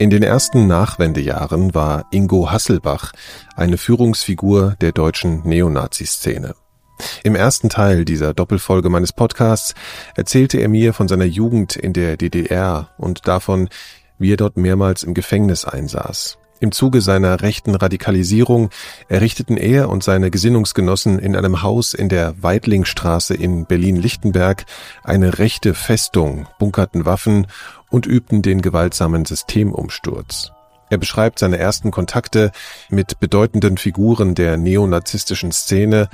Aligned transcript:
In 0.00 0.10
den 0.10 0.22
ersten 0.22 0.68
Nachwendejahren 0.68 1.74
war 1.74 2.06
Ingo 2.12 2.52
Hasselbach 2.52 3.10
eine 3.56 3.76
Führungsfigur 3.76 4.76
der 4.80 4.92
deutschen 4.92 5.42
Neonazi-Szene. 5.42 6.54
Im 7.24 7.34
ersten 7.34 7.68
Teil 7.68 8.04
dieser 8.04 8.32
Doppelfolge 8.32 8.90
meines 8.90 9.12
Podcasts 9.12 9.74
erzählte 10.14 10.58
er 10.58 10.68
mir 10.68 10.94
von 10.94 11.08
seiner 11.08 11.24
Jugend 11.24 11.74
in 11.74 11.94
der 11.94 12.16
DDR 12.16 12.90
und 12.96 13.26
davon, 13.26 13.68
wie 14.20 14.32
er 14.32 14.36
dort 14.36 14.56
mehrmals 14.56 15.02
im 15.02 15.14
Gefängnis 15.14 15.64
einsaß. 15.64 16.38
Im 16.60 16.72
Zuge 16.72 17.00
seiner 17.00 17.40
rechten 17.40 17.76
Radikalisierung 17.76 18.70
errichteten 19.08 19.56
er 19.56 19.88
und 19.88 20.02
seine 20.02 20.30
Gesinnungsgenossen 20.30 21.20
in 21.20 21.36
einem 21.36 21.62
Haus 21.62 21.94
in 21.94 22.08
der 22.08 22.42
Weidlingstraße 22.42 23.34
in 23.34 23.64
Berlin-Lichtenberg 23.66 24.64
eine 25.04 25.38
rechte 25.38 25.74
Festung, 25.74 26.48
bunkerten 26.58 27.04
Waffen 27.04 27.46
und 27.90 28.06
übten 28.06 28.42
den 28.42 28.62
gewaltsamen 28.62 29.24
Systemumsturz. 29.24 30.52
Er 30.90 30.98
beschreibt 30.98 31.38
seine 31.38 31.58
ersten 31.58 31.90
Kontakte 31.90 32.50
mit 32.88 33.20
bedeutenden 33.20 33.76
Figuren 33.76 34.34
der 34.34 34.56
neonazistischen 34.56 35.52
Szene 35.52 36.08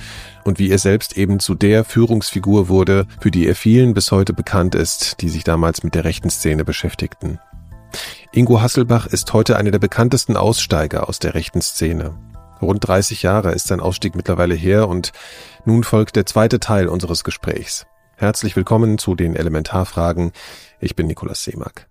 und 0.45 0.59
wie 0.59 0.71
er 0.71 0.79
selbst 0.79 1.17
eben 1.17 1.39
zu 1.39 1.55
der 1.55 1.85
Führungsfigur 1.85 2.69
wurde, 2.69 3.07
für 3.21 3.31
die 3.31 3.47
er 3.47 3.55
vielen 3.55 3.95
bis 3.95 4.11
heute 4.11 4.33
bekannt 4.33 4.75
ist, 4.75 5.21
die 5.21 5.29
sich 5.29 5.45
damals 5.45 5.85
mit 5.85 5.95
der 5.95 6.05
rechten 6.05 6.31
Szene 6.31 6.65
beschäftigten. 6.65 7.39
Ingo 8.33 8.61
Hasselbach 8.61 9.07
ist 9.07 9.33
heute 9.33 9.57
einer 9.57 9.71
der 9.71 9.79
bekanntesten 9.79 10.37
Aussteiger 10.37 11.09
aus 11.09 11.21
der 11.21 11.35
rechten 11.35 11.63
Szene. 11.63 12.15
Rund 12.61 12.87
30 12.87 13.23
Jahre 13.23 13.53
ist 13.53 13.69
sein 13.69 13.81
Ausstieg 13.81 14.17
mittlerweile 14.17 14.55
her 14.55 14.89
und 14.89 15.13
nun 15.65 15.85
folgt 15.85 16.17
der 16.17 16.27
zweite 16.27 16.59
Teil 16.59 16.89
unseres 16.89 17.23
Gesprächs. 17.23 17.87
Herzlich 18.17 18.57
willkommen 18.57 18.99
zu 18.99 19.15
den 19.15 19.35
Elementarfragen. 19.37 20.33
Ich 20.85 20.95
bin 20.95 21.07
Nikolaus 21.07 21.43
Seemack. 21.43 21.89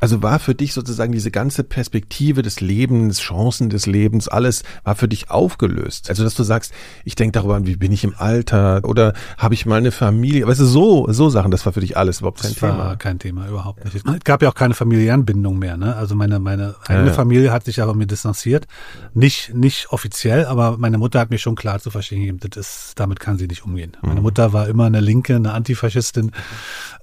Also 0.00 0.22
war 0.22 0.38
für 0.38 0.54
dich 0.54 0.72
sozusagen 0.72 1.12
diese 1.12 1.30
ganze 1.30 1.62
Perspektive 1.62 2.42
des 2.42 2.60
Lebens, 2.60 3.20
Chancen 3.20 3.70
des 3.70 3.86
Lebens, 3.86 4.28
alles 4.28 4.62
war 4.84 4.94
für 4.94 5.08
dich 5.08 5.30
aufgelöst. 5.30 6.08
Also 6.08 6.24
dass 6.24 6.34
du 6.34 6.42
sagst, 6.42 6.72
ich 7.04 7.14
denke 7.14 7.32
darüber, 7.32 7.64
wie 7.66 7.76
bin 7.76 7.92
ich 7.92 8.04
im 8.04 8.14
Alter 8.16 8.80
oder 8.84 9.12
habe 9.36 9.54
ich 9.54 9.66
mal 9.66 9.76
eine 9.76 9.92
Familie, 9.92 10.46
weißt 10.46 10.60
du, 10.60 10.64
so, 10.64 11.06
so 11.12 11.28
Sachen, 11.28 11.50
das 11.50 11.66
war 11.66 11.72
für 11.72 11.80
dich 11.80 11.96
alles 11.96 12.20
überhaupt 12.20 12.40
kein 12.40 12.50
das 12.50 12.60
Thema. 12.60 12.78
war 12.78 12.96
kein 12.96 13.18
Thema, 13.18 13.46
überhaupt 13.48 13.84
nicht. 13.84 13.96
Es 13.96 14.24
gab 14.24 14.42
ja 14.42 14.48
auch 14.48 14.54
keine 14.54 14.74
familiären 14.74 15.24
Bindung 15.24 15.58
mehr, 15.58 15.76
ne? 15.76 15.94
Also 15.96 16.14
meine, 16.14 16.38
meine 16.38 16.74
eigene 16.86 17.08
ja. 17.08 17.12
Familie 17.12 17.52
hat 17.52 17.64
sich 17.64 17.82
aber 17.82 17.94
mir 17.94 18.06
distanziert. 18.06 18.66
Nicht, 19.14 19.54
nicht 19.54 19.90
offiziell, 19.90 20.46
aber 20.46 20.78
meine 20.78 20.98
Mutter 20.98 21.20
hat 21.20 21.30
mir 21.30 21.38
schon 21.38 21.54
klar 21.54 21.80
zu 21.80 21.90
verstehen 21.90 22.20
gegeben, 22.20 22.38
das 22.40 22.56
ist, 22.56 22.92
damit 22.96 23.20
kann 23.20 23.38
sie 23.38 23.46
nicht 23.46 23.64
umgehen. 23.64 23.96
Mhm. 24.00 24.08
Meine 24.08 24.20
Mutter 24.22 24.52
war 24.52 24.68
immer 24.68 24.86
eine 24.86 25.00
Linke, 25.00 25.36
eine 25.36 25.52
Antifaschistin, 25.52 26.32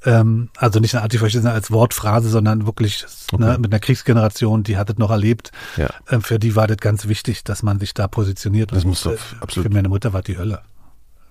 ähm, 0.05 0.49
also 0.57 0.79
nicht 0.79 0.95
eine 0.95 1.03
Antifaschistin 1.03 1.49
als 1.49 1.71
Wortphrase, 1.71 2.29
sondern 2.29 2.65
wirklich 2.65 2.86
wirklich 2.87 3.05
okay. 3.31 3.43
ne, 3.43 3.57
mit 3.59 3.71
einer 3.71 3.79
Kriegsgeneration, 3.79 4.63
die 4.63 4.77
hat 4.77 4.89
es 4.89 4.97
noch 4.97 5.11
erlebt. 5.11 5.51
Ja. 5.75 5.89
Ähm, 6.09 6.21
für 6.21 6.39
die 6.39 6.55
war 6.55 6.67
das 6.67 6.77
ganz 6.77 7.07
wichtig, 7.07 7.43
dass 7.43 7.63
man 7.63 7.79
sich 7.79 7.93
da 7.93 8.07
positioniert. 8.07 8.71
Das 8.71 8.85
muss 8.85 9.03
doch 9.03 9.13
äh, 9.13 9.17
absolut. 9.39 9.67
Für 9.67 9.73
meine 9.73 9.89
Mutter 9.89 10.13
war 10.13 10.21
die 10.21 10.37
Hölle. 10.37 10.61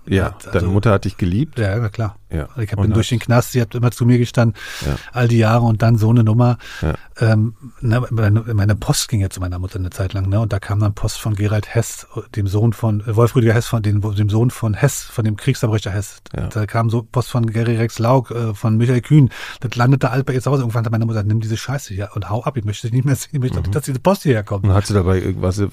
Ja, 0.08 0.34
also, 0.36 0.50
deine 0.50 0.68
Mutter 0.68 0.92
hat 0.92 1.04
dich 1.04 1.16
geliebt? 1.16 1.58
Ja, 1.58 1.76
na 1.78 1.88
klar. 1.88 2.16
Ja. 2.30 2.48
Ich 2.56 2.70
bin 2.70 2.92
durch 2.92 3.08
den 3.08 3.20
Knast, 3.20 3.52
sie 3.52 3.60
hat 3.60 3.74
immer 3.74 3.92
zu 3.92 4.04
mir 4.04 4.18
gestanden, 4.18 4.60
ja. 4.84 4.96
all 5.12 5.28
die 5.28 5.38
Jahre 5.38 5.64
und 5.64 5.82
dann 5.82 5.96
so 5.96 6.10
eine 6.10 6.24
Nummer. 6.24 6.58
Ja. 6.82 6.94
Ähm, 7.18 7.54
ne, 7.80 8.02
meine, 8.10 8.74
Post 8.74 9.08
ging 9.08 9.20
ja 9.20 9.30
zu 9.30 9.40
meiner 9.40 9.58
Mutter 9.58 9.78
eine 9.78 9.90
Zeit 9.90 10.12
lang, 10.12 10.28
ne? 10.28 10.40
Und 10.40 10.52
da 10.52 10.58
kam 10.58 10.80
dann 10.80 10.92
Post 10.92 11.18
von 11.18 11.34
Gerald 11.34 11.72
Hess, 11.72 12.06
dem 12.34 12.48
Sohn 12.48 12.72
von 12.72 13.00
äh, 13.00 13.14
Wolf 13.14 13.36
Rüdiger 13.36 13.54
Hess, 13.54 13.66
von 13.66 13.82
dem, 13.82 14.00
dem 14.00 14.28
Sohn 14.28 14.50
von 14.50 14.74
Hess, 14.74 15.02
von 15.02 15.24
dem 15.24 15.36
Kriegsverbrecher 15.36 15.90
Hess. 15.90 16.20
Ja. 16.36 16.48
Da 16.48 16.66
kam 16.66 16.90
so 16.90 17.02
Post 17.02 17.30
von 17.30 17.46
Gary 17.46 17.76
Rex 17.76 17.98
Laug, 17.98 18.32
äh, 18.32 18.54
von 18.54 18.76
Michael 18.76 19.02
Kühn. 19.02 19.30
Das 19.60 19.76
landete 19.76 20.10
alt 20.10 20.26
bei 20.26 20.34
ihr 20.34 20.42
zu 20.42 20.50
Hause. 20.50 20.62
Irgendwann 20.62 20.84
hat 20.84 20.92
meine 20.92 21.06
Mutter, 21.06 21.22
nimm 21.22 21.40
diese 21.40 21.56
Scheiße 21.56 21.94
hier 21.94 22.10
und 22.14 22.28
hau 22.28 22.42
ab. 22.42 22.56
Ich 22.56 22.64
möchte 22.64 22.88
nicht 22.88 23.04
mehr 23.04 23.16
sehen, 23.16 23.30
ich 23.32 23.40
möchte, 23.40 23.60
mhm. 23.60 23.70
dass 23.70 23.84
diese 23.84 24.00
Post 24.00 24.24
hierher 24.24 24.42
kommt. 24.42 24.64
Und 24.64 24.74
hat 24.74 24.86
sie 24.86 24.94
dabei 24.94 25.20
irgendwas, 25.20 25.58
äh, 25.58 25.68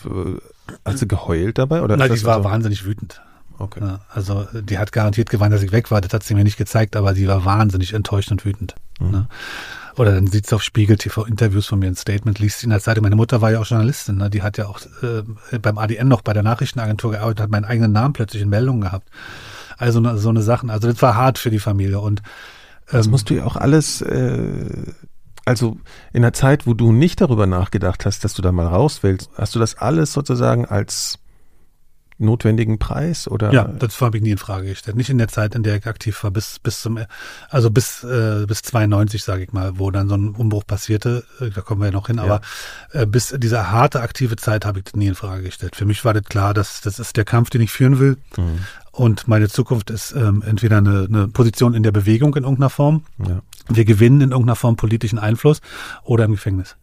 hat 0.85 0.97
sie 0.97 1.07
geheult 1.07 1.57
dabei? 1.57 1.81
Oder 1.81 1.97
Nein, 1.97 2.13
die 2.13 2.23
war 2.23 2.37
so? 2.37 2.43
wahnsinnig 2.43 2.85
wütend. 2.85 3.21
Okay. 3.63 3.79
Ja, 3.81 3.99
also 4.13 4.45
die 4.53 4.77
hat 4.77 4.91
garantiert 4.91 5.29
geweint, 5.29 5.53
dass 5.53 5.63
ich 5.63 5.71
weg 5.71 5.89
war. 5.89 6.01
Das 6.01 6.13
hat 6.13 6.23
sie 6.23 6.35
mir 6.35 6.43
nicht 6.43 6.57
gezeigt, 6.57 6.95
aber 6.95 7.15
sie 7.15 7.27
war 7.27 7.45
wahnsinnig 7.45 7.93
enttäuscht 7.93 8.31
und 8.31 8.43
wütend. 8.43 8.75
Mhm. 8.99 9.11
Ne? 9.11 9.27
Oder 9.95 10.13
dann 10.13 10.27
sieht 10.27 10.47
sie 10.47 10.55
auf 10.55 10.63
Spiegel 10.63 10.97
TV 10.97 11.23
Interviews 11.23 11.67
von 11.67 11.79
mir 11.79 11.87
ein 11.87 11.95
Statement, 11.95 12.39
liest 12.39 12.59
sie 12.59 12.65
in 12.65 12.71
der 12.71 12.79
Zeitung. 12.79 13.03
Meine 13.03 13.15
Mutter 13.15 13.41
war 13.41 13.51
ja 13.51 13.59
auch 13.59 13.65
Journalistin, 13.65 14.17
ne? 14.17 14.29
die 14.29 14.41
hat 14.41 14.57
ja 14.57 14.67
auch 14.67 14.81
äh, 15.01 15.59
beim 15.59 15.77
ADN 15.77 16.07
noch 16.07 16.21
bei 16.21 16.33
der 16.33 16.43
Nachrichtenagentur 16.43 17.11
gearbeitet, 17.11 17.41
hat 17.41 17.51
meinen 17.51 17.65
eigenen 17.65 17.91
Namen 17.91 18.13
plötzlich 18.13 18.41
in 18.41 18.49
Meldungen 18.49 18.81
gehabt. 18.81 19.09
Also 19.77 20.17
so 20.17 20.29
eine 20.29 20.41
Sachen. 20.41 20.69
Also 20.69 20.91
das 20.91 21.01
war 21.01 21.15
hart 21.15 21.37
für 21.37 21.51
die 21.51 21.59
Familie 21.59 21.99
und 21.99 22.19
ähm, 22.89 22.97
das 22.97 23.07
musst 23.07 23.29
du 23.29 23.35
ja 23.35 23.45
auch 23.45 23.55
alles 23.55 24.01
äh, 24.01 24.93
also 25.45 25.77
in 26.13 26.21
der 26.21 26.33
Zeit, 26.33 26.65
wo 26.65 26.73
du 26.73 26.91
nicht 26.91 27.21
darüber 27.21 27.47
nachgedacht 27.47 28.05
hast, 28.05 28.23
dass 28.23 28.33
du 28.33 28.41
da 28.41 28.51
mal 28.51 28.67
raus 28.67 29.03
willst, 29.03 29.29
hast 29.35 29.55
du 29.55 29.59
das 29.59 29.75
alles 29.77 30.13
sozusagen 30.13 30.65
als 30.65 31.19
notwendigen 32.17 32.79
Preis 32.79 33.27
oder? 33.27 33.51
Ja, 33.51 33.63
das 33.65 33.99
habe 34.01 34.17
ich 34.17 34.23
nie 34.23 34.31
in 34.31 34.37
Frage 34.37 34.67
gestellt. 34.67 34.97
Nicht 34.97 35.09
in 35.09 35.17
der 35.17 35.27
Zeit, 35.27 35.55
in 35.55 35.63
der 35.63 35.77
ich 35.77 35.87
aktiv 35.87 36.23
war, 36.23 36.31
bis 36.31 36.59
bis 36.59 36.81
zum 36.81 36.99
also 37.49 37.71
bis 37.71 38.03
äh, 38.03 38.45
bis 38.47 38.61
92 38.61 39.23
sage 39.23 39.43
ich 39.43 39.53
mal, 39.53 39.79
wo 39.79 39.91
dann 39.91 40.09
so 40.09 40.15
ein 40.15 40.29
Umbruch 40.35 40.65
passierte. 40.65 41.23
Äh, 41.39 41.49
da 41.49 41.61
kommen 41.61 41.81
wir 41.81 41.87
ja 41.87 41.91
noch 41.91 42.07
hin. 42.07 42.17
Ja. 42.17 42.23
Aber 42.23 42.41
äh, 42.91 43.05
bis 43.05 43.35
diese 43.37 43.71
harte 43.71 44.01
aktive 44.01 44.35
Zeit 44.35 44.65
habe 44.65 44.79
ich 44.79 44.85
das 44.85 44.95
nie 44.95 45.07
in 45.07 45.15
Frage 45.15 45.43
gestellt. 45.43 45.75
Für 45.75 45.85
mich 45.85 46.03
war 46.05 46.13
das 46.13 46.23
klar, 46.23 46.53
dass 46.53 46.81
das 46.81 46.99
ist 46.99 47.17
der 47.17 47.25
Kampf, 47.25 47.49
den 47.49 47.61
ich 47.61 47.71
führen 47.71 47.99
will. 47.99 48.17
Mhm. 48.37 48.59
Und 48.91 49.27
meine 49.27 49.49
Zukunft 49.49 49.89
ist 49.89 50.13
ähm, 50.15 50.43
entweder 50.45 50.77
eine, 50.77 51.07
eine 51.09 51.27
Position 51.27 51.73
in 51.73 51.81
der 51.81 51.91
Bewegung 51.91 52.35
in 52.35 52.43
irgendeiner 52.43 52.69
Form. 52.69 53.03
Ja. 53.17 53.41
Wir 53.67 53.85
gewinnen 53.85 54.21
in 54.21 54.31
irgendeiner 54.31 54.55
Form 54.55 54.75
politischen 54.75 55.17
Einfluss 55.17 55.61
oder 56.03 56.25
im 56.25 56.31
Gefängnis. 56.33 56.75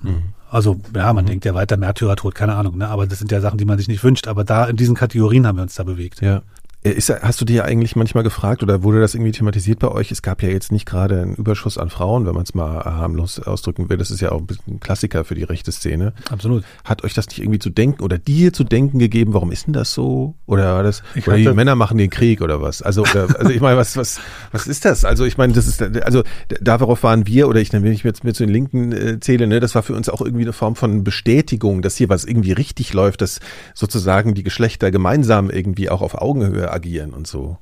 Mhm. 0.00 0.32
Also 0.56 0.80
ja, 0.94 1.12
man 1.12 1.26
mhm. 1.26 1.28
denkt 1.28 1.44
ja 1.44 1.54
weiter 1.54 1.76
Märtyrertod, 1.76 2.34
keine 2.34 2.54
Ahnung, 2.54 2.78
ne? 2.78 2.88
aber 2.88 3.06
das 3.06 3.18
sind 3.18 3.30
ja 3.30 3.42
Sachen, 3.42 3.58
die 3.58 3.66
man 3.66 3.76
sich 3.76 3.88
nicht 3.88 4.02
wünscht. 4.02 4.26
Aber 4.26 4.42
da 4.42 4.64
in 4.64 4.76
diesen 4.76 4.94
Kategorien 4.94 5.46
haben 5.46 5.56
wir 5.56 5.62
uns 5.62 5.74
da 5.74 5.82
bewegt. 5.82 6.22
Ja. 6.22 6.40
Äh, 6.86 6.92
ist, 6.92 7.10
hast 7.10 7.40
du 7.40 7.44
dir 7.44 7.64
eigentlich 7.64 7.96
manchmal 7.96 8.22
gefragt 8.22 8.62
oder 8.62 8.82
wurde 8.82 9.00
das 9.00 9.14
irgendwie 9.14 9.32
thematisiert 9.32 9.80
bei 9.80 9.88
euch? 9.88 10.12
Es 10.12 10.22
gab 10.22 10.42
ja 10.42 10.48
jetzt 10.48 10.70
nicht 10.70 10.86
gerade 10.86 11.20
einen 11.20 11.34
Überschuss 11.34 11.78
an 11.78 11.90
Frauen, 11.90 12.26
wenn 12.26 12.34
man 12.34 12.44
es 12.44 12.54
mal 12.54 12.84
harmlos 12.84 13.40
ausdrücken 13.40 13.88
will. 13.88 13.96
Das 13.96 14.10
ist 14.10 14.20
ja 14.20 14.30
auch 14.30 14.42
ein 14.68 14.78
Klassiker 14.78 15.24
für 15.24 15.34
die 15.34 15.42
rechte 15.42 15.72
Szene. 15.72 16.12
Absolut. 16.30 16.64
Hat 16.84 17.02
euch 17.02 17.14
das 17.14 17.26
nicht 17.28 17.40
irgendwie 17.40 17.58
zu 17.58 17.70
denken 17.70 18.02
oder 18.02 18.18
dir 18.18 18.52
zu 18.52 18.62
denken 18.62 18.98
gegeben, 18.98 19.34
warum 19.34 19.50
ist 19.50 19.66
denn 19.66 19.72
das 19.72 19.92
so? 19.92 20.34
Oder 20.46 20.74
war 20.74 20.82
das, 20.84 21.02
ich 21.14 21.26
oder 21.26 21.36
die 21.36 21.48
Männer 21.48 21.74
machen 21.74 21.98
den 21.98 22.10
Krieg 22.10 22.40
oder 22.40 22.62
was? 22.62 22.82
Also, 22.82 23.02
oder, 23.02 23.36
also 23.38 23.50
ich 23.50 23.60
meine, 23.60 23.76
was, 23.76 23.96
was, 23.96 24.20
was 24.52 24.68
ist 24.68 24.84
das? 24.84 25.04
Also 25.04 25.24
ich 25.24 25.36
meine, 25.38 25.52
das 25.52 25.66
ist, 25.66 25.82
also 25.82 26.22
darauf 26.60 27.02
waren 27.02 27.26
wir, 27.26 27.48
oder 27.48 27.60
ich, 27.60 27.72
wenn 27.72 27.84
ich 27.86 28.04
jetzt 28.04 28.22
mir 28.22 28.32
zu 28.32 28.44
den 28.44 28.52
Linken 28.52 28.92
äh, 28.92 29.18
zähle, 29.18 29.48
ne, 29.48 29.58
das 29.58 29.74
war 29.74 29.82
für 29.82 29.94
uns 29.94 30.08
auch 30.08 30.20
irgendwie 30.20 30.44
eine 30.44 30.52
Form 30.52 30.76
von 30.76 31.02
Bestätigung, 31.02 31.82
dass 31.82 31.96
hier 31.96 32.08
was 32.08 32.24
irgendwie 32.24 32.52
richtig 32.52 32.92
läuft, 32.92 33.22
dass 33.22 33.40
sozusagen 33.74 34.34
die 34.34 34.44
Geschlechter 34.44 34.90
gemeinsam 34.92 35.50
irgendwie 35.50 35.90
auch 35.90 36.02
auf 36.02 36.14
Augenhöhe 36.14 36.75
agieren 36.76 37.12
und 37.12 37.26
so. 37.26 37.58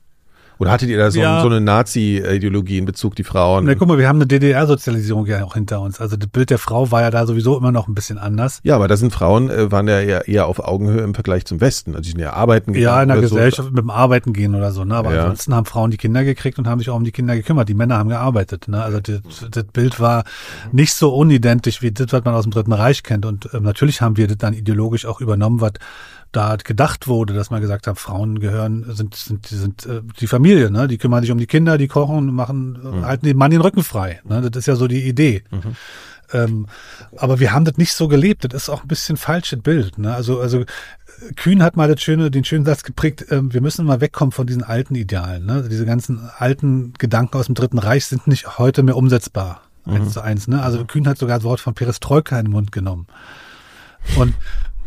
Oder 0.59 0.71
hattet 0.71 0.89
ihr 0.89 0.99
da 0.99 1.11
so, 1.11 1.21
ja. 1.21 1.41
so 1.41 1.49
eine 1.49 1.61
Nazi-Ideologie 1.61 2.79
in 2.79 2.85
Bezug 2.85 3.17
die 3.17 3.25
Frauen? 3.25 3.65
Na, 3.65 3.75
guck 3.75 3.89
mal, 3.89 3.99
wir 3.99 4.07
haben 4.07 4.19
eine 4.19 4.27
DDR-Sozialisierung 4.27 5.27
ja 5.27 5.43
auch 5.45 5.55
hinter 5.55 5.81
uns. 5.81 6.01
Also 6.01 6.17
das 6.17 6.29
Bild 6.29 6.51
der 6.51 6.59
Frau 6.59 6.93
war 6.93 7.03
ja 7.03 7.11
da 7.11 7.27
sowieso 7.27 7.59
immer 7.59 7.73
noch 7.73 7.89
ein 7.89 7.95
bisschen 7.95 8.19
anders. 8.19 8.61
Ja, 8.63 8.77
aber 8.77 8.87
da 8.87 8.97
sind 8.97 9.13
Frauen, 9.13 9.51
äh, 9.51 9.73
waren 9.73 9.89
ja 9.89 10.01
eher, 10.01 10.29
eher 10.29 10.47
auf 10.47 10.61
Augenhöhe 10.61 11.01
im 11.01 11.15
Vergleich 11.15 11.45
zum 11.45 11.61
Westen. 11.61 11.91
Also 11.93 12.03
die 12.03 12.11
sind 12.11 12.21
ja 12.21 12.35
arbeiten 12.35 12.73
gegangen. 12.73 12.85
Ja, 12.85 13.03
in 13.03 13.09
der 13.09 13.21
Gesellschaft 13.21 13.69
so. 13.69 13.75
mit 13.75 13.83
dem 13.83 13.91
Arbeiten 13.91 14.33
gehen 14.33 14.55
oder 14.55 14.71
so. 14.71 14.85
Ne? 14.85 14.95
Aber 14.95 15.13
ja. 15.13 15.23
ansonsten 15.23 15.55
haben 15.55 15.67
Frauen 15.67 15.91
die 15.91 15.97
Kinder 15.97 16.23
gekriegt 16.23 16.59
und 16.59 16.69
haben 16.69 16.79
sich 16.79 16.89
auch 16.91 16.97
um 16.97 17.05
die 17.05 17.13
Kinder 17.13 17.35
gekümmert. 17.35 17.69
Die 17.69 17.75
Männer 17.75 17.99
haben 17.99 18.09
gearbeitet. 18.09 18.69
Ne? 18.69 18.83
Also 18.83 19.01
das, 19.01 19.21
das 19.51 19.65
Bild 19.65 19.99
war 19.99 20.23
nicht 20.71 20.95
so 20.95 21.13
unidentisch 21.15 21.83
wie 21.83 21.91
das, 21.91 22.13
was 22.13 22.25
man 22.25 22.35
aus 22.35 22.45
dem 22.45 22.53
Dritten 22.53 22.73
Reich 22.73 23.03
kennt. 23.03 23.27
Und 23.27 23.49
ähm, 23.53 23.65
natürlich 23.65 24.01
haben 24.01 24.17
wir 24.17 24.29
das 24.29 24.39
dann 24.39 24.55
ideologisch 24.55 25.05
auch 25.05 25.21
übernommen, 25.21 25.61
was 25.61 25.73
da 26.35 26.57
gedacht 26.57 27.07
wurde, 27.07 27.35
dass 27.35 27.51
man 27.51 27.61
gesagt 27.61 27.87
hat, 27.87 27.99
Frauen 27.99 28.41
gehören, 28.41 28.85
sind, 28.95 29.15
sind, 29.15 29.47
sind 29.47 29.87
äh, 29.87 30.03
die 30.21 30.27
Familie, 30.27 30.71
ne? 30.71 30.89
Die 30.89 30.99
kümmern 30.99 31.23
sich 31.23 31.31
um 31.31 31.39
die 31.39 31.47
Kinder, 31.47 31.79
die 31.79 31.89
kochen, 31.89 32.33
machen, 32.33 32.79
äh, 32.83 32.89
mhm. 32.89 33.07
halten 33.07 33.27
den 33.27 33.37
Mann 33.37 33.51
den 33.51 33.61
Rücken 33.61 33.85
frei. 33.85 34.21
Ne? 34.25 34.41
Das 34.51 34.61
ist 34.61 34.67
ja 34.67 34.77
so 34.77 34.89
die 34.89 35.07
Idee. 35.09 35.45
Mhm. 35.51 35.77
Ähm, 36.33 36.67
aber 37.17 37.39
wir 37.39 37.53
haben 37.53 37.65
das 37.65 37.77
nicht 37.77 37.93
so 37.93 38.09
gelebt. 38.09 38.45
Das 38.45 38.65
ist 38.65 38.69
auch 38.69 38.83
ein 38.83 38.89
bisschen 38.89 39.17
falsches 39.17 39.63
Bild. 39.63 39.99
Ne? 39.99 40.15
Also, 40.15 40.41
also 40.41 40.65
Kühn 41.37 41.63
hat 41.63 41.77
mal 41.77 41.89
das 41.89 42.03
schöne, 42.03 42.31
den 42.31 42.45
schönen 42.45 42.65
Satz 42.65 42.83
geprägt, 42.83 43.31
äh, 43.31 43.41
wir 43.53 43.61
müssen 43.61 43.87
mal 43.87 44.01
wegkommen 44.01 44.33
von 44.33 44.47
diesen 44.47 44.65
alten 44.65 44.95
Idealen. 44.95 45.47
Ne? 45.47 45.67
Diese 45.71 45.87
ganzen 45.87 46.29
alten 46.39 46.95
Gedanken 46.95 47.37
aus 47.37 47.47
dem 47.47 47.55
Dritten 47.55 47.79
Reich 47.79 48.07
sind 48.07 48.27
nicht 48.27 48.59
heute 48.59 48.83
mehr 48.83 48.97
umsetzbar. 48.97 49.63
Mhm. 49.85 49.95
Eins 49.95 50.13
zu 50.13 50.21
eins. 50.21 50.49
Ne? 50.49 50.63
Also 50.63 50.85
Kühn 50.85 51.07
hat 51.07 51.19
sogar 51.19 51.39
das 51.39 51.45
Wort 51.45 51.61
von 51.61 51.75
Perestroika 51.75 52.39
in 52.39 52.47
den 52.47 52.53
Mund 52.53 52.73
genommen. 52.73 53.07
Und 54.17 54.35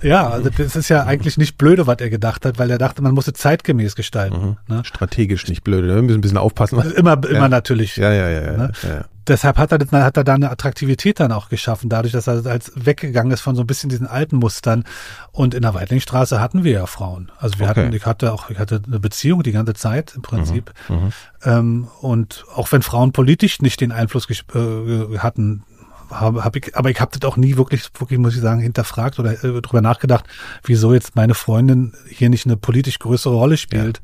Ja, 0.01 0.29
also 0.29 0.49
das 0.49 0.75
ist 0.75 0.89
ja 0.89 1.03
eigentlich 1.05 1.37
nicht 1.37 1.57
blöde, 1.57 1.87
was 1.87 1.97
er 1.99 2.09
gedacht 2.09 2.45
hat, 2.45 2.59
weil 2.59 2.69
er 2.69 2.77
dachte, 2.77 3.01
man 3.01 3.13
musste 3.13 3.33
zeitgemäß 3.33 3.95
gestalten. 3.95 4.57
Mhm. 4.67 4.75
Ne? 4.75 4.85
Strategisch 4.85 5.47
nicht 5.47 5.63
blöde, 5.63 5.87
wir 5.87 6.01
müssen 6.01 6.19
ein 6.19 6.21
bisschen 6.21 6.37
aufpassen. 6.37 6.79
Immer, 6.91 7.13
immer 7.27 7.31
ja. 7.31 7.47
natürlich. 7.47 7.97
Ja, 7.97 8.11
ja, 8.13 8.29
ja. 8.29 8.57
Ne? 8.57 8.71
ja, 8.83 8.89
ja. 8.89 9.05
Deshalb 9.27 9.57
hat 9.57 9.73
er, 9.73 10.03
hat 10.03 10.15
er 10.15 10.23
da 10.23 10.35
eine 10.35 10.49
Attraktivität 10.49 11.19
dann 11.19 11.33
auch 11.33 11.49
geschaffen, 11.49 11.89
dadurch, 11.89 12.13
dass 12.13 12.27
er 12.27 12.45
als 12.45 12.71
weggegangen 12.75 13.33
ist 13.33 13.41
von 13.41 13.55
so 13.55 13.63
ein 13.63 13.67
bisschen 13.67 13.89
diesen 13.89 14.07
alten 14.07 14.37
Mustern. 14.37 14.85
Und 15.33 15.53
in 15.53 15.63
der 15.63 15.73
Weitlingstraße 15.73 16.39
hatten 16.39 16.63
wir 16.63 16.71
ja 16.71 16.85
Frauen. 16.85 17.29
Also 17.37 17.59
wir 17.59 17.69
okay. 17.69 17.81
hatten, 17.81 17.93
ich 17.93 18.05
hatte 18.05 18.31
auch, 18.31 18.49
ich 18.49 18.57
hatte 18.57 18.81
eine 18.87 18.99
Beziehung 18.99 19.43
die 19.43 19.51
ganze 19.51 19.73
Zeit 19.73 20.13
im 20.15 20.21
Prinzip. 20.21 20.73
Mhm. 20.87 20.95
Mhm. 20.95 21.13
Ähm, 21.43 21.87
und 21.99 22.45
auch 22.55 22.71
wenn 22.71 22.81
Frauen 22.81 23.11
politisch 23.11 23.61
nicht 23.61 23.81
den 23.81 23.91
Einfluss 23.91 24.29
äh, 24.29 25.17
hatten, 25.17 25.63
habe 26.09 26.43
hab 26.43 26.55
ich, 26.55 26.75
aber 26.75 26.89
ich 26.89 26.99
habe 26.99 27.17
das 27.17 27.29
auch 27.29 27.37
nie 27.37 27.57
wirklich, 27.57 27.89
wirklich 27.99 28.19
muss 28.19 28.35
ich 28.35 28.41
sagen, 28.41 28.61
hinterfragt 28.61 29.19
oder 29.19 29.43
äh, 29.43 29.61
drüber 29.61 29.81
nachgedacht, 29.81 30.25
wieso 30.63 30.93
jetzt 30.93 31.15
meine 31.15 31.33
Freundin 31.33 31.93
hier 32.09 32.29
nicht 32.29 32.45
eine 32.45 32.57
politisch 32.57 32.99
größere 32.99 33.33
Rolle 33.33 33.57
spielt. 33.57 33.97
Ja, 33.97 34.03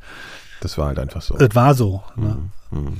das 0.62 0.78
war 0.78 0.88
halt 0.88 1.00
einfach 1.00 1.22
so. 1.22 1.36
Das 1.38 1.56
war 1.56 1.74
so. 1.74 2.04
Ne? 2.16 2.38
Mhm. 2.72 2.98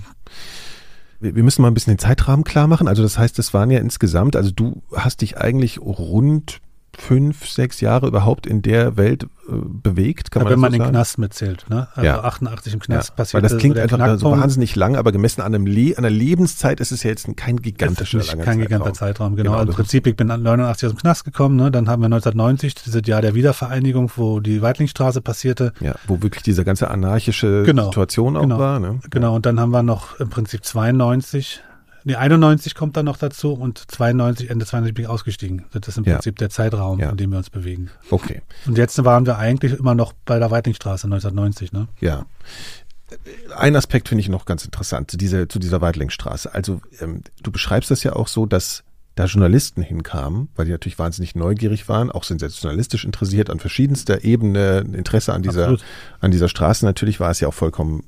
Wir, 1.20 1.36
wir 1.36 1.44
müssen 1.44 1.62
mal 1.62 1.70
ein 1.70 1.74
bisschen 1.74 1.94
den 1.94 2.00
Zeitrahmen 2.00 2.44
klar 2.44 2.68
machen. 2.68 2.88
Also 2.88 3.04
das 3.04 3.18
heißt, 3.18 3.38
das 3.40 3.54
waren 3.54 3.72
ja 3.72 3.80
insgesamt, 3.80 4.36
also 4.36 4.52
du 4.52 4.84
hast 4.94 5.22
dich 5.22 5.38
eigentlich 5.38 5.80
rund 5.80 6.60
fünf, 6.98 7.48
sechs 7.48 7.82
Jahre 7.82 8.08
überhaupt 8.08 8.46
in 8.46 8.62
der 8.62 8.98
Welt 8.98 9.24
äh, 9.24 9.28
bewegt, 9.52 10.32
kann 10.32 10.42
ja, 10.42 10.44
man 10.46 10.54
Wenn 10.54 10.60
man 10.60 10.72
so 10.72 10.78
den 10.78 10.90
Knast 10.90 11.18
mitzählt, 11.18 11.66
ne? 11.70 11.88
Also 11.96 12.06
ja. 12.06 12.24
88 12.24 12.74
im 12.74 12.80
Knast 12.80 13.10
ja. 13.10 13.16
passiert. 13.16 13.42
Weil 13.42 13.50
das 13.50 13.58
klingt 13.58 13.78
einfach 13.78 14.20
so 14.20 14.32
wahnsinnig 14.32 14.76
lang, 14.76 14.96
aber 14.96 15.12
gemessen 15.12 15.42
an, 15.42 15.54
einem 15.54 15.66
Le 15.66 15.98
an 15.98 16.06
einer 16.06 16.10
Lebenszeit 16.10 16.80
ist 16.80 16.92
es 16.92 17.04
ja 17.04 17.10
jetzt 17.10 17.28
kein 17.36 17.58
gigantischer 17.58 18.20
das 18.20 18.28
ist 18.28 18.34
langer 18.34 18.46
kein 18.46 18.54
Zeitraum. 18.54 18.68
giganter 18.68 18.94
Zeitraum, 18.94 19.36
genau. 19.36 19.52
genau 19.52 19.60
also 19.60 19.72
Im 19.72 19.76
Prinzip, 19.76 20.08
ich 20.08 20.16
bin 20.16 20.28
89 20.28 20.88
aus 20.88 20.94
dem 20.94 21.00
Knast 21.00 21.26
gekommen, 21.26 21.56
ne? 21.56 21.72
dann 21.72 21.90
haben 21.90 22.02
wir 22.02 22.06
1990 22.06 22.76
dieses 22.76 23.02
Jahr 23.06 23.22
der 23.22 23.34
Wiedervereinigung, 23.34 24.12
wo 24.16 24.40
die 24.40 24.62
Weitlingstraße 24.62 25.22
passierte. 25.22 25.74
Ja, 25.80 25.96
wo 26.08 26.22
wirklich 26.22 26.44
diese 26.44 26.64
ganze 26.64 26.90
anarchische 26.90 27.64
genau. 27.64 27.86
Situation 27.86 28.38
auch 28.38 28.42
genau. 28.42 28.60
war. 28.60 28.80
Ne? 28.80 29.00
Genau, 29.10 29.36
und 29.36 29.46
dann 29.46 29.60
haben 29.60 29.72
wir 29.72 29.84
noch 29.84 30.20
im 30.20 30.30
Prinzip 30.30 30.64
92 30.64 31.62
Nee, 32.04 32.16
91 32.16 32.76
kommt 32.76 32.98
dann 32.98 33.06
noch 33.06 33.18
dazu 33.18 33.54
und 33.54 33.80
92, 33.92 34.50
Ende 34.50 34.66
92 34.66 34.94
bin 34.94 35.06
ich 35.06 35.10
ausgestiegen. 35.10 35.66
Das 35.72 35.88
ist 35.88 35.98
im 35.98 36.04
ja. 36.04 36.14
Prinzip 36.14 36.38
der 36.38 36.50
Zeitraum, 36.50 37.00
ja. 37.00 37.10
in 37.10 37.18
dem 37.18 37.32
wir 37.32 37.38
uns 37.38 37.50
bewegen. 37.50 37.90
Okay. 38.10 38.42
Und 38.66 38.78
jetzt 38.78 39.04
waren 39.04 39.26
wir 39.26 39.38
eigentlich 39.38 39.80
immer 39.80 39.96
noch 39.96 40.14
bei 40.26 40.40
der 40.40 40.52
Weitlingstraße 40.52 41.08
1990, 41.08 41.72
ne? 41.72 41.88
Ja. 42.00 42.26
Ein 43.56 43.76
Aspekt 43.76 44.10
finde 44.10 44.22
ich 44.22 44.30
noch 44.30 44.46
ganz 44.46 44.66
interessant 44.66 45.12
zu 45.12 45.18
dieser, 45.18 45.48
zu 45.48 45.60
dieser 45.60 45.82
Weitlingstraße. 45.82 46.54
Also 46.54 46.82
ähm, 47.00 47.22
du 47.44 47.52
beschreibst 47.52 47.92
das 47.92 48.04
ja 48.04 48.14
auch 48.14 48.28
so, 48.28 48.46
dass 48.46 48.84
da 49.16 49.26
Journalisten 49.26 49.84
hinkamen, 49.84 50.50
weil 50.56 50.66
die 50.66 50.72
natürlich 50.72 50.98
wahnsinnig 50.98 51.36
neugierig 51.36 51.88
waren, 51.88 52.12
auch 52.12 52.24
sensationalistisch 52.24 53.06
interessiert 53.06 53.50
an 53.50 53.60
verschiedenster 53.60 54.24
Ebene, 54.24 54.80
Interesse 54.80 55.34
an 55.34 55.44
dieser, 55.44 55.78
an 56.20 56.32
dieser 56.32 56.50
Straße. 56.50 56.84
Natürlich 56.86 57.20
war 57.20 57.30
es 57.30 57.40
ja 57.40 57.48
auch 57.48 57.54
vollkommen 57.54 58.06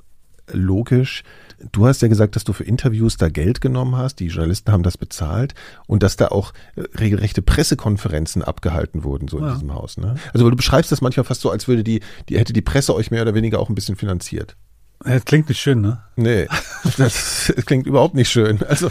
logisch. 0.51 1.23
Du 1.71 1.87
hast 1.87 2.01
ja 2.01 2.07
gesagt, 2.07 2.35
dass 2.35 2.43
du 2.43 2.53
für 2.53 2.63
Interviews 2.63 3.17
da 3.17 3.29
Geld 3.29 3.61
genommen 3.61 3.95
hast, 3.95 4.19
die 4.19 4.27
Journalisten 4.27 4.71
haben 4.71 4.83
das 4.83 4.97
bezahlt 4.97 5.53
und 5.87 6.03
dass 6.03 6.17
da 6.17 6.27
auch 6.27 6.53
äh, 6.75 6.81
regelrechte 6.99 7.41
Pressekonferenzen 7.41 8.41
abgehalten 8.41 9.03
wurden, 9.03 9.27
so 9.27 9.37
in 9.37 9.45
ja. 9.45 9.53
diesem 9.53 9.73
Haus. 9.73 9.97
Ne? 9.97 10.15
Also 10.33 10.49
du 10.49 10.55
beschreibst 10.55 10.91
das 10.91 11.01
manchmal 11.01 11.23
fast 11.23 11.41
so, 11.41 11.49
als 11.49 11.67
würde 11.67 11.83
die, 11.83 12.01
die 12.29 12.37
hätte 12.37 12.53
die 12.53 12.61
Presse 12.61 12.93
euch 12.95 13.11
mehr 13.11 13.21
oder 13.21 13.33
weniger 13.33 13.59
auch 13.59 13.69
ein 13.69 13.75
bisschen 13.75 13.95
finanziert. 13.95 14.55
Das 15.03 15.25
klingt 15.25 15.49
nicht 15.49 15.61
schön, 15.61 15.81
ne? 15.81 15.99
Nee, 16.15 16.47
das, 16.83 16.95
das 16.97 17.53
klingt 17.65 17.85
überhaupt 17.85 18.15
nicht 18.15 18.29
schön. 18.29 18.63
Also, 18.63 18.89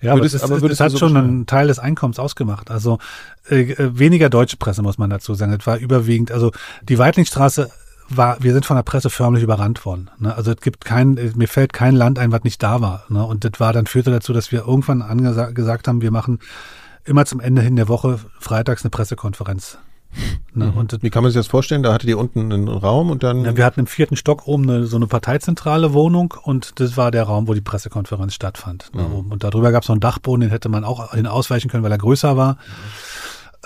ja, 0.00 0.12
aber, 0.12 0.20
das, 0.20 0.42
aber 0.42 0.68
das 0.68 0.80
hat 0.80 0.92
so 0.92 0.98
schon 0.98 1.16
einen 1.16 1.46
Teil 1.46 1.68
des 1.68 1.78
Einkommens 1.78 2.18
ausgemacht. 2.18 2.70
Also 2.70 2.98
äh, 3.50 3.72
äh, 3.72 3.98
weniger 3.98 4.30
deutsche 4.30 4.56
Presse, 4.56 4.82
muss 4.82 4.98
man 4.98 5.10
dazu 5.10 5.34
sagen. 5.34 5.56
Das 5.56 5.66
war 5.66 5.78
überwiegend, 5.78 6.30
also 6.30 6.52
die 6.82 6.98
Weitlingstraße 6.98 7.70
war, 8.08 8.42
wir 8.42 8.52
sind 8.52 8.64
von 8.64 8.76
der 8.76 8.82
Presse 8.82 9.10
förmlich 9.10 9.42
überrannt 9.42 9.84
worden. 9.84 10.10
Ne? 10.18 10.34
Also 10.34 10.52
es 10.52 10.60
gibt 10.60 10.84
kein, 10.84 11.18
mir 11.36 11.48
fällt 11.48 11.72
kein 11.72 11.94
Land 11.94 12.18
ein, 12.18 12.32
was 12.32 12.44
nicht 12.44 12.62
da 12.62 12.80
war. 12.80 13.04
Ne? 13.08 13.24
Und 13.24 13.44
das 13.44 13.52
war 13.58 13.72
dann 13.72 13.86
führte 13.86 14.10
dazu, 14.10 14.32
dass 14.32 14.50
wir 14.52 14.66
irgendwann 14.66 15.54
gesagt 15.54 15.88
haben, 15.88 16.00
wir 16.00 16.10
machen 16.10 16.38
immer 17.04 17.24
zum 17.24 17.40
Ende 17.40 17.62
hin 17.62 17.76
der 17.76 17.88
Woche 17.88 18.18
freitags 18.38 18.82
eine 18.82 18.90
Pressekonferenz. 18.90 19.78
Ne? 20.54 20.66
Mhm. 20.66 20.76
Und 20.76 21.02
Wie 21.02 21.10
kann 21.10 21.22
man 21.22 21.30
sich 21.30 21.38
das 21.38 21.46
vorstellen? 21.46 21.82
Da 21.82 21.92
hattet 21.92 22.08
ihr 22.08 22.18
unten 22.18 22.52
einen 22.52 22.68
Raum 22.68 23.10
und 23.10 23.22
dann. 23.22 23.44
Ja, 23.44 23.56
wir 23.56 23.64
hatten 23.64 23.80
im 23.80 23.86
vierten 23.86 24.16
Stock 24.16 24.46
oben 24.46 24.68
eine, 24.68 24.84
so 24.86 24.96
eine 24.96 25.06
parteizentrale 25.06 25.92
Wohnung 25.92 26.34
und 26.42 26.80
das 26.80 26.96
war 26.96 27.10
der 27.10 27.24
Raum, 27.24 27.46
wo 27.46 27.54
die 27.54 27.60
Pressekonferenz 27.60 28.34
stattfand. 28.34 28.94
Ne? 28.94 29.02
Mhm. 29.02 29.30
Und 29.30 29.44
darüber 29.44 29.70
gab 29.70 29.82
es 29.82 29.88
noch 29.88 29.94
einen 29.94 30.00
Dachboden, 30.00 30.40
den 30.40 30.50
hätte 30.50 30.70
man 30.70 30.84
auch 30.84 31.12
hin 31.12 31.26
ausweichen 31.26 31.70
können, 31.70 31.84
weil 31.84 31.92
er 31.92 31.98
größer 31.98 32.36
war. 32.36 32.54
Mhm. 32.54 32.58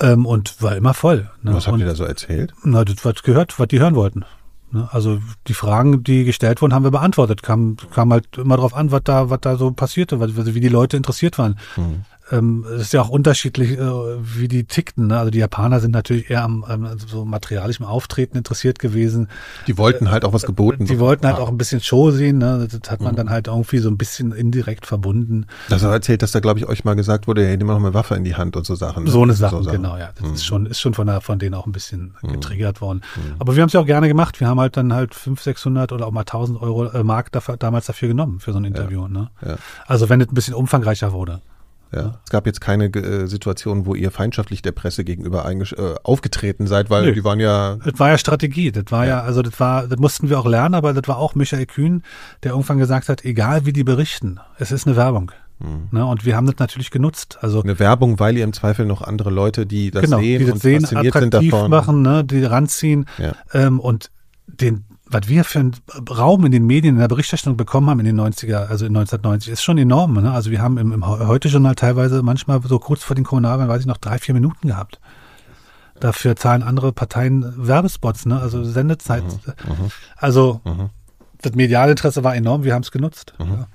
Ähm, 0.01 0.27
und 0.27 0.63
war 0.63 0.77
immer 0.77 0.95
voll. 0.95 1.31
Ne? 1.43 1.55
Was 1.55 1.67
habt 1.67 1.75
und, 1.75 1.81
ihr 1.81 1.87
da 1.87 1.95
so 1.95 2.05
erzählt? 2.05 2.53
Na, 2.65 2.85
das 2.85 3.05
was 3.05 3.23
gehört, 3.23 3.59
was 3.59 3.69
die 3.69 3.81
hören 3.81 3.95
wollten. 3.95 4.25
Ne? 4.71 4.89
Also 4.91 5.21
die 5.49 5.55
Fragen, 5.55 6.03
die 6.03 6.25
gestellt 6.25 6.63
wurden, 6.63 6.73
haben 6.73 6.85
wir 6.85 6.91
beantwortet. 6.91 7.43
Kam, 7.43 7.77
kam 7.93 8.13
halt 8.13 8.39
immer 8.39 8.57
drauf 8.57 8.75
an, 8.75 8.91
was 8.91 9.03
da, 9.05 9.29
was 9.31 9.41
da 9.41 9.57
so 9.57 9.71
passierte, 9.73 10.19
wie 10.21 10.61
die 10.61 10.69
Leute 10.69 10.97
interessiert 10.97 11.39
waren. 11.39 11.59
Mhm 11.77 12.05
ähm, 12.33 12.65
es 12.75 12.83
ist 12.83 12.93
ja 12.93 13.03
auch 13.03 13.11
unterschiedlich, 13.11 13.79
äh, 13.79 13.81
wie 13.81 14.49
die 14.49 14.65
tickten. 14.65 15.09
Ne? 15.09 15.19
Also 15.19 15.31
die 15.31 15.39
Japaner 15.39 15.81
sind 15.81 15.93
natürlich 15.93 16.31
eher 16.31 16.43
am 16.43 16.65
ähm, 16.69 16.89
so 17.07 17.25
materialischem 17.25 17.85
Auftreten 17.85 18.37
interessiert 18.39 18.79
gewesen. 18.79 19.29
Die 19.67 19.77
wollten 19.79 20.11
halt 20.11 20.25
auch 20.25 20.33
was 20.33 20.43
geboten. 20.43 20.87
Die 20.87 20.99
wollten 20.99 21.27
halt 21.27 21.39
auch 21.39 21.49
ein 21.49 21.59
bisschen 21.59 21.81
Show 21.81 22.11
sehen. 22.11 22.39
Ne? 22.39 22.67
Das 22.71 22.91
hat 22.91 23.01
man 23.01 23.13
mhm. 23.13 23.17
dann 23.17 23.31
halt 23.31 23.49
irgendwie 23.49 23.79
so 23.79 23.89
ein 23.91 23.99
bisschen 23.99 24.33
indirekt 24.33 24.87
verbunden. 24.87 25.47
Das 25.69 25.83
hat 25.83 25.93
erzählt, 25.93 26.23
dass 26.23 26.33
da 26.33 26.41
glaube 26.41 26.59
ich 26.59 26.67
euch 26.67 26.85
mal 26.85 26.95
gesagt 26.95 27.29
wurde, 27.29 27.47
hey, 27.47 27.57
nimm 27.57 27.67
mal 27.67 27.77
eine 27.77 27.95
Waffe 27.95 28.15
in 28.15 28.25
die 28.25 28.35
Hand 28.35 28.57
und 28.57 28.67
so 28.67 28.75
Sachen. 28.75 29.05
Ne? 29.05 29.11
So 29.11 29.23
eine 29.23 29.35
Sache, 29.35 29.63
so 29.63 29.71
genau, 29.71 29.97
ja. 29.97 30.11
Das 30.15 30.27
mhm. 30.27 30.35
ist 30.35 30.45
schon, 30.45 30.67
ist 30.67 30.81
schon 30.81 30.95
von, 30.95 31.07
der, 31.07 31.21
von 31.21 31.39
denen 31.39 31.55
auch 31.55 31.67
ein 31.67 31.73
bisschen 31.73 32.15
mhm. 32.23 32.33
getriggert 32.33 32.81
worden. 32.81 33.03
Mhm. 33.17 33.35
Aber 33.39 33.55
wir 33.55 33.63
haben 33.63 33.69
es 33.69 33.75
ja 33.75 33.81
auch 33.81 33.87
gerne 33.87 34.09
gemacht. 34.09 34.41
Wir 34.41 34.49
haben 34.49 34.61
halt 34.61 34.77
dann 34.77 34.93
halt 34.93 35.15
500, 35.15 35.43
600 35.43 35.93
oder 35.93 36.07
auch 36.07 36.13
mal 36.13 36.21
1000 36.21 36.61
Euro 36.63 36.87
äh, 36.87 37.05
Mark 37.05 37.31
dafür, 37.33 37.57
damals 37.57 37.87
dafür 37.87 38.09
genommen 38.09 38.41
für 38.41 38.53
so 38.53 38.59
ein 38.59 38.65
Interview. 38.65 39.03
Ja. 39.03 39.09
Ne? 39.09 39.31
Ja. 39.45 39.57
Also 39.87 40.09
wenn 40.09 40.21
es 40.21 40.29
ein 40.29 40.35
bisschen 40.35 40.55
umfangreicher 40.55 41.13
wurde. 41.13 41.43
Ja. 41.95 42.21
Es 42.25 42.31
gab 42.31 42.47
jetzt 42.47 42.61
keine 42.61 42.87
äh, 42.87 43.27
Situation, 43.27 43.85
wo 43.87 43.95
ihr 43.95 44.11
feindschaftlich 44.11 44.63
der 44.63 44.73
Presse 44.73 45.05
gegenüber 45.05 45.49
äh, 45.51 45.95
aufgetreten 46.03 46.67
seid, 46.67 46.89
weil 46.89 47.07
Nö. 47.07 47.13
die 47.13 47.25
waren 47.25 47.39
ja. 47.39 47.77
Das 47.85 47.99
war 47.99 48.11
ja 48.11 48.19
Strategie. 48.19 48.73
Das 48.73 48.85
war 48.91 49.05
ja. 49.05 49.19
ja, 49.19 49.23
also 49.23 49.43
das 49.43 49.59
war, 49.61 49.87
das 49.87 49.99
mussten 49.99 50.31
wir 50.31 50.39
auch 50.39 50.47
lernen, 50.47 50.75
aber 50.75 50.95
das 50.95 51.07
war 51.07 51.19
auch 51.19 51.35
Michael 51.35 51.67
Kühn, 51.67 52.03
der 52.43 52.53
irgendwann 52.53 52.79
gesagt 52.79 53.09
hat, 53.09 53.25
egal 53.25 53.67
wie 53.67 53.73
die 53.73 53.85
berichten, 53.85 54.41
es 54.59 54.73
ist 54.73 54.87
eine 54.87 54.97
Werbung. 54.97 55.33
Mhm. 55.59 55.89
Ne, 55.91 56.05
und 56.07 56.25
wir 56.25 56.37
haben 56.37 56.47
das 56.47 56.57
natürlich 56.59 56.91
genutzt. 56.91 57.39
Also 57.41 57.63
eine 57.63 57.79
Werbung, 57.79 58.19
weil 58.19 58.37
ihr 58.37 58.45
im 58.45 58.53
Zweifel 58.53 58.87
noch 58.87 59.03
andere 59.03 59.31
Leute, 59.31 59.67
die 59.67 59.91
das 59.91 60.03
genau, 60.03 60.19
sehen 60.19 60.39
die 60.41 60.45
das 60.47 60.55
und 60.55 60.61
sehen, 60.61 60.81
fasziniert 60.81 61.17
attraktiv 61.17 61.41
sind 61.41 61.53
davon. 61.53 61.71
machen, 61.71 62.03
ne, 62.03 62.25
die 62.25 62.43
ranziehen 62.43 63.07
ja. 63.19 63.35
ähm, 63.53 63.79
und 63.79 64.11
den 64.47 64.85
was 65.13 65.29
wir 65.29 65.45
für 65.45 65.61
einen 65.61 65.75
Raum 66.11 66.45
in 66.45 66.53
den 66.53 66.67
Medien, 66.67 66.95
in 66.95 67.01
der 67.01 67.09
Berichterstattung 67.09 67.57
bekommen 67.57 67.91
haben 67.91 68.01
in 68.01 68.07
den 68.07 68.21
90er, 68.21 68.67
also 68.67 68.87
in 68.87 68.97
1990, 68.97 69.53
ist 69.53 69.63
schon 69.63 69.79
enorm. 69.79 70.15
Ne? 70.15 70.33
Also 70.33 70.51
wir 70.51 70.63
haben 70.63 70.79
im, 70.79 70.93
im 70.93 71.07
Heute-Journal 71.07 71.75
teilweise 71.75 72.23
manchmal 72.23 72.61
so 72.63 72.79
kurz 72.79 73.03
vor 73.03 73.15
den 73.15 73.25
Kommunalwahlen, 73.25 73.69
weiß 73.69 73.81
ich 73.81 73.87
noch, 73.87 73.99
drei, 73.99 74.19
vier 74.19 74.35
Minuten 74.35 74.69
gehabt. 74.69 75.01
Dafür 76.01 76.35
zahlen 76.35 76.63
andere 76.63 76.93
Parteien 76.93 77.55
Werbespots, 77.57 78.27
ne? 78.27 78.41
also 78.41 78.65
Sendezeit. 78.65 79.25
Mhm, 79.25 79.85
mhm. 79.85 79.91
also 80.17 80.61
mhm. 80.65 80.91
das 81.41 81.55
Medialinteresse 81.55 82.25
war 82.25 82.35
enorm, 82.35 82.65
wir 82.65 82.75
haben 82.75 82.83
es 82.83 82.91
genutzt. 82.91 83.35
Mhm. 83.39 83.53
Ja. 83.53 83.67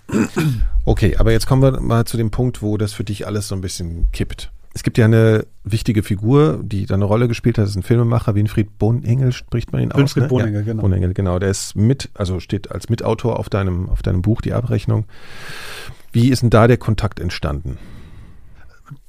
Okay, 0.86 1.18
aber 1.18 1.32
jetzt 1.32 1.48
kommen 1.48 1.62
wir 1.62 1.80
mal 1.80 2.06
zu 2.06 2.18
dem 2.18 2.32
Punkt, 2.32 2.62
wo 2.62 2.78
das 2.78 2.94
für 2.94 3.04
dich 3.04 3.28
alles 3.28 3.48
so 3.48 3.56
ein 3.56 3.62
bisschen 3.62 4.12
kippt. 4.12 4.52
Es 4.78 4.84
gibt 4.84 5.00
ja 5.00 5.06
eine 5.06 5.48
wichtige 5.64 6.04
Figur, 6.04 6.60
die 6.62 6.86
da 6.86 6.94
eine 6.94 7.06
Rolle 7.06 7.28
gespielt 7.28 7.58
hat, 7.58 7.64
das 7.64 7.72
ist 7.72 7.78
ein 7.78 7.82
Filmemacher, 7.82 8.36
Winfried 8.36 8.78
Bonengel 8.78 9.32
spricht 9.32 9.72
man 9.72 9.82
ihn 9.82 9.92
aus. 9.92 9.98
Winfried 9.98 10.22
ne? 10.22 10.30
Bonengel, 10.30 10.54
ja, 10.54 10.62
genau. 10.62 10.84
Bonengel, 10.84 11.14
genau. 11.16 11.40
Der 11.40 11.50
ist 11.50 11.76
mit, 11.76 12.12
also 12.14 12.40
steht 12.40 12.70
als 12.70 12.88
Mitautor 12.88 13.40
auf 13.40 13.50
deinem, 13.50 13.90
auf 13.90 14.04
deinem 14.04 14.22
Buch, 14.22 14.40
die 14.40 14.54
Abrechnung. 14.54 15.06
Wie 16.12 16.30
ist 16.30 16.44
denn 16.44 16.52
da 16.52 16.68
der 16.68 16.78
Kontakt 16.78 17.20
entstanden? 17.20 17.80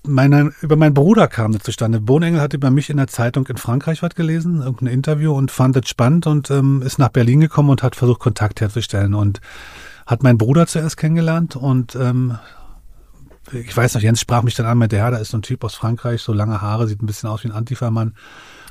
Meine, 0.07 0.53
über 0.63 0.77
meinen 0.77 0.95
Bruder 0.95 1.29
kam 1.29 1.53
das 1.53 1.65
zustande. 1.65 2.01
Bonengel 2.01 2.41
hat 2.41 2.55
über 2.55 2.71
mich 2.71 2.89
in 2.89 2.97
der 2.97 3.09
Zeitung 3.09 3.47
in 3.47 3.59
Frankreich 3.59 4.03
was 4.03 4.15
gelesen, 4.15 4.63
irgendein 4.63 4.95
Interview 4.95 5.35
und 5.35 5.51
fand 5.51 5.77
es 5.77 5.87
spannend 5.87 6.27
und 6.27 6.51
ähm, 6.51 6.81
ist 6.81 6.99
nach 6.99 7.11
Berlin 7.11 7.41
gekommen 7.41 7.69
und 7.69 7.83
hat 7.83 7.95
versucht, 7.95 8.21
Kontakt 8.21 8.63
herzustellen 8.63 9.13
und 9.13 9.43
hat 10.07 10.23
meinen 10.23 10.39
Bruder 10.39 10.67
zuerst 10.67 10.97
kennengelernt 10.97 11.57
und 11.57 11.95
ähm, 11.95 12.39
ich 13.53 13.77
weiß 13.77 13.95
noch, 13.95 14.03
Jens 14.03 14.21
sprach 14.21 14.43
mich 14.43 14.55
dann 14.55 14.67
an, 14.67 14.79
meinte, 14.79 14.97
ja, 14.97 15.11
da 15.11 15.19
ist 15.19 15.31
so 15.31 15.39
ein 15.39 15.43
Typ 15.43 15.65
aus 15.65 15.75
Frankreich, 15.75 16.23
so 16.23 16.33
lange 16.33 16.61
Haare, 16.61 16.87
sieht 16.87 17.03
ein 17.03 17.07
bisschen 17.07 17.29
aus 17.29 17.45
wie 17.45 17.49
ein 17.49 17.55
Antifa-Mann. 17.55 18.15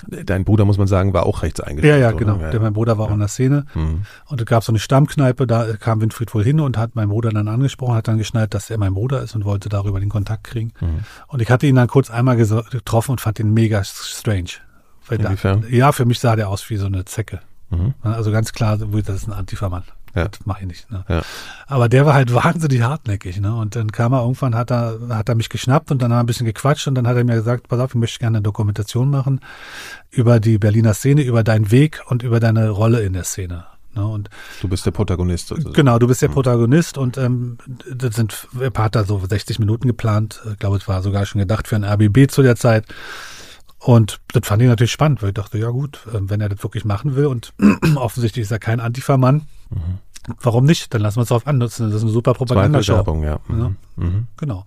Dein 0.07 0.45
Bruder, 0.45 0.65
muss 0.65 0.77
man 0.77 0.87
sagen, 0.87 1.13
war 1.13 1.25
auch 1.25 1.41
rechts 1.41 1.59
eingestellt. 1.59 2.01
Ja, 2.01 2.11
ja, 2.11 2.15
genau. 2.15 2.37
Ja. 2.39 2.51
Der, 2.51 2.59
mein 2.59 2.73
Bruder 2.73 2.97
war 2.97 3.05
ja. 3.05 3.09
auch 3.09 3.13
in 3.13 3.19
der 3.19 3.29
Szene. 3.29 3.65
Mhm. 3.73 4.03
Und 4.25 4.39
es 4.39 4.45
gab 4.45 4.63
so 4.63 4.71
eine 4.71 4.79
Stammkneipe, 4.79 5.47
da 5.47 5.75
kam 5.77 6.01
Winfried 6.01 6.33
wohl 6.35 6.43
hin 6.43 6.59
und 6.59 6.77
hat 6.77 6.95
meinen 6.95 7.09
Bruder 7.09 7.31
dann 7.31 7.47
angesprochen, 7.47 7.95
hat 7.95 8.07
dann 8.07 8.19
geschnallt, 8.19 8.53
dass 8.53 8.69
er 8.69 8.77
mein 8.77 8.93
Bruder 8.93 9.23
ist 9.23 9.35
und 9.35 9.43
wollte 9.43 9.69
darüber 9.69 9.99
den 9.99 10.09
Kontakt 10.09 10.43
kriegen. 10.43 10.71
Mhm. 10.79 10.99
Und 11.27 11.41
ich 11.41 11.49
hatte 11.49 11.65
ihn 11.65 11.75
dann 11.75 11.87
kurz 11.87 12.11
einmal 12.11 12.37
getroffen 12.37 13.11
und 13.11 13.21
fand 13.21 13.39
ihn 13.39 13.53
mega 13.53 13.83
strange. 13.83 14.51
Da, 15.09 15.61
ja, 15.69 15.91
für 15.93 16.05
mich 16.05 16.19
sah 16.19 16.35
der 16.35 16.49
aus 16.49 16.69
wie 16.69 16.77
so 16.77 16.85
eine 16.85 17.05
Zecke. 17.05 17.39
Mhm. 17.69 17.93
Also 18.01 18.31
ganz 18.31 18.53
klar, 18.53 18.77
das 18.77 19.15
ist 19.15 19.27
ein 19.27 19.33
Antifa-Mann. 19.33 19.83
Ja. 20.17 20.27
das 20.27 20.45
mache 20.45 20.61
ich 20.61 20.67
nicht. 20.67 20.91
Ne? 20.91 21.03
Ja. 21.07 21.21
Aber 21.67 21.89
der 21.89 22.05
war 22.05 22.13
halt 22.13 22.33
wahnsinnig 22.33 22.81
hartnäckig, 22.81 23.39
ne? 23.39 23.55
Und 23.55 23.75
dann 23.75 23.91
kam 23.91 24.13
er 24.13 24.21
irgendwann, 24.21 24.55
hat 24.55 24.71
er, 24.71 24.99
hat 25.09 25.29
er 25.29 25.35
mich 25.35 25.49
geschnappt 25.49 25.91
und 25.91 26.01
dann 26.01 26.11
haben 26.11 26.17
wir 26.17 26.23
ein 26.23 26.25
bisschen 26.27 26.45
gequatscht 26.45 26.87
und 26.87 26.95
dann 26.95 27.07
hat 27.07 27.17
er 27.17 27.23
mir 27.23 27.35
gesagt, 27.35 27.67
pass 27.67 27.79
auf, 27.79 27.91
ich 27.91 27.95
möchte 27.95 28.19
gerne 28.19 28.37
eine 28.37 28.43
Dokumentation 28.43 29.09
machen 29.09 29.41
über 30.09 30.39
die 30.39 30.57
Berliner 30.57 30.93
Szene, 30.93 31.21
über 31.23 31.43
deinen 31.43 31.71
Weg 31.71 32.01
und 32.07 32.23
über 32.23 32.39
deine 32.39 32.69
Rolle 32.69 33.01
in 33.01 33.13
der 33.13 33.23
Szene. 33.23 33.65
Ne? 33.97 34.07
Und 34.07 34.29
du 34.61 34.67
bist 34.67 34.85
der 34.85 34.91
Protagonist 34.91 35.47
sozusagen. 35.47 35.73
Genau, 35.73 35.99
du 35.99 36.07
bist 36.07 36.21
der 36.21 36.29
mhm. 36.29 36.33
Protagonist 36.33 36.97
und 36.97 37.17
ähm, 37.17 37.57
das 37.93 38.15
sind, 38.15 38.47
hat 38.75 38.95
da 38.95 39.03
so 39.03 39.21
60 39.25 39.59
Minuten 39.59 39.87
geplant. 39.87 40.41
Ich 40.51 40.59
glaube, 40.59 40.77
es 40.77 40.87
war 40.87 41.01
sogar 41.01 41.25
schon 41.25 41.39
gedacht 41.39 41.67
für 41.67 41.75
ein 41.75 41.83
RBB 41.83 42.29
zu 42.29 42.41
der 42.43 42.55
Zeit. 42.55 42.85
Und 43.79 44.19
das 44.33 44.47
fand 44.47 44.61
ich 44.61 44.67
natürlich 44.67 44.91
spannend, 44.91 45.21
weil 45.21 45.29
ich 45.29 45.35
dachte, 45.35 45.57
ja 45.57 45.69
gut, 45.69 45.99
ähm, 46.13 46.29
wenn 46.29 46.41
er 46.41 46.49
das 46.49 46.63
wirklich 46.63 46.85
machen 46.85 47.15
will 47.15 47.27
und 47.27 47.53
offensichtlich 47.95 48.43
ist 48.43 48.51
er 48.51 48.59
kein 48.59 48.79
Antifa-Mann, 48.79 49.47
mhm. 49.69 49.99
Warum 50.41 50.65
nicht? 50.65 50.93
Dann 50.93 51.01
lassen 51.01 51.17
wir 51.17 51.23
es 51.23 51.29
darauf 51.29 51.47
annutzen. 51.47 51.87
Das 51.87 51.97
ist 51.97 52.03
eine 52.03 52.11
super 52.11 52.33
Propagandashow. 52.33 52.95
Werbung, 52.95 53.23
ja. 53.23 53.39
Mhm. 53.47 53.59
ja. 53.59 53.71
Mhm. 53.95 54.27
Genau. 54.37 54.65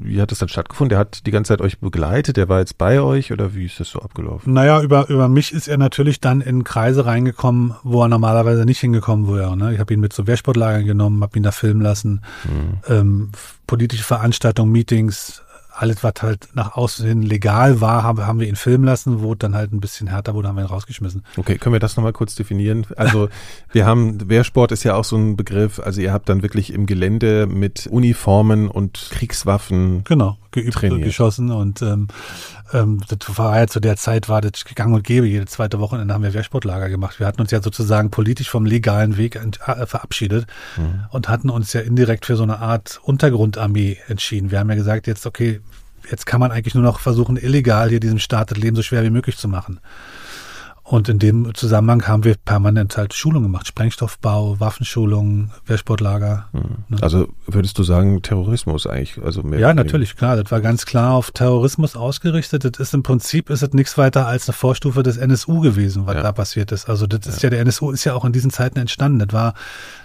Wie 0.00 0.20
hat 0.20 0.30
das 0.30 0.38
dann 0.38 0.48
stattgefunden? 0.48 0.90
Der 0.90 0.98
hat 0.98 1.26
die 1.26 1.30
ganze 1.32 1.48
Zeit 1.48 1.60
euch 1.60 1.80
begleitet, 1.80 2.36
der 2.36 2.48
war 2.48 2.60
jetzt 2.60 2.78
bei 2.78 3.00
euch 3.00 3.32
oder 3.32 3.54
wie 3.54 3.66
ist 3.66 3.80
das 3.80 3.90
so 3.90 4.00
abgelaufen? 4.00 4.52
Naja, 4.52 4.80
über, 4.80 5.08
über 5.08 5.28
mich 5.28 5.52
ist 5.52 5.66
er 5.66 5.76
natürlich 5.76 6.20
dann 6.20 6.40
in 6.40 6.62
Kreise 6.62 7.04
reingekommen, 7.04 7.74
wo 7.82 8.02
er 8.02 8.08
normalerweise 8.08 8.64
nicht 8.64 8.78
hingekommen 8.78 9.26
wäre. 9.34 9.56
Ne? 9.56 9.74
Ich 9.74 9.80
habe 9.80 9.92
ihn 9.92 10.00
mit 10.00 10.12
zu 10.12 10.26
Wehrsportlagern 10.26 10.84
genommen, 10.84 11.22
habe 11.22 11.36
ihn 11.36 11.42
da 11.42 11.50
filmen 11.50 11.82
lassen, 11.82 12.22
mhm. 12.44 12.78
ähm, 12.88 13.32
politische 13.66 14.04
Veranstaltungen, 14.04 14.70
Meetings, 14.70 15.42
alles, 15.78 16.02
was 16.02 16.14
halt 16.20 16.48
nach 16.54 16.76
außen 16.76 17.22
legal 17.22 17.80
war, 17.80 18.02
haben, 18.02 18.26
haben 18.26 18.40
wir 18.40 18.48
ihn 18.48 18.56
filmen 18.56 18.84
lassen, 18.84 19.22
wo 19.22 19.34
dann 19.34 19.54
halt 19.54 19.72
ein 19.72 19.80
bisschen 19.80 20.08
härter 20.08 20.34
wurde, 20.34 20.48
haben 20.48 20.56
wir 20.56 20.64
ihn 20.64 20.68
rausgeschmissen. 20.68 21.22
Okay, 21.36 21.56
können 21.56 21.72
wir 21.72 21.80
das 21.80 21.96
nochmal 21.96 22.12
kurz 22.12 22.34
definieren? 22.34 22.86
Also 22.96 23.28
wir 23.72 23.86
haben, 23.86 24.28
Wehrsport 24.28 24.72
ist 24.72 24.82
ja 24.82 24.94
auch 24.94 25.04
so 25.04 25.16
ein 25.16 25.36
Begriff, 25.36 25.78
also 25.78 26.00
ihr 26.00 26.12
habt 26.12 26.28
dann 26.28 26.42
wirklich 26.42 26.72
im 26.72 26.86
Gelände 26.86 27.46
mit 27.46 27.86
Uniformen 27.86 28.68
und 28.68 29.08
Kriegswaffen 29.10 30.02
genau, 30.04 30.36
geübt, 30.50 30.74
trainiert. 30.74 31.04
geschossen 31.04 31.52
und 31.52 31.80
ähm, 31.82 32.08
ähm, 32.72 33.00
das 33.08 33.38
war 33.38 33.58
ja 33.58 33.66
zu 33.66 33.80
der 33.80 33.96
Zeit, 33.96 34.28
war 34.28 34.40
das 34.40 34.64
gang 34.74 34.94
und 34.94 35.04
gäbe, 35.04 35.26
jede 35.26 35.46
zweite 35.46 35.80
Woche, 35.80 35.96
dann 35.96 36.12
haben 36.12 36.22
wir 36.22 36.34
Wehrsportlager 36.34 36.88
gemacht. 36.88 37.18
Wir 37.18 37.26
hatten 37.26 37.40
uns 37.40 37.50
ja 37.50 37.62
sozusagen 37.62 38.10
politisch 38.10 38.50
vom 38.50 38.66
legalen 38.66 39.16
Weg 39.16 39.36
äh, 39.36 39.86
verabschiedet 39.86 40.46
mhm. 40.76 41.04
und 41.10 41.28
hatten 41.28 41.50
uns 41.50 41.72
ja 41.72 41.80
indirekt 41.80 42.26
für 42.26 42.36
so 42.36 42.42
eine 42.42 42.58
Art 42.58 43.00
Untergrundarmee 43.02 43.98
entschieden. 44.08 44.50
Wir 44.50 44.58
haben 44.58 44.70
ja 44.70 44.76
gesagt, 44.76 45.06
jetzt 45.06 45.26
okay, 45.26 45.60
jetzt 46.10 46.26
kann 46.26 46.40
man 46.40 46.52
eigentlich 46.52 46.74
nur 46.74 46.84
noch 46.84 47.00
versuchen, 47.00 47.36
illegal 47.36 47.88
hier 47.88 48.00
diesem 48.00 48.18
Staat 48.18 48.50
das 48.50 48.58
Leben 48.58 48.76
so 48.76 48.82
schwer 48.82 49.02
wie 49.02 49.10
möglich 49.10 49.36
zu 49.36 49.48
machen. 49.48 49.80
Und 50.88 51.10
in 51.10 51.18
dem 51.18 51.54
Zusammenhang 51.54 52.08
haben 52.08 52.24
wir 52.24 52.34
permanent 52.42 52.96
halt 52.96 53.12
Schulungen 53.12 53.48
gemacht. 53.48 53.68
Sprengstoffbau, 53.68 54.58
Waffenschulungen, 54.58 55.50
Wehrsportlager. 55.66 56.46
Mhm. 56.54 56.96
Also 57.02 57.28
würdest 57.46 57.78
du 57.78 57.82
sagen, 57.82 58.22
Terrorismus 58.22 58.86
eigentlich? 58.86 59.22
Also 59.22 59.42
mehr 59.42 59.58
ja, 59.58 59.74
natürlich, 59.74 60.16
klar. 60.16 60.36
Das 60.36 60.50
war 60.50 60.62
ganz 60.62 60.86
klar 60.86 61.12
auf 61.12 61.30
Terrorismus 61.30 61.94
ausgerichtet. 61.94 62.64
Das 62.64 62.72
ist 62.80 62.94
im 62.94 63.02
Prinzip 63.02 63.50
ist 63.50 63.62
es 63.62 63.74
nichts 63.74 63.98
weiter 63.98 64.26
als 64.26 64.48
eine 64.48 64.54
Vorstufe 64.54 65.02
des 65.02 65.18
NSU 65.18 65.60
gewesen, 65.60 66.06
was 66.06 66.14
ja. 66.14 66.22
da 66.22 66.32
passiert 66.32 66.72
ist. 66.72 66.88
Also 66.88 67.06
das 67.06 67.26
ist 67.26 67.42
ja. 67.42 67.50
der 67.50 67.60
NSU 67.60 67.90
ist 67.90 68.04
ja 68.04 68.14
auch 68.14 68.24
in 68.24 68.32
diesen 68.32 68.50
Zeiten 68.50 68.78
entstanden. 68.78 69.18
Das 69.18 69.34
war 69.34 69.52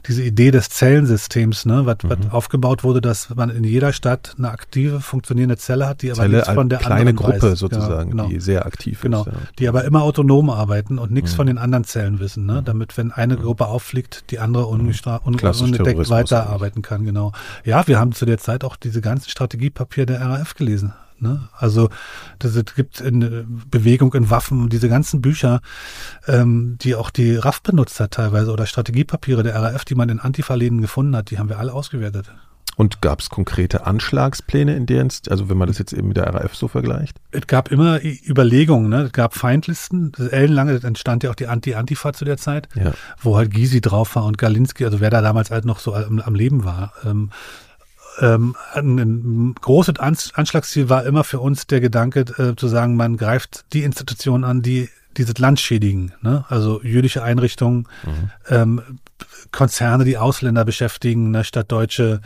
diese 0.06 0.22
Idee 0.22 0.52
des 0.52 0.68
Zellensystems, 0.68 1.66
ne, 1.66 1.86
was, 1.86 2.00
mhm. 2.04 2.10
was 2.10 2.32
aufgebaut 2.32 2.84
wurde, 2.84 3.00
dass 3.00 3.34
man 3.34 3.50
in 3.52 3.64
jeder 3.64 3.94
Stadt 3.94 4.36
eine 4.38 4.52
aktive, 4.52 5.00
funktionierende 5.00 5.56
Zelle 5.56 5.88
hat, 5.88 6.02
die 6.02 6.12
aber 6.12 6.24
Zelle, 6.24 6.36
nichts 6.40 6.52
von 6.52 6.68
der 6.68 6.80
kleine 6.80 6.96
anderen 6.96 7.16
Gruppe 7.16 7.52
weiß. 7.54 7.60
sozusagen, 7.60 8.10
ja, 8.10 8.24
genau. 8.24 8.28
die 8.28 8.42
sehr 8.42 8.66
aktiv 8.66 9.00
genau. 9.00 9.22
ist. 9.22 9.26
Genau, 9.28 9.38
die 9.60 9.70
aber 9.70 9.86
immer 9.86 10.02
autonom 10.04 10.50
arbeitet 10.50 10.73
arbeiten 10.74 10.98
und 10.98 11.12
nichts 11.12 11.34
mhm. 11.34 11.36
von 11.36 11.48
den 11.48 11.58
anderen 11.58 11.84
Zellen 11.84 12.20
wissen, 12.20 12.46
ne? 12.46 12.62
damit, 12.64 12.98
wenn 12.98 13.12
eine 13.12 13.38
Gruppe 13.38 13.68
auffliegt, 13.68 14.32
die 14.32 14.40
andere 14.40 14.66
ungestraft 14.66 15.26
un 15.26 15.36
unentdeckt 15.36 16.10
weiterarbeiten 16.10 16.82
kann. 16.82 17.06
Genau. 17.06 17.32
Ja, 17.64 17.88
wir 17.88 18.00
haben 18.00 18.12
zu 18.12 18.26
der 18.26 18.38
Zeit 18.38 18.64
auch 18.64 18.76
diese 18.76 19.02
ganzen 19.02 19.30
Strategiepapiere 19.30 20.06
der 20.08 20.22
RAF 20.22 20.56
gelesen. 20.56 20.94
Ne? 21.20 21.48
Also 21.56 21.90
das, 22.40 22.56
es 22.56 22.76
gibt 22.76 23.00
in 23.00 23.62
Bewegung 23.70 24.14
in 24.14 24.30
Waffen 24.30 24.70
diese 24.70 24.90
ganzen 24.90 25.22
Bücher, 25.22 25.62
ähm, 26.28 26.78
die 26.82 26.96
auch 26.96 27.12
die 27.12 27.36
RAF 27.36 27.62
benutzt 27.62 28.00
hat 28.00 28.12
teilweise 28.12 28.52
oder 28.52 28.66
Strategiepapiere 28.66 29.44
der 29.44 29.56
RAF, 29.56 29.86
die 29.86 29.96
man 29.96 30.10
in 30.10 30.20
Antifa-Läden 30.20 30.82
gefunden 30.82 31.16
hat, 31.16 31.30
die 31.30 31.38
haben 31.38 31.50
wir 31.50 31.60
alle 31.60 31.74
ausgewertet. 31.74 32.32
Und 32.76 33.02
gab 33.02 33.20
es 33.20 33.30
konkrete 33.30 33.86
Anschlagspläne 33.86 34.76
in 34.76 34.86
deren, 34.86 35.10
also 35.30 35.50
wenn 35.50 35.58
man 35.58 35.68
das 35.68 35.78
jetzt 35.78 35.94
eben 35.94 36.08
mit 36.08 36.18
der 36.18 36.34
RAF 36.34 36.56
so 36.56 36.68
vergleicht? 36.68 37.18
Es 37.32 37.48
gab 37.48 37.72
immer 37.72 38.00
Überlegungen, 38.04 38.90
ne? 38.90 39.04
es 39.04 39.12
gab 39.12 39.36
Feindlisten, 39.36 40.12
ellenlange, 40.32 40.80
entstand 40.84 41.24
ja 41.24 41.30
auch 41.30 41.36
die 41.36 41.48
Anti-Antifa 41.48 42.14
zu 42.14 42.26
der 42.26 42.38
Zeit, 42.38 42.68
ja. 42.76 42.94
wo 43.22 43.38
halt 43.38 43.52
Gysi 43.52 43.82
drauf 43.82 44.16
war 44.16 44.26
und 44.26 44.38
Galinski, 44.38 44.86
also 44.86 45.00
wer 45.00 45.10
da 45.10 45.22
damals 45.22 45.52
halt 45.52 45.66
noch 45.66 45.80
so 45.80 45.94
am, 45.94 46.20
am 46.20 46.36
Leben 46.36 46.64
war. 46.64 46.94
Ähm, 47.06 47.30
ähm, 48.20 48.56
ein, 48.74 48.98
ein 49.00 49.56
großes 49.60 50.00
Anschlagsziel 50.00 50.90
war 50.90 51.06
immer 51.06 51.24
für 51.24 51.40
uns 51.40 51.68
der 51.68 51.82
Gedanke 51.82 52.22
äh, 52.38 52.56
zu 52.56 52.68
sagen, 52.68 52.96
man 52.96 53.18
greift 53.18 53.66
die 53.74 53.84
Institutionen 53.84 54.44
an, 54.44 54.62
die 54.62 54.90
dieses 55.18 55.38
Land 55.38 55.60
schädigen, 55.60 56.14
ne? 56.22 56.46
also 56.50 56.82
jüdische 56.82 57.24
Einrichtungen, 57.24 57.88
mhm. 58.04 58.32
ähm, 58.50 58.82
Konzerne, 59.52 60.06
die 60.06 60.18
Ausländer 60.18 60.66
beschäftigen, 60.66 61.32
ne? 61.32 61.44
statt 61.44 61.72
deutsche 61.72 62.22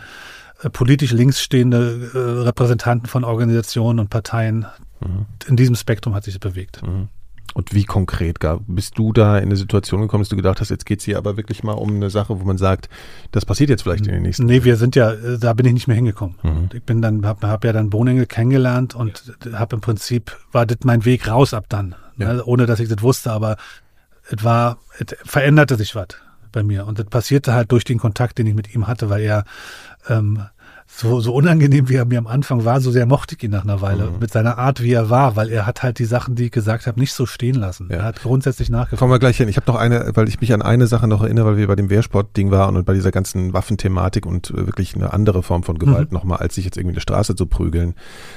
politisch 0.72 1.12
links 1.12 1.42
stehende 1.42 2.10
äh, 2.14 2.18
Repräsentanten 2.18 3.08
von 3.08 3.24
Organisationen 3.24 4.00
und 4.00 4.10
Parteien. 4.10 4.66
Mhm. 5.00 5.26
In 5.48 5.56
diesem 5.56 5.76
Spektrum 5.76 6.16
hat 6.16 6.24
sich 6.24 6.36
es 6.36 6.40
bewegt. 6.40 6.82
Mhm. 6.82 7.10
Und 7.54 7.74
wie 7.74 7.86
konkret 7.86 8.40
gab, 8.40 8.62
bist 8.68 9.00
du 9.00 9.14
da 9.14 9.38
in 9.38 9.46
eine 9.46 9.56
Situation 9.56 10.02
gekommen, 10.02 10.22
dass 10.22 10.30
du 10.30 10.36
gedacht 10.36 10.62
hast, 10.62 10.70
jetzt 10.70 10.86
geht's 10.86 11.06
hier 11.06 11.18
aber 11.18 11.38
wirklich 11.38 11.64
mal 11.64 11.72
um 11.72 11.96
eine 11.96 12.10
Sache, 12.10 12.40
wo 12.40 12.44
man 12.44 12.58
sagt, 12.58 12.88
das 13.32 13.46
passiert 13.46 13.70
jetzt 13.70 13.82
vielleicht 13.82 14.06
in 14.06 14.14
den 14.14 14.22
nächsten 14.22 14.46
Nee, 14.46 14.64
wir 14.64 14.76
sind 14.76 14.96
ja, 14.96 15.12
äh, 15.12 15.40
da 15.40 15.54
bin 15.54 15.66
ich 15.66 15.74
nicht 15.74 15.88
mehr 15.88 15.96
hingekommen. 15.96 16.36
Mhm. 16.44 16.70
Ich 16.74 16.84
bin 16.84 17.02
dann, 17.02 17.26
habe 17.26 17.48
hab 17.48 17.64
ja 17.64 17.74
dann 17.74 17.90
Bohnengel 17.90 18.26
kennengelernt 18.26 18.94
und 18.94 19.24
habe 19.54 19.78
im 19.78 19.82
Prinzip, 19.82 20.38
war 20.52 20.66
das 20.66 20.78
mein 20.84 21.06
Weg 21.06 21.28
raus 21.28 21.54
ab 21.54 21.66
dann. 21.70 21.96
Ja. 22.18 22.34
Ne? 22.34 22.46
Ohne 22.46 22.66
dass 22.66 22.80
ich 22.80 22.90
das 22.90 23.02
wusste, 23.02 23.32
aber 23.32 23.58
es 24.30 24.44
war, 24.44 24.78
es 25.00 25.16
veränderte 25.24 25.78
sich 25.78 25.96
was 25.96 26.10
bei 26.52 26.64
mir. 26.64 26.86
Und 26.86 27.00
das 27.00 27.08
passierte 27.08 27.54
halt 27.54 27.72
durch 27.72 27.84
den 27.84 27.98
Kontakt, 27.98 28.38
den 28.38 28.48
ich 28.48 28.56
mit 28.56 28.74
ihm 28.74 28.88
hatte, 28.88 29.10
weil 29.10 29.22
er 29.22 29.46
ähm, 30.10 30.42
so, 30.90 31.20
so 31.20 31.34
unangenehm, 31.34 31.90
wie 31.90 31.96
er 31.96 32.06
mir 32.06 32.18
am 32.18 32.28
Anfang 32.28 32.64
war, 32.64 32.80
so 32.80 32.92
sehr 32.92 33.06
mochte 33.06 33.36
ich 33.36 33.44
ihn 33.44 33.52
nach 33.52 33.64
einer 33.64 33.82
Weile 33.82 34.10
mhm. 34.10 34.20
mit 34.20 34.32
seiner 34.32 34.58
Art, 34.58 34.82
wie 34.82 34.94
er 34.94 35.10
war, 35.10 35.36
weil 35.36 35.50
er 35.50 35.66
hat 35.66 35.84
halt 35.84 36.00
die 36.00 36.06
Sachen, 36.06 36.36
die 36.36 36.46
ich 36.46 36.52
gesagt 36.52 36.88
habe, 36.88 36.98
nicht 36.98 37.12
so 37.12 37.26
stehen 37.26 37.56
lassen. 37.56 37.90
Ja. 37.92 37.98
Er 37.98 38.04
hat 38.04 38.22
grundsätzlich 38.22 38.70
nachgefragt. 38.70 39.00
Kommen 39.00 39.12
wir 39.12 39.20
gleich 39.20 39.36
hin. 39.36 39.50
Ich 39.50 39.58
habe 39.58 39.70
noch 39.70 39.78
eine, 39.78 40.12
weil 40.16 40.30
ich 40.30 40.40
mich 40.40 40.54
an 40.54 40.62
eine 40.62 40.88
Sache 40.88 41.08
noch 41.08 41.22
erinnere, 41.22 41.46
weil 41.46 41.58
wir 41.58 41.68
bei 41.68 41.76
dem 41.76 41.90
Wehrsport-Ding 41.90 42.52
waren 42.52 42.78
und 42.78 42.86
bei 42.86 42.94
dieser 42.94 43.12
ganzen 43.12 43.52
Waffenthematik 43.52 44.26
und 44.26 44.50
äh, 44.52 44.66
wirklich 44.66 44.96
eine 44.96 45.12
andere 45.12 45.44
Form 45.44 45.64
von 45.64 45.78
Gewalt 45.78 46.12
mhm. 46.12 46.18
nochmal, 46.18 46.40
als 46.40 46.56
sich 46.56 46.64
jetzt 46.64 46.78
irgendwie 46.78 46.96
eine 46.96 47.02
Straße 47.02 47.36
zu 47.36 47.48
prügeln. 47.48 47.94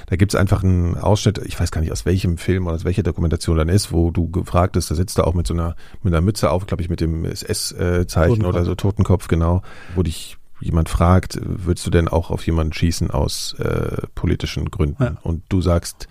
Da 0.07 0.17
gibt's 0.17 0.35
einfach 0.35 0.65
einen 0.65 0.97
Ausschnitt, 0.97 1.39
ich 1.39 1.59
weiß 1.59 1.71
gar 1.71 1.81
nicht 1.81 1.93
aus 1.93 2.05
welchem 2.05 2.37
Film 2.37 2.67
oder 2.67 2.75
aus 2.75 2.85
welcher 2.85 3.05
Dokumentation 3.05 3.59
dann 3.59 3.69
ist, 3.69 3.93
wo 3.93 4.11
du 4.11 4.29
gefragt 4.29 4.73
bist, 4.73 4.91
da 4.91 4.97
sitzt 4.97 5.19
er 5.19 5.27
auch 5.29 5.35
mit 5.35 5.47
so 5.47 5.55
einer, 5.55 5.77
mit 6.03 6.13
einer 6.13 6.21
Mütze 6.21 6.51
auf, 6.51 6.67
glaube 6.67 6.83
ich, 6.83 6.91
mit 6.91 7.01
dem 7.01 7.25
SS-Zeichen 7.25 8.45
oder 8.45 8.65
so, 8.65 8.75
Totenkopf, 8.75 9.29
genau, 9.29 9.63
wo 9.95 10.03
dich 10.03 10.40
jemand 10.61 10.89
fragt, 10.89 11.39
würdest 11.43 11.87
du 11.87 11.91
denn 11.91 12.09
auch 12.09 12.31
auf 12.31 12.47
jemanden 12.47 12.73
schießen 12.73 13.11
aus 13.11 13.55
äh, 13.59 14.07
politischen 14.15 14.71
Gründen? 14.71 15.03
Ja. 15.03 15.17
Und 15.23 15.43
du 15.49 15.61
sagst, 15.61 16.09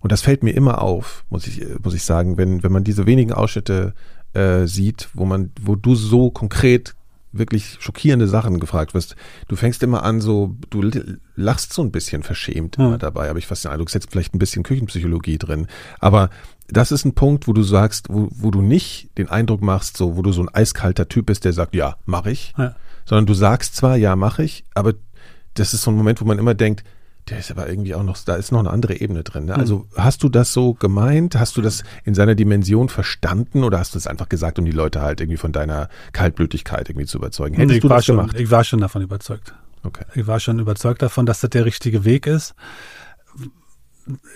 und 0.00 0.12
das 0.12 0.22
fällt 0.22 0.42
mir 0.42 0.52
immer 0.52 0.82
auf, 0.82 1.24
muss 1.30 1.46
ich, 1.46 1.64
muss 1.82 1.94
ich 1.94 2.04
sagen, 2.04 2.36
wenn, 2.38 2.62
wenn 2.62 2.72
man 2.72 2.84
diese 2.84 3.06
wenigen 3.06 3.32
Ausschnitte 3.32 3.94
äh, 4.34 4.66
sieht, 4.66 5.08
wo 5.14 5.24
man, 5.24 5.50
wo 5.60 5.74
du 5.74 5.94
so 5.94 6.30
konkret 6.30 6.94
wirklich 7.32 7.76
schockierende 7.80 8.28
Sachen 8.28 8.60
gefragt 8.60 8.94
wirst. 8.94 9.14
Du 9.48 9.56
fängst 9.56 9.82
immer 9.82 10.04
an, 10.04 10.20
so, 10.20 10.56
du 10.70 10.90
lachst 11.34 11.72
so 11.72 11.82
ein 11.82 11.92
bisschen 11.92 12.22
verschämt 12.22 12.78
ja. 12.78 12.96
dabei, 12.96 13.28
aber 13.28 13.38
ich 13.38 13.46
fast 13.46 13.64
den 13.64 13.72
Eindruck, 13.72 13.88
es 13.88 13.94
jetzt 13.94 14.10
vielleicht 14.10 14.34
ein 14.34 14.38
bisschen 14.38 14.62
Küchenpsychologie 14.62 15.36
drin. 15.36 15.66
Aber 15.98 16.30
das 16.68 16.92
ist 16.92 17.04
ein 17.04 17.14
Punkt, 17.14 17.46
wo 17.46 17.52
du 17.52 17.62
sagst, 17.62 18.08
wo, 18.08 18.28
wo 18.30 18.50
du 18.50 18.62
nicht 18.62 19.10
den 19.18 19.28
Eindruck 19.28 19.60
machst, 19.60 19.96
so, 19.96 20.16
wo 20.16 20.22
du 20.22 20.32
so 20.32 20.42
ein 20.42 20.48
eiskalter 20.48 21.08
Typ 21.08 21.26
bist, 21.26 21.44
der 21.44 21.52
sagt, 21.52 21.74
ja, 21.74 21.96
mach 22.06 22.26
ich. 22.26 22.54
Ja 22.56 22.74
sondern 23.06 23.26
du 23.26 23.34
sagst 23.34 23.76
zwar, 23.76 23.96
ja, 23.96 24.16
mache 24.16 24.42
ich, 24.42 24.64
aber 24.74 24.94
das 25.54 25.72
ist 25.72 25.82
so 25.82 25.90
ein 25.90 25.96
Moment, 25.96 26.20
wo 26.20 26.26
man 26.26 26.38
immer 26.38 26.54
denkt, 26.54 26.84
der 27.30 27.38
ist 27.38 27.50
aber 27.50 27.68
irgendwie 27.68 27.94
auch 27.94 28.04
noch, 28.04 28.18
da 28.18 28.36
ist 28.36 28.52
noch 28.52 28.60
eine 28.60 28.70
andere 28.70 29.00
Ebene 29.00 29.24
drin. 29.24 29.46
Ne? 29.46 29.54
Hm. 29.54 29.60
Also 29.60 29.86
hast 29.96 30.22
du 30.22 30.28
das 30.28 30.52
so 30.52 30.74
gemeint? 30.74 31.36
Hast 31.36 31.56
du 31.56 31.62
das 31.62 31.82
in 32.04 32.14
seiner 32.14 32.36
Dimension 32.36 32.88
verstanden 32.88 33.64
oder 33.64 33.80
hast 33.80 33.94
du 33.94 33.98
es 33.98 34.06
einfach 34.06 34.28
gesagt, 34.28 34.58
um 34.58 34.64
die 34.64 34.70
Leute 34.70 35.00
halt 35.00 35.20
irgendwie 35.20 35.38
von 35.38 35.50
deiner 35.50 35.88
Kaltblütigkeit 36.12 36.88
irgendwie 36.88 37.06
zu 37.06 37.18
überzeugen? 37.18 37.56
Hättest 37.56 37.76
ich 37.76 37.82
du 37.82 37.88
das 37.88 38.04
schon, 38.04 38.18
gemacht? 38.18 38.38
Ich 38.38 38.50
war 38.50 38.62
schon 38.62 38.80
davon 38.80 39.02
überzeugt. 39.02 39.54
Okay. 39.82 40.04
Ich 40.14 40.26
war 40.26 40.38
schon 40.38 40.58
überzeugt 40.60 41.02
davon, 41.02 41.26
dass 41.26 41.40
das 41.40 41.50
der 41.50 41.64
richtige 41.64 42.04
Weg 42.04 42.26
ist. 42.26 42.54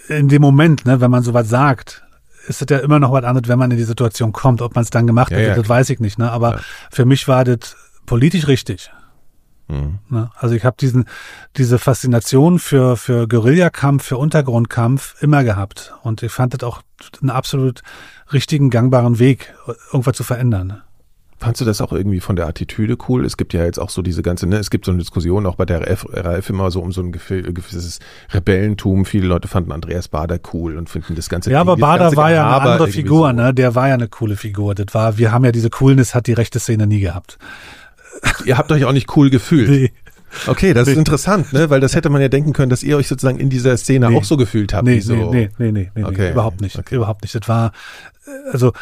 In 0.09 0.29
dem 0.29 0.43
Moment, 0.43 0.85
ne, 0.85 1.01
wenn 1.01 1.13
man 1.13 1.23
sowas 1.23 1.49
sagt, 1.49 2.03
ist 2.49 2.61
es 2.61 2.67
ja 2.69 2.79
immer 2.79 2.99
noch 2.99 3.13
was 3.13 3.23
anderes, 3.23 3.49
wenn 3.49 3.59
man 3.59 3.71
in 3.71 3.77
die 3.77 3.85
Situation 3.85 4.33
kommt. 4.33 4.63
Ob 4.63 4.75
man 4.75 4.83
es 4.83 4.91
dann 4.91 5.07
gemacht 5.07 5.31
ja, 5.31 5.39
hätte, 5.39 5.49
ja, 5.51 5.57
das 5.57 5.69
weiß 5.69 5.91
ich 5.91 6.01
nicht. 6.01 6.19
Ne? 6.19 6.31
Aber 6.31 6.57
ja. 6.57 6.61
für 6.91 7.05
mich 7.05 7.29
war 7.29 7.45
das 7.45 7.77
politisch 8.11 8.49
richtig. 8.49 8.91
Mhm. 9.69 10.01
Ne? 10.09 10.31
Also 10.37 10.57
ich 10.57 10.65
habe 10.65 10.77
diesen 10.81 11.05
diese 11.57 11.79
Faszination 11.79 12.59
für 12.59 12.97
für 12.97 13.29
Guerillakampf, 13.29 14.03
für 14.05 14.19
Untergrundkampf 14.19 15.15
immer 15.23 15.45
gehabt 15.45 15.95
und 16.03 16.25
ich 16.25 16.33
fand 16.33 16.55
das 16.55 16.65
auch 16.65 16.83
einen 17.21 17.31
absolut 17.31 17.83
richtigen 18.33 18.69
gangbaren 18.69 19.21
Weg, 19.21 19.55
irgendwas 19.93 20.17
zu 20.17 20.25
verändern. 20.25 20.83
Fandst 21.39 21.61
du 21.63 21.65
das 21.65 21.81
auch 21.81 21.93
irgendwie 21.93 22.21
von 22.21 22.37
der 22.37 22.47
Attitüde 22.49 22.99
cool? 23.09 23.25
Es 23.25 23.39
gibt 23.39 23.55
ja 23.55 23.65
jetzt 23.65 23.79
auch 23.79 23.89
so 23.89 24.03
diese 24.03 24.21
ganze, 24.21 24.47
ne, 24.47 24.57
es 24.57 24.69
gibt 24.69 24.85
so 24.85 24.91
eine 24.91 24.99
Diskussion 24.99 25.47
auch 25.47 25.55
bei 25.55 25.65
der 25.65 25.81
RF, 25.81 26.05
RAF 26.13 26.51
immer 26.51 26.71
so 26.71 26.83
um 26.83 26.93
so 26.93 27.01
ein 27.01 27.13
gewisses 27.13 27.99
Rebellentum. 28.35 29.07
Viele 29.07 29.27
Leute 29.27 29.49
fanden 29.49 29.73
Andreas 29.73 30.09
Bader 30.09 30.39
cool 30.53 30.77
und 30.77 30.91
finden 30.91 31.15
das 31.15 31.31
ganze 31.31 31.51
Ja, 31.51 31.61
Ding, 31.61 31.69
aber 31.71 31.81
Bader 31.81 32.15
war 32.15 32.31
ja 32.31 32.45
eine 32.47 32.73
andere 32.73 32.89
Figur, 32.89 33.29
so. 33.29 33.33
ne? 33.33 33.55
Der 33.55 33.75
war 33.75 33.89
ja 33.89 33.95
eine 33.95 34.09
coole 34.09 34.37
Figur. 34.37 34.75
Das 34.75 34.93
war, 34.93 35.17
wir 35.17 35.33
haben 35.33 35.47
ja 35.47 35.51
diese 35.51 35.71
Coolness 35.71 36.15
hat 36.15 36.27
die 36.27 36.35
rechte 36.35 36.59
Szene 36.59 36.87
nie 36.87 37.01
gehabt. 37.01 37.39
Ihr 38.45 38.59
habt 38.59 38.73
euch 38.73 38.85
auch 38.85 38.93
nicht 38.93 39.17
cool 39.17 39.31
gefühlt. 39.31 39.71
Nee. 39.71 39.93
Okay, 40.47 40.75
das 40.75 40.89
ist 40.89 40.97
interessant, 40.97 41.53
ne? 41.53 41.71
Weil 41.71 41.81
das 41.81 41.95
hätte 41.95 42.09
man 42.09 42.23
ja 42.23 42.29
denken 42.29 42.53
können, 42.53 42.71
dass 42.71 42.83
ihr 42.83 42.97
euch 42.97 43.09
sozusagen 43.09 43.39
in 43.39 43.51
dieser 43.51 43.77
Szene 43.77 44.09
nee. 44.09 44.17
auch 44.17 44.25
so 44.25 44.37
gefühlt 44.37 44.73
habt. 44.73 44.85
Nee, 44.85 45.01
so. 45.01 45.15
nee, 45.15 45.51
nee, 45.59 45.73
nee, 45.73 45.91
nee, 45.95 46.05
okay. 46.05 46.23
nee, 46.23 46.31
überhaupt 46.31 46.61
nicht. 46.61 46.79
Okay. 46.79 46.95
Überhaupt 46.95 47.23
nicht. 47.23 47.35
Das 47.35 47.49
war, 47.49 47.73
äh, 48.27 48.53
also 48.53 48.73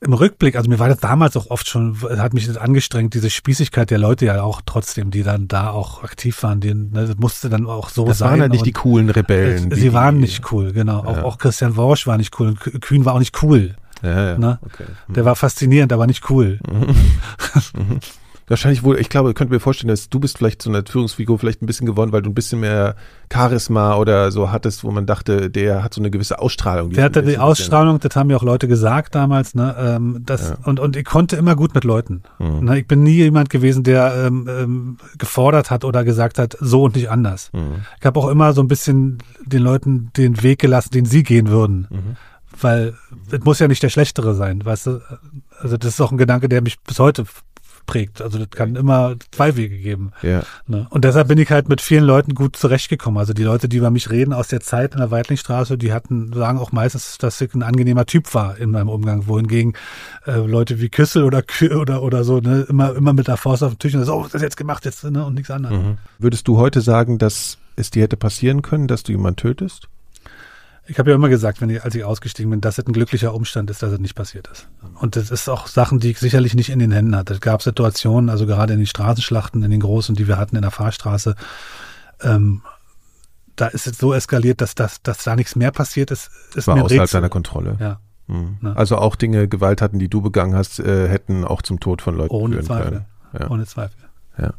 im 0.00 0.12
Rückblick, 0.12 0.56
also 0.56 0.68
mir 0.68 0.78
war 0.78 0.88
das 0.88 0.98
damals 0.98 1.36
auch 1.36 1.48
oft 1.48 1.68
schon, 1.68 1.96
hat 2.18 2.34
mich 2.34 2.46
das 2.46 2.58
angestrengt, 2.58 3.14
diese 3.14 3.30
Spießigkeit 3.30 3.90
der 3.90 3.98
Leute 3.98 4.26
ja 4.26 4.42
auch 4.42 4.60
trotzdem, 4.64 5.10
die 5.10 5.22
dann 5.22 5.48
da 5.48 5.70
auch 5.70 6.04
aktiv 6.04 6.42
waren, 6.42 6.60
die, 6.60 6.74
ne, 6.74 7.06
das 7.06 7.16
musste 7.16 7.48
dann 7.48 7.66
auch 7.66 7.88
so 7.88 8.04
das 8.04 8.18
sein. 8.18 8.26
Das 8.26 8.32
waren 8.32 8.40
ja 8.42 8.48
nicht 8.48 8.66
die 8.66 8.72
coolen 8.72 9.08
Rebellen. 9.08 9.70
sie 9.74 9.92
waren 9.94 10.18
nicht 10.18 10.52
cool, 10.52 10.72
genau. 10.72 11.02
Ja. 11.02 11.08
Auch, 11.08 11.22
auch 11.22 11.38
Christian 11.38 11.76
Worsch 11.76 12.06
war 12.06 12.18
nicht 12.18 12.38
cool 12.38 12.48
und 12.48 12.82
Kühn 12.82 13.04
war 13.06 13.14
auch 13.14 13.18
nicht 13.18 13.42
cool. 13.42 13.76
Ja, 14.02 14.32
ja. 14.32 14.38
Ne? 14.38 14.58
Okay. 14.62 14.84
Der 15.08 15.24
war 15.24 15.34
faszinierend, 15.34 15.92
aber 15.92 16.06
nicht 16.06 16.28
cool. 16.28 16.60
Mhm. 16.70 18.00
Wahrscheinlich 18.48 18.84
wohl, 18.84 19.00
ich 19.00 19.08
glaube, 19.08 19.30
ich 19.30 19.34
könnte 19.34 19.52
mir 19.52 19.58
vorstellen, 19.58 19.88
dass 19.88 20.08
du 20.08 20.20
bist 20.20 20.38
vielleicht 20.38 20.62
so 20.62 20.70
eine 20.70 20.84
Führungsfigur 20.86 21.36
vielleicht 21.36 21.62
ein 21.62 21.66
bisschen 21.66 21.84
geworden, 21.86 22.12
weil 22.12 22.22
du 22.22 22.30
ein 22.30 22.34
bisschen 22.34 22.60
mehr 22.60 22.94
Charisma 23.32 23.96
oder 23.96 24.30
so 24.30 24.52
hattest, 24.52 24.84
wo 24.84 24.92
man 24.92 25.04
dachte, 25.04 25.50
der 25.50 25.82
hat 25.82 25.94
so 25.94 26.00
eine 26.00 26.12
gewisse 26.12 26.38
Ausstrahlung. 26.38 26.90
Der 26.90 27.04
hatte 27.04 27.24
die 27.24 27.38
Ausstrahlung, 27.38 27.98
das 27.98 28.14
haben 28.14 28.28
mir 28.28 28.36
auch 28.36 28.44
Leute 28.44 28.68
gesagt 28.68 29.16
damals, 29.16 29.56
ne, 29.56 29.74
ähm, 29.78 30.22
das, 30.24 30.50
ja. 30.50 30.58
und, 30.64 30.78
und 30.78 30.94
ich 30.94 31.04
konnte 31.04 31.34
immer 31.34 31.56
gut 31.56 31.74
mit 31.74 31.82
Leuten. 31.82 32.22
Mhm. 32.38 32.64
Ne, 32.64 32.78
ich 32.78 32.86
bin 32.86 33.02
nie 33.02 33.16
jemand 33.16 33.50
gewesen, 33.50 33.82
der 33.82 34.14
ähm, 34.26 34.46
ähm, 34.48 34.98
gefordert 35.18 35.72
hat 35.72 35.84
oder 35.84 36.04
gesagt 36.04 36.38
hat, 36.38 36.56
so 36.60 36.84
und 36.84 36.94
nicht 36.94 37.10
anders. 37.10 37.50
Mhm. 37.52 37.84
Ich 37.98 38.06
habe 38.06 38.20
auch 38.20 38.28
immer 38.28 38.52
so 38.52 38.60
ein 38.60 38.68
bisschen 38.68 39.18
den 39.44 39.62
Leuten 39.62 40.12
den 40.16 40.44
Weg 40.44 40.60
gelassen, 40.60 40.92
den 40.92 41.04
sie 41.04 41.24
gehen 41.24 41.48
würden. 41.48 41.88
Mhm. 41.90 42.16
Weil 42.60 42.94
es 43.32 43.44
muss 43.44 43.58
ja 43.58 43.66
nicht 43.66 43.82
der 43.82 43.90
Schlechtere 43.90 44.34
sein, 44.34 44.64
weißt 44.64 44.86
du? 44.86 45.00
Also 45.58 45.76
das 45.76 45.94
ist 45.94 46.00
auch 46.00 46.12
ein 46.12 46.16
Gedanke, 46.16 46.48
der 46.48 46.62
mich 46.62 46.78
bis 46.80 47.00
heute 47.00 47.24
prägt. 47.86 48.20
Also 48.20 48.38
das 48.38 48.50
kann 48.50 48.76
immer 48.76 49.14
zwei 49.30 49.56
Wege 49.56 49.78
geben. 49.78 50.12
Ja. 50.22 50.42
Ne? 50.66 50.86
Und 50.90 51.04
deshalb 51.04 51.28
bin 51.28 51.38
ich 51.38 51.50
halt 51.50 51.68
mit 51.68 51.80
vielen 51.80 52.04
Leuten 52.04 52.34
gut 52.34 52.56
zurechtgekommen. 52.56 53.18
Also 53.18 53.32
die 53.32 53.44
Leute, 53.44 53.68
die 53.68 53.78
über 53.78 53.90
mich 53.90 54.10
reden 54.10 54.32
aus 54.32 54.48
der 54.48 54.60
Zeit 54.60 54.92
in 54.92 54.98
der 54.98 55.10
Weitlingstraße, 55.10 55.78
die 55.78 55.92
hatten, 55.92 56.32
sagen 56.32 56.58
auch 56.58 56.72
meistens, 56.72 57.18
dass 57.18 57.40
ich 57.40 57.54
ein 57.54 57.62
angenehmer 57.62 58.06
Typ 58.06 58.34
war 58.34 58.58
in 58.58 58.70
meinem 58.70 58.88
Umgang. 58.88 59.26
Wohingegen 59.26 59.74
äh, 60.26 60.36
Leute 60.36 60.80
wie 60.80 60.88
Küssel 60.88 61.24
oder 61.24 61.42
oder 61.76 62.02
oder 62.02 62.24
so, 62.24 62.40
ne, 62.40 62.66
immer, 62.68 62.94
immer 62.94 63.12
mit 63.12 63.28
der 63.28 63.36
Faust 63.36 63.62
auf 63.62 63.74
dem 63.74 63.78
Tisch 63.78 63.94
und 63.94 64.04
so, 64.04 64.14
oh, 64.14 64.22
das 64.24 64.34
ist 64.34 64.42
jetzt 64.42 64.56
gemacht 64.56 64.84
jetzt, 64.84 65.04
ne? 65.04 65.24
Und 65.24 65.34
nichts 65.34 65.50
anderes. 65.50 65.78
Mhm. 65.78 65.98
Würdest 66.18 66.48
du 66.48 66.58
heute 66.58 66.80
sagen, 66.80 67.18
dass 67.18 67.58
es 67.76 67.90
dir 67.90 68.02
hätte 68.02 68.16
passieren 68.16 68.62
können, 68.62 68.88
dass 68.88 69.02
du 69.02 69.12
jemanden 69.12 69.36
tötest? 69.36 69.88
Ich 70.88 70.98
habe 70.98 71.10
ja 71.10 71.16
immer 71.16 71.28
gesagt, 71.28 71.60
wenn 71.60 71.70
ich, 71.70 71.82
als 71.82 71.94
ich 71.94 72.04
ausgestiegen 72.04 72.50
bin, 72.50 72.60
dass 72.60 72.78
es 72.78 72.86
ein 72.86 72.92
glücklicher 72.92 73.34
Umstand 73.34 73.70
ist, 73.70 73.82
dass 73.82 73.92
es 73.92 73.98
nicht 73.98 74.14
passiert 74.14 74.48
ist. 74.48 74.68
Und 75.00 75.16
das 75.16 75.30
ist 75.30 75.48
auch 75.48 75.66
Sachen, 75.66 75.98
die 75.98 76.10
ich 76.10 76.18
sicherlich 76.18 76.54
nicht 76.54 76.70
in 76.70 76.78
den 76.78 76.92
Händen 76.92 77.16
hatte. 77.16 77.34
Es 77.34 77.40
gab 77.40 77.62
Situationen, 77.62 78.30
also 78.30 78.46
gerade 78.46 78.72
in 78.72 78.78
den 78.78 78.86
Straßenschlachten, 78.86 79.62
in 79.62 79.70
den 79.70 79.80
großen, 79.80 80.14
die 80.14 80.28
wir 80.28 80.38
hatten 80.38 80.54
in 80.54 80.62
der 80.62 80.70
Fahrstraße, 80.70 81.34
ähm, 82.22 82.62
da 83.56 83.66
ist 83.68 83.86
es 83.86 83.98
so 83.98 84.12
eskaliert, 84.12 84.60
dass, 84.60 84.74
das, 84.74 85.02
dass 85.02 85.24
da 85.24 85.34
nichts 85.34 85.56
mehr 85.56 85.72
passiert 85.72 86.10
ist. 86.10 86.30
ist 86.54 86.66
War 86.66 86.80
außerhalb 86.82 87.10
deiner 87.10 87.30
Kontrolle. 87.30 87.76
Ja. 87.80 88.00
Mhm. 88.26 88.58
Also 88.74 88.96
auch 88.96 89.16
Dinge, 89.16 89.48
Gewalttaten, 89.48 89.98
die 89.98 90.08
du 90.08 90.20
begangen 90.20 90.54
hast, 90.54 90.78
äh, 90.78 91.08
hätten 91.08 91.44
auch 91.44 91.62
zum 91.62 91.80
Tod 91.80 92.02
von 92.02 92.16
Leuten 92.16 92.34
Ohne 92.34 92.56
führen 92.56 92.66
Zweifel. 92.66 92.90
können. 92.90 93.04
Ja. 93.40 93.50
Ohne 93.50 93.66
Zweifel. 93.66 93.98
Ja. 94.38 94.52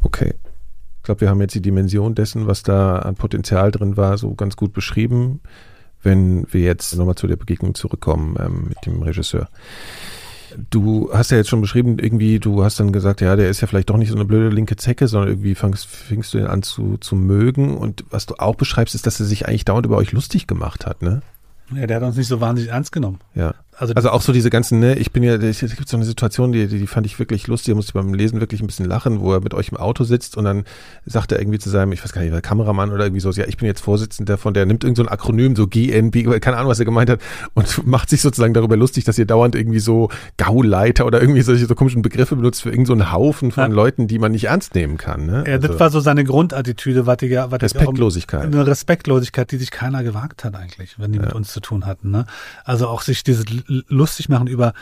Okay 0.00 0.34
glaube, 1.08 1.22
wir 1.22 1.30
haben 1.30 1.40
jetzt 1.40 1.54
die 1.54 1.62
Dimension 1.62 2.14
dessen, 2.14 2.46
was 2.46 2.62
da 2.62 2.98
an 2.98 3.14
Potenzial 3.14 3.70
drin 3.70 3.96
war, 3.96 4.18
so 4.18 4.34
ganz 4.34 4.56
gut 4.56 4.74
beschrieben. 4.74 5.40
Wenn 6.02 6.46
wir 6.52 6.60
jetzt 6.60 6.94
nochmal 6.96 7.14
zu 7.14 7.26
der 7.26 7.36
Begegnung 7.36 7.74
zurückkommen 7.74 8.36
ähm, 8.38 8.66
mit 8.68 8.86
dem 8.86 9.02
Regisseur. 9.02 9.48
Du 10.70 11.10
hast 11.12 11.30
ja 11.30 11.38
jetzt 11.38 11.48
schon 11.48 11.60
beschrieben, 11.60 11.98
irgendwie, 11.98 12.38
du 12.38 12.62
hast 12.62 12.78
dann 12.78 12.92
gesagt, 12.92 13.20
ja, 13.20 13.36
der 13.36 13.48
ist 13.48 13.60
ja 13.60 13.66
vielleicht 13.66 13.90
doch 13.90 13.96
nicht 13.96 14.10
so 14.10 14.14
eine 14.14 14.24
blöde 14.24 14.54
linke 14.54 14.76
Zecke, 14.76 15.08
sondern 15.08 15.30
irgendwie 15.30 15.54
fangst, 15.54 15.86
fingst 15.86 16.34
du 16.34 16.38
ihn 16.38 16.46
an 16.46 16.62
zu, 16.62 16.98
zu 16.98 17.16
mögen. 17.16 17.76
Und 17.76 18.04
was 18.10 18.26
du 18.26 18.34
auch 18.38 18.54
beschreibst, 18.54 18.94
ist, 18.94 19.06
dass 19.06 19.18
er 19.18 19.26
sich 19.26 19.48
eigentlich 19.48 19.64
dauernd 19.64 19.86
über 19.86 19.96
euch 19.96 20.12
lustig 20.12 20.46
gemacht 20.46 20.86
hat, 20.86 21.02
ne? 21.02 21.22
Ja, 21.74 21.86
der 21.86 21.96
hat 21.96 22.02
uns 22.02 22.16
nicht 22.16 22.28
so 22.28 22.40
wahnsinnig 22.40 22.70
ernst 22.70 22.92
genommen. 22.92 23.18
Ja. 23.34 23.54
Also, 23.78 23.94
also 23.94 24.10
auch 24.10 24.22
so 24.22 24.32
diese 24.32 24.50
ganzen, 24.50 24.80
ne, 24.80 24.98
ich 24.98 25.12
bin 25.12 25.22
ja, 25.22 25.34
es 25.34 25.60
gibt 25.60 25.88
so 25.88 25.96
eine 25.96 26.04
Situation, 26.04 26.50
die, 26.50 26.66
die 26.66 26.86
fand 26.88 27.06
ich 27.06 27.18
wirklich 27.20 27.46
lustig, 27.46 27.72
da 27.72 27.76
musste 27.76 27.90
ich 27.90 27.94
beim 27.94 28.12
Lesen 28.12 28.40
wirklich 28.40 28.60
ein 28.60 28.66
bisschen 28.66 28.86
lachen, 28.86 29.20
wo 29.20 29.32
er 29.32 29.40
mit 29.40 29.54
euch 29.54 29.68
im 29.68 29.76
Auto 29.76 30.02
sitzt 30.02 30.36
und 30.36 30.44
dann 30.44 30.64
sagt 31.06 31.30
er 31.30 31.38
irgendwie 31.38 31.60
zu 31.60 31.70
seinem, 31.70 31.92
ich 31.92 32.02
weiß 32.02 32.12
gar 32.12 32.22
nicht, 32.22 32.34
der 32.34 32.40
Kameramann 32.40 32.90
oder 32.90 33.04
irgendwie 33.04 33.20
so, 33.20 33.30
ja, 33.30 33.46
ich 33.46 33.56
bin 33.56 33.66
jetzt 33.66 33.80
Vorsitzender 33.80 34.36
von, 34.36 34.52
der 34.52 34.66
nimmt 34.66 34.82
irgend 34.82 34.96
so 34.96 35.04
ein 35.04 35.08
Akronym, 35.08 35.54
so 35.54 35.68
GNB, 35.68 36.40
keine 36.40 36.56
Ahnung, 36.56 36.70
was 36.70 36.80
er 36.80 36.86
gemeint 36.86 37.08
hat, 37.08 37.20
und 37.54 37.86
macht 37.86 38.10
sich 38.10 38.20
sozusagen 38.20 38.52
darüber 38.52 38.76
lustig, 38.76 39.04
dass 39.04 39.16
ihr 39.16 39.26
dauernd 39.26 39.54
irgendwie 39.54 39.78
so 39.78 40.10
Gauleiter 40.38 41.06
oder 41.06 41.20
irgendwie 41.20 41.42
solche 41.42 41.66
so 41.66 41.74
komischen 41.76 42.02
Begriffe 42.02 42.34
benutzt 42.34 42.62
für 42.62 42.70
irgendeinen 42.70 43.00
so 43.00 43.12
Haufen 43.12 43.52
von 43.52 43.70
ja. 43.70 43.74
Leuten, 43.74 44.08
die 44.08 44.18
man 44.18 44.32
nicht 44.32 44.44
ernst 44.44 44.74
nehmen 44.74 44.96
kann. 44.96 45.26
Ne? 45.26 45.44
Ja, 45.46 45.54
also, 45.54 45.68
das 45.68 45.78
war 45.78 45.90
so 45.90 46.00
seine 46.00 46.24
Grundattitüde, 46.24 47.06
was 47.06 47.18
ja, 47.20 47.50
was 47.50 47.62
Respektlosigkeit. 47.62 48.44
eine 48.44 48.66
Respektlosigkeit, 48.66 49.50
die 49.52 49.56
sich 49.56 49.70
keiner 49.70 50.02
gewagt 50.02 50.44
hat 50.44 50.56
eigentlich, 50.56 50.98
wenn 50.98 51.12
die 51.12 51.18
ja. 51.18 51.26
mit 51.26 51.34
uns 51.34 51.52
zu 51.52 51.60
tun 51.60 51.86
hatten. 51.86 52.10
Ne? 52.10 52.26
Also 52.64 52.88
auch 52.88 53.02
sich 53.02 53.22
dieses 53.22 53.44
lustig 53.68 54.28
machen 54.28 54.46
über 54.46 54.72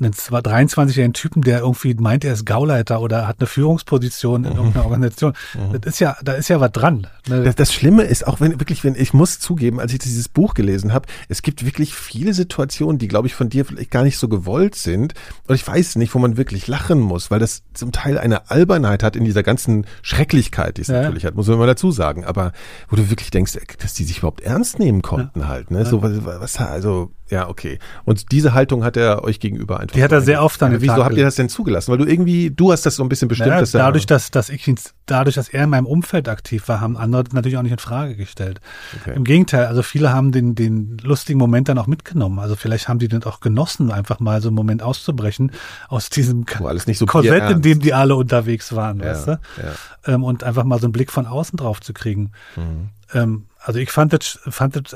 einen 0.00 0.12
23-jährigen 0.12 1.12
Typen, 1.12 1.42
der 1.42 1.60
irgendwie 1.60 1.94
meint, 1.94 2.24
er 2.24 2.32
ist 2.32 2.44
Gauleiter 2.44 3.00
oder 3.00 3.28
hat 3.28 3.36
eine 3.38 3.46
Führungsposition 3.46 4.44
in 4.44 4.52
mhm. 4.52 4.56
irgendeiner 4.56 4.84
Organisation. 4.84 5.34
Mhm. 5.54 5.80
Das 5.80 5.94
ist 5.94 6.00
ja, 6.00 6.16
da 6.22 6.32
ist 6.32 6.48
ja 6.48 6.60
was 6.60 6.72
dran. 6.72 7.06
Ne? 7.28 7.44
Das, 7.44 7.54
das, 7.54 7.72
Schlimme 7.72 8.02
ist 8.02 8.26
auch, 8.26 8.40
wenn 8.40 8.58
wirklich, 8.58 8.82
wenn 8.82 8.96
ich 8.96 9.12
muss 9.12 9.38
zugeben, 9.38 9.78
als 9.78 9.92
ich 9.92 10.00
dieses 10.00 10.28
Buch 10.28 10.54
gelesen 10.54 10.92
habe, 10.92 11.06
es 11.28 11.42
gibt 11.42 11.64
wirklich 11.64 11.94
viele 11.94 12.34
Situationen, 12.34 12.98
die, 12.98 13.08
glaube 13.08 13.28
ich, 13.28 13.34
von 13.34 13.48
dir 13.48 13.64
vielleicht 13.64 13.90
gar 13.90 14.02
nicht 14.02 14.18
so 14.18 14.28
gewollt 14.28 14.74
sind. 14.74 15.14
Und 15.46 15.54
ich 15.54 15.66
weiß 15.66 15.96
nicht, 15.96 16.14
wo 16.14 16.18
man 16.18 16.36
wirklich 16.36 16.66
lachen 16.66 16.98
muss, 16.98 17.30
weil 17.30 17.38
das 17.38 17.62
zum 17.72 17.92
Teil 17.92 18.18
eine 18.18 18.50
Albernheit 18.50 19.02
hat 19.02 19.14
in 19.14 19.24
dieser 19.24 19.42
ganzen 19.42 19.86
Schrecklichkeit, 20.02 20.78
die 20.78 20.82
es 20.82 20.88
ja. 20.88 21.02
natürlich 21.02 21.24
hat, 21.24 21.34
muss 21.34 21.46
man 21.46 21.58
mal 21.58 21.66
dazu 21.66 21.92
sagen. 21.92 22.24
Aber 22.24 22.52
wo 22.88 22.96
du 22.96 23.10
wirklich 23.10 23.30
denkst, 23.30 23.58
dass 23.78 23.94
die 23.94 24.04
sich 24.04 24.18
überhaupt 24.18 24.40
ernst 24.40 24.78
nehmen 24.78 25.02
konnten 25.02 25.40
ja. 25.40 25.48
halt. 25.48 25.70
Ne? 25.70 25.86
So 25.86 26.02
was, 26.02 26.24
was, 26.24 26.58
also 26.58 27.12
ja, 27.30 27.48
okay. 27.48 27.78
Und 28.04 28.32
diese 28.32 28.52
Haltung 28.52 28.84
hat 28.84 28.96
er 28.96 29.24
euch 29.24 29.40
gegenüber 29.40 29.80
einfach. 29.80 29.94
Die 29.94 30.02
hat 30.02 30.12
er 30.12 30.20
sehr 30.20 30.42
oft 30.42 30.62
an 30.62 30.72
ja, 30.72 30.80
Wieso 30.80 30.94
Tag 30.96 31.04
habt 31.04 31.16
ihr 31.16 31.24
das 31.24 31.36
denn 31.36 31.48
zugelassen? 31.48 31.90
Weil 31.90 31.98
du 31.98 32.04
irgendwie, 32.04 32.50
du 32.50 32.70
hast 32.70 32.84
das 32.84 32.96
so 32.96 33.02
ein 33.02 33.08
bisschen 33.08 33.28
bestimmt. 33.28 33.48
Naja, 33.48 33.60
dass 33.60 33.70
dadurch, 33.70 34.04
dass, 34.04 34.30
dass 34.30 34.50
ich 34.50 34.68
ihn, 34.68 34.76
dadurch, 35.06 35.36
dass 35.36 35.48
er 35.48 35.64
in 35.64 35.70
meinem 35.70 35.86
Umfeld 35.86 36.28
aktiv 36.28 36.68
war, 36.68 36.80
haben 36.82 36.98
andere 36.98 37.24
natürlich 37.32 37.56
auch 37.56 37.62
nicht 37.62 37.72
in 37.72 37.78
Frage 37.78 38.14
gestellt. 38.14 38.60
Okay. 39.00 39.14
Im 39.16 39.24
Gegenteil, 39.24 39.66
also 39.66 39.82
viele 39.82 40.12
haben 40.12 40.32
den, 40.32 40.54
den 40.54 40.98
lustigen 41.02 41.38
Moment 41.38 41.70
dann 41.70 41.78
auch 41.78 41.86
mitgenommen. 41.86 42.38
Also 42.38 42.56
vielleicht 42.56 42.88
haben 42.88 42.98
die 42.98 43.08
den 43.08 43.24
auch 43.24 43.40
genossen, 43.40 43.90
einfach 43.90 44.20
mal 44.20 44.42
so 44.42 44.48
einen 44.48 44.56
Moment 44.56 44.82
auszubrechen 44.82 45.52
aus 45.88 46.10
diesem 46.10 46.44
oh, 46.60 46.66
alles 46.66 46.86
nicht 46.86 46.98
so 46.98 47.06
Korsett, 47.06 47.50
in 47.50 47.62
dem 47.62 47.80
die 47.80 47.94
alle 47.94 48.16
unterwegs 48.16 48.74
waren, 48.74 48.98
ja, 48.98 49.06
weißt 49.06 49.28
du? 49.28 49.30
Ja. 49.30 50.14
Ähm, 50.14 50.24
und 50.24 50.44
einfach 50.44 50.64
mal 50.64 50.78
so 50.78 50.86
einen 50.86 50.92
Blick 50.92 51.10
von 51.10 51.26
außen 51.26 51.56
drauf 51.56 51.80
zu 51.80 51.94
kriegen. 51.94 52.32
Mhm. 52.56 52.90
Ähm, 53.14 53.46
also 53.60 53.80
ich 53.80 53.90
fand 53.90 54.12
das, 54.12 54.38
fand 54.46 54.76
das 54.76 54.94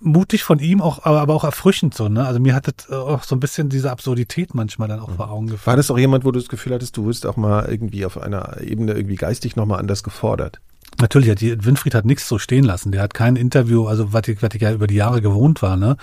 mutig 0.00 0.44
von 0.44 0.58
ihm, 0.58 0.80
auch, 0.80 1.04
aber 1.04 1.34
auch 1.34 1.44
erfrischend 1.44 1.94
so, 1.94 2.08
ne? 2.08 2.26
Also 2.26 2.40
mir 2.40 2.54
hat 2.54 2.68
das 2.68 2.90
auch 2.90 3.24
so 3.24 3.34
ein 3.34 3.40
bisschen 3.40 3.68
diese 3.68 3.90
Absurdität 3.90 4.54
manchmal 4.54 4.88
dann 4.88 5.00
auch 5.00 5.10
vor 5.10 5.30
Augen 5.30 5.46
geführt. 5.46 5.66
War 5.66 5.76
das 5.76 5.90
auch 5.90 5.98
jemand, 5.98 6.24
wo 6.24 6.30
du 6.30 6.38
das 6.38 6.48
Gefühl 6.48 6.74
hattest, 6.74 6.96
du 6.96 7.06
wirst 7.06 7.26
auch 7.26 7.36
mal 7.36 7.66
irgendwie 7.68 8.04
auf 8.04 8.18
einer 8.18 8.60
Ebene 8.60 8.92
irgendwie 8.92 9.16
geistig 9.16 9.56
nochmal 9.56 9.80
anders 9.80 10.02
gefordert? 10.02 10.60
Natürlich, 11.00 11.30
hat 11.30 11.40
die, 11.40 11.64
Winfried 11.64 11.94
hat 11.94 12.04
nichts 12.04 12.28
so 12.28 12.38
stehen 12.38 12.64
lassen. 12.64 12.92
Der 12.92 13.02
hat 13.02 13.14
kein 13.14 13.36
Interview, 13.36 13.86
also 13.86 14.12
was 14.12 14.26
ich, 14.26 14.42
was 14.42 14.50
ich 14.54 14.62
ja 14.62 14.72
über 14.72 14.86
die 14.86 14.96
Jahre 14.96 15.20
gewohnt 15.20 15.62
war, 15.62 15.76
ne? 15.76 15.96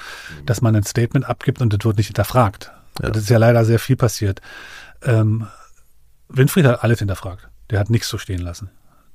Dass 0.46 0.62
man 0.62 0.76
ein 0.76 0.84
Statement 0.84 1.28
abgibt 1.28 1.62
und 1.62 1.74
das 1.74 1.84
wird 1.84 1.98
nicht 1.98 2.08
hinterfragt. 2.08 2.72
Ja. 3.02 3.10
Das 3.10 3.24
ist 3.24 3.30
ja 3.30 3.38
leider 3.38 3.66
sehr 3.66 3.80
viel 3.80 3.98
passiert. 3.98 4.42
Ähm, 5.02 5.48
Winfried 6.30 6.66
hat 6.66 6.84
alles 6.84 7.00
hinterfragt. 7.00 7.50
Der 7.70 7.80
hat 7.80 7.90
nichts 7.90 8.08
so 8.08 8.18
stehen 8.18 8.42
lassen. 8.42 8.70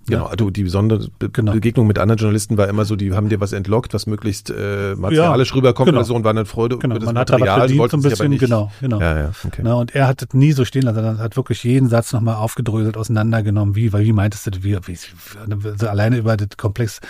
Genau, 0.07 0.27
also 0.27 0.51
die 0.51 0.65
besondere 0.65 1.09
Be 1.19 1.29
genau. 1.29 1.53
Begegnung 1.53 1.87
mit 1.87 1.99
anderen 1.99 2.19
Journalisten 2.19 2.57
war 2.57 2.69
immer 2.69 2.85
so, 2.85 2.97
die 2.97 3.13
haben 3.13 3.29
dir 3.29 3.41
was 3.41 3.53
entlockt, 3.53 3.93
was 3.93 4.07
möglichst 4.07 4.51
äh, 4.51 4.95
martialisch 4.97 5.51
ja, 5.51 5.55
rüberkommt 5.57 5.87
genau. 5.87 5.99
oder 5.99 6.05
so 6.05 6.15
und 6.15 6.25
war 6.25 6.31
eine 6.31 6.47
Freude 6.47 6.79
genau. 6.79 6.97
über 6.97 7.01
das 7.01 7.07
Man 7.07 7.15
Material. 7.15 7.61
Hat 7.61 7.79
was 7.79 7.91
so 7.91 7.97
ein 7.97 8.03
bisschen, 8.03 8.39
genau, 8.39 8.73
genau. 8.81 9.01
Ja, 9.01 9.19
ja, 9.19 9.31
okay. 9.45 9.61
Na, 9.63 9.75
und 9.75 9.95
er 9.95 10.09
hat 10.09 10.23
das 10.23 10.29
nie 10.33 10.53
so 10.53 10.65
stehen 10.65 10.83
lassen, 10.83 11.05
er 11.05 11.19
hat 11.19 11.37
wirklich 11.37 11.63
jeden 11.65 11.89
Satz 11.89 12.13
nochmal 12.13 12.37
aufgedröselt, 12.37 12.97
auseinandergenommen, 12.97 13.77
wie, 13.77 13.93
weil 13.93 14.05
wie 14.05 14.13
meintest 14.13 14.47
du, 14.47 14.63
wie, 14.63 14.79
wie, 14.87 14.99
wie 15.47 15.87
alleine 15.87 16.17
über 16.17 16.37
das 16.37 16.49
Komplex 16.57 17.01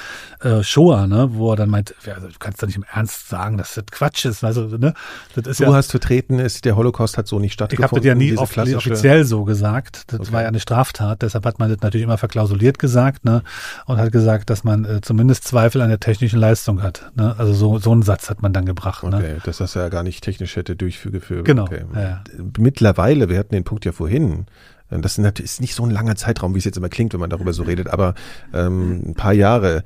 äh, 0.40 0.62
Shoah, 0.62 1.06
ne, 1.06 1.30
wo 1.32 1.52
er 1.52 1.56
dann 1.56 1.70
meint, 1.70 1.94
ja, 2.04 2.14
also, 2.14 2.26
du 2.26 2.34
kannst 2.38 2.60
doch 2.60 2.66
nicht 2.66 2.76
im 2.76 2.84
Ernst 2.92 3.28
sagen, 3.28 3.56
dass 3.56 3.74
das 3.74 3.84
Quatsch 3.90 4.24
ist, 4.24 4.42
also, 4.42 4.62
ne, 4.66 4.94
das 5.36 5.46
ist 5.46 5.60
du 5.60 5.64
ja, 5.64 5.72
hast 5.72 5.92
vertreten, 5.92 6.40
ist, 6.40 6.64
der 6.64 6.76
Holocaust 6.76 7.16
hat 7.16 7.28
so 7.28 7.38
nicht 7.38 7.52
stattgefunden. 7.52 7.84
Ich 7.86 7.90
habe 7.92 8.00
das 8.00 8.06
ja 8.06 8.14
nie 8.14 8.36
offiziell 8.36 9.24
so 9.24 9.44
gesagt, 9.44 10.04
das 10.08 10.20
okay. 10.20 10.32
war 10.32 10.42
ja 10.42 10.48
eine 10.48 10.60
Straftat, 10.60 11.22
deshalb 11.22 11.46
hat 11.46 11.60
man 11.60 11.70
das 11.70 11.80
natürlich 11.80 12.04
immer 12.04 12.18
verklausuliert 12.18 12.79
gesagt, 12.80 13.24
ne? 13.24 13.42
Und 13.86 13.98
hat 13.98 14.10
gesagt, 14.10 14.50
dass 14.50 14.64
man 14.64 14.84
äh, 14.84 15.00
zumindest 15.00 15.44
Zweifel 15.44 15.80
an 15.80 15.88
der 15.88 16.00
technischen 16.00 16.40
Leistung 16.40 16.82
hat. 16.82 17.12
Ne? 17.14 17.34
Also 17.38 17.52
so, 17.52 17.78
so 17.78 17.92
einen 17.92 18.02
Satz 18.02 18.28
hat 18.28 18.42
man 18.42 18.52
dann 18.52 18.66
gebracht. 18.66 19.04
Ne? 19.04 19.16
Okay, 19.16 19.36
dass 19.44 19.58
das 19.58 19.74
ja 19.74 19.88
gar 19.88 20.02
nicht 20.02 20.24
technisch 20.24 20.56
hätte 20.56 20.74
durchgeführt. 20.74 21.44
Genau. 21.44 21.64
Okay. 21.64 21.84
Ja. 21.94 22.24
Mittlerweile, 22.58 23.28
wir 23.28 23.38
hatten 23.38 23.54
den 23.54 23.64
Punkt 23.64 23.84
ja 23.84 23.92
vorhin, 23.92 24.46
äh, 24.90 24.98
das 24.98 25.18
ist 25.18 25.60
nicht 25.60 25.74
so 25.74 25.84
ein 25.84 25.90
langer 25.90 26.16
Zeitraum, 26.16 26.54
wie 26.54 26.58
es 26.58 26.64
jetzt 26.64 26.76
immer 26.76 26.88
klingt, 26.88 27.12
wenn 27.12 27.20
man 27.20 27.30
darüber 27.30 27.52
so 27.52 27.62
redet, 27.62 27.88
aber 27.88 28.14
ähm, 28.52 29.10
ein 29.10 29.14
paar 29.14 29.32
Jahre. 29.32 29.84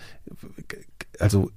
Also 1.21 1.51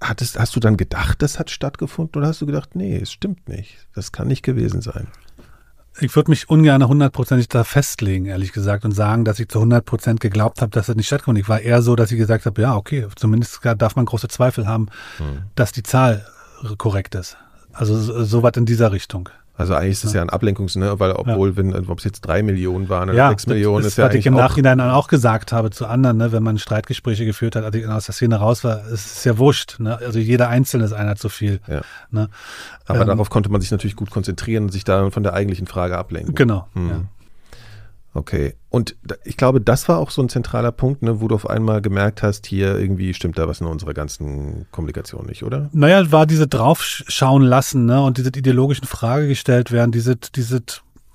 hattest, 0.00 0.38
hast 0.38 0.56
du 0.56 0.60
dann 0.60 0.76
gedacht, 0.76 1.22
das 1.22 1.38
hat 1.38 1.50
stattgefunden 1.50 2.20
oder 2.20 2.28
hast 2.28 2.40
du 2.40 2.46
gedacht, 2.46 2.74
nee, 2.74 2.96
es 2.96 3.12
stimmt 3.12 3.48
nicht, 3.48 3.86
das 3.94 4.12
kann 4.12 4.28
nicht 4.28 4.42
gewesen 4.42 4.80
sein? 4.80 5.08
Ich 5.98 6.14
würde 6.14 6.30
mich 6.30 6.48
ungern 6.48 6.86
hundertprozentig 6.86 7.48
da 7.48 7.64
festlegen, 7.64 8.26
ehrlich 8.26 8.52
gesagt, 8.52 8.84
und 8.84 8.92
sagen, 8.92 9.24
dass 9.24 9.40
ich 9.40 9.48
zu 9.48 9.60
hundertprozent 9.60 10.20
geglaubt 10.20 10.62
habe, 10.62 10.70
dass 10.70 10.86
das 10.86 10.96
nicht 10.96 11.08
stattgefunden. 11.08 11.42
Ich 11.42 11.48
war 11.48 11.60
eher 11.60 11.82
so, 11.82 11.96
dass 11.96 12.12
ich 12.12 12.18
gesagt 12.18 12.46
habe, 12.46 12.62
ja, 12.62 12.76
okay, 12.76 13.06
zumindest 13.16 13.60
darf 13.76 13.96
man 13.96 14.06
große 14.06 14.28
Zweifel 14.28 14.66
haben, 14.66 14.86
hm. 15.18 15.42
dass 15.56 15.72
die 15.72 15.82
Zahl 15.82 16.26
korrekt 16.78 17.14
ist. 17.14 17.36
Also 17.72 17.98
so, 17.98 18.24
so 18.24 18.42
was 18.42 18.56
in 18.56 18.66
dieser 18.66 18.92
Richtung. 18.92 19.28
Also 19.60 19.74
eigentlich 19.74 19.92
ist 19.92 20.04
es 20.04 20.12
ja, 20.14 20.20
ja 20.20 20.22
ein 20.22 20.30
Ablenkungs, 20.30 20.74
ne? 20.76 20.98
weil 20.98 21.12
obwohl, 21.12 21.50
ja. 21.50 21.56
wenn, 21.56 21.74
ob 21.74 21.98
es 21.98 22.04
jetzt 22.04 22.22
drei 22.22 22.42
Millionen 22.42 22.88
waren 22.88 23.10
oder 23.10 23.18
ja, 23.18 23.28
sechs 23.28 23.46
Millionen, 23.46 23.80
ist, 23.80 23.88
ist 23.88 23.98
ja 23.98 24.06
was 24.06 24.14
ich 24.14 24.24
im 24.24 24.32
Nachhinein 24.32 24.78
dann 24.78 24.90
auch 24.90 25.06
gesagt 25.06 25.52
habe 25.52 25.70
zu 25.70 25.86
anderen, 25.86 26.16
ne? 26.16 26.32
wenn 26.32 26.42
man 26.42 26.56
Streitgespräche 26.56 27.26
geführt 27.26 27.56
hat, 27.56 27.64
als 27.64 27.76
ich 27.76 27.86
aus 27.86 28.06
der 28.06 28.14
Szene 28.14 28.36
raus 28.36 28.64
war, 28.64 28.86
ist 28.86 29.18
es 29.18 29.24
ja 29.24 29.36
wurscht. 29.36 29.78
Ne? 29.78 29.98
Also 29.98 30.18
jeder 30.18 30.48
Einzelne 30.48 30.84
ist 30.84 30.94
einer 30.94 31.16
zu 31.16 31.28
viel. 31.28 31.60
Ja. 31.66 31.82
Ne? 32.10 32.30
Aber 32.86 33.02
ähm, 33.02 33.06
darauf 33.08 33.28
konnte 33.28 33.50
man 33.50 33.60
sich 33.60 33.70
natürlich 33.70 33.96
gut 33.96 34.10
konzentrieren 34.10 34.64
und 34.64 34.72
sich 34.72 34.84
da 34.84 35.10
von 35.10 35.22
der 35.22 35.34
eigentlichen 35.34 35.66
Frage 35.66 35.98
ablenken. 35.98 36.34
Genau. 36.34 36.66
Hm. 36.72 36.88
Ja. 36.88 37.00
Okay. 38.12 38.54
Und 38.70 38.96
ich 39.24 39.36
glaube, 39.36 39.60
das 39.60 39.88
war 39.88 39.98
auch 39.98 40.10
so 40.10 40.20
ein 40.20 40.28
zentraler 40.28 40.72
Punkt, 40.72 41.02
ne, 41.02 41.20
wo 41.20 41.28
du 41.28 41.34
auf 41.34 41.48
einmal 41.48 41.80
gemerkt 41.80 42.22
hast, 42.22 42.46
hier 42.46 42.76
irgendwie 42.78 43.14
stimmt 43.14 43.38
da 43.38 43.46
was 43.46 43.60
in 43.60 43.66
unserer 43.66 43.94
ganzen 43.94 44.66
Kommunikation 44.72 45.26
nicht, 45.26 45.44
oder? 45.44 45.70
Naja, 45.72 46.10
war 46.10 46.26
diese 46.26 46.48
draufschauen 46.48 47.42
lassen, 47.42 47.86
ne, 47.86 48.02
und 48.02 48.18
diese 48.18 48.30
ideologischen 48.30 48.86
Frage 48.86 49.28
gestellt 49.28 49.70
werden, 49.70 49.92
diese, 49.92 50.16
diese 50.16 50.62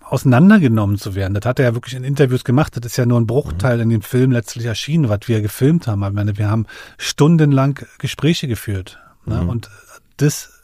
auseinandergenommen 0.01 0.97
zu 0.97 1.15
werden. 1.15 1.34
Das 1.34 1.45
hat 1.45 1.60
er 1.60 1.65
ja 1.65 1.73
wirklich 1.73 1.95
in 1.95 2.03
Interviews 2.03 2.43
gemacht. 2.43 2.77
Das 2.77 2.86
ist 2.86 2.97
ja 2.97 3.05
nur 3.05 3.19
ein 3.19 3.27
Bruchteil 3.27 3.77
mhm. 3.77 3.84
in 3.84 3.89
dem 3.89 4.01
Film 4.01 4.31
letztlich 4.31 4.65
erschienen, 4.65 5.10
was 5.10 5.21
wir 5.25 5.41
gefilmt 5.41 5.88
haben. 5.88 6.03
Ich 6.03 6.13
meine, 6.13 6.38
wir 6.38 6.49
haben 6.49 6.65
stundenlang 6.97 7.79
Gespräche 7.97 8.47
geführt. 8.47 8.99
Ne? 9.25 9.41
Mhm. 9.41 9.49
Und 9.49 9.69
das 10.17 10.54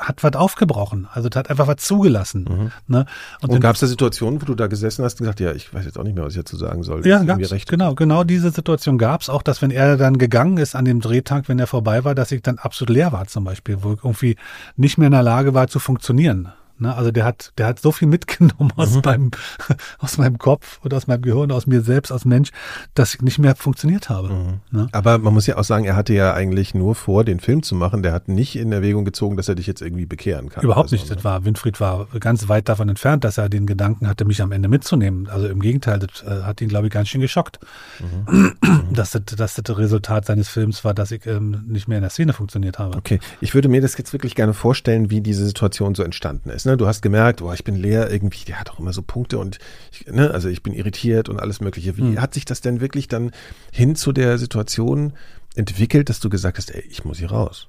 hat 0.00 0.22
was 0.22 0.34
aufgebrochen. 0.34 1.08
Also 1.12 1.28
hat 1.34 1.48
einfach 1.48 1.66
was 1.66 1.76
zugelassen. 1.76 2.44
Mhm. 2.44 2.72
Ne? 2.86 3.06
Und, 3.40 3.50
und 3.50 3.60
gab 3.60 3.74
es 3.74 3.80
da 3.80 3.86
Situationen, 3.86 4.40
wo 4.42 4.46
du 4.46 4.54
da 4.54 4.66
gesessen 4.66 5.04
hast 5.04 5.20
und 5.20 5.24
gesagt, 5.24 5.40
ja, 5.40 5.52
ich 5.52 5.72
weiß 5.72 5.84
jetzt 5.84 5.98
auch 5.98 6.02
nicht 6.02 6.14
mehr, 6.14 6.24
was 6.24 6.34
ich 6.34 6.38
dazu 6.38 6.56
sagen 6.56 6.82
soll. 6.82 7.06
Ja, 7.06 7.22
gab's, 7.22 7.50
recht. 7.52 7.68
genau, 7.68 7.94
genau 7.94 8.24
diese 8.24 8.50
Situation 8.50 8.98
gab 8.98 9.22
es 9.22 9.28
auch, 9.28 9.42
dass 9.42 9.62
wenn 9.62 9.70
er 9.70 9.96
dann 9.96 10.18
gegangen 10.18 10.58
ist 10.58 10.74
an 10.74 10.84
dem 10.84 11.00
Drehtag, 11.00 11.48
wenn 11.48 11.58
er 11.58 11.66
vorbei 11.66 12.04
war, 12.04 12.14
dass 12.14 12.32
ich 12.32 12.42
dann 12.42 12.58
absolut 12.58 12.94
leer 12.94 13.12
war 13.12 13.26
zum 13.26 13.44
Beispiel, 13.44 13.82
wo 13.82 13.92
ich 13.92 14.04
irgendwie 14.04 14.36
nicht 14.76 14.98
mehr 14.98 15.06
in 15.06 15.12
der 15.12 15.22
Lage 15.22 15.54
war 15.54 15.68
zu 15.68 15.78
funktionieren. 15.78 16.52
Ne? 16.80 16.94
Also 16.94 17.10
der 17.10 17.24
hat, 17.24 17.52
der 17.58 17.66
hat 17.66 17.80
so 17.80 17.92
viel 17.92 18.08
mitgenommen 18.08 18.72
aus 18.76 18.94
mhm. 18.94 19.02
meinem, 19.04 19.30
aus 19.98 20.18
meinem 20.18 20.38
Kopf 20.38 20.80
und 20.82 20.94
aus 20.94 21.06
meinem 21.06 21.22
Gehirn, 21.22 21.52
aus 21.52 21.66
mir 21.66 21.82
selbst, 21.82 22.10
als 22.12 22.24
Mensch, 22.24 22.50
dass 22.94 23.14
ich 23.14 23.22
nicht 23.22 23.38
mehr 23.38 23.54
funktioniert 23.56 24.08
habe. 24.08 24.30
Mhm. 24.30 24.60
Ne? 24.70 24.88
Aber 24.92 25.18
man 25.18 25.34
muss 25.34 25.46
ja 25.46 25.56
auch 25.56 25.64
sagen, 25.64 25.84
er 25.84 25.96
hatte 25.96 26.14
ja 26.14 26.34
eigentlich 26.34 26.74
nur 26.74 26.94
vor, 26.94 27.24
den 27.24 27.40
Film 27.40 27.62
zu 27.62 27.74
machen. 27.74 28.02
Der 28.02 28.12
hat 28.12 28.28
nicht 28.28 28.56
in 28.56 28.72
Erwägung 28.72 29.04
gezogen, 29.04 29.36
dass 29.36 29.48
er 29.48 29.54
dich 29.54 29.66
jetzt 29.66 29.82
irgendwie 29.82 30.06
bekehren 30.06 30.48
kann. 30.48 30.62
Überhaupt 30.62 30.92
nicht. 30.92 31.06
So, 31.06 31.14
das 31.14 31.24
war, 31.24 31.44
Winfried 31.44 31.80
war 31.80 32.06
ganz 32.18 32.48
weit 32.48 32.68
davon 32.68 32.88
entfernt, 32.88 33.24
dass 33.24 33.38
er 33.38 33.48
den 33.48 33.66
Gedanken 33.66 34.08
hatte, 34.08 34.24
mich 34.24 34.42
am 34.42 34.52
Ende 34.52 34.68
mitzunehmen. 34.68 35.28
Also 35.28 35.48
im 35.48 35.60
Gegenteil, 35.60 35.98
das 35.98 36.22
äh, 36.22 36.42
hat 36.42 36.60
ihn, 36.60 36.68
glaube 36.68 36.86
ich, 36.86 36.92
ganz 36.92 37.08
schön 37.08 37.20
geschockt. 37.20 37.58
Mhm. 38.00 38.94
dass, 38.94 39.10
das, 39.12 39.24
dass 39.24 39.54
das 39.54 39.78
Resultat 39.78 40.24
seines 40.24 40.48
Films 40.48 40.84
war, 40.84 40.94
dass 40.94 41.10
ich 41.10 41.26
ähm, 41.26 41.64
nicht 41.66 41.88
mehr 41.88 41.98
in 41.98 42.02
der 42.02 42.10
Szene 42.10 42.32
funktioniert 42.32 42.78
habe. 42.78 42.96
Okay. 42.96 43.20
Ich 43.40 43.54
würde 43.54 43.68
mir 43.68 43.80
das 43.80 43.96
jetzt 43.96 44.12
wirklich 44.12 44.34
gerne 44.34 44.54
vorstellen, 44.54 45.10
wie 45.10 45.20
diese 45.20 45.44
Situation 45.44 45.94
so 45.94 46.02
entstanden 46.02 46.50
ist. 46.50 46.66
Ne? 46.70 46.76
Du 46.76 46.86
hast 46.86 47.02
gemerkt, 47.02 47.42
oh, 47.42 47.52
ich 47.52 47.64
bin 47.64 47.74
leer 47.74 48.10
irgendwie, 48.10 48.44
der 48.44 48.60
hat 48.60 48.70
auch 48.70 48.78
immer 48.78 48.92
so 48.92 49.02
Punkte 49.02 49.38
und 49.38 49.58
ich, 49.90 50.06
ne, 50.06 50.30
also 50.30 50.48
ich 50.48 50.62
bin 50.62 50.72
irritiert 50.72 51.28
und 51.28 51.40
alles 51.40 51.60
Mögliche. 51.60 51.96
Wie 51.96 52.02
mhm. 52.02 52.20
hat 52.20 52.34
sich 52.34 52.44
das 52.44 52.60
denn 52.60 52.80
wirklich 52.80 53.08
dann 53.08 53.32
hin 53.72 53.96
zu 53.96 54.12
der 54.12 54.38
Situation 54.38 55.14
entwickelt, 55.56 56.08
dass 56.08 56.20
du 56.20 56.30
gesagt 56.30 56.58
hast, 56.58 56.72
ey, 56.72 56.84
ich 56.88 57.04
muss 57.04 57.18
hier 57.18 57.30
raus? 57.30 57.66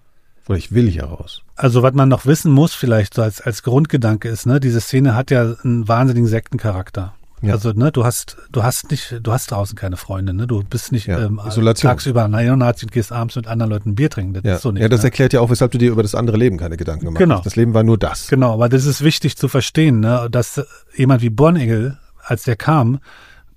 Oder 0.48 0.58
ich 0.58 0.72
will 0.72 0.90
hier 0.90 1.06
raus. 1.06 1.42
Also 1.56 1.82
was 1.82 1.94
man 1.94 2.10
noch 2.10 2.26
wissen 2.26 2.52
muss, 2.52 2.74
vielleicht 2.74 3.14
so 3.14 3.22
als, 3.22 3.42
als 3.42 3.64
Grundgedanke 3.64 4.30
ist, 4.30 4.46
ne, 4.46 4.60
diese 4.60 4.82
Szene 4.82 5.16
hat 5.16 5.32
ja 5.32 5.56
einen 5.64 5.88
wahnsinnigen 5.88 6.28
Sektencharakter. 6.28 7.16
Ja. 7.42 7.54
Also, 7.54 7.72
ne, 7.72 7.92
du 7.92 8.06
hast, 8.06 8.38
du 8.52 8.62
hast 8.64 8.92
nicht, 8.92 9.20
du 9.22 9.32
hast 9.32 9.50
draußen 9.50 9.76
keine 9.76 9.98
Freunde, 9.98 10.34
ne? 10.34 10.46
Du 10.46 10.64
bist 10.64 10.92
nicht 10.92 11.08
ja. 11.08 11.26
ähm, 11.26 11.42
tagsüber 11.76 12.28
Neonazi 12.28 12.86
und 12.86 12.92
gehst 12.92 13.12
abends 13.12 13.36
mit 13.36 13.48
anderen 13.48 13.72
Leuten 13.72 13.96
Bier 13.96 14.12
trinken. 14.12 14.34
Das 14.34 14.44
ja. 14.44 14.56
ist 14.56 14.62
so 14.62 14.72
nicht. 14.72 14.82
Ja, 14.82 14.90
das 14.90 15.02
ne? 15.02 15.06
erklärt 15.06 15.34
ja 15.34 15.40
auch, 15.40 15.50
weshalb 15.50 15.72
du 15.72 15.80
dir 15.80 15.92
über 15.92 16.04
das 16.04 16.14
andere 16.14 16.38
Leben 16.38 16.58
keine 16.58 16.78
Gedanken 16.78 17.06
gemacht 17.06 17.20
genau. 17.20 17.38
hast. 17.38 17.46
Das 17.46 17.56
Leben 17.56 17.74
war 17.74 17.84
nur 17.84 17.98
das. 17.98 18.28
Genau, 18.28 18.54
aber 18.54 18.70
das 18.70 18.86
ist 18.86 19.04
wichtig 19.04 19.38
zu 19.38 19.48
verstehen, 19.48 20.02
ne? 20.02 20.28
Dass 20.30 20.62
jemand 20.96 21.24
wie 21.24 21.32
Bornegel, 21.32 21.98
als 22.24 22.44
der 22.44 22.56
kam, 22.56 23.00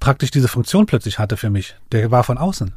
praktisch 0.00 0.30
diese 0.30 0.48
Funktion 0.48 0.86
plötzlich 0.86 1.18
hatte 1.18 1.36
für 1.36 1.50
mich. 1.50 1.76
Der 1.92 2.10
war 2.10 2.24
von 2.24 2.38
außen. 2.38 2.72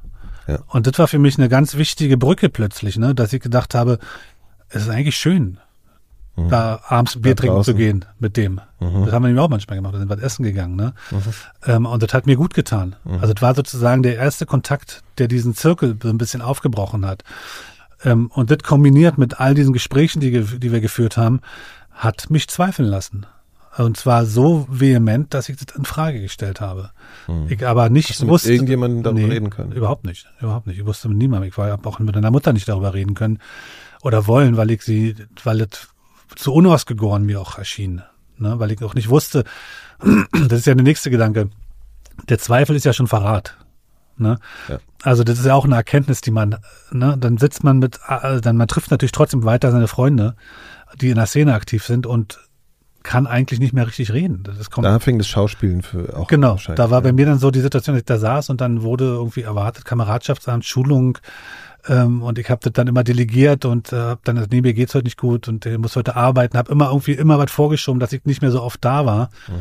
Ja. 0.47 0.59
Und 0.67 0.87
das 0.87 0.99
war 0.99 1.07
für 1.07 1.19
mich 1.19 1.37
eine 1.37 1.47
ganz 1.47 1.75
wichtige 1.75 2.17
Brücke 2.17 2.49
plötzlich, 2.49 2.97
ne? 2.97 3.15
Dass 3.15 3.31
ich 3.31 3.41
gedacht 3.41 3.75
habe, 3.75 3.99
es 4.69 4.83
ist 4.83 4.89
eigentlich 4.89 5.15
schön 5.15 5.59
mhm. 6.37 6.49
da 6.49 6.79
abends 6.87 7.19
Bier 7.21 7.35
trinken 7.35 7.63
zu 7.63 7.75
gehen 7.75 8.05
mit 8.19 8.37
dem. 8.37 8.61
Mhm. 8.79 9.05
Das 9.05 9.13
haben 9.13 9.23
wir 9.23 9.27
nämlich 9.27 9.43
auch 9.43 9.49
manchmal 9.49 9.77
gemacht. 9.77 9.95
Da 9.95 9.99
sind 9.99 10.09
wir 10.09 10.23
essen 10.23 10.43
gegangen. 10.43 10.75
Ne? 10.75 10.93
Mhm. 11.11 11.17
Ähm, 11.65 11.85
und 11.85 12.01
das 12.01 12.13
hat 12.13 12.25
mir 12.25 12.37
gut 12.37 12.53
getan. 12.53 12.95
Mhm. 13.03 13.19
Also 13.19 13.33
das 13.33 13.41
war 13.41 13.55
sozusagen 13.55 14.03
der 14.03 14.15
erste 14.15 14.45
Kontakt, 14.45 15.03
der 15.17 15.27
diesen 15.27 15.55
Zirkel 15.55 15.97
so 16.01 16.09
ein 16.09 16.17
bisschen 16.17 16.41
aufgebrochen 16.41 17.05
hat. 17.05 17.23
Ähm, 18.03 18.31
und 18.33 18.51
das 18.51 18.59
kombiniert 18.59 19.17
mit 19.17 19.39
all 19.39 19.55
diesen 19.55 19.73
Gesprächen, 19.73 20.19
die, 20.19 20.31
die 20.31 20.71
wir 20.71 20.79
geführt 20.81 21.17
haben, 21.17 21.41
hat 21.91 22.29
mich 22.29 22.47
zweifeln 22.47 22.87
lassen. 22.87 23.25
Und 23.77 23.95
zwar 23.97 24.25
so 24.25 24.67
vehement, 24.71 25.33
dass 25.35 25.49
ich 25.49 25.57
das 25.57 25.75
in 25.75 25.85
Frage 25.85 26.19
gestellt 26.19 26.61
habe. 26.61 26.91
Hm. 27.27 27.45
Ich 27.49 27.65
aber 27.65 27.89
nicht 27.89 28.09
Hast 28.09 28.23
du 28.23 28.27
wusste. 28.27 28.49
Mit 28.49 28.55
irgendjemandem 28.55 29.03
darüber 29.03 29.21
nee, 29.21 29.33
reden 29.33 29.51
können? 29.51 29.71
Überhaupt 29.71 30.03
nicht. 30.03 30.27
Überhaupt 30.41 30.65
nicht. 30.65 30.79
Ich 30.79 30.85
wusste 30.85 31.09
mit 31.09 31.17
niemandem. 31.17 31.49
Ich 31.49 31.57
war 31.57 31.79
auch 31.83 31.99
mit 31.99 32.15
meiner 32.15 32.31
Mutter 32.31 32.53
nicht 32.53 32.67
darüber 32.67 32.95
reden 32.95 33.13
können 33.13 33.39
oder 34.01 34.25
wollen, 34.25 34.57
weil 34.57 34.71
ich 34.71 34.81
sie, 34.81 35.15
weil 35.43 35.59
das 35.59 35.89
zu 36.35 36.53
unausgegoren 36.53 37.23
mir 37.23 37.39
auch 37.41 37.57
erschien, 37.57 38.01
ne? 38.37 38.59
weil 38.59 38.71
ich 38.71 38.83
auch 38.83 38.95
nicht 38.95 39.09
wusste, 39.09 39.43
das 40.31 40.59
ist 40.59 40.67
ja 40.67 40.75
der 40.75 40.83
nächste 40.83 41.09
Gedanke, 41.09 41.49
der 42.29 42.39
Zweifel 42.39 42.75
ist 42.75 42.85
ja 42.85 42.93
schon 42.93 43.07
Verrat. 43.07 43.57
Ne? 44.17 44.39
Ja. 44.67 44.79
Also 45.03 45.23
das 45.23 45.39
ist 45.39 45.45
ja 45.45 45.53
auch 45.53 45.65
eine 45.65 45.75
Erkenntnis, 45.75 46.21
die 46.21 46.31
man, 46.31 46.57
ne, 46.91 47.15
dann 47.19 47.37
sitzt 47.37 47.63
man 47.63 47.77
mit, 47.77 47.99
äh, 48.07 48.41
dann 48.41 48.57
man 48.57 48.67
trifft 48.67 48.89
natürlich 48.89 49.11
trotzdem 49.11 49.43
weiter 49.45 49.71
seine 49.71 49.87
Freunde, 49.87 50.35
die 50.99 51.09
in 51.09 51.15
der 51.15 51.27
Szene 51.27 51.53
aktiv 51.53 51.85
sind 51.85 52.07
und 52.07 52.39
kann 53.03 53.25
eigentlich 53.25 53.59
nicht 53.59 53.73
mehr 53.73 53.87
richtig 53.87 54.11
reden. 54.11 54.43
Das 54.43 54.69
kommt, 54.69 54.85
da 54.85 54.99
fing 54.99 55.17
das 55.17 55.27
Schauspielen 55.27 55.81
für 55.81 56.17
auch. 56.17 56.27
Genau, 56.27 56.57
da 56.75 56.89
war 56.89 57.01
bei 57.01 57.13
mir 57.13 57.25
dann 57.25 57.39
so 57.39 57.51
die 57.51 57.61
Situation, 57.61 57.95
dass 57.95 58.01
ich 58.01 58.05
da 58.05 58.17
saß 58.17 58.49
und 58.49 58.59
dann 58.59 58.81
wurde 58.81 59.05
irgendwie 59.05 59.43
erwartet, 59.43 59.85
Kameradschaftsamt, 59.85 60.65
Schulung, 60.65 61.17
ähm, 61.87 62.21
und 62.21 62.37
ich 62.39 62.49
habe 62.49 62.59
das 62.63 62.73
dann 62.73 62.87
immer 62.87 63.03
delegiert 63.03 63.65
und 63.65 63.93
äh, 63.93 63.95
habe 63.95 64.21
dann 64.23 64.35
gesagt, 64.35 64.51
nee, 64.51 64.61
mir 64.61 64.73
geht's 64.73 64.93
heute 64.93 65.05
nicht 65.05 65.17
gut 65.17 65.47
und 65.47 65.65
ich 65.65 65.77
muss 65.77 65.95
heute 65.95 66.15
arbeiten. 66.15 66.57
Habe 66.57 66.71
immer 66.71 66.87
irgendwie 66.87 67.13
immer 67.13 67.37
was 67.37 67.51
vorgeschoben, 67.51 67.99
dass 67.99 68.13
ich 68.13 68.25
nicht 68.25 68.41
mehr 68.41 68.51
so 68.51 68.61
oft 68.61 68.83
da 68.83 69.05
war. 69.05 69.29
Mhm. 69.47 69.53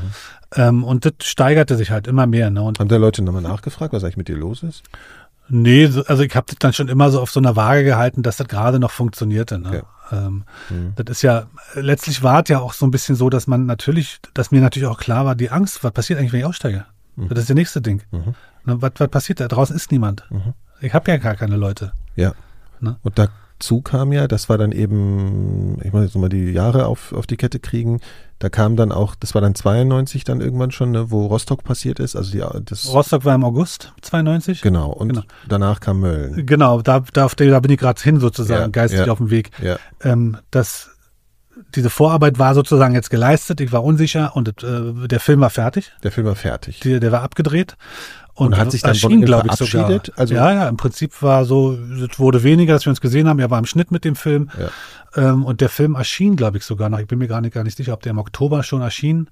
Ähm, 0.55 0.85
und 0.85 1.05
das 1.05 1.13
steigerte 1.23 1.77
sich 1.77 1.91
halt 1.91 2.07
immer 2.07 2.27
mehr. 2.27 2.51
Ne? 2.51 2.63
Und 2.63 2.81
Haben 2.81 2.89
da 2.89 2.97
Leute 2.97 3.23
nochmal 3.23 3.43
nachgefragt, 3.43 3.93
was 3.93 4.03
eigentlich 4.03 4.17
mit 4.17 4.29
dir 4.29 4.37
los 4.37 4.63
ist? 4.63 4.83
Nee, 5.49 5.89
also 6.07 6.23
ich 6.25 6.35
habe 6.35 6.47
das 6.49 6.57
dann 6.59 6.73
schon 6.73 6.89
immer 6.89 7.11
so 7.11 7.21
auf 7.21 7.31
so 7.31 7.39
einer 7.39 7.55
Waage 7.55 7.85
gehalten, 7.85 8.23
dass 8.23 8.37
das 8.37 8.49
gerade 8.49 8.81
noch 8.81 8.91
funktionierte. 8.91 9.59
Ne? 9.59 9.69
Okay. 9.69 9.83
Ähm, 10.11 10.45
mhm. 10.71 10.93
Das 10.97 11.07
ist 11.09 11.23
ja, 11.23 11.47
letztlich 11.75 12.23
war 12.23 12.43
es 12.43 12.49
ja 12.49 12.59
auch 12.61 12.73
so 12.73 12.87
ein 12.87 12.91
bisschen 12.91 13.15
so, 13.15 13.31
dass 13.31 13.47
man 13.47 13.67
natürlich, 13.67 14.19
dass 14.35 14.51
mir 14.51 14.61
natürlich 14.61 14.89
auch 14.89 14.99
klar 14.99 15.25
war, 15.25 15.37
die 15.37 15.51
Angst, 15.51 15.85
was 15.85 15.93
passiert 15.93 16.19
eigentlich, 16.19 16.33
wenn 16.33 16.41
ich 16.41 16.47
aussteige? 16.47 16.87
Mhm. 17.15 17.29
Das 17.29 17.41
ist 17.41 17.49
der 17.49 17.57
nächste 17.57 17.81
Ding. 17.81 18.03
Mhm. 18.11 18.35
Ne, 18.65 18.83
was, 18.83 18.93
was 18.97 19.09
passiert 19.09 19.39
da? 19.39 19.47
Draußen 19.47 19.77
ist 19.77 19.93
niemand. 19.93 20.25
Mhm. 20.31 20.55
Ich 20.81 20.93
habe 20.93 21.11
ja 21.11 21.17
gar 21.17 21.37
keine 21.37 21.57
Leute. 21.57 21.93
Ja. 22.17 22.33
Ne? 22.81 22.97
Und 23.03 23.19
dazu 23.19 23.81
kam 23.81 24.13
ja, 24.13 24.27
das 24.27 24.49
war 24.49 24.59
dann 24.59 24.73
eben, 24.73 25.79
ich 25.83 25.93
muss 25.93 26.03
jetzt 26.03 26.15
nochmal 26.15 26.31
die 26.31 26.51
Jahre 26.51 26.87
auf, 26.87 27.13
auf 27.13 27.27
die 27.27 27.37
Kette 27.37 27.61
kriegen, 27.61 28.01
da 28.39 28.51
kam 28.51 28.77
dann 28.77 28.93
auch, 28.93 29.15
das 29.15 29.35
war 29.35 29.41
dann 29.41 29.55
92 29.55 30.25
dann 30.25 30.43
irgendwann 30.43 30.71
schon, 30.71 30.91
ne, 30.91 31.11
wo 31.11 31.27
Rostock 31.27 31.65
passiert 31.65 31.99
ist. 32.01 32.17
Also 32.17 32.33
die, 32.33 32.45
das 32.65 32.93
Rostock 32.93 33.25
war 33.25 33.35
im 33.35 33.45
August 33.45 33.95
92. 34.03 34.61
Genau, 34.61 34.91
und 34.91 35.09
genau. 35.09 35.23
danach 35.49 35.81
kam 35.81 36.01
Mölln. 36.01 36.45
Genau, 36.45 36.83
da, 36.83 37.03
da, 37.13 37.29
da 37.29 37.61
bin 37.61 37.71
ich 37.71 37.79
gerade 37.79 38.03
hin 38.03 38.21
sozusagen, 38.21 38.61
ja, 38.61 38.69
geistig 38.69 39.07
ja, 39.07 39.13
auf 39.13 39.19
dem 39.19 39.31
Weg. 39.31 39.51
Ja. 39.63 39.79
Ähm, 40.03 40.37
das, 40.51 40.91
diese 41.75 41.89
Vorarbeit 41.89 42.39
war 42.39 42.55
sozusagen 42.55 42.95
jetzt 42.95 43.09
geleistet, 43.09 43.63
ich 43.63 43.73
war 43.73 43.83
unsicher 43.83 44.37
und 44.37 44.63
äh, 44.63 45.09
der 45.09 45.21
Film 45.21 45.41
war 45.41 45.51
fertig. 45.51 45.93
Der 46.03 46.13
Film 46.13 46.27
war 46.27 46.35
fertig. 46.35 46.81
Die, 46.81 47.01
der 47.01 47.13
war 47.13 47.23
abgedreht. 47.23 47.77
Und, 48.37 48.49
und 48.49 48.59
hat 48.59 48.71
sich 48.71 48.83
dann 48.83 48.95
glaube 48.95 49.49
ich, 49.49 49.55
sogar. 49.55 50.01
Also 50.17 50.35
ja, 50.35 50.53
ja, 50.53 50.69
im 50.69 50.77
Prinzip 50.77 51.23
war 51.23 51.47
so, 51.47 51.73
es 51.73 52.19
wurde 52.19 52.43
weniger, 52.43 52.75
dass 52.75 52.85
wir 52.85 52.91
uns 52.91 53.01
gesehen 53.01 53.29
haben. 53.29 53.39
Er 53.39 53.51
war 53.51 53.59
im 53.59 53.65
Schnitt 53.65 53.91
mit 53.91 54.05
dem 54.05 54.15
Film. 54.15 54.51
Ja. 54.59 55.31
Ähm, 55.31 55.43
und 55.43 55.63
der 55.63 55.71
Film 55.71 55.95
erschien, 55.95 56.37
glaube 56.37 56.59
ich, 56.59 56.65
sogar 56.65 56.91
noch. 56.91 56.99
Ich 56.99 57.07
bin 57.07 57.19
mir 57.19 57.29
gar 57.29 57.41
nicht, 57.41 57.55
gar 57.55 57.65
nicht 57.65 57.79
sicher, 57.79 57.95
ob 57.95 58.03
der 58.03 58.11
im 58.11 58.19
Oktober 58.19 58.63
schon 58.63 58.83
erschien. 58.83 59.31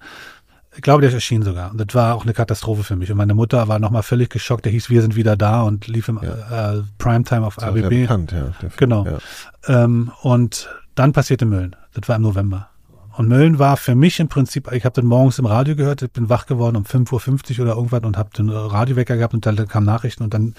Ich 0.75 0.81
glaube, 0.81 1.03
der 1.03 1.13
erschien 1.13 1.43
sogar. 1.43 1.71
Und 1.71 1.79
das 1.79 1.95
war 1.95 2.15
auch 2.15 2.25
eine 2.25 2.33
Katastrophe 2.33 2.83
für 2.83 2.97
mich. 2.97 3.11
Und 3.11 3.19
meine 3.19 3.35
Mutter 3.35 3.69
war 3.69 3.79
nochmal 3.79 4.03
völlig 4.03 4.31
geschockt. 4.31 4.65
Der 4.65 4.73
hieß 4.73 4.89
Wir 4.89 5.03
sind 5.03 5.17
wieder 5.17 5.37
da 5.37 5.61
und 5.63 5.87
lief 5.87 6.09
im 6.09 6.19
ja. 6.23 6.73
äh, 6.73 6.83
Primetime 6.97 7.47
auf 7.47 7.63
ABB. 7.63 7.91
Bekannt, 7.91 8.33
ja, 8.33 8.53
genau. 8.79 9.07
Ja. 9.07 9.85
Ähm, 9.85 10.13
und 10.23 10.71
dann 10.95 11.13
passierte 11.13 11.45
Mölln. 11.45 11.77
Das 11.93 12.09
war 12.09 12.17
im 12.17 12.23
November. 12.23 12.71
Und 13.17 13.29
Mölln 13.29 13.59
war 13.59 13.77
für 13.77 13.95
mich 13.95 14.19
im 14.21 14.29
Prinzip, 14.29 14.71
ich 14.73 14.85
habe 14.85 15.01
den 15.01 15.07
morgens 15.09 15.39
im 15.39 15.47
Radio 15.47 15.77
gehört, 15.77 16.03
ich 16.03 16.11
bin 16.11 16.29
wach 16.29 16.47
geworden 16.47 16.77
um 16.77 16.85
5.50 16.85 17.59
Uhr 17.59 17.65
oder 17.65 17.77
irgendwas 17.77 18.03
und 18.03 18.17
habe 18.17 18.31
den 18.37 18.51
Radiowecker 18.51 19.17
gehabt 19.17 19.35
und 19.35 19.47
dann 19.47 19.69
kamen 19.69 19.87
Nachrichten 19.87 20.25
und 20.25 20.35
dann 20.35 20.55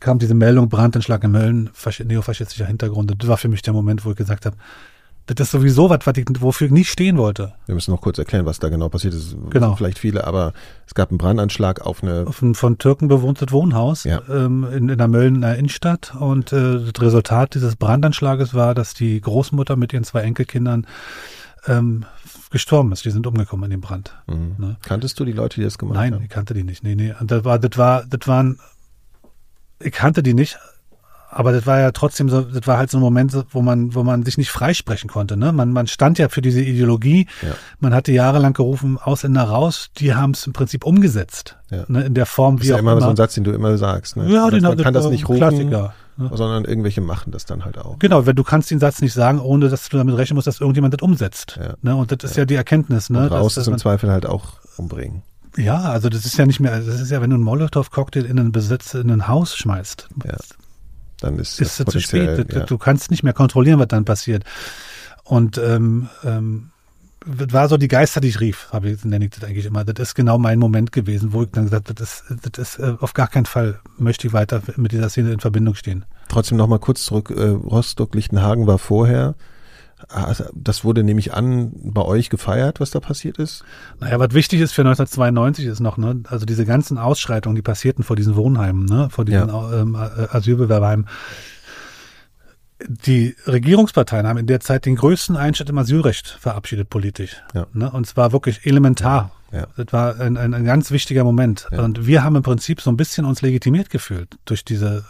kam 0.00 0.18
diese 0.18 0.34
Meldung, 0.34 0.68
Brandanschlag 0.68 1.22
in 1.24 1.30
Mölln, 1.30 1.70
neofaschistischer 2.04 2.66
Hintergrund. 2.66 3.14
Das 3.16 3.28
war 3.28 3.36
für 3.36 3.48
mich 3.48 3.62
der 3.62 3.72
Moment, 3.72 4.04
wo 4.04 4.10
ich 4.10 4.16
gesagt 4.16 4.46
habe, 4.46 4.56
das 5.26 5.38
ist 5.38 5.52
sowieso 5.52 5.88
was, 5.88 6.00
was 6.04 6.16
ich, 6.16 6.26
wofür 6.40 6.66
ich 6.66 6.72
nicht 6.72 6.90
stehen 6.90 7.16
wollte. 7.16 7.52
Wir 7.66 7.76
müssen 7.76 7.92
noch 7.92 8.00
kurz 8.00 8.18
erklären, 8.18 8.44
was 8.44 8.58
da 8.58 8.68
genau 8.68 8.88
passiert 8.88 9.14
ist. 9.14 9.36
Genau. 9.50 9.76
Vielleicht 9.76 10.00
viele, 10.00 10.26
aber 10.26 10.52
es 10.86 10.94
gab 10.94 11.10
einen 11.10 11.18
Brandanschlag 11.18 11.80
auf 11.86 12.02
eine... 12.02 12.26
Auf 12.26 12.42
ein 12.42 12.56
von 12.56 12.78
Türken 12.78 13.06
bewohntes 13.06 13.52
Wohnhaus 13.52 14.02
ja. 14.02 14.20
ähm, 14.28 14.66
in, 14.72 14.88
in 14.88 14.98
der 14.98 15.06
Möllner 15.08 15.56
Innenstadt. 15.56 16.14
Und 16.18 16.52
äh, 16.52 16.80
das 16.80 17.00
Resultat 17.00 17.54
dieses 17.54 17.76
Brandanschlages 17.76 18.52
war, 18.54 18.74
dass 18.74 18.94
die 18.94 19.20
Großmutter 19.20 19.76
mit 19.76 19.92
ihren 19.92 20.04
zwei 20.04 20.22
Enkelkindern 20.22 20.86
ähm, 21.66 22.04
gestorben 22.50 22.92
ist. 22.92 23.04
Die 23.04 23.10
sind 23.10 23.26
umgekommen 23.26 23.64
in 23.64 23.70
dem 23.70 23.80
Brand. 23.80 24.14
Mhm. 24.26 24.54
Ne? 24.58 24.76
Kanntest 24.82 25.18
du 25.20 25.24
die 25.24 25.32
Leute, 25.32 25.60
die 25.60 25.64
das 25.64 25.78
gemacht 25.78 25.96
Nein, 25.96 26.12
haben? 26.12 26.18
Nein, 26.18 26.24
ich 26.24 26.30
kannte 26.30 26.54
die 26.54 26.64
nicht. 26.64 26.82
Nee, 26.82 26.94
nee. 26.94 27.14
Und 27.18 27.30
das 27.30 27.44
war, 27.44 27.58
das 27.58 27.78
war, 27.78 28.04
das 28.06 28.26
waren, 28.28 28.58
ich 29.80 29.92
kannte 29.92 30.22
die 30.22 30.34
nicht, 30.34 30.58
aber 31.34 31.52
das 31.52 31.66
war 31.66 31.80
ja 31.80 31.92
trotzdem 31.92 32.28
so, 32.28 32.42
das 32.42 32.66
war 32.66 32.76
halt 32.76 32.90
so 32.90 32.98
ein 32.98 33.00
Moment, 33.00 33.34
wo 33.50 33.62
man, 33.62 33.94
wo 33.94 34.02
man 34.02 34.22
sich 34.22 34.36
nicht 34.36 34.50
freisprechen 34.50 35.08
konnte. 35.08 35.38
Ne? 35.38 35.50
Man, 35.52 35.72
man 35.72 35.86
stand 35.86 36.18
ja 36.18 36.28
für 36.28 36.42
diese 36.42 36.60
Ideologie. 36.60 37.26
Ja. 37.40 37.54
Man 37.80 37.94
hatte 37.94 38.12
jahrelang 38.12 38.52
gerufen, 38.52 38.98
Ausländer 38.98 39.44
raus. 39.44 39.88
Die 39.96 40.14
haben 40.14 40.32
es 40.32 40.46
im 40.46 40.52
Prinzip 40.52 40.84
umgesetzt. 40.84 41.56
Ja. 41.70 41.84
Ne? 41.88 42.04
In 42.04 42.12
der 42.12 42.26
Form, 42.26 42.56
das 42.56 42.64
wie 42.64 42.66
ist 42.66 42.70
ja 42.70 42.76
auch 42.76 42.80
immer, 42.80 42.92
immer 42.92 43.00
so 43.00 43.08
ein 43.08 43.16
Satz, 43.16 43.32
den 43.32 43.44
du 43.44 43.52
immer 43.52 43.78
sagst. 43.78 44.18
Ne? 44.18 44.30
Ja, 44.30 44.50
den 44.50 44.62
man 44.62 44.76
kann 44.76 44.92
das 44.92 45.08
nicht 45.08 45.26
rufen, 45.26 45.38
Klassiker, 45.38 45.94
ne? 46.16 46.30
sondern 46.32 46.64
irgendwelche 46.64 47.00
machen 47.00 47.32
das 47.32 47.44
dann 47.44 47.64
halt 47.64 47.78
auch. 47.78 47.98
Genau, 47.98 48.26
wenn 48.26 48.36
du 48.36 48.44
kannst 48.44 48.70
den 48.70 48.78
Satz 48.78 49.00
nicht 49.00 49.12
sagen, 49.12 49.40
ohne 49.40 49.68
dass 49.68 49.88
du 49.88 49.96
damit 49.96 50.16
rechnen 50.16 50.36
musst, 50.36 50.46
dass 50.46 50.60
irgendjemand 50.60 50.94
das 50.94 51.02
umsetzt. 51.02 51.58
Ja. 51.60 51.74
Ne? 51.82 51.96
Und 51.96 52.12
das 52.12 52.30
ist 52.30 52.36
ja, 52.36 52.44
die 52.44 52.54
Erkenntnis. 52.54 53.10
Ne? 53.10 53.24
Und 53.24 53.32
raus 53.32 53.54
dass, 53.54 53.66
ist 53.66 53.72
im 53.72 53.78
Zweifel 53.78 54.10
halt 54.10 54.26
auch 54.26 54.54
umbringen. 54.76 55.22
Ja, 55.56 55.80
also 55.80 56.08
das 56.08 56.24
ist 56.24 56.38
ja 56.38 56.46
nicht 56.46 56.60
mehr, 56.60 56.80
das 56.80 57.00
ist 57.00 57.10
ja, 57.10 57.20
wenn 57.20 57.30
du 57.30 57.36
einen 57.36 57.44
Molotow-Cocktail 57.44 58.24
in 58.24 58.38
einen 58.38 58.52
Besitz, 58.52 58.94
in 58.94 59.10
ein 59.10 59.28
Haus 59.28 59.54
schmeißt. 59.54 60.08
Ja 60.24 60.38
dann 61.22 61.38
ist, 61.38 61.60
ist 61.60 61.80
es 61.80 61.86
zu 61.86 62.00
spät. 62.00 62.52
Ja. 62.52 62.66
Du 62.66 62.78
kannst 62.78 63.10
nicht 63.10 63.22
mehr 63.22 63.32
kontrollieren, 63.32 63.78
was 63.78 63.88
dann 63.88 64.04
passiert. 64.04 64.44
Und 65.24 65.56
ähm, 65.58 66.08
ähm, 66.24 66.71
war 67.26 67.68
so 67.68 67.76
die 67.76 67.88
Geister, 67.88 68.20
die 68.20 68.28
ich 68.28 68.40
rief, 68.40 68.68
habe 68.72 68.90
ich, 68.90 69.04
nenne 69.04 69.24
ich 69.26 69.30
das 69.32 69.44
eigentlich 69.44 69.66
immer. 69.66 69.84
Das 69.84 70.08
ist 70.08 70.14
genau 70.14 70.38
mein 70.38 70.58
Moment 70.58 70.92
gewesen, 70.92 71.32
wo 71.32 71.42
ich 71.42 71.50
dann 71.50 71.64
gesagt 71.64 71.88
habe, 71.88 71.94
das 71.94 72.24
ist, 72.28 72.56
das 72.56 72.76
ist 72.76 72.78
äh, 72.78 72.94
auf 73.00 73.14
gar 73.14 73.28
keinen 73.28 73.46
Fall 73.46 73.80
möchte 73.98 74.26
ich 74.26 74.32
weiter 74.32 74.62
mit 74.76 74.92
dieser 74.92 75.08
Szene 75.08 75.32
in 75.32 75.40
Verbindung 75.40 75.74
stehen. 75.74 76.04
Trotzdem 76.28 76.58
nochmal 76.58 76.78
kurz 76.78 77.04
zurück, 77.04 77.30
äh, 77.30 77.48
Rostock-Lichtenhagen 77.48 78.66
war 78.66 78.78
vorher. 78.78 79.34
Also, 80.08 80.44
das 80.54 80.84
wurde 80.84 81.04
nämlich 81.04 81.32
an 81.32 81.72
bei 81.74 82.02
euch 82.02 82.28
gefeiert, 82.28 82.80
was 82.80 82.90
da 82.90 82.98
passiert 82.98 83.38
ist? 83.38 83.64
Naja, 84.00 84.18
was 84.18 84.34
wichtig 84.34 84.60
ist 84.60 84.72
für 84.72 84.82
1992 84.82 85.66
ist 85.66 85.80
noch, 85.80 85.96
ne, 85.96 86.22
also 86.28 86.44
diese 86.44 86.64
ganzen 86.64 86.98
Ausschreitungen, 86.98 87.54
die 87.54 87.62
passierten 87.62 88.02
vor 88.02 88.16
diesen 88.16 88.34
Wohnheimen, 88.34 88.84
ne, 88.84 89.08
vor 89.10 89.24
diesen 89.24 89.48
ja. 89.48 89.80
ähm, 89.80 89.94
Asylbewerberheimen. 89.94 91.06
Die 92.88 93.36
Regierungsparteien 93.46 94.26
haben 94.26 94.38
in 94.38 94.46
der 94.46 94.60
Zeit 94.60 94.86
den 94.86 94.96
größten 94.96 95.36
Einschnitt 95.36 95.70
im 95.70 95.78
Asylrecht 95.78 96.28
verabschiedet 96.40 96.90
politisch. 96.90 97.36
Ja. 97.54 97.66
Ne, 97.72 97.90
und 97.90 98.06
zwar 98.06 98.32
wirklich 98.32 98.66
elementar. 98.66 99.32
Ja. 99.52 99.66
Das 99.76 99.92
war 99.92 100.20
ein, 100.20 100.36
ein, 100.36 100.54
ein 100.54 100.64
ganz 100.64 100.90
wichtiger 100.90 101.24
Moment. 101.24 101.68
Ja. 101.70 101.82
Und 101.82 102.06
wir 102.06 102.24
haben 102.24 102.36
im 102.36 102.42
Prinzip 102.42 102.80
so 102.80 102.90
ein 102.90 102.96
bisschen 102.96 103.24
uns 103.26 103.42
legitimiert 103.42 103.90
gefühlt 103.90 104.36
durch 104.46 104.64
diese 104.64 105.04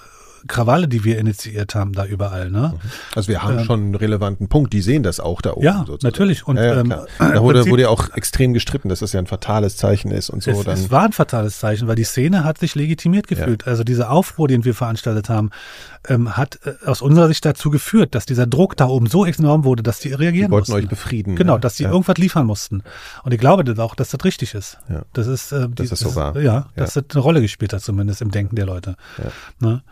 Krawalle, 0.46 0.88
die 0.88 1.04
wir 1.04 1.18
initiiert 1.18 1.74
haben, 1.74 1.92
da 1.92 2.04
überall. 2.04 2.50
Ne? 2.50 2.74
Also 3.14 3.28
wir 3.28 3.42
haben 3.42 3.58
ähm, 3.58 3.64
schon 3.64 3.80
einen 3.80 3.94
relevanten 3.94 4.48
Punkt. 4.48 4.72
Die 4.72 4.82
sehen 4.82 5.02
das 5.02 5.20
auch 5.20 5.40
da 5.40 5.52
oben. 5.52 5.64
Ja, 5.64 5.84
sozusagen. 5.86 6.06
natürlich. 6.06 6.46
Und 6.46 6.56
ja, 6.56 6.64
ja, 6.74 6.80
ähm, 6.80 6.88
da 7.18 7.42
wurde, 7.42 7.66
wurde 7.66 7.82
ja 7.82 7.88
auch 7.88 8.10
extrem 8.14 8.52
gestritten, 8.52 8.88
dass 8.88 9.00
das 9.00 9.12
ja 9.12 9.20
ein 9.20 9.26
fatales 9.26 9.76
Zeichen 9.76 10.10
ist 10.10 10.30
und 10.30 10.42
so. 10.42 10.50
Es, 10.50 10.64
dann 10.64 10.74
es 10.74 10.90
war 10.90 11.04
ein 11.04 11.12
fatales 11.12 11.58
Zeichen, 11.58 11.88
weil 11.88 11.96
die 11.96 12.04
Szene 12.04 12.44
hat 12.44 12.58
sich 12.58 12.74
legitimiert 12.74 13.28
gefühlt. 13.28 13.62
Ja. 13.62 13.68
Also 13.68 13.84
dieser 13.84 14.10
Aufruhr, 14.10 14.48
den 14.48 14.64
wir 14.64 14.74
veranstaltet 14.74 15.28
haben, 15.28 15.50
ähm, 16.08 16.36
hat 16.36 16.58
äh, 16.64 16.74
aus 16.86 17.02
unserer 17.02 17.28
Sicht 17.28 17.44
dazu 17.44 17.70
geführt, 17.70 18.14
dass 18.14 18.26
dieser 18.26 18.46
Druck 18.46 18.76
da 18.76 18.86
oben 18.86 19.06
so 19.06 19.24
enorm 19.24 19.64
wurde, 19.64 19.82
dass 19.82 20.00
die 20.00 20.12
reagieren 20.12 20.48
die 20.48 20.52
wollten 20.52 20.72
mussten. 20.72 20.84
euch 20.84 20.88
befrieden. 20.88 21.36
Genau, 21.36 21.58
dass 21.58 21.76
die 21.76 21.84
irgendwas 21.84 22.16
liefern 22.16 22.46
mussten. 22.46 22.82
Und 23.22 23.32
ich 23.32 23.40
glaube 23.40 23.64
das 23.64 23.78
auch, 23.78 23.94
dass 23.94 24.10
das 24.10 24.24
richtig 24.24 24.54
ist. 24.54 24.78
Das 25.12 25.26
ist, 25.26 25.52
äh, 25.52 25.68
die, 25.68 25.74
dass 25.74 25.90
das 25.90 26.00
so 26.00 26.14
war. 26.14 26.38
Ja, 26.40 26.68
dass 26.76 26.94
das 26.94 27.04
eine 27.12 27.20
Rolle 27.20 27.40
gespielt 27.40 27.72
hat, 27.72 27.82
zumindest 27.82 28.22
im 28.22 28.30
Denken 28.30 28.56
der 28.56 28.66
Leute. 28.66 28.96
Ne? 29.60 29.82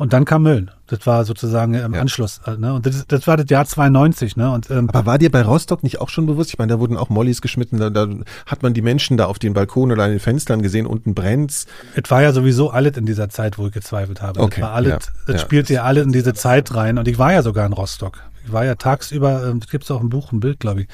Und 0.00 0.14
dann 0.14 0.24
kam 0.24 0.44
Mölln. 0.44 0.70
Das 0.86 1.06
war 1.06 1.26
sozusagen 1.26 1.74
im 1.74 1.92
Ja. 1.92 2.00
Anschluss. 2.00 2.40
äh, 2.46 2.52
Ne? 2.56 2.72
Und 2.72 2.86
das, 2.86 3.06
das 3.06 3.26
war 3.26 3.36
das 3.36 3.50
Jahr 3.50 3.66
92. 3.66 4.34
Ne? 4.34 4.50
Und, 4.50 4.70
ähm, 4.70 4.88
Aber 4.88 5.04
war 5.04 5.18
dir 5.18 5.30
bei 5.30 5.42
Rostock 5.42 5.82
nicht 5.82 6.00
auch 6.00 6.08
schon 6.08 6.24
bewusst? 6.24 6.48
Ich 6.48 6.58
meine, 6.58 6.72
da 6.72 6.80
wurden 6.80 6.96
auch 6.96 7.10
Mollys 7.10 7.42
geschmitten, 7.42 7.76
da, 7.76 7.90
da 7.90 8.08
hat 8.46 8.62
man 8.62 8.72
die 8.72 8.80
Menschen 8.80 9.18
da 9.18 9.26
auf 9.26 9.38
den 9.38 9.52
Balkonen 9.52 9.92
oder 9.92 10.04
an 10.04 10.10
den 10.10 10.18
Fenstern 10.18 10.62
gesehen, 10.62 10.86
unten 10.86 11.12
brennt's. 11.14 11.66
Es 12.02 12.10
war 12.10 12.22
ja 12.22 12.32
sowieso 12.32 12.70
alles 12.70 12.96
in 12.96 13.04
dieser 13.04 13.28
Zeit, 13.28 13.58
wo 13.58 13.66
ich 13.66 13.72
gezweifelt 13.72 14.22
habe. 14.22 14.40
Okay, 14.40 14.62
Das 14.62 14.68
war 14.70 14.74
alles, 14.74 14.90
ja, 14.90 14.98
das 15.26 15.34
ja. 15.34 15.38
spielte 15.38 15.74
ja 15.74 15.82
alle 15.84 16.00
in 16.00 16.12
diese 16.12 16.32
Zeit 16.32 16.74
rein. 16.74 16.96
Und 16.96 17.06
ich 17.06 17.18
war 17.18 17.34
ja 17.34 17.42
sogar 17.42 17.66
in 17.66 17.74
Rostock. 17.74 18.20
Ich 18.44 18.52
war 18.52 18.64
ja 18.64 18.74
tagsüber, 18.74 19.46
ähm, 19.48 19.60
das 19.60 19.68
gibt's 19.70 19.90
auch 19.90 20.00
im 20.00 20.08
Buch, 20.08 20.32
ein 20.32 20.40
Bild, 20.40 20.60
glaube 20.60 20.82
ich. 20.82 20.88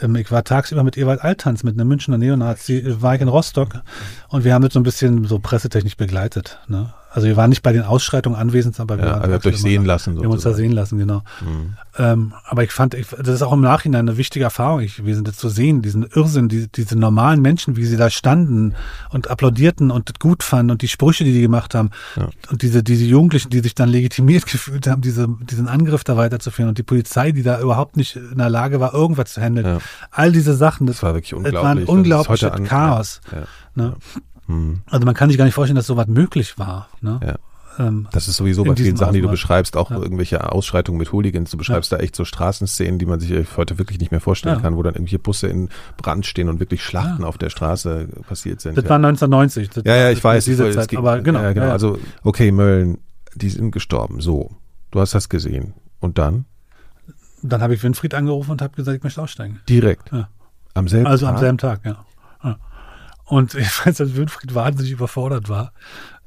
Ähm, 0.00 0.16
ich 0.16 0.30
war 0.30 0.44
tagsüber 0.44 0.82
mit 0.84 0.96
Ewald 0.96 1.22
Altanz, 1.22 1.64
mit 1.64 1.74
einem 1.78 1.88
Münchner 1.88 2.18
Neonazi, 2.18 2.78
äh, 2.78 3.02
war 3.02 3.14
ich 3.14 3.20
in 3.20 3.28
Rostock. 3.28 3.80
Und 4.28 4.44
wir 4.44 4.54
haben 4.54 4.62
das 4.62 4.72
so 4.74 4.80
ein 4.80 4.84
bisschen 4.84 5.24
so 5.24 5.38
pressetechnisch 5.38 5.96
begleitet. 5.96 6.58
Ne? 6.68 6.92
Also 7.10 7.26
wir 7.26 7.36
waren 7.38 7.48
nicht 7.48 7.62
bei 7.62 7.72
den 7.72 7.82
Ausschreitungen 7.82 8.38
anwesend, 8.38 8.78
aber 8.78 8.98
wir 8.98 9.06
Ja, 9.06 9.22
habt 9.22 9.46
euch 9.46 9.58
sehen 9.58 9.84
lassen 9.86 10.14
Wir 10.16 10.24
haben 10.24 10.30
uns 10.30 10.42
da 10.42 10.52
sehen 10.52 10.72
lassen, 10.72 10.98
genau. 10.98 11.22
Mhm. 11.40 11.74
Ähm, 11.96 12.34
aber 12.44 12.64
ich 12.64 12.70
fand, 12.70 12.92
ich, 12.94 13.08
das 13.08 13.28
ist 13.28 13.42
auch 13.42 13.54
im 13.54 13.62
Nachhinein 13.62 14.06
eine 14.08 14.18
wichtige 14.18 14.44
Erfahrung 14.44 14.80
gewesen, 14.80 15.24
das 15.24 15.36
zu 15.36 15.48
sehen, 15.48 15.80
diesen 15.80 16.04
Irrsinn, 16.04 16.48
die, 16.48 16.68
diese 16.68 16.96
normalen 16.96 17.40
Menschen, 17.40 17.76
wie 17.76 17.86
sie 17.86 17.96
da 17.96 18.10
standen 18.10 18.74
und 19.10 19.30
applaudierten 19.30 19.90
und 19.90 20.10
das 20.10 20.18
gut 20.18 20.42
fanden 20.42 20.70
und 20.70 20.82
die 20.82 20.86
Sprüche, 20.88 21.24
die 21.24 21.32
die 21.32 21.40
gemacht 21.40 21.74
haben 21.74 21.90
Ja. 22.14 22.28
und 22.50 22.60
diese, 22.60 22.82
diese 22.82 23.04
Jugendlichen, 23.06 23.48
die 23.50 23.60
sich 23.60 23.74
dann 23.74 23.88
legitimiert 23.88 24.44
gefühlt 24.52 24.86
haben, 24.86 25.00
diese, 25.00 25.28
diesen 25.50 25.66
Angriff 25.66 26.04
da 26.04 26.16
weiterzuführen 26.18 26.68
und 26.68 26.76
die 26.78 26.82
Polizei, 26.88 27.30
die 27.30 27.44
da 27.44 27.60
überhaupt 27.60 27.96
nicht 27.96 28.16
in 28.16 28.38
der 28.38 28.50
Lage 28.50 28.80
war, 28.80 28.92
irgendwas 28.94 29.32
zu 29.32 29.40
handeln. 29.40 29.64
Ja. 29.66 29.78
All 30.10 30.32
diese 30.32 30.54
Sachen, 30.56 30.86
das, 30.88 30.96
Das 30.96 31.02
war 31.04 31.14
wirklich 31.14 31.34
unglaublich. 31.34 31.62
war 31.62 31.70
ein 31.70 31.76
Das 31.76 31.84
ist 31.84 31.88
unglaubliches 31.90 32.52
Chaos. 32.68 33.20
Ja. 33.30 33.42
Ne? 33.76 33.94
Mhm. 34.48 34.82
Also 34.86 35.04
man 35.06 35.14
kann 35.14 35.28
sich 35.28 35.38
gar 35.38 35.44
nicht 35.44 35.54
vorstellen, 35.54 35.76
dass 35.76 35.86
sowas 35.86 36.08
möglich 36.08 36.58
war. 36.58 36.88
Ne? 37.00 37.20
Ja. 37.24 37.36
Ähm, 37.78 38.08
Das 38.10 38.26
ist 38.26 38.36
sowieso 38.36 38.64
bei 38.64 38.74
vielen 38.74 38.96
Sachen, 38.96 39.12
die 39.14 39.20
du 39.20 39.28
beschreibst, 39.28 39.76
auch 39.76 39.90
Ja. 39.92 39.98
irgendwelche 39.98 40.50
Ausschreitungen 40.50 40.98
mit 40.98 41.12
Hooligans. 41.12 41.50
Du 41.52 41.56
beschreibst 41.58 41.92
da 41.92 41.98
echt 41.98 42.16
so 42.16 42.24
Straßenszenen, 42.24 42.98
die 42.98 43.06
man 43.06 43.20
sich 43.20 43.30
heute 43.56 43.78
wirklich 43.78 44.00
nicht 44.00 44.10
mehr 44.10 44.20
vorstellen 44.20 44.56
Ja. 44.56 44.60
kann, 44.62 44.74
wo 44.76 44.82
dann 44.82 44.94
irgendwelche 44.94 45.20
Busse 45.20 45.46
in 45.46 45.68
Brand 45.96 46.26
stehen 46.26 46.48
und 46.48 46.58
wirklich 46.58 46.82
Schlachten 46.82 47.22
auf 47.22 47.38
der 47.38 47.50
Straße 47.50 48.08
passiert 48.26 48.60
sind. 48.60 48.76
das 48.76 48.84
ja. 48.84 48.90
war 48.90 48.96
1990. 48.96 49.68
Das 49.70 49.84
ja, 49.84 49.94
ja, 49.94 50.10
ich 50.10 50.24
weiß. 50.24 50.44
Diese 50.46 50.66
es 50.66 50.74
Zeit, 50.74 50.88
ging- 50.88 50.98
aber 50.98 51.20
genau. 51.20 51.40
Ja, 51.40 51.52
genau. 51.52 51.62
ja, 51.66 51.68
ja. 51.68 51.72
Also, 51.74 51.98
okay, 52.24 52.50
Mölln, 52.50 52.98
die 53.36 53.50
sind 53.50 53.70
gestorben. 53.70 54.20
So. 54.20 54.50
Du 54.90 55.00
hast 55.00 55.14
das 55.14 55.28
gesehen. 55.28 55.74
Und 56.00 56.16
dann? 56.18 56.46
Dann 57.42 57.62
habe 57.62 57.74
ich 57.74 57.82
Winfried 57.82 58.14
angerufen 58.14 58.50
und 58.52 58.62
habe 58.62 58.74
gesagt, 58.74 58.96
ich 58.96 59.02
möchte 59.04 59.22
aussteigen. 59.22 59.60
Direkt. 59.68 60.10
Ja. 60.12 60.28
Am 60.74 60.88
selben 60.88 61.06
Also 61.06 61.26
Tag? 61.26 61.34
am 61.34 61.40
selben 61.40 61.58
Tag, 61.58 61.80
ja. 61.84 62.04
ja. 62.42 62.58
Und 63.24 63.54
ich 63.54 63.68
weiß, 63.86 63.96
dass 63.98 64.16
Winfried 64.16 64.54
wahnsinnig 64.54 64.92
überfordert 64.92 65.48
war. 65.48 65.72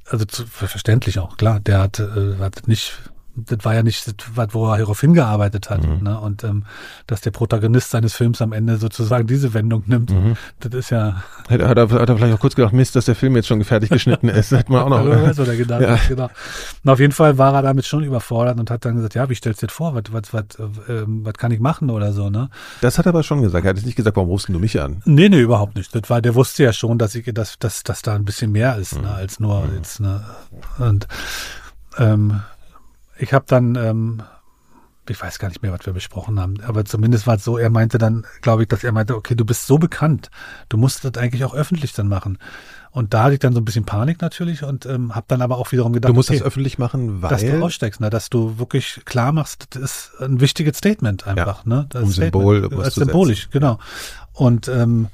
Also 0.09 0.25
zu, 0.25 0.45
verständlich 0.45 1.19
auch, 1.19 1.37
klar. 1.37 1.59
Der 1.59 1.79
hat, 1.79 1.99
äh, 1.99 2.37
hat 2.39 2.67
nicht, 2.67 2.93
das 3.35 3.63
war 3.63 3.73
ja 3.73 3.83
nicht, 3.83 4.05
das, 4.07 4.13
was, 4.35 4.53
wo 4.53 4.69
er 4.71 4.77
darauf 4.79 4.99
hingearbeitet 5.01 5.69
hat. 5.69 5.87
Mhm. 5.87 6.03
Ne? 6.03 6.19
Und 6.19 6.43
ähm, 6.43 6.63
dass 7.07 7.21
der 7.21 7.31
Protagonist 7.31 7.89
seines 7.91 8.13
Films 8.13 8.41
am 8.41 8.51
Ende 8.53 8.77
sozusagen 8.77 9.25
diese 9.27 9.53
Wendung 9.53 9.83
nimmt, 9.85 10.11
Mhm. 10.11 10.35
das 10.59 10.73
ist 10.73 10.89
ja, 10.89 11.23
Hat, 11.49 11.61
hat, 11.61 11.77
er, 11.77 11.89
hat 11.89 12.09
er 12.09 12.17
vielleicht 12.17 12.33
auch 12.35 12.39
kurz 12.39 12.55
gedacht, 12.55 12.73
Mist, 12.73 12.95
dass 12.95 13.05
der 13.05 13.15
Film 13.15 13.35
jetzt 13.35 13.47
schon 13.47 13.63
fertig 13.63 13.89
geschnitten 13.89 14.27
ist. 14.29 14.51
Hätte 14.51 14.71
man 14.71 14.83
auch 14.83 14.89
noch. 14.89 15.05
Wer 15.05 15.23
weiß, 15.23 15.37
was 15.37 15.47
er 15.47 15.55
gedacht 15.57 15.81
Ja. 15.81 15.97
genau. 16.07 16.29
Und 16.83 16.89
auf 16.89 16.99
jeden 16.99 17.13
Fall 17.13 17.37
war 17.37 17.53
er 17.53 17.61
damit 17.61 17.85
schon 17.85 18.03
überfordert 18.03 18.59
und 18.59 18.69
hat 18.69 18.83
dann 18.85 18.95
gesagt, 18.95 19.15
ja, 19.15 19.29
wie 19.29 19.35
stellst 19.35 19.61
du 19.61 19.67
dir 19.67 19.73
vor? 19.73 19.95
Was, 19.95 20.03
was, 20.11 20.33
was, 20.33 20.43
äh, 20.89 21.03
was 21.07 21.33
kann 21.35 21.51
ich 21.51 21.59
machen 21.59 21.89
oder 21.89 22.11
so, 22.13 22.29
ne? 22.29 22.49
Das 22.81 22.97
hat 22.97 23.05
er 23.05 23.09
aber 23.09 23.23
schon 23.23 23.41
gesagt. 23.41 23.65
Er 23.65 23.69
hat 23.69 23.77
jetzt 23.77 23.85
nicht 23.85 23.95
gesagt, 23.95 24.17
warum 24.17 24.29
rufst 24.29 24.49
du 24.49 24.59
mich 24.59 24.79
an? 24.81 25.01
Nee, 25.05 25.29
nee, 25.29 25.39
überhaupt 25.39 25.75
nicht. 25.75 25.95
Das 25.95 26.09
war, 26.09 26.21
der 26.21 26.35
wusste 26.35 26.63
ja 26.63 26.73
schon, 26.73 26.97
dass 26.97 27.15
ich, 27.15 27.31
dass, 27.33 27.57
dass, 27.59 27.83
dass 27.83 28.01
da 28.01 28.15
ein 28.15 28.25
bisschen 28.25 28.51
mehr 28.51 28.75
ist, 28.77 29.01
ne, 29.01 29.09
als 29.11 29.39
nur 29.39 29.67
jetzt, 29.75 29.99
ne. 29.99 30.23
Und 30.79 31.07
ähm, 31.97 32.41
ich 33.21 33.33
habe 33.33 33.45
dann, 33.47 33.75
ähm, 33.75 34.23
ich 35.07 35.21
weiß 35.21 35.39
gar 35.39 35.49
nicht 35.49 35.61
mehr, 35.61 35.71
was 35.71 35.85
wir 35.85 35.93
besprochen 35.93 36.39
haben, 36.39 36.59
aber 36.65 36.85
zumindest 36.85 37.27
war 37.27 37.35
es 37.35 37.43
so, 37.43 37.57
er 37.57 37.69
meinte 37.69 37.97
dann, 37.97 38.25
glaube 38.41 38.63
ich, 38.63 38.69
dass 38.69 38.83
er 38.83 38.91
meinte, 38.91 39.15
okay, 39.15 39.35
du 39.35 39.45
bist 39.45 39.67
so 39.67 39.77
bekannt, 39.77 40.31
du 40.69 40.77
musst 40.77 41.05
das 41.05 41.13
eigentlich 41.21 41.43
auch 41.43 41.53
öffentlich 41.53 41.93
dann 41.93 42.07
machen. 42.07 42.37
Und 42.91 43.13
da 43.13 43.23
hatte 43.23 43.33
ich 43.33 43.39
dann 43.39 43.53
so 43.53 43.61
ein 43.61 43.65
bisschen 43.65 43.85
Panik 43.85 44.21
natürlich 44.21 44.63
und 44.63 44.85
ähm, 44.85 45.15
habe 45.15 45.25
dann 45.29 45.41
aber 45.41 45.57
auch 45.57 45.71
wiederum 45.71 45.93
gedacht, 45.93 46.09
Du 46.09 46.13
musst 46.13 46.29
okay, 46.29 46.39
das 46.39 46.47
öffentlich 46.47 46.77
machen, 46.77 47.21
weil 47.21 47.29
dass 47.29 47.41
du 47.41 47.63
aussteigst, 47.63 48.01
ne? 48.01 48.09
dass 48.09 48.29
du 48.29 48.57
wirklich 48.59 49.01
klar 49.05 49.31
machst, 49.31 49.67
das 49.75 49.83
ist 49.83 50.11
ein 50.21 50.41
wichtiges 50.41 50.77
Statement 50.77 51.25
einfach. 51.25 51.65
Ne? 51.65 51.85
Das 51.89 52.03
Um 52.03 52.11
Symbol 52.11 52.69
als 52.81 52.95
symbolisch, 52.95 53.43
setzen. 53.43 53.51
genau. 53.51 53.79
Und 54.33 54.67
ähm, 54.67 55.07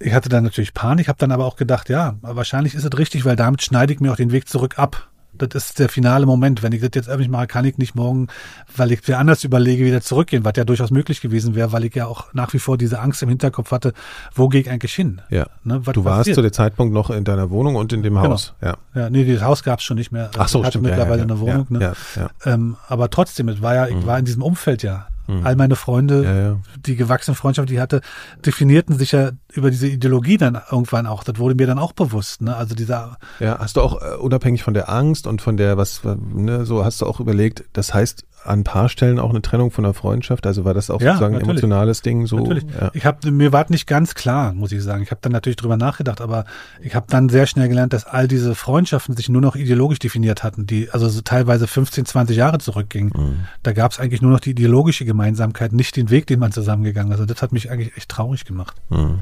ich 0.00 0.12
hatte 0.14 0.28
dann 0.28 0.42
natürlich 0.42 0.74
Panik, 0.74 1.08
habe 1.08 1.18
dann 1.18 1.32
aber 1.32 1.44
auch 1.44 1.56
gedacht, 1.56 1.88
ja, 1.88 2.16
wahrscheinlich 2.22 2.74
ist 2.74 2.84
es 2.84 2.98
richtig, 2.98 3.24
weil 3.24 3.36
damit 3.36 3.62
schneide 3.62 3.92
ich 3.92 4.00
mir 4.00 4.10
auch 4.12 4.16
den 4.16 4.32
Weg 4.32 4.48
zurück 4.48 4.78
ab 4.78 5.10
das 5.38 5.54
ist 5.54 5.78
der 5.78 5.88
finale 5.88 6.26
Moment. 6.26 6.62
Wenn 6.62 6.72
ich 6.72 6.80
das 6.80 6.90
jetzt 6.94 7.08
öffentlich 7.08 7.30
mache, 7.30 7.46
kann 7.46 7.64
ich 7.64 7.78
nicht 7.78 7.94
morgen, 7.94 8.28
weil 8.76 8.92
ich 8.92 9.06
mir 9.06 9.18
anders 9.18 9.44
überlege, 9.44 9.84
wieder 9.84 10.00
zurückgehen, 10.00 10.44
was 10.44 10.52
ja 10.56 10.64
durchaus 10.64 10.90
möglich 10.90 11.20
gewesen 11.20 11.54
wäre, 11.54 11.72
weil 11.72 11.84
ich 11.84 11.94
ja 11.94 12.06
auch 12.06 12.32
nach 12.32 12.52
wie 12.52 12.58
vor 12.58 12.78
diese 12.78 13.00
Angst 13.00 13.22
im 13.22 13.28
Hinterkopf 13.28 13.70
hatte, 13.70 13.92
wo 14.34 14.48
gehe 14.48 14.60
ich 14.60 14.70
eigentlich 14.70 14.94
hin? 14.94 15.20
Ja. 15.30 15.46
Ne, 15.64 15.80
du 15.80 16.04
warst 16.04 16.20
passiert? 16.20 16.34
zu 16.36 16.42
dem 16.42 16.52
Zeitpunkt 16.52 16.94
noch 16.94 17.10
in 17.10 17.24
deiner 17.24 17.50
Wohnung 17.50 17.76
und 17.76 17.92
in 17.92 18.02
dem 18.02 18.14
genau. 18.14 18.30
Haus. 18.30 18.54
Ja. 18.62 18.76
ja, 18.94 19.10
nee, 19.10 19.24
das 19.24 19.42
Haus 19.42 19.62
gab 19.62 19.80
es 19.80 19.84
schon 19.84 19.96
nicht 19.96 20.12
mehr. 20.12 20.30
Ach 20.36 20.48
so, 20.48 20.62
ich 20.62 20.68
stimmt. 20.68 20.84
mittlerweile 20.84 21.22
ja, 21.22 21.28
ja, 21.28 21.32
eine 21.32 21.40
Wohnung. 21.40 21.66
Ja, 21.70 21.78
ne? 21.78 21.94
ja, 22.16 22.30
ähm, 22.44 22.76
aber 22.88 23.10
trotzdem, 23.10 23.48
es 23.48 23.62
war 23.62 23.74
ja, 23.74 23.86
ich 23.86 23.96
mhm. 23.96 24.06
war 24.06 24.18
in 24.18 24.24
diesem 24.24 24.42
Umfeld 24.42 24.82
ja. 24.82 25.06
Mhm. 25.26 25.46
All 25.46 25.56
meine 25.56 25.76
Freunde, 25.76 26.24
ja, 26.24 26.36
ja. 26.36 26.60
die 26.84 26.96
gewachsene 26.96 27.34
Freundschaft, 27.34 27.68
die 27.70 27.74
ich 27.74 27.80
hatte, 27.80 28.00
definierten 28.44 28.98
sich 28.98 29.12
ja 29.12 29.30
über 29.52 29.70
diese 29.70 29.88
Ideologie 29.88 30.36
dann 30.36 30.60
irgendwann 30.70 31.06
auch. 31.06 31.24
Das 31.24 31.38
wurde 31.38 31.54
mir 31.54 31.66
dann 31.66 31.78
auch 31.78 31.92
bewusst. 31.92 32.42
Ne? 32.42 32.54
Also 32.54 32.74
dieser. 32.74 33.18
Ja, 33.40 33.58
hast 33.58 33.76
du 33.76 33.80
auch 33.80 34.02
äh, 34.02 34.16
unabhängig 34.16 34.62
von 34.62 34.74
der 34.74 34.88
Angst 34.88 35.26
und 35.26 35.40
von 35.40 35.56
der 35.56 35.76
was, 35.76 36.02
ne, 36.04 36.66
so 36.66 36.84
hast 36.84 37.00
du 37.00 37.06
auch 37.06 37.20
überlegt. 37.20 37.64
Das 37.72 37.94
heißt, 37.94 38.24
an 38.44 38.60
ein 38.60 38.64
paar 38.64 38.88
Stellen 38.88 39.18
auch 39.18 39.30
eine 39.30 39.42
Trennung 39.42 39.70
von 39.70 39.84
der 39.84 39.94
Freundschaft? 39.94 40.46
Also 40.46 40.64
war 40.64 40.74
das 40.74 40.90
auch 40.90 41.00
ja, 41.00 41.12
sozusagen 41.12 41.36
ein 41.36 41.42
emotionales 41.42 42.02
Ding 42.02 42.26
so? 42.26 42.38
Natürlich. 42.38 42.64
Ja. 42.78 42.90
Ich 42.94 43.06
habe 43.06 43.30
mir 43.30 43.52
war 43.52 43.64
nicht 43.68 43.86
ganz 43.86 44.14
klar, 44.14 44.52
muss 44.52 44.72
ich 44.72 44.82
sagen. 44.82 45.02
Ich 45.02 45.10
habe 45.10 45.20
dann 45.22 45.32
natürlich 45.32 45.56
drüber 45.56 45.76
nachgedacht, 45.76 46.20
aber 46.20 46.44
ich 46.82 46.94
habe 46.94 47.06
dann 47.08 47.28
sehr 47.28 47.46
schnell 47.46 47.68
gelernt, 47.68 47.92
dass 47.92 48.04
all 48.04 48.28
diese 48.28 48.54
Freundschaften 48.54 49.16
sich 49.16 49.28
nur 49.28 49.40
noch 49.40 49.56
ideologisch 49.56 49.98
definiert 49.98 50.42
hatten, 50.42 50.66
die 50.66 50.90
also 50.90 51.08
so 51.08 51.20
teilweise 51.22 51.66
15, 51.66 52.06
20 52.06 52.36
Jahre 52.36 52.58
zurückgingen. 52.58 53.12
Mhm. 53.14 53.36
Da 53.62 53.72
gab 53.72 53.92
es 53.92 53.98
eigentlich 53.98 54.22
nur 54.22 54.30
noch 54.30 54.40
die 54.40 54.50
ideologische 54.50 55.04
Gemeinsamkeit, 55.04 55.72
nicht 55.72 55.96
den 55.96 56.10
Weg, 56.10 56.26
den 56.26 56.40
man 56.40 56.52
zusammengegangen 56.52 57.12
ist. 57.12 57.20
Also 57.20 57.32
das 57.32 57.42
hat 57.42 57.52
mich 57.52 57.70
eigentlich 57.70 57.96
echt 57.96 58.10
traurig 58.10 58.44
gemacht. 58.44 58.76
Mhm. 58.90 59.20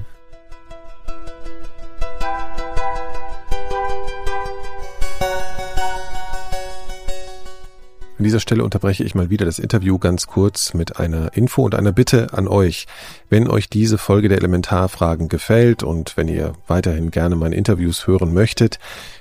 An 8.18 8.24
dieser 8.24 8.40
Stelle 8.40 8.62
unterbreche 8.62 9.04
ich 9.04 9.14
mal 9.14 9.30
wieder 9.30 9.46
das 9.46 9.58
Interview 9.58 9.98
ganz 9.98 10.26
kurz 10.26 10.74
mit 10.74 10.98
einer 10.98 11.34
Info 11.34 11.62
und 11.62 11.74
einer 11.74 11.92
Bitte 11.92 12.32
an 12.32 12.46
euch. 12.46 12.86
Wenn 13.30 13.48
euch 13.48 13.70
diese 13.70 13.96
Folge 13.96 14.28
der 14.28 14.38
Elementarfragen 14.38 15.28
gefällt 15.28 15.82
und 15.82 16.16
wenn 16.16 16.28
ihr 16.28 16.52
weiterhin 16.68 17.10
gerne 17.10 17.36
meine 17.36 17.56
Interviews 17.56 18.06
hören 18.06 18.34
möchtet, 18.34 18.78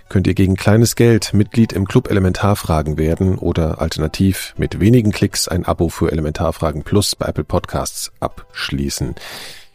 könnt 0.10 0.27
ihr 0.27 0.34
gegen 0.34 0.58
kleines 0.58 0.97
Geld 0.97 1.34
Mitglied 1.34 1.71
im 1.71 1.88
Club 1.88 2.12
Elementarfragen 2.12 2.97
werden 2.97 3.38
oder 3.38 3.80
alternativ 3.80 4.54
mit 4.58 4.82
wenigen 4.82 5.13
Klicks 5.13 5.47
ein 5.47 5.65
Abo 5.65 5.88
für 5.88 6.12
Elementarfragen 6.12 6.84
Plus 6.84 7.15
bei 7.15 7.27
Apple 7.27 7.45
Podcasts 7.45 8.12
abschließen. 8.19 9.15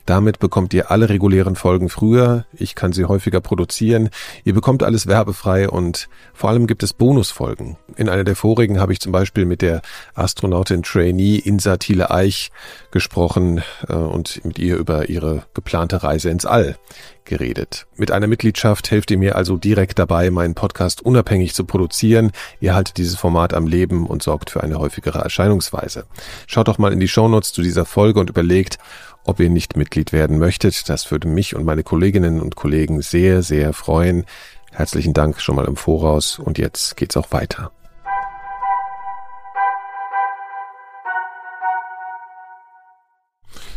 Damit 0.07 0.39
bekommt 0.39 0.73
ihr 0.73 0.93
alle 0.93 1.09
regulären 1.09 1.57
Folgen 1.57 1.89
früher, 1.89 2.47
ich 2.53 2.77
kann 2.77 2.93
sie 2.93 3.07
häufiger 3.07 3.41
produzieren, 3.41 4.11
ihr 4.45 4.55
bekommt 4.55 4.85
alles 4.85 5.09
werbefrei 5.09 5.69
und 5.69 6.09
vor 6.33 6.49
allem 6.49 6.69
gibt 6.69 6.85
es 6.85 6.93
Bonusfolgen. 6.93 7.77
In 7.97 8.09
einer 8.09 8.23
der 8.23 8.37
vorigen 8.37 8.79
habe 8.79 8.93
ich 8.93 9.01
zum 9.01 9.11
Beispiel 9.11 9.47
mit 9.47 9.63
der 9.63 9.83
Astronautin 10.15 10.85
Trainee 10.85 11.37
Insa 11.37 11.77
Thiele 11.77 12.13
Eich 12.13 12.53
gesprochen 12.93 13.63
äh, 13.89 13.95
und 13.95 14.45
mit 14.45 14.61
ihr 14.61 14.77
über 14.77 15.09
ihre 15.09 15.43
geplante 15.55 16.05
Reise 16.05 16.31
ins 16.31 16.47
All 16.47 16.77
geredet. 17.25 17.87
Mit 17.97 18.13
einer 18.13 18.29
Mitgliedschaft 18.29 18.91
helft 18.93 19.11
ihr 19.11 19.19
mir 19.19 19.35
also 19.35 19.57
direkt 19.57 19.99
dabei, 19.99 20.31
meinen 20.31 20.55
Podcast 20.55 21.03
unabhängig 21.03 21.55
zu 21.55 21.65
produzieren. 21.65 22.31
Ihr 22.61 22.75
haltet 22.75 22.97
dieses 22.97 23.17
Format 23.17 23.53
am 23.53 23.67
Leben 23.67 24.07
und 24.07 24.23
sorgt 24.23 24.51
für 24.51 24.63
eine 24.63 24.79
häufigere 24.79 25.19
Erscheinungsweise. 25.19 26.07
Schaut 26.47 26.69
doch 26.69 26.79
mal 26.79 26.93
in 26.93 27.01
die 27.01 27.09
Shownotes 27.09 27.53
zu 27.53 27.63
dieser 27.63 27.85
Folge 27.85 28.21
und 28.21 28.31
überlegt, 28.31 28.79
ob 29.27 29.41
ihr 29.41 29.51
nicht 29.51 29.77
Mitglied 29.77 30.13
werden 30.13 30.39
möchtet. 30.39 30.89
Das 30.89 31.11
würde 31.11 31.29
mich 31.29 31.55
und 31.55 31.65
meine 31.65 31.83
Kolleginnen 31.83 32.41
und 32.41 32.57
Kollegen 32.57 33.03
sehr, 33.03 33.43
sehr 33.43 33.73
freuen. 33.73 34.25
Herzlichen 34.73 35.15
Dank 35.15 35.41
schon 35.41 35.57
mal 35.57 35.67
im 35.67 35.77
Voraus 35.77 36.39
und 36.39 36.59
jetzt 36.59 36.97
geht's 36.97 37.17
auch 37.17 37.33
weiter. 37.33 37.73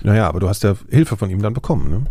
Naja, 0.01 0.27
aber 0.27 0.39
du 0.39 0.47
hast 0.47 0.63
ja 0.63 0.75
Hilfe 0.89 1.17
von 1.17 1.29
ihm 1.29 1.41
dann 1.41 1.53
bekommen, 1.53 1.89
ne? 1.89 2.03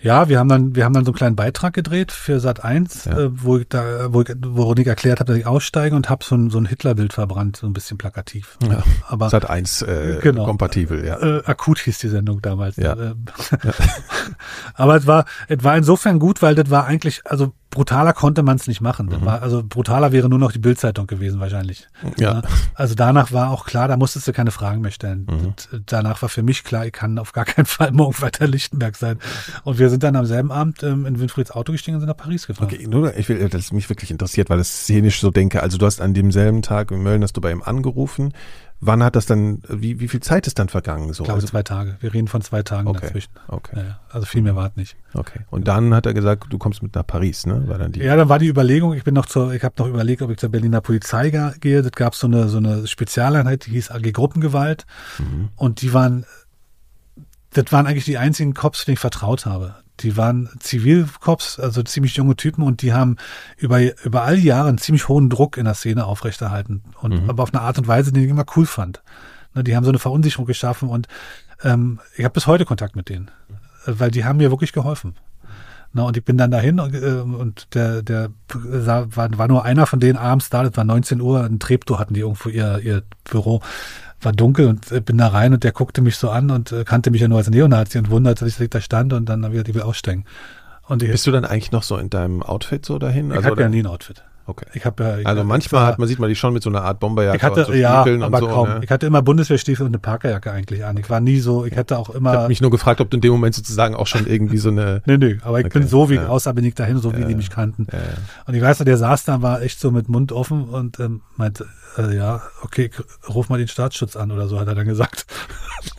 Ja, 0.00 0.28
wir 0.28 0.38
haben 0.38 0.48
dann, 0.48 0.76
wir 0.76 0.84
haben 0.84 0.92
dann 0.92 1.04
so 1.04 1.10
einen 1.10 1.16
kleinen 1.16 1.36
Beitrag 1.36 1.74
gedreht 1.74 2.12
für 2.12 2.38
Sat 2.38 2.62
1, 2.64 3.06
ja. 3.06 3.18
äh, 3.18 3.30
wo 3.32 3.58
ich 3.58 3.68
da, 3.68 4.12
wo 4.12 4.20
ich, 4.22 4.28
wo 4.40 4.72
ich 4.74 4.86
erklärt 4.86 5.18
habe, 5.18 5.32
dass 5.32 5.38
ich 5.38 5.46
aussteige 5.46 5.96
und 5.96 6.08
habe 6.08 6.24
so 6.24 6.36
ein, 6.36 6.50
so 6.50 6.58
ein 6.58 6.66
Hitlerbild 6.66 7.12
verbrannt, 7.12 7.56
so 7.56 7.66
ein 7.66 7.72
bisschen 7.72 7.98
plakativ. 7.98 8.58
Ja. 8.62 8.82
Aber 9.08 9.28
Sat 9.28 9.50
1 9.50 9.82
äh, 9.82 10.18
genau, 10.22 10.44
kompatibel, 10.44 11.04
ja. 11.04 11.18
Äh, 11.20 11.42
akut 11.44 11.80
hieß 11.80 11.98
die 11.98 12.08
Sendung 12.08 12.40
damals. 12.42 12.76
Ja. 12.76 12.96
ja. 12.96 13.14
Aber 14.74 14.96
es 14.96 15.06
war, 15.06 15.24
es 15.48 15.64
war 15.64 15.76
insofern 15.76 16.20
gut, 16.20 16.42
weil 16.42 16.54
das 16.54 16.70
war 16.70 16.86
eigentlich, 16.86 17.22
also 17.24 17.52
brutaler 17.70 18.12
konnte 18.12 18.42
man 18.42 18.56
es 18.56 18.66
nicht 18.66 18.80
machen. 18.80 19.06
Mhm. 19.06 19.24
War, 19.24 19.42
also 19.42 19.62
brutaler 19.62 20.12
wäre 20.12 20.28
nur 20.28 20.38
noch 20.38 20.52
die 20.52 20.58
Bildzeitung 20.58 21.06
gewesen 21.06 21.40
wahrscheinlich. 21.40 21.86
Ja. 22.18 22.42
Also 22.74 22.94
danach 22.94 23.32
war 23.32 23.50
auch 23.50 23.66
klar, 23.66 23.88
da 23.88 23.96
musstest 23.96 24.26
du 24.26 24.32
keine 24.32 24.50
Fragen 24.50 24.80
mehr 24.80 24.90
stellen. 24.90 25.26
Mhm. 25.28 25.82
Danach 25.86 26.22
war 26.22 26.28
für 26.28 26.42
mich 26.42 26.64
klar, 26.64 26.86
ich 26.86 26.92
kann 26.92 27.18
auf 27.18 27.32
gar 27.32 27.44
keinen 27.44 27.66
Fall 27.66 27.92
morgen 27.92 28.20
weiter 28.20 28.46
Lichtenberg 28.46 28.96
sein. 28.96 29.18
Und 29.64 29.78
wir 29.78 29.90
sind 29.90 30.02
dann 30.02 30.16
am 30.16 30.26
selben 30.26 30.50
Abend 30.50 30.82
ähm, 30.82 31.06
in 31.06 31.20
Winfrieds 31.20 31.50
Auto 31.50 31.72
gestiegen 31.72 31.96
und 31.96 32.00
sind 32.00 32.08
nach 32.08 32.16
Paris 32.16 32.46
gefahren. 32.46 32.68
Okay, 32.72 32.86
nur, 32.86 33.16
ich 33.16 33.28
will, 33.28 33.48
das 33.48 33.72
mich 33.72 33.88
wirklich 33.88 34.10
interessiert, 34.10 34.50
weil 34.50 34.58
das 34.58 34.82
szenisch 34.84 35.20
so 35.20 35.30
denke. 35.30 35.62
Also 35.62 35.78
du 35.78 35.86
hast 35.86 36.00
an 36.00 36.14
demselben 36.14 36.62
Tag 36.62 36.90
in 36.90 37.02
Mölln 37.02 37.22
hast 37.22 37.36
du 37.36 37.40
bei 37.40 37.50
ihm 37.50 37.62
angerufen. 37.62 38.32
Wann 38.80 39.02
hat 39.02 39.16
das 39.16 39.26
dann, 39.26 39.60
wie, 39.68 39.98
wie 39.98 40.06
viel 40.06 40.20
Zeit 40.20 40.46
ist 40.46 40.58
dann 40.60 40.68
vergangen? 40.68 41.12
So? 41.12 41.24
Ich 41.24 41.26
glaube 41.26 41.34
also, 41.34 41.48
zwei 41.48 41.64
Tage. 41.64 41.96
Wir 42.00 42.14
reden 42.14 42.28
von 42.28 42.42
zwei 42.42 42.62
Tagen 42.62 42.86
okay, 42.86 43.00
dazwischen. 43.02 43.32
Okay. 43.48 43.76
Ja, 43.76 44.00
also 44.10 44.24
viel 44.24 44.42
mehr 44.42 44.54
war 44.54 44.68
es 44.68 44.76
nicht. 44.76 44.96
Okay. 45.14 45.40
Und 45.50 45.66
dann 45.66 45.92
hat 45.94 46.06
er 46.06 46.14
gesagt, 46.14 46.46
du 46.48 46.58
kommst 46.58 46.82
mit 46.82 46.94
nach 46.94 47.06
Paris, 47.06 47.44
ne? 47.44 47.66
War 47.66 47.78
dann 47.78 47.90
die 47.90 48.00
ja, 48.00 48.14
dann 48.14 48.28
war 48.28 48.38
die 48.38 48.46
Überlegung, 48.46 48.94
ich 48.94 49.02
bin 49.02 49.14
noch 49.14 49.26
zur, 49.26 49.52
ich 49.52 49.64
habe 49.64 49.74
noch 49.78 49.88
überlegt, 49.88 50.22
ob 50.22 50.30
ich 50.30 50.38
zur 50.38 50.50
Berliner 50.50 50.80
Polizei 50.80 51.30
gehe. 51.58 51.82
Das 51.82 51.92
gab 51.92 52.14
so 52.14 52.28
eine, 52.28 52.48
so 52.48 52.58
eine 52.58 52.86
Spezialeinheit, 52.86 53.66
die 53.66 53.72
hieß 53.72 53.90
AG 53.90 54.12
Gruppengewalt. 54.12 54.86
Mhm. 55.18 55.48
Und 55.56 55.82
die 55.82 55.92
waren, 55.92 56.24
das 57.52 57.72
waren 57.72 57.86
eigentlich 57.88 58.04
die 58.04 58.18
einzigen 58.18 58.54
Cops, 58.54 58.84
die 58.84 58.92
ich 58.92 59.00
vertraut 59.00 59.44
habe. 59.44 59.74
Die 60.00 60.16
waren 60.16 60.48
Zivilcops, 60.60 61.58
also 61.58 61.82
ziemlich 61.82 62.16
junge 62.16 62.36
Typen 62.36 62.62
und 62.62 62.82
die 62.82 62.92
haben 62.92 63.16
über, 63.56 63.80
über 64.04 64.22
all 64.22 64.36
die 64.36 64.46
Jahre 64.46 64.68
einen 64.68 64.78
ziemlich 64.78 65.08
hohen 65.08 65.28
Druck 65.28 65.56
in 65.56 65.64
der 65.64 65.74
Szene 65.74 66.04
aufrechterhalten. 66.04 66.82
Und 67.00 67.22
mhm. 67.22 67.30
aber 67.30 67.42
auf 67.42 67.52
eine 67.52 67.62
Art 67.62 67.78
und 67.78 67.88
Weise, 67.88 68.12
die 68.12 68.24
ich 68.24 68.30
immer 68.30 68.46
cool 68.56 68.66
fand. 68.66 69.02
Ne, 69.54 69.64
die 69.64 69.76
haben 69.76 69.84
so 69.84 69.90
eine 69.90 69.98
Verunsicherung 69.98 70.46
geschaffen 70.46 70.88
und 70.88 71.08
ähm, 71.64 72.00
ich 72.16 72.24
habe 72.24 72.34
bis 72.34 72.46
heute 72.46 72.64
Kontakt 72.64 72.96
mit 72.96 73.08
denen, 73.08 73.30
weil 73.86 74.10
die 74.10 74.24
haben 74.24 74.36
mir 74.36 74.50
wirklich 74.50 74.72
geholfen. 74.72 75.16
Na, 75.92 76.02
und 76.02 76.16
ich 76.16 76.24
bin 76.24 76.36
dann 76.36 76.50
dahin 76.50 76.80
und, 76.80 76.94
äh, 76.94 77.20
und 77.20 77.74
der, 77.74 78.02
der 78.02 78.30
war, 78.48 79.08
war 79.10 79.48
nur 79.48 79.64
einer 79.64 79.86
von 79.86 80.00
denen 80.00 80.18
abends 80.18 80.50
da, 80.50 80.62
das 80.62 80.76
war 80.76 80.84
19 80.84 81.20
Uhr, 81.20 81.44
ein 81.44 81.58
Treptow 81.58 81.98
hatten 81.98 82.14
die 82.14 82.20
irgendwo 82.20 82.50
ihr, 82.50 82.78
ihr 82.80 83.02
Büro 83.24 83.62
war 84.20 84.32
dunkel 84.32 84.66
und 84.66 84.90
äh, 84.92 85.00
bin 85.00 85.18
da 85.18 85.28
rein 85.28 85.54
und 85.54 85.64
der 85.64 85.72
guckte 85.72 86.02
mich 86.02 86.16
so 86.16 86.30
an 86.30 86.50
und 86.50 86.72
äh, 86.72 86.84
kannte 86.84 87.10
mich 87.10 87.20
ja 87.20 87.28
nur 87.28 87.38
als 87.38 87.50
Neonazi 87.50 87.98
und 87.98 88.10
wunderte 88.10 88.44
sich, 88.44 88.54
dass 88.54 88.64
ich 88.64 88.70
da 88.70 88.80
stand 88.80 89.12
und 89.12 89.28
dann 89.28 89.44
habe 89.44 89.54
ich 89.54 89.58
gesagt, 89.58 89.68
ich 89.68 89.74
will 89.74 89.82
aussteigen. 89.82 90.24
Und 90.88 91.02
ich, 91.02 91.10
Bist 91.10 91.26
du 91.26 91.30
dann 91.30 91.44
eigentlich 91.44 91.72
noch 91.72 91.82
so 91.82 91.98
in 91.98 92.10
deinem 92.10 92.42
Outfit 92.42 92.84
so 92.84 92.98
dahin? 92.98 93.30
Ich 93.30 93.36
also, 93.36 93.50
habe 93.50 93.62
ja 93.62 93.68
nie 93.68 93.80
ein 93.80 93.86
Outfit. 93.86 94.24
Okay. 94.48 94.64
Ich 94.72 94.86
habe 94.86 95.04
ja, 95.04 95.18
ich 95.18 95.26
also 95.26 95.44
manchmal 95.44 95.84
hat 95.84 95.98
man 95.98 96.08
sieht 96.08 96.18
man 96.18 96.30
die 96.30 96.34
schon 96.34 96.54
mit 96.54 96.62
so 96.62 96.70
einer 96.70 96.80
Art 96.80 97.00
Bomberjacke 97.00 97.36
ich 97.36 97.42
hatte, 97.42 97.66
so 97.66 97.74
ja, 97.74 98.02
aber 98.02 98.38
so, 98.38 98.48
kaum. 98.48 98.68
Ne? 98.70 98.80
Ich 98.82 98.90
hatte 98.90 99.04
immer 99.04 99.20
Bundeswehrstiefel 99.20 99.84
und 99.84 99.90
eine 99.90 99.98
Parkerjacke 99.98 100.50
eigentlich 100.50 100.86
an. 100.86 100.96
Ich 100.96 101.10
war 101.10 101.20
nie 101.20 101.38
so, 101.38 101.66
ich 101.66 101.76
hätte 101.76 101.98
auch 101.98 102.08
immer. 102.08 102.32
Ich 102.32 102.38
habe 102.38 102.48
mich 102.48 102.60
nur 102.62 102.70
gefragt, 102.70 103.02
ob 103.02 103.10
du 103.10 103.18
in 103.18 103.20
dem 103.20 103.32
Moment 103.32 103.54
sozusagen 103.54 103.94
auch 103.94 104.06
schon 104.06 104.26
irgendwie 104.26 104.56
so 104.56 104.70
eine. 104.70 105.02
nee, 105.06 105.18
nee, 105.18 105.36
aber 105.42 105.60
ich 105.60 105.66
okay. 105.66 105.80
bin 105.80 105.86
so 105.86 106.08
wie 106.08 106.14
ja. 106.14 106.28
außer 106.28 106.54
bin 106.54 106.64
ich 106.64 106.74
dahin, 106.74 106.96
so 106.96 107.14
wie 107.14 107.20
ja. 107.20 107.26
die 107.26 107.34
mich 107.34 107.50
kannten. 107.50 107.88
Ja, 107.92 107.98
und 108.46 108.54
ich 108.54 108.62
weiß 108.62 108.78
noch, 108.78 108.86
der 108.86 108.96
saß 108.96 109.24
da, 109.24 109.42
war 109.42 109.60
echt 109.60 109.80
so 109.80 109.90
mit 109.90 110.08
Mund 110.08 110.32
offen 110.32 110.64
und 110.64 110.98
ähm, 110.98 111.20
meinte, 111.36 111.66
äh, 111.98 112.16
ja, 112.16 112.42
okay, 112.62 112.90
ruf 113.28 113.48
mal 113.48 113.58
den 113.58 113.68
Staatsschutz 113.68 114.16
an 114.16 114.30
oder 114.30 114.48
so, 114.48 114.58
hat 114.58 114.68
er 114.68 114.74
dann 114.74 114.86
gesagt. 114.86 115.26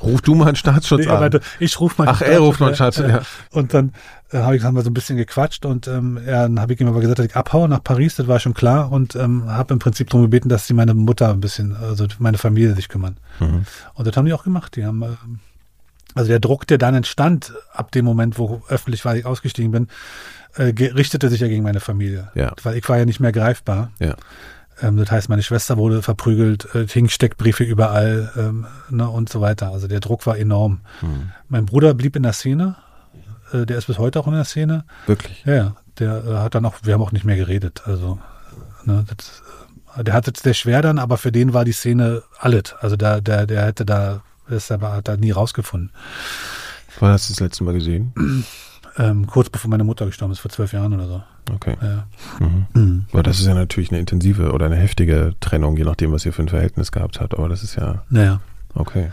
Ruf 0.01 0.21
du 0.21 0.35
mal 0.35 0.47
einen 0.47 0.55
Staatsschutz 0.55 1.05
nee, 1.05 1.11
an. 1.11 1.19
Meinte, 1.19 1.41
ich 1.59 1.79
ruf 1.79 1.97
mal 1.97 2.07
Ach, 2.07 2.21
er 2.21 2.39
ruft 2.39 2.59
mal 2.59 2.67
einen 2.67 2.75
Staatsschutz, 2.75 3.09
ja. 3.09 3.21
Und 3.51 3.73
dann 3.73 3.93
äh, 4.31 4.39
habe 4.39 4.55
ich 4.55 4.63
haben 4.63 4.75
wir 4.75 4.81
so 4.83 4.89
ein 4.89 4.93
bisschen 4.93 5.17
gequatscht 5.17 5.65
und 5.65 5.87
ähm, 5.87 6.19
ja, 6.25 6.43
dann 6.43 6.59
habe 6.59 6.73
ich 6.73 6.81
ihm 6.81 6.87
aber 6.87 6.99
gesagt, 6.99 7.19
dass 7.19 7.25
ich 7.25 7.35
abhaue 7.35 7.67
nach 7.69 7.83
Paris, 7.83 8.15
das 8.15 8.27
war 8.27 8.39
schon 8.39 8.53
klar 8.53 8.91
und 8.91 9.15
ähm, 9.15 9.49
habe 9.49 9.73
im 9.73 9.79
Prinzip 9.79 10.09
darum 10.09 10.23
gebeten, 10.23 10.49
dass 10.49 10.67
sie 10.67 10.73
meine 10.73 10.93
Mutter 10.93 11.29
ein 11.29 11.39
bisschen, 11.39 11.75
also 11.75 12.07
meine 12.19 12.37
Familie 12.37 12.75
sich 12.75 12.89
kümmern. 12.89 13.17
Mhm. 13.39 13.65
Und 13.93 14.07
das 14.07 14.15
haben 14.15 14.25
die 14.25 14.33
auch 14.33 14.43
gemacht. 14.43 14.75
Die 14.75 14.85
haben, 14.85 15.01
äh, 15.01 15.07
also 16.13 16.27
der 16.29 16.39
Druck, 16.39 16.67
der 16.67 16.77
dann 16.77 16.95
entstand, 16.95 17.53
ab 17.73 17.91
dem 17.91 18.05
Moment, 18.05 18.37
wo 18.37 18.61
öffentlich 18.67 19.05
war, 19.05 19.15
ich 19.15 19.25
ausgestiegen 19.25 19.71
bin, 19.71 19.87
äh, 20.55 20.73
richtete 20.93 21.29
sich 21.29 21.41
ja 21.41 21.47
gegen 21.47 21.63
meine 21.63 21.79
Familie. 21.79 22.29
Ja. 22.35 22.53
Weil 22.63 22.77
ich 22.77 22.87
war 22.89 22.97
ja 22.97 23.05
nicht 23.05 23.19
mehr 23.19 23.31
greifbar. 23.31 23.91
Ja. 23.99 24.15
Ähm, 24.81 24.97
das 24.97 25.11
heißt, 25.11 25.29
meine 25.29 25.43
Schwester 25.43 25.77
wurde 25.77 26.01
verprügelt, 26.01 26.73
äh, 26.75 26.87
hing 26.87 27.09
Steckbriefe 27.09 27.63
überall 27.63 28.31
ähm, 28.37 28.65
ne, 28.89 29.09
und 29.09 29.29
so 29.29 29.41
weiter. 29.41 29.71
Also 29.71 29.87
der 29.87 29.99
Druck 29.99 30.25
war 30.25 30.37
enorm. 30.37 30.81
Mhm. 31.01 31.31
Mein 31.47 31.65
Bruder 31.65 31.93
blieb 31.93 32.15
in 32.15 32.23
der 32.23 32.33
Szene, 32.33 32.75
äh, 33.53 33.65
der 33.65 33.77
ist 33.77 33.87
bis 33.87 33.97
heute 33.97 34.19
auch 34.19 34.27
in 34.27 34.33
der 34.33 34.45
Szene. 34.45 34.85
Wirklich? 35.07 35.43
Ja, 35.45 35.53
ja. 35.53 35.75
Der 35.99 36.23
äh, 36.25 36.35
hat 36.37 36.55
dann 36.55 36.65
auch, 36.65 36.75
wir 36.83 36.93
haben 36.93 37.01
auch 37.01 37.11
nicht 37.11 37.25
mehr 37.25 37.35
geredet. 37.35 37.83
Also, 37.85 38.19
ne, 38.85 39.05
das, 39.07 39.41
äh, 39.97 40.03
der 40.03 40.13
hatte 40.13 40.31
es 40.33 40.41
sehr 40.41 40.53
schwer 40.53 40.81
dann, 40.81 40.99
aber 40.99 41.17
für 41.17 41.31
den 41.31 41.53
war 41.53 41.65
die 41.65 41.73
Szene 41.73 42.23
alles. 42.39 42.75
Also 42.79 42.95
der, 42.95 43.21
der, 43.21 43.45
der 43.45 43.65
hätte 43.65 43.85
da, 43.85 44.21
das 44.49 44.71
aber 44.71 44.93
hat 44.93 45.07
da 45.07 45.17
nie 45.17 45.31
rausgefunden. 45.31 45.91
Wann 46.99 47.11
hast 47.11 47.29
du 47.29 47.33
das 47.33 47.39
letzte 47.39 47.63
Mal 47.63 47.73
gesehen? 47.73 48.13
Ähm, 48.97 49.27
kurz 49.27 49.49
bevor 49.49 49.69
meine 49.69 49.83
Mutter 49.83 50.05
gestorben 50.05 50.33
ist, 50.33 50.39
vor 50.39 50.51
zwölf 50.51 50.73
Jahren 50.73 50.93
oder 50.93 51.07
so. 51.07 51.23
Okay. 51.55 51.75
Ja. 51.81 52.07
Mhm. 52.39 52.65
Mhm. 52.73 53.05
Aber 53.11 53.23
das 53.23 53.39
ist 53.39 53.47
ja 53.47 53.53
natürlich 53.53 53.91
eine 53.91 53.99
intensive 53.99 54.51
oder 54.51 54.65
eine 54.65 54.75
heftige 54.75 55.33
Trennung, 55.39 55.77
je 55.77 55.83
nachdem, 55.83 56.11
was 56.11 56.25
ihr 56.25 56.33
für 56.33 56.43
ein 56.43 56.49
Verhältnis 56.49 56.91
gehabt 56.91 57.19
habt. 57.19 57.37
Aber 57.37 57.49
das 57.49 57.63
ist 57.63 57.75
ja. 57.75 58.03
Naja. 58.09 58.41
Okay. 58.73 59.11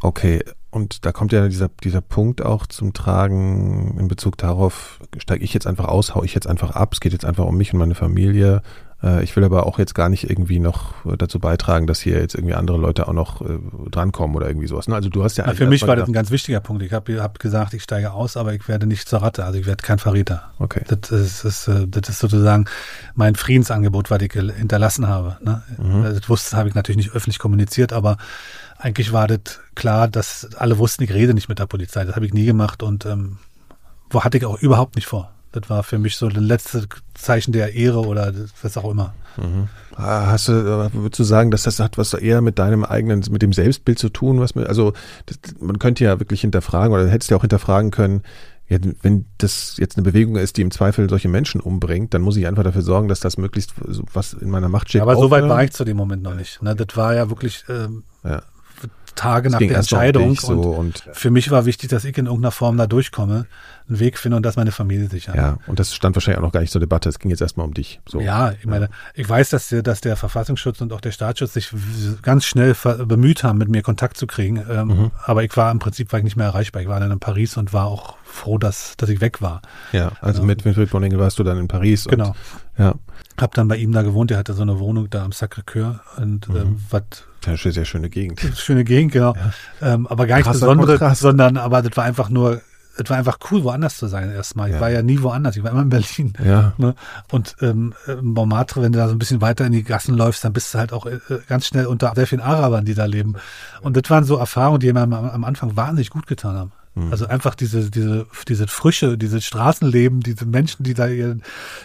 Okay. 0.00 0.42
Und 0.70 1.04
da 1.04 1.12
kommt 1.12 1.32
ja 1.32 1.48
dieser, 1.48 1.68
dieser 1.84 2.00
Punkt 2.00 2.42
auch 2.42 2.66
zum 2.66 2.94
Tragen 2.94 3.98
in 3.98 4.08
Bezug 4.08 4.38
darauf, 4.38 5.00
steige 5.18 5.44
ich 5.44 5.52
jetzt 5.52 5.66
einfach 5.66 5.84
aus, 5.84 6.14
hau 6.14 6.22
ich 6.24 6.34
jetzt 6.34 6.46
einfach 6.46 6.70
ab, 6.70 6.94
es 6.94 7.00
geht 7.00 7.12
jetzt 7.12 7.26
einfach 7.26 7.44
um 7.44 7.56
mich 7.58 7.74
und 7.74 7.78
meine 7.78 7.94
Familie. 7.94 8.62
Äh, 9.02 9.24
ich 9.24 9.34
will 9.36 9.44
aber 9.44 9.66
auch 9.66 9.78
jetzt 9.78 9.94
gar 9.94 10.08
nicht 10.08 10.28
irgendwie 10.28 10.58
noch 10.58 10.94
dazu 11.18 11.38
beitragen, 11.38 11.86
dass 11.86 12.00
hier 12.00 12.20
jetzt 12.20 12.34
irgendwie 12.34 12.54
andere 12.54 12.78
Leute 12.78 13.08
auch 13.08 13.12
noch 13.12 13.40
äh, 13.42 13.58
drankommen 13.90 14.36
oder 14.36 14.46
irgendwie 14.48 14.66
sowas. 14.66 14.88
Ne? 14.88 14.94
Also 14.94 15.08
du 15.08 15.24
hast 15.24 15.36
ja. 15.38 15.46
ja 15.46 15.54
für 15.54 15.66
mich 15.66 15.86
war 15.86 15.96
das 15.96 16.08
ein 16.08 16.12
ganz 16.12 16.30
wichtiger 16.30 16.60
Punkt. 16.60 16.82
Ich 16.82 16.92
habe 16.92 17.20
hab 17.20 17.38
gesagt, 17.38 17.74
ich 17.74 17.82
steige 17.82 18.12
aus, 18.12 18.36
aber 18.36 18.54
ich 18.54 18.66
werde 18.68 18.86
nicht 18.86 19.08
zur 19.08 19.22
Ratte. 19.22 19.44
Also 19.44 19.58
ich 19.58 19.66
werde 19.66 19.82
kein 19.82 19.98
Verräter. 19.98 20.52
Okay. 20.58 20.82
Das 20.88 21.10
ist, 21.10 21.44
das 21.44 21.66
ist, 21.66 21.68
äh, 21.68 21.86
das 21.88 22.08
ist 22.08 22.18
sozusagen 22.18 22.66
mein 23.14 23.34
Friedensangebot, 23.34 24.10
was 24.10 24.22
ich 24.22 24.32
hinterlassen 24.32 25.08
habe. 25.08 25.38
Ne? 25.42 25.62
Mhm. 25.78 26.04
Das 26.04 26.28
wusste, 26.28 26.56
habe 26.56 26.68
ich 26.68 26.74
natürlich 26.74 26.96
nicht 26.96 27.14
öffentlich 27.14 27.38
kommuniziert, 27.38 27.92
aber 27.92 28.16
eigentlich 28.78 29.12
war 29.12 29.28
das 29.28 29.60
klar, 29.74 30.08
dass 30.08 30.48
alle 30.56 30.78
wussten, 30.78 31.04
ich 31.04 31.12
rede 31.12 31.34
nicht 31.34 31.48
mit 31.48 31.58
der 31.58 31.66
Polizei. 31.66 32.04
Das 32.04 32.16
habe 32.16 32.26
ich 32.26 32.34
nie 32.34 32.46
gemacht 32.46 32.82
und 32.82 33.06
ähm, 33.06 33.38
wo 34.10 34.22
hatte 34.24 34.38
ich 34.38 34.44
auch 34.44 34.58
überhaupt 34.60 34.96
nicht 34.96 35.06
vor. 35.06 35.32
Das 35.52 35.68
war 35.68 35.82
für 35.82 35.98
mich 35.98 36.16
so 36.16 36.28
das 36.28 36.42
letzte 36.42 36.86
Zeichen 37.14 37.52
der 37.52 37.74
Ehre 37.74 38.00
oder 38.00 38.32
was 38.62 38.76
auch 38.76 38.90
immer. 38.90 39.14
Mhm. 39.36 39.68
Ah, 39.94 40.26
hast 40.26 40.48
du, 40.48 40.52
äh, 40.52 40.92
würdest 40.94 41.20
du 41.20 41.24
sagen, 41.24 41.50
dass 41.50 41.62
das 41.64 41.78
hat 41.78 41.98
was 41.98 42.14
eher 42.14 42.40
mit 42.40 42.58
deinem 42.58 42.84
eigenen, 42.84 43.22
mit 43.30 43.42
dem 43.42 43.52
Selbstbild 43.52 43.98
zu 43.98 44.08
tun? 44.08 44.40
Was 44.40 44.54
mit, 44.54 44.66
also 44.66 44.92
das, 45.26 45.38
man 45.60 45.78
könnte 45.78 46.04
ja 46.04 46.18
wirklich 46.18 46.40
hinterfragen 46.40 46.92
oder 46.92 47.08
hättest 47.08 47.30
ja 47.30 47.36
auch 47.36 47.42
hinterfragen 47.42 47.90
können, 47.90 48.22
ja, 48.68 48.78
wenn 49.02 49.26
das 49.38 49.76
jetzt 49.76 49.96
eine 49.96 50.04
Bewegung 50.04 50.36
ist, 50.36 50.56
die 50.56 50.62
im 50.62 50.70
Zweifel 50.70 51.08
solche 51.10 51.28
Menschen 51.28 51.60
umbringt, 51.60 52.14
dann 52.14 52.22
muss 52.22 52.36
ich 52.36 52.46
einfach 52.46 52.62
dafür 52.62 52.82
sorgen, 52.82 53.08
dass 53.08 53.20
das 53.20 53.36
möglichst 53.36 53.74
was 54.14 54.32
in 54.32 54.48
meiner 54.48 54.70
Macht 54.70 54.88
steht. 54.88 55.02
Aber 55.02 55.16
so 55.16 55.30
weit 55.30 55.46
war 55.48 55.62
ich 55.62 55.72
zu 55.72 55.84
dem 55.84 55.96
Moment 55.96 56.22
noch 56.22 56.34
nicht. 56.34 56.62
Ne? 56.62 56.74
Das 56.74 56.96
war 56.96 57.14
ja 57.14 57.28
wirklich 57.28 57.64
ähm, 57.68 58.04
ja. 58.24 58.42
Tage 59.14 59.50
nach 59.50 59.58
der 59.58 59.76
Entscheidung. 59.76 60.34
So 60.36 60.52
und, 60.52 61.04
und, 61.06 61.08
für 61.12 61.30
mich 61.30 61.50
war 61.50 61.66
wichtig, 61.66 61.90
dass 61.90 62.04
ich 62.04 62.16
in 62.16 62.26
irgendeiner 62.26 62.50
Form 62.50 62.78
da 62.78 62.86
durchkomme, 62.86 63.46
einen 63.92 64.00
Weg 64.00 64.18
finde 64.18 64.36
und 64.36 64.42
dass 64.44 64.56
meine 64.56 64.72
Familie 64.72 65.08
sicher. 65.08 65.34
Ja, 65.36 65.58
und 65.66 65.78
das 65.78 65.94
stand 65.94 66.16
wahrscheinlich 66.16 66.38
auch 66.38 66.46
noch 66.46 66.52
gar 66.52 66.60
nicht 66.60 66.72
zur 66.72 66.80
Debatte. 66.80 67.08
Es 67.08 67.18
ging 67.18 67.30
jetzt 67.30 67.40
erstmal 67.40 67.66
um 67.66 67.74
dich. 67.74 68.00
So. 68.08 68.20
Ja, 68.20 68.52
ich 68.52 68.66
meine, 68.66 68.88
ich 69.14 69.28
weiß, 69.28 69.50
dass 69.50 69.68
der, 69.68 69.82
dass 69.82 70.00
der 70.00 70.16
Verfassungsschutz 70.16 70.80
und 70.80 70.92
auch 70.92 71.00
der 71.00 71.12
Staatsschutz 71.12 71.52
sich 71.52 71.72
ganz 72.22 72.44
schnell 72.44 72.74
bemüht 73.06 73.44
haben, 73.44 73.58
mit 73.58 73.68
mir 73.68 73.82
Kontakt 73.82 74.16
zu 74.16 74.26
kriegen. 74.26 74.62
Ähm, 74.68 74.88
mhm. 74.88 75.10
Aber 75.24 75.44
ich 75.44 75.56
war 75.56 75.70
im 75.70 75.78
Prinzip 75.78 76.12
war 76.12 76.18
ich 76.18 76.24
nicht 76.24 76.36
mehr 76.36 76.46
erreichbar. 76.46 76.82
Ich 76.82 76.88
war 76.88 77.00
dann 77.00 77.10
in 77.10 77.20
Paris 77.20 77.56
und 77.56 77.72
war 77.72 77.86
auch 77.86 78.16
froh, 78.24 78.58
dass, 78.58 78.96
dass 78.96 79.08
ich 79.08 79.20
weg 79.20 79.42
war. 79.42 79.62
Ja, 79.92 80.12
also 80.20 80.40
ja. 80.40 80.46
mit 80.46 80.64
Winfried 80.64 80.90
Boningel 80.90 81.18
warst 81.18 81.38
du 81.38 81.44
dann 81.44 81.58
in 81.58 81.68
Paris. 81.68 82.04
Genau. 82.04 82.28
Und, 82.28 82.34
ja. 82.78 82.94
Hab 83.40 83.54
dann 83.54 83.68
bei 83.68 83.76
ihm 83.76 83.92
da 83.92 84.02
gewohnt. 84.02 84.30
Er 84.30 84.38
hatte 84.38 84.54
so 84.54 84.62
eine 84.62 84.78
Wohnung 84.78 85.08
da 85.10 85.24
am 85.24 85.30
Sacré-Cœur 85.30 86.00
und 86.16 86.48
mhm. 86.48 86.56
ähm, 86.56 86.80
was 86.90 87.02
ja, 87.46 87.56
sehr 87.56 87.84
schöne 87.84 88.08
Gegend. 88.08 88.40
Schöne 88.56 88.84
Gegend, 88.84 89.12
genau. 89.12 89.34
Ja. 89.80 89.94
Ähm, 89.94 90.06
aber 90.06 90.26
gar 90.26 90.36
nichts 90.36 90.52
Besonderes, 90.52 91.18
sondern 91.18 91.56
aber 91.56 91.82
das 91.82 91.96
war 91.96 92.04
einfach 92.04 92.28
nur, 92.28 92.60
es 92.96 93.08
war 93.08 93.16
einfach 93.16 93.38
cool, 93.50 93.64
woanders 93.64 93.96
zu 93.96 94.06
sein 94.06 94.30
erstmal. 94.30 94.68
Ich 94.68 94.74
ja. 94.74 94.80
war 94.80 94.90
ja 94.90 95.02
nie 95.02 95.22
woanders, 95.22 95.56
ich 95.56 95.62
war 95.62 95.70
immer 95.70 95.82
in 95.82 95.88
Berlin. 95.88 96.32
Ja. 96.44 96.72
Ne? 96.76 96.94
Und 97.30 97.56
ähm, 97.60 97.94
Montmartre, 98.20 98.82
wenn 98.82 98.92
du 98.92 98.98
da 98.98 99.08
so 99.08 99.14
ein 99.14 99.18
bisschen 99.18 99.40
weiter 99.40 99.64
in 99.66 99.72
die 99.72 99.82
Gassen 99.82 100.14
läufst, 100.14 100.44
dann 100.44 100.52
bist 100.52 100.74
du 100.74 100.78
halt 100.78 100.92
auch 100.92 101.06
äh, 101.06 101.18
ganz 101.48 101.66
schnell 101.66 101.86
unter 101.86 102.12
sehr 102.14 102.26
vielen 102.26 102.42
Arabern, 102.42 102.84
die 102.84 102.94
da 102.94 103.06
leben. 103.06 103.34
Und 103.80 103.96
das 103.96 104.10
waren 104.10 104.24
so 104.24 104.36
Erfahrungen, 104.36 104.80
die 104.80 104.92
mir 104.92 105.00
am, 105.00 105.12
am 105.12 105.44
Anfang 105.44 105.76
wahnsinnig 105.76 106.10
gut 106.10 106.26
getan 106.26 106.56
haben. 106.56 106.72
Mhm. 106.94 107.10
Also 107.10 107.26
einfach 107.26 107.54
diese, 107.54 107.90
diese, 107.90 108.26
diese 108.48 108.66
Frische, 108.66 109.16
dieses 109.16 109.44
Straßenleben, 109.44 110.20
diese 110.20 110.44
Menschen, 110.44 110.82
die 110.82 110.94
da 110.94 111.08
ihren, 111.08 111.42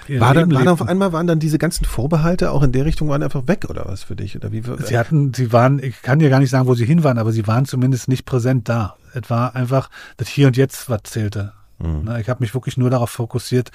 ihren 0.07 0.19
war 0.19 0.33
dann, 0.33 0.49
Leben 0.49 0.65
war 0.65 0.73
auf 0.73 0.81
einmal 0.81 1.13
waren 1.13 1.27
dann 1.27 1.39
diese 1.39 1.57
ganzen 1.57 1.85
Vorbehalte 1.85 2.51
auch 2.51 2.61
in 2.63 2.73
der 2.73 2.85
Richtung 2.85 3.07
waren 3.09 3.23
einfach 3.23 3.47
weg 3.47 3.65
oder 3.69 3.85
was 3.87 4.03
für 4.03 4.15
dich 4.15 4.35
oder 4.35 4.51
wie? 4.51 4.63
Sie 4.83 4.97
hatten, 4.97 5.33
sie 5.33 5.53
waren, 5.53 5.79
ich 5.81 6.01
kann 6.01 6.19
dir 6.19 6.29
gar 6.29 6.39
nicht 6.39 6.49
sagen, 6.49 6.67
wo 6.67 6.75
sie 6.75 6.85
hin 6.85 7.03
waren, 7.03 7.17
aber 7.17 7.31
sie 7.31 7.47
waren 7.47 7.65
zumindest 7.65 8.07
nicht 8.09 8.25
präsent 8.25 8.67
da. 8.67 8.95
Es 9.13 9.29
war 9.29 9.55
einfach 9.55 9.89
das 10.17 10.27
Hier 10.27 10.47
und 10.47 10.57
Jetzt, 10.57 10.89
was 10.89 11.03
zählte. 11.03 11.53
Mhm. 11.79 12.09
Ich 12.19 12.27
habe 12.27 12.41
mich 12.41 12.53
wirklich 12.53 12.77
nur 12.77 12.89
darauf 12.89 13.09
fokussiert, 13.09 13.71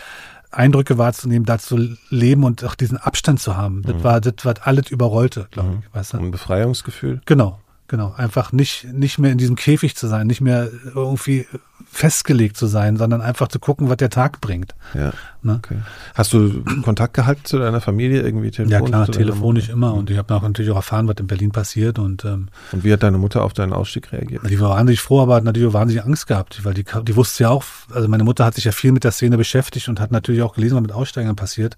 Eindrücke 0.50 0.98
wahrzunehmen, 0.98 1.46
da 1.46 1.58
zu 1.58 1.96
leben 2.10 2.44
und 2.44 2.62
auch 2.64 2.74
diesen 2.74 2.98
Abstand 2.98 3.40
zu 3.40 3.56
haben. 3.56 3.82
Das 3.82 3.96
mhm. 3.96 4.04
war 4.04 4.20
das, 4.20 4.34
was 4.42 4.60
alles 4.62 4.90
überrollte, 4.90 5.48
glaube 5.50 5.70
mhm. 5.70 5.78
ich. 5.80 5.94
Weißt 5.94 6.12
du? 6.12 6.18
Ein 6.18 6.30
Befreiungsgefühl? 6.30 7.22
Genau. 7.24 7.58
Genau, 7.88 8.14
einfach 8.16 8.52
nicht, 8.52 8.84
nicht 8.92 9.18
mehr 9.18 9.32
in 9.32 9.38
diesem 9.38 9.56
Käfig 9.56 9.96
zu 9.96 10.06
sein, 10.06 10.26
nicht 10.26 10.40
mehr 10.40 10.70
irgendwie 10.94 11.46
festgelegt 11.90 12.56
zu 12.56 12.66
sein, 12.66 12.96
sondern 12.96 13.20
einfach 13.20 13.48
zu 13.48 13.58
gucken, 13.58 13.90
was 13.90 13.98
der 13.98 14.08
Tag 14.08 14.40
bringt. 14.40 14.74
Ja. 14.94 15.12
Ne? 15.42 15.56
Okay. 15.58 15.76
Hast 16.14 16.32
du 16.32 16.64
Kontakt 16.82 17.12
gehalten 17.12 17.44
zu 17.44 17.58
deiner 17.58 17.82
Familie 17.82 18.22
irgendwie 18.22 18.50
telefonisch? 18.50 18.80
Ja 18.80 18.86
klar, 18.86 19.06
telefonisch 19.08 19.68
immer 19.68 19.92
und 19.92 20.08
ich 20.08 20.16
habe 20.16 20.32
natürlich 20.32 20.70
auch 20.70 20.76
erfahren, 20.76 21.06
was 21.06 21.16
in 21.18 21.26
Berlin 21.26 21.50
passiert 21.50 21.98
und 21.98 22.24
ähm, 22.24 22.48
Und 22.72 22.82
wie 22.82 22.92
hat 22.94 23.02
deine 23.02 23.18
Mutter 23.18 23.42
auf 23.42 23.52
deinen 23.52 23.74
Ausstieg 23.74 24.10
reagiert? 24.10 24.48
Die 24.48 24.58
war 24.58 24.70
wahnsinnig 24.70 25.00
froh, 25.00 25.20
aber 25.20 25.34
hat 25.34 25.44
natürlich 25.44 25.72
wahnsinnig 25.74 26.04
Angst 26.04 26.26
gehabt, 26.26 26.64
weil 26.64 26.72
die, 26.72 26.84
die 27.02 27.16
wusste 27.16 27.42
ja 27.42 27.50
auch, 27.50 27.64
also 27.92 28.08
meine 28.08 28.24
Mutter 28.24 28.46
hat 28.46 28.54
sich 28.54 28.64
ja 28.64 28.72
viel 28.72 28.92
mit 28.92 29.04
der 29.04 29.12
Szene 29.12 29.36
beschäftigt 29.36 29.88
und 29.88 30.00
hat 30.00 30.12
natürlich 30.12 30.40
auch 30.40 30.54
gelesen, 30.54 30.76
was 30.76 30.82
mit 30.82 30.92
Aussteigern 30.92 31.36
passiert. 31.36 31.76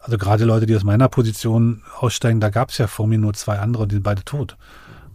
Also 0.00 0.18
gerade 0.18 0.44
Leute, 0.44 0.66
die 0.66 0.74
aus 0.74 0.82
meiner 0.82 1.08
Position 1.08 1.82
aussteigen, 1.98 2.40
da 2.40 2.50
gab 2.50 2.70
es 2.70 2.78
ja 2.78 2.88
vor 2.88 3.06
mir 3.06 3.18
nur 3.18 3.34
zwei 3.34 3.58
andere, 3.58 3.86
die 3.86 3.96
sind 3.96 4.02
beide 4.02 4.24
tot. 4.24 4.56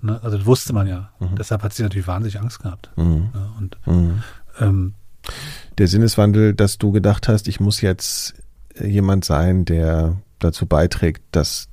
Ne? 0.02 0.20
Also 0.24 0.38
das 0.38 0.46
wusste 0.46 0.74
man 0.74 0.88
ja. 0.88 1.10
Mhm. 1.20 1.36
Deshalb 1.38 1.64
hat 1.64 1.74
sie 1.74 1.84
natürlich 1.84 2.08
wahnsinnig 2.08 2.40
Angst 2.40 2.62
gehabt. 2.62 2.90
Mhm. 2.96 3.30
Ja, 3.34 3.52
und 3.58 3.78
mhm. 3.86 4.24
ähm, 4.60 4.94
der 5.78 5.88
Sinneswandel, 5.88 6.54
dass 6.54 6.78
du 6.78 6.92
gedacht 6.92 7.28
hast, 7.28 7.48
ich 7.48 7.60
muss 7.60 7.82
jetzt 7.82 8.36
jemand 8.82 9.26
sein, 9.26 9.66
der 9.66 10.18
dazu 10.40 10.66
beiträgt, 10.66 11.22
dass 11.32 11.68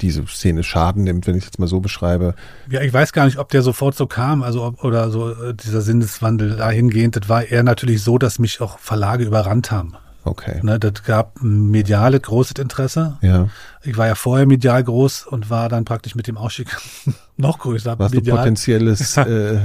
diese 0.00 0.26
Szene 0.26 0.62
Schaden 0.62 1.04
nimmt, 1.04 1.26
wenn 1.26 1.34
ich 1.34 1.42
es 1.44 1.46
jetzt 1.48 1.58
mal 1.58 1.66
so 1.66 1.80
beschreibe. 1.80 2.34
Ja, 2.70 2.80
ich 2.80 2.92
weiß 2.92 3.12
gar 3.12 3.26
nicht, 3.26 3.38
ob 3.38 3.50
der 3.50 3.62
sofort 3.62 3.94
so 3.94 4.06
kam, 4.06 4.42
also 4.42 4.64
ob, 4.64 4.82
oder 4.82 5.10
so 5.10 5.32
äh, 5.32 5.54
dieser 5.54 5.82
Sinneswandel 5.82 6.56
dahingehend. 6.56 7.16
Das 7.16 7.28
war 7.28 7.44
eher 7.44 7.62
natürlich 7.62 8.02
so, 8.02 8.18
dass 8.18 8.38
mich 8.38 8.60
auch 8.60 8.78
Verlage 8.78 9.24
überrannt 9.24 9.70
haben. 9.70 9.94
Okay. 10.24 10.60
Ne, 10.62 10.78
das 10.80 11.04
gab 11.04 11.40
mediale 11.40 12.18
großes 12.18 12.58
Interesse. 12.58 13.16
Ja. 13.20 13.48
Ich 13.86 13.96
war 13.96 14.06
ja 14.06 14.14
vorher 14.14 14.46
medial 14.46 14.82
groß 14.82 15.26
und 15.26 15.50
war 15.50 15.68
dann 15.68 15.84
praktisch 15.84 16.14
mit 16.14 16.26
dem 16.26 16.36
Ausstieg 16.36 16.68
noch 17.36 17.58
größer. 17.58 17.98
Warst 17.98 18.14
medial. 18.14 18.36
du 18.36 18.42
potenzielles, 18.42 19.16
äh, 19.16 19.58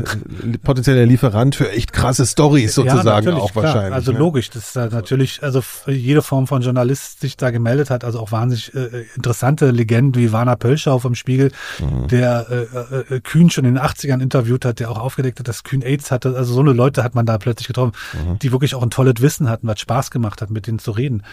potenzieller 0.63 1.05
Lieferant 1.05 1.55
für 1.55 1.72
echt 1.72 1.93
krasse 1.93 2.26
Stories 2.26 2.76
sozusagen 2.76 3.28
ja, 3.28 3.36
auch 3.36 3.51
klar. 3.51 3.63
wahrscheinlich. 3.63 3.93
Also 3.93 4.11
ne? 4.11 4.19
logisch, 4.19 4.49
dass 4.49 4.74
da 4.74 4.88
natürlich, 4.88 5.41
also 5.43 5.61
jede 5.88 6.22
Form 6.22 6.47
von 6.47 6.61
Journalist 6.61 7.22
sich 7.22 7.38
da 7.38 7.51
gemeldet 7.51 7.89
hat, 7.89 8.03
also 8.03 8.19
auch 8.19 8.32
wahnsinnig 8.32 8.74
äh, 8.76 9.05
interessante 9.15 9.72
Legenden 9.72 10.22
wie 10.22 10.32
Warner 10.32 10.55
Pölschau 10.55 10.99
vom 10.99 11.15
Spiegel, 11.15 11.51
mhm. 11.80 12.07
der 12.07 12.47
äh, 12.49 13.15
äh, 13.15 13.19
Kühn 13.22 13.49
schon 13.49 13.65
in 13.65 13.76
den 13.76 13.84
80ern 13.84 14.22
interviewt 14.22 14.65
hat, 14.65 14.80
der 14.80 14.91
auch 14.91 14.99
aufgedeckt 14.99 15.39
hat, 15.39 15.47
dass 15.47 15.63
Kühn 15.63 15.82
AIDS 15.82 16.11
hatte. 16.11 16.36
Also 16.36 16.53
so 16.53 16.59
eine 16.59 16.74
Leute 16.74 17.03
hat 17.03 17.15
man 17.15 17.26
da 17.26 17.38
plötzlich 17.38 17.67
getroffen, 17.67 17.93
mhm. 18.13 18.39
die 18.39 18.51
wirklich 18.51 18.76
auch 18.76 18.84
ein 18.84 18.89
tolles 18.89 19.15
Wissen 19.19 19.49
hatten, 19.49 19.67
was 19.67 19.80
Spaß 19.80 20.11
gemacht 20.11 20.41
hat, 20.41 20.49
mit 20.49 20.67
denen 20.67 20.80
zu 20.80 20.91
reden. 20.91 21.24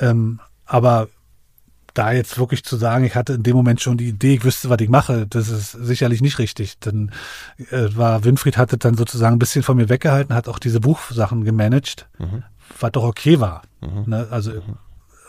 Ähm, 0.00 0.40
aber 0.66 1.08
da 1.94 2.12
jetzt 2.12 2.38
wirklich 2.38 2.64
zu 2.64 2.76
sagen, 2.76 3.04
ich 3.04 3.14
hatte 3.14 3.34
in 3.34 3.42
dem 3.42 3.56
Moment 3.56 3.80
schon 3.80 3.96
die 3.96 4.08
Idee, 4.08 4.34
ich 4.34 4.44
wüsste, 4.44 4.68
was 4.68 4.80
ich 4.80 4.88
mache, 4.88 5.26
das 5.26 5.48
ist 5.48 5.72
sicherlich 5.72 6.20
nicht 6.20 6.38
richtig. 6.38 6.78
Dann 6.80 7.12
äh, 7.70 7.88
war 7.94 8.24
Winfried 8.24 8.58
hatte 8.58 8.76
dann 8.76 8.94
sozusagen 8.94 9.36
ein 9.36 9.38
bisschen 9.38 9.62
von 9.62 9.76
mir 9.76 9.88
weggehalten, 9.88 10.34
hat 10.34 10.48
auch 10.48 10.58
diese 10.58 10.80
Buchsachen 10.80 11.44
gemanagt, 11.44 12.08
mhm. 12.18 12.42
was 12.80 12.92
doch 12.92 13.04
okay 13.04 13.40
war. 13.40 13.62
Mhm. 13.80 14.04
Ne? 14.06 14.26
Also 14.30 14.52
mhm. 14.52 14.76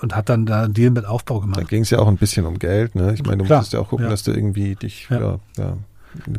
und 0.02 0.16
hat 0.16 0.30
dann 0.30 0.46
da 0.48 0.64
einen 0.64 0.74
Deal 0.74 0.90
mit 0.90 1.06
Aufbau 1.06 1.40
gemacht. 1.40 1.60
Da 1.60 1.64
ging 1.64 1.84
es 1.84 1.92
ja 1.92 2.00
auch 2.00 2.08
ein 2.08 2.18
bisschen 2.18 2.46
um 2.46 2.58
Geld, 2.58 2.96
ne? 2.96 3.14
Ich 3.14 3.24
meine, 3.24 3.38
du 3.38 3.46
Klar, 3.46 3.60
musstest 3.60 3.74
ja 3.74 3.80
auch 3.80 3.90
gucken, 3.90 4.06
ja. 4.06 4.12
dass 4.12 4.24
du 4.24 4.32
irgendwie 4.32 4.76
dich 4.76 5.08
ja. 5.10 5.20
Ja, 5.20 5.40
ja, 5.58 5.78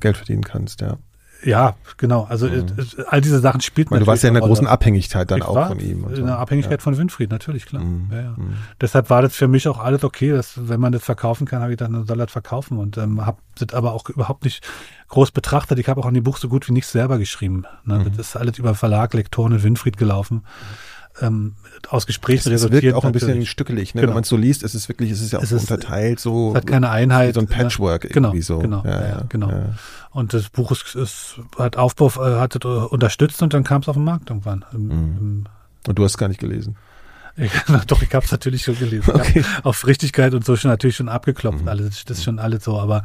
Geld 0.01 0.17
verdienen 0.17 0.43
kannst, 0.43 0.81
ja. 0.81 0.99
Ja, 1.45 1.77
genau. 1.97 2.25
Also 2.29 2.49
mhm. 2.49 2.67
all 3.09 3.21
diese 3.21 3.41
Sachen 3.41 3.61
spielt 3.61 3.91
man. 3.91 4.01
Du 4.01 4.07
warst 4.07 4.23
ja 4.23 4.31
in 4.31 4.37
einer 4.37 4.47
großen 4.47 4.67
Abhängigkeit 4.67 5.31
dann 5.31 5.43
auch 5.43 5.69
von 5.69 5.81
ihm. 5.81 6.07
In 6.09 6.25
einer 6.25 6.39
Abhängigkeit 6.39 6.81
ja. 6.81 6.83
von 6.83 6.97
Winfried, 6.97 7.31
natürlich, 7.31 7.67
klar. 7.67 7.83
Mhm. 7.83 8.09
Ja, 8.11 8.21
ja. 8.21 8.35
Mhm. 8.37 8.55
Deshalb 8.81 9.11
war 9.11 9.23
das 9.23 9.35
für 9.35 9.49
mich 9.49 9.69
auch 9.69 9.79
alles 9.79 10.03
okay, 10.05 10.31
dass, 10.31 10.69
wenn 10.69 10.81
man 10.81 10.93
das 10.93 11.05
verkaufen 11.05 11.47
kann, 11.47 11.63
habe 11.63 11.73
ich 11.73 11.79
dann 11.79 12.07
soll 12.07 12.17
das 12.17 12.33
verkaufen 12.33 12.79
und 12.79 12.99
ähm, 12.99 13.25
habe 13.25 13.39
das 13.59 13.75
aber 13.75 13.93
auch 13.93 14.09
überhaupt 14.09 14.45
nicht 14.45 14.67
groß 15.09 15.31
betrachtet. 15.31 15.79
Ich 15.79 15.89
habe 15.89 16.01
auch 16.01 16.07
an 16.07 16.15
dem 16.15 16.25
Buch 16.25 16.39
so 16.39 16.49
gut 16.49 16.69
wie 16.69 16.73
nichts 16.73 16.93
selber 16.93 17.19
geschrieben. 17.19 17.65
Ne? 17.85 17.99
Mhm. 17.99 18.05
Das 18.17 18.29
ist 18.29 18.37
alles 18.37 18.59
über 18.59 18.75
Verlag, 18.75 19.15
Lektoren 19.15 19.53
und 19.53 19.63
Winfried 19.63 19.97
gelaufen 19.97 20.43
ähm, 21.21 21.55
aus 21.89 22.07
Gesprächen 22.07 22.49
es 22.49 22.51
resultiert. 22.51 22.83
Es 22.83 22.85
wirkt 22.85 22.97
auch 22.97 23.05
ein 23.05 23.13
bisschen 23.13 23.47
stückelig, 23.47 23.95
ne? 23.95 24.01
Genau. 24.01 24.11
wenn 24.11 24.15
man 24.15 24.23
es 24.23 24.29
so 24.29 24.37
liest. 24.37 24.63
Es 24.63 24.75
ist 24.75 24.89
wirklich, 24.89 25.11
es 25.11 25.21
ist 25.21 25.33
ja 25.33 25.39
auch 25.39 25.43
es 25.43 25.53
ist, 25.53 25.63
unterteilt 25.63 26.21
so. 26.21 26.51
Es 26.51 26.57
hat 26.57 26.67
keine 26.67 26.91
Einheit. 26.91 27.35
So 27.35 27.41
ein 27.41 27.47
Patchwork 27.47 28.05
ja, 28.05 28.11
genau, 28.13 28.29
irgendwie 28.29 28.43
so. 28.43 28.59
Genau, 28.59 28.83
ja, 28.85 29.09
ja, 29.09 29.23
genau. 29.29 29.51
Ja. 29.51 29.75
Und 30.11 30.35
das 30.35 30.49
Buch 30.49 30.73
ist, 30.73 30.95
ist 30.95 31.41
hat 31.59 31.77
Aufbau, 31.77 32.09
äh, 32.09 32.39
hat 32.39 32.65
unterstützt 32.65 33.43
und 33.43 33.53
dann 33.55 33.65
kam 33.65 33.83
es 33.83 33.89
auf 33.89 33.97
den 33.97 34.05
Markt 34.05 34.31
irgendwann. 34.31 34.65
Im, 34.73 34.85
mhm. 34.85 34.91
im 34.93 35.45
und 35.89 35.99
du 35.99 36.05
hast 36.05 36.13
es 36.13 36.19
gar 36.19 36.29
nicht 36.29 36.41
gelesen? 36.41 36.77
Doch, 37.87 38.01
ich 38.03 38.15
habe 38.15 38.25
es 38.25 38.33
natürlich 38.33 38.63
schon 38.63 38.79
gelesen. 38.79 39.13
Okay. 39.15 39.45
Auf 39.63 39.87
Richtigkeit 39.87 40.33
und 40.33 40.45
so 40.45 40.57
schon 40.57 40.71
natürlich 40.71 40.97
schon 40.97 41.09
abgeklopft. 41.09 41.63
Mhm. 41.63 41.69
Alles, 41.69 42.05
das 42.05 42.19
ist 42.19 42.25
schon 42.25 42.39
alles 42.39 42.65
so, 42.65 42.81
aber 42.81 43.03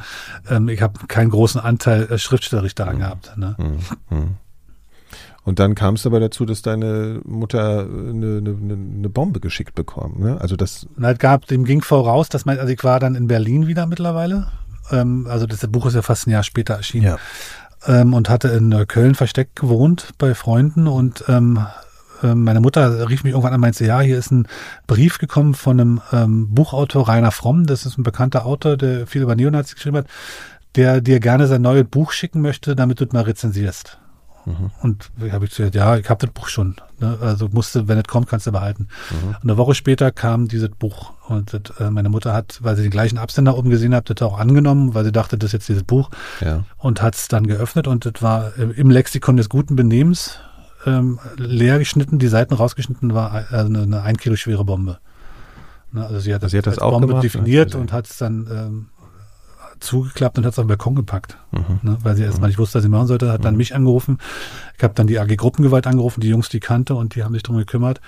ähm, 0.50 0.70
ich 0.70 0.82
habe 0.82 1.06
keinen 1.08 1.30
großen 1.30 1.60
Anteil 1.60 2.04
äh, 2.04 2.18
schriftstellerisch 2.18 2.76
daran 2.76 2.96
mhm. 2.96 3.00
gehabt. 3.00 3.38
Ne? 3.38 3.56
Mhm. 4.10 4.36
Und 5.44 5.60
dann 5.60 5.74
kam 5.74 5.96
es 5.96 6.06
aber 6.06 6.20
dazu, 6.20 6.46
dass 6.46 6.62
deine 6.62 7.22
Mutter 7.26 7.80
eine, 7.80 8.38
eine, 8.38 8.74
eine 8.74 9.10
Bombe 9.10 9.40
geschickt 9.40 9.74
bekam. 9.74 10.20
Ne? 10.20 10.40
Also 10.40 10.56
das. 10.56 10.88
Halt 11.02 11.20
gab, 11.20 11.48
dem 11.48 11.66
ging 11.66 11.82
voraus, 11.82 12.30
dass 12.30 12.46
man, 12.46 12.60
also 12.60 12.72
ich 12.72 12.84
war 12.84 13.00
dann 13.00 13.16
in 13.16 13.28
Berlin 13.28 13.68
wieder 13.68 13.88
mittlerweile. 13.88 14.52
Ähm, 14.92 15.28
also 15.30 15.48
das 15.48 15.66
Buch 15.68 15.88
ist 15.88 15.96
ja 15.96 16.04
fast 16.04 16.28
ein 16.28 16.32
Jahr 16.32 16.44
später 16.44 16.76
erschienen. 16.76 17.06
Ja. 17.06 17.18
Ähm, 17.88 18.14
und 18.14 18.30
hatte 18.30 18.50
in 18.50 18.86
Köln 18.88 19.16
versteckt 19.16 19.56
gewohnt 19.56 20.10
bei 20.20 20.36
Freunden 20.36 20.88
und 20.88 21.24
ähm, 21.28 21.66
ähm, 22.24 22.44
meine 22.44 22.62
Mutter 22.62 23.10
rief 23.10 23.24
mich 23.24 23.32
irgendwann 23.32 23.54
an 23.54 23.56
und 23.56 23.62
meinte, 23.62 23.86
ja, 23.86 24.02
hier 24.02 24.20
ist 24.20 24.32
ein 24.32 24.48
Brief 24.86 25.18
gekommen 25.18 25.56
von 25.56 25.80
einem 25.80 26.02
ähm, 26.12 26.54
Buchautor 26.54 27.08
Rainer 27.08 27.32
Fromm, 27.32 27.66
das 27.66 27.88
ist 27.88 27.98
ein 27.98 28.04
bekannter 28.04 28.46
Autor, 28.46 28.78
der 28.78 29.08
viel 29.08 29.24
über 29.24 29.36
Neonazis 29.36 29.74
geschrieben 29.74 29.98
hat, 29.98 30.08
der 30.76 31.02
dir 31.02 31.20
gerne 31.20 31.48
sein 31.48 31.62
neues 31.62 31.86
Buch 31.86 32.12
schicken 32.12 32.42
möchte, 32.42 32.76
damit 32.76 33.00
du 33.00 33.06
es 33.06 33.12
mal 33.12 33.24
rezensierst. 33.24 33.98
Mhm. 34.46 34.72
Und 34.82 35.12
habe 35.32 35.46
ich 35.46 35.56
gesagt, 35.56 35.76
ja, 35.76 35.98
ich 35.98 36.10
habe 36.10 36.26
das 36.26 36.34
Buch 36.34 36.48
schon. 36.48 36.76
Ne? 37.00 37.18
Also 37.22 37.50
musste, 37.52 37.88
wenn 37.88 37.98
es 37.98 38.06
kommt, 38.06 38.28
kannst 38.28 38.48
du 38.48 38.52
behalten. 38.52 38.88
Mhm. 39.10 39.30
Und 39.30 39.44
eine 39.44 39.58
Woche 39.58 39.76
später 39.76 40.12
kam 40.12 40.48
dieses 40.48 40.70
Buch 40.70 41.14
und 41.28 41.54
das, 41.54 41.80
äh, 41.80 41.90
meine 41.90 42.10
Mutter 42.10 42.34
hat, 42.34 42.60
weil 42.62 42.76
sie 42.76 42.84
den 42.84 42.92
gleichen 42.92 43.18
Absender 43.18 43.58
oben 43.58 43.70
gesehen 43.70 43.94
hat, 43.94 44.10
das 44.10 44.22
auch 44.22 44.40
angenommen, 44.40 44.94
weil 44.94 45.06
sie 45.06 45.12
dachte, 45.12 45.38
das 45.38 45.50
ist 45.50 45.54
jetzt 45.54 45.70
dieses 45.70 45.84
Buch 45.84 46.10
ja. 46.40 46.64
und 46.78 47.02
hat 47.02 47.16
es 47.16 47.28
dann 47.28 47.48
geöffnet 47.48 47.88
und 47.88 48.06
das 48.06 48.22
war 48.22 48.58
im 48.58 48.90
Lexikon 48.90 49.38
des 49.38 49.50
guten 49.50 49.76
Benehmens 49.76 50.40
ähm, 50.86 51.20
leer 51.38 51.80
geschnitten, 51.80 52.20
die 52.20 52.28
Seiten 52.28 52.54
rausgeschnitten 52.54 53.14
war 53.14 53.32
also 53.52 53.68
eine, 53.68 53.84
eine 53.84 54.02
ein 54.02 54.18
Kilo 54.18 54.36
schwere 54.36 54.66
Bombe. 54.66 55.00
Ne? 55.92 56.06
Also 56.06 56.20
sie 56.20 56.34
hat, 56.34 56.44
also 56.44 56.52
sie 56.52 56.58
hat 56.58 56.68
das, 56.68 56.80
auch 56.80 56.92
Bombe 56.92 57.08
gemacht, 57.08 57.24
definiert 57.24 57.76
und 57.76 57.92
hat 57.92 58.08
es 58.08 58.18
dann 58.18 58.48
ähm, 58.52 58.86
zugeklappt 59.82 60.38
und 60.38 60.46
hat 60.46 60.54
es 60.54 60.60
auf 60.60 60.66
den 60.66 60.70
Balkon 60.70 60.96
gepackt, 60.96 61.38
mhm. 61.52 61.80
ne, 61.82 61.98
weil 62.04 62.16
sie 62.16 62.24
erstmal 62.24 62.48
mhm. 62.48 62.52
nicht 62.52 62.60
wusste, 62.60 62.76
was 62.76 62.84
sie 62.84 62.90
machen 62.90 63.08
sollte, 63.08 63.32
hat 63.32 63.44
dann 63.44 63.56
mhm. 63.56 63.58
mich 63.60 63.76
angerufen. 63.76 64.18
Ich 64.78 64.84
habe 64.84 64.94
dann 64.94 65.08
die 65.08 65.20
AG 65.20 65.36
Gruppengewalt 65.36 65.88
angerufen, 65.88 66.22
die 66.22 66.30
Jungs, 66.30 66.50
die 66.50 66.60
kannte 66.60 66.96
und 66.96 67.16
die 67.16 67.24
haben 67.24 67.34
sich 67.34 67.44
darum 67.44 67.58
gekümmert. 67.58 68.00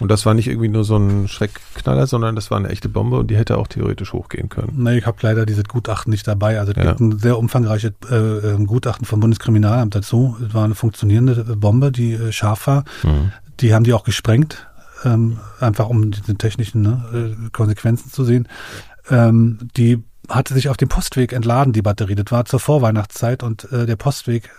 Und 0.00 0.10
das 0.10 0.26
war 0.26 0.34
nicht 0.34 0.48
irgendwie 0.48 0.68
nur 0.68 0.84
so 0.84 0.96
ein 0.96 1.28
Schreckknaller, 1.28 2.06
sondern 2.06 2.34
das 2.34 2.50
war 2.50 2.58
eine 2.58 2.68
echte 2.68 2.88
Bombe 2.88 3.18
und 3.18 3.30
die 3.30 3.36
hätte 3.36 3.56
auch 3.58 3.68
theoretisch 3.68 4.12
hochgehen 4.12 4.48
können. 4.48 4.72
Nee, 4.76 4.98
ich 4.98 5.06
habe 5.06 5.18
leider 5.20 5.46
dieses 5.46 5.64
Gutachten 5.64 6.10
nicht 6.10 6.26
dabei. 6.26 6.58
Also 6.58 6.72
es 6.72 6.78
ja. 6.78 6.84
gibt 6.84 7.00
ein 7.00 7.18
sehr 7.18 7.38
umfangreiches 7.38 7.92
äh, 8.10 8.14
ähm, 8.16 8.66
Gutachten 8.66 9.06
vom 9.06 9.20
Bundeskriminalamt 9.20 9.94
dazu. 9.94 10.36
Es 10.46 10.54
war 10.54 10.64
eine 10.64 10.74
funktionierende 10.74 11.44
Bombe, 11.56 11.92
die 11.92 12.14
äh, 12.14 12.32
scharf 12.32 12.66
war. 12.66 12.84
Mhm. 13.02 13.32
Die 13.60 13.72
haben 13.72 13.84
die 13.84 13.92
auch 13.92 14.04
gesprengt, 14.04 14.66
ähm, 15.04 15.38
einfach 15.60 15.88
um 15.88 16.10
diese 16.10 16.34
technischen 16.36 16.82
ne, 16.82 17.36
äh, 17.46 17.50
Konsequenzen 17.50 18.10
zu 18.10 18.24
sehen. 18.24 18.48
Ähm, 19.10 19.58
die 19.76 20.02
hatte 20.28 20.54
sich 20.54 20.68
auf 20.68 20.76
dem 20.76 20.88
Postweg 20.88 21.32
entladen, 21.32 21.72
die 21.72 21.82
Batterie. 21.82 22.14
Das 22.14 22.30
war 22.30 22.44
zur 22.44 22.60
Vorweihnachtszeit 22.60 23.42
und 23.42 23.70
äh, 23.72 23.86
der 23.86 23.96
Postweg, 23.96 24.50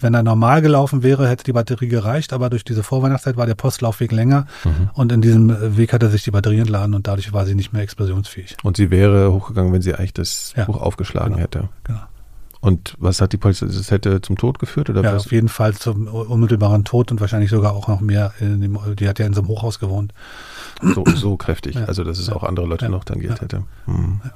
wenn 0.00 0.14
er 0.14 0.22
normal 0.22 0.60
gelaufen 0.60 1.02
wäre, 1.02 1.28
hätte 1.28 1.44
die 1.44 1.52
Batterie 1.52 1.88
gereicht, 1.88 2.32
aber 2.32 2.50
durch 2.50 2.64
diese 2.64 2.82
Vorweihnachtszeit 2.82 3.36
war 3.36 3.46
der 3.46 3.54
Postlaufweg 3.54 4.12
länger 4.12 4.46
mhm. 4.64 4.90
und 4.94 5.12
in 5.12 5.22
diesem 5.22 5.76
Weg 5.76 5.92
hatte 5.92 6.10
sich 6.10 6.22
die 6.22 6.30
Batterie 6.30 6.58
entladen 6.58 6.94
und 6.94 7.06
dadurch 7.06 7.32
war 7.32 7.46
sie 7.46 7.54
nicht 7.54 7.72
mehr 7.72 7.82
explosionsfähig. 7.82 8.56
Und 8.62 8.76
sie 8.76 8.90
wäre 8.90 9.32
hochgegangen, 9.32 9.72
wenn 9.72 9.82
sie 9.82 9.94
eigentlich 9.94 10.14
das 10.14 10.52
ja. 10.56 10.64
Buch 10.64 10.80
aufgeschlagen 10.80 11.34
genau. 11.34 11.42
hätte. 11.42 11.68
Genau. 11.84 12.00
Und 12.60 12.94
was 12.98 13.20
hat 13.20 13.34
die 13.34 13.36
Polizei, 13.36 13.66
das 13.66 13.90
hätte 13.90 14.22
zum 14.22 14.38
Tod 14.38 14.58
geführt? 14.58 14.88
Oder 14.88 15.02
ja, 15.02 15.14
was? 15.14 15.26
auf 15.26 15.32
jeden 15.32 15.50
Fall 15.50 15.74
zum 15.74 16.06
unmittelbaren 16.06 16.84
Tod 16.84 17.12
und 17.12 17.20
wahrscheinlich 17.20 17.50
sogar 17.50 17.74
auch 17.74 17.88
noch 17.88 18.00
mehr. 18.00 18.32
Dem, 18.40 18.78
die 18.98 19.06
hat 19.06 19.18
ja 19.18 19.26
in 19.26 19.34
so 19.34 19.42
einem 19.42 19.48
Hochhaus 19.48 19.78
gewohnt. 19.78 20.14
So, 20.80 21.04
so 21.14 21.36
kräftig, 21.36 21.74
ja. 21.74 21.84
also 21.84 22.04
dass 22.04 22.18
es 22.18 22.28
ja. 22.28 22.34
auch 22.34 22.42
andere 22.42 22.64
Leute 22.64 22.88
noch 22.88 23.04
tangiert 23.04 23.42
hätte. 23.42 23.64
Hm. 23.84 24.22
Ja 24.24 24.32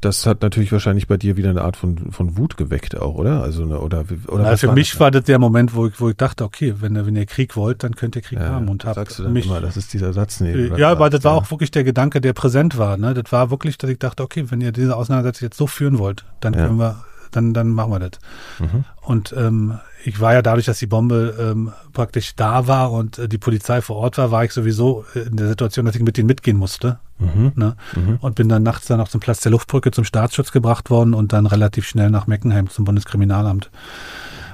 das 0.00 0.26
hat 0.26 0.42
natürlich 0.42 0.70
wahrscheinlich 0.72 1.06
bei 1.06 1.16
dir 1.16 1.36
wieder 1.36 1.50
eine 1.50 1.62
Art 1.62 1.76
von, 1.76 2.12
von 2.12 2.36
Wut 2.36 2.56
geweckt 2.56 2.96
auch, 2.96 3.14
oder? 3.14 3.42
Also 3.42 3.62
eine, 3.62 3.80
oder 3.80 4.04
oder 4.28 4.44
Na, 4.44 4.56
für 4.56 4.68
war 4.68 4.74
mich 4.74 4.90
das 4.90 5.00
war 5.00 5.10
das 5.10 5.24
der 5.24 5.38
Moment, 5.38 5.74
wo 5.74 5.86
ich, 5.86 6.00
wo 6.00 6.10
ich 6.10 6.16
dachte, 6.16 6.44
okay, 6.44 6.74
wenn, 6.80 6.94
wenn 6.94 7.16
ihr 7.16 7.26
Krieg 7.26 7.56
wollt, 7.56 7.82
dann 7.82 7.96
könnt 7.96 8.14
ihr 8.16 8.22
Krieg 8.22 8.38
ja, 8.38 8.48
haben 8.48 8.68
und 8.68 8.84
habt 8.84 8.96
sagst 8.96 9.18
du 9.18 9.24
dann 9.24 9.32
mich, 9.32 9.46
immer, 9.46 9.60
das 9.60 9.76
ist 9.76 9.92
dieser 9.92 10.12
Satz 10.12 10.40
neben. 10.40 10.76
Ja, 10.76 10.90
aber 10.90 11.10
das 11.10 11.24
war 11.24 11.34
auch 11.34 11.50
wirklich 11.50 11.70
der 11.70 11.84
Gedanke, 11.84 12.20
der 12.20 12.34
präsent 12.34 12.76
war. 12.76 12.96
Ne? 12.96 13.14
Das 13.14 13.32
war 13.32 13.50
wirklich, 13.50 13.78
dass 13.78 13.90
ich 13.90 13.98
dachte, 13.98 14.22
okay, 14.22 14.44
wenn 14.50 14.60
ihr 14.60 14.72
diese 14.72 14.96
Auseinandersetzung 14.96 15.46
jetzt 15.46 15.56
so 15.56 15.66
führen 15.66 15.98
wollt, 15.98 16.24
dann 16.40 16.54
ja. 16.54 16.66
können 16.66 16.78
wir, 16.78 17.04
dann 17.36 17.54
dann 17.54 17.68
machen 17.68 17.92
wir 17.92 18.00
das. 18.00 18.18
Mhm. 18.58 18.84
Und 19.02 19.34
ähm, 19.36 19.78
ich 20.04 20.20
war 20.20 20.34
ja 20.34 20.42
dadurch, 20.42 20.66
dass 20.66 20.78
die 20.78 20.86
Bombe 20.86 21.34
ähm, 21.38 21.72
praktisch 21.92 22.36
da 22.36 22.66
war 22.66 22.92
und 22.92 23.18
äh, 23.18 23.28
die 23.28 23.38
Polizei 23.38 23.80
vor 23.80 23.96
Ort 23.96 24.18
war, 24.18 24.30
war 24.30 24.44
ich 24.44 24.52
sowieso 24.52 25.04
in 25.14 25.36
der 25.36 25.48
Situation, 25.48 25.86
dass 25.86 25.96
ich 25.96 26.02
mit 26.02 26.16
denen 26.16 26.26
mitgehen 26.26 26.56
musste. 26.56 26.98
Mhm. 27.18 27.52
Ne? 27.54 27.76
Mhm. 27.94 28.18
Und 28.20 28.34
bin 28.34 28.48
dann 28.48 28.62
nachts 28.62 28.86
dann 28.86 29.00
auch 29.00 29.08
zum 29.08 29.20
Platz 29.20 29.40
der 29.40 29.52
Luftbrücke 29.52 29.90
zum 29.90 30.04
Staatsschutz 30.04 30.52
gebracht 30.52 30.90
worden 30.90 31.14
und 31.14 31.32
dann 31.32 31.46
relativ 31.46 31.86
schnell 31.86 32.10
nach 32.10 32.26
Meckenheim 32.26 32.68
zum 32.68 32.84
Bundeskriminalamt. 32.84 33.70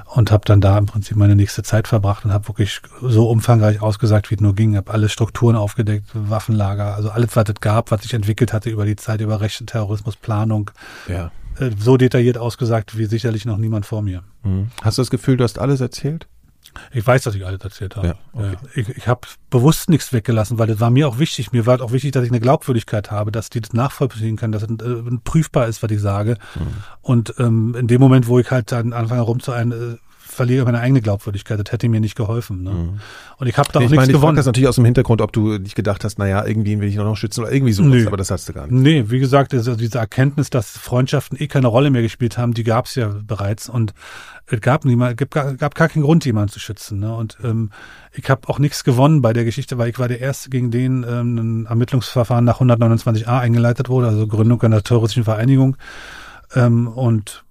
Und 0.07 0.31
habe 0.31 0.45
dann 0.45 0.61
da 0.61 0.77
im 0.77 0.85
Prinzip 0.85 1.17
meine 1.17 1.35
nächste 1.35 1.63
Zeit 1.63 1.89
verbracht 1.89 2.27
und 2.27 2.33
habe 2.33 2.47
wirklich 2.49 2.83
so 3.01 3.31
umfangreich 3.31 3.81
ausgesagt, 3.81 4.31
wie 4.31 4.35
es 4.35 4.43
nur 4.43 4.55
ging. 4.55 4.77
Habe 4.77 4.93
alle 4.93 5.09
Strukturen 5.09 5.57
aufgedeckt, 5.57 6.11
Waffenlager, 6.13 6.95
also 6.95 7.11
alles, 7.11 7.35
was 7.35 7.49
es 7.49 7.61
gab, 7.61 7.91
was 7.91 8.03
sich 8.03 8.13
entwickelt 8.13 8.53
hatte 8.53 8.69
über 8.69 8.85
die 8.85 8.97
Zeit, 8.97 9.23
über 9.23 9.41
rechte 9.41 9.65
Terrorismusplanung. 9.65 10.71
Ja 11.09 11.27
äh, 11.27 11.42
so 11.79 11.97
detailliert 11.97 12.39
ausgesagt 12.39 12.97
wie 12.99 13.07
sicherlich 13.07 13.45
noch 13.45 13.59
niemand 13.59 13.87
vor 13.87 14.03
mir. 14.03 14.23
Mhm. 14.43 14.69
Hast 14.83 14.99
du 14.99 15.03
das 15.03 15.11
Gefühl, 15.11 15.37
du 15.37 15.45
hast 15.45 15.59
alles 15.59 15.81
erzählt? 15.81 16.27
Ich 16.91 17.07
weiß, 17.07 17.23
dass 17.23 17.35
ich 17.35 17.45
alles 17.45 17.61
erzählt 17.61 17.97
habe. 17.97 18.09
Ja, 18.09 18.15
okay. 18.33 18.57
Ich, 18.75 18.89
ich 18.89 19.09
habe 19.09 19.21
bewusst 19.51 19.91
nichts 19.91 20.13
weggelassen, 20.13 20.59
weil 20.59 20.67
das 20.67 20.81
war 20.81 20.91
mir 20.91 21.09
auch 21.09 21.19
wichtig. 21.19 21.53
Mir 21.53 21.67
war 21.67 21.81
auch 21.83 21.93
wichtig, 21.93 22.13
dass 22.13 22.25
ich 22.25 22.31
eine 22.31 22.41
Glaubwürdigkeit 22.41 23.11
habe, 23.11 23.31
dass 23.31 23.51
die 23.51 23.61
das 23.61 23.73
nachvollziehen 23.73 24.37
kann, 24.37 24.53
dass 24.53 24.63
es 24.63 24.71
äh, 24.71 25.19
prüfbar 25.23 25.67
ist, 25.67 25.83
was 25.83 25.91
ich 25.91 26.01
sage. 26.01 26.39
Mhm. 26.55 26.67
Und 27.03 27.35
ähm, 27.39 27.75
in 27.79 27.89
dem 27.89 28.01
Moment, 28.01 28.27
wo 28.27 28.39
ich 28.39 28.51
halt 28.51 28.73
dann 28.73 28.93
anfange 28.93 29.23
rumzueilen, 29.23 29.73
äh, 29.73 29.97
verliere 30.33 30.65
meine 30.65 30.81
eigene 30.81 31.01
Glaubwürdigkeit. 31.01 31.59
Das 31.59 31.73
hätte 31.73 31.89
mir 31.89 32.01
nicht 32.01 32.17
geholfen. 32.17 32.63
Ne? 32.63 32.71
Mhm. 32.71 33.01
Und 33.39 33.47
ich 33.47 33.57
habe 33.57 33.71
da 33.73 33.79
nee, 33.79 33.87
auch 33.87 33.91
nichts 33.91 34.07
meine, 34.07 34.13
gewonnen. 34.13 34.37
Ich 34.37 34.41
das 34.41 34.47
natürlich 34.47 34.69
aus 34.69 34.77
dem 34.77 34.85
Hintergrund, 34.85 35.21
ob 35.21 35.33
du 35.33 35.59
nicht 35.59 35.75
gedacht 35.75 36.05
hast, 36.05 36.19
naja, 36.19 36.45
irgendwie 36.45 36.81
will 36.81 36.89
ich 36.89 36.97
noch 36.97 37.17
schützen 37.17 37.43
oder 37.43 37.53
irgendwie 37.53 37.73
sowas, 37.73 37.91
nee. 37.91 38.07
aber 38.07 38.17
das 38.17 38.31
hast 38.31 38.49
du 38.49 38.53
gar 38.53 38.67
nicht. 38.67 38.73
Nee, 38.73 39.05
wie 39.09 39.19
gesagt, 39.19 39.55
also 39.55 39.75
diese 39.77 39.99
Erkenntnis, 39.99 40.51
dass 40.51 40.71
Freundschaften 40.71 41.41
eh 41.41 41.47
keine 41.47 41.67
Rolle 41.67 41.91
mehr 41.91 42.03
gespielt 42.03 42.39
haben, 42.39 42.55
die 42.55 42.65
gab 42.65 42.87
es 42.87 42.95
ja 42.95 43.15
bereits 43.23 43.69
und 43.69 43.95
es 44.47 44.61
gab 44.61 44.85
niemand, 44.85 45.17
gab, 45.17 45.59
gab 45.59 45.75
gar 45.75 45.89
keinen 45.89 46.03
Grund, 46.03 46.25
jemanden 46.25 46.53
zu 46.53 46.61
schützen. 46.61 47.01
Ne? 47.01 47.15
Und 47.15 47.39
ähm, 47.43 47.71
ich 48.13 48.29
habe 48.29 48.49
auch 48.49 48.59
nichts 48.59 48.85
gewonnen 48.85 49.23
bei 49.23 49.33
der 49.33 49.45
Geschichte, 49.45 49.79
weil 49.79 49.91
ich 49.91 49.99
war 49.99 50.09
der 50.09 50.21
Erste, 50.21 50.51
gegen 50.51 50.71
den 50.71 51.05
ähm, 51.09 51.37
ein 51.37 51.67
Ermittlungsverfahren 51.67 52.45
nach 52.45 52.61
129a 52.61 53.39
eingeleitet 53.39 53.89
wurde, 53.89 54.09
also 54.09 54.27
Gründung 54.27 54.61
einer 54.63 54.83
terroristischen 54.83 55.25
Vereinigung. 55.25 55.77
Ähm, 56.55 56.89
und 56.89 57.45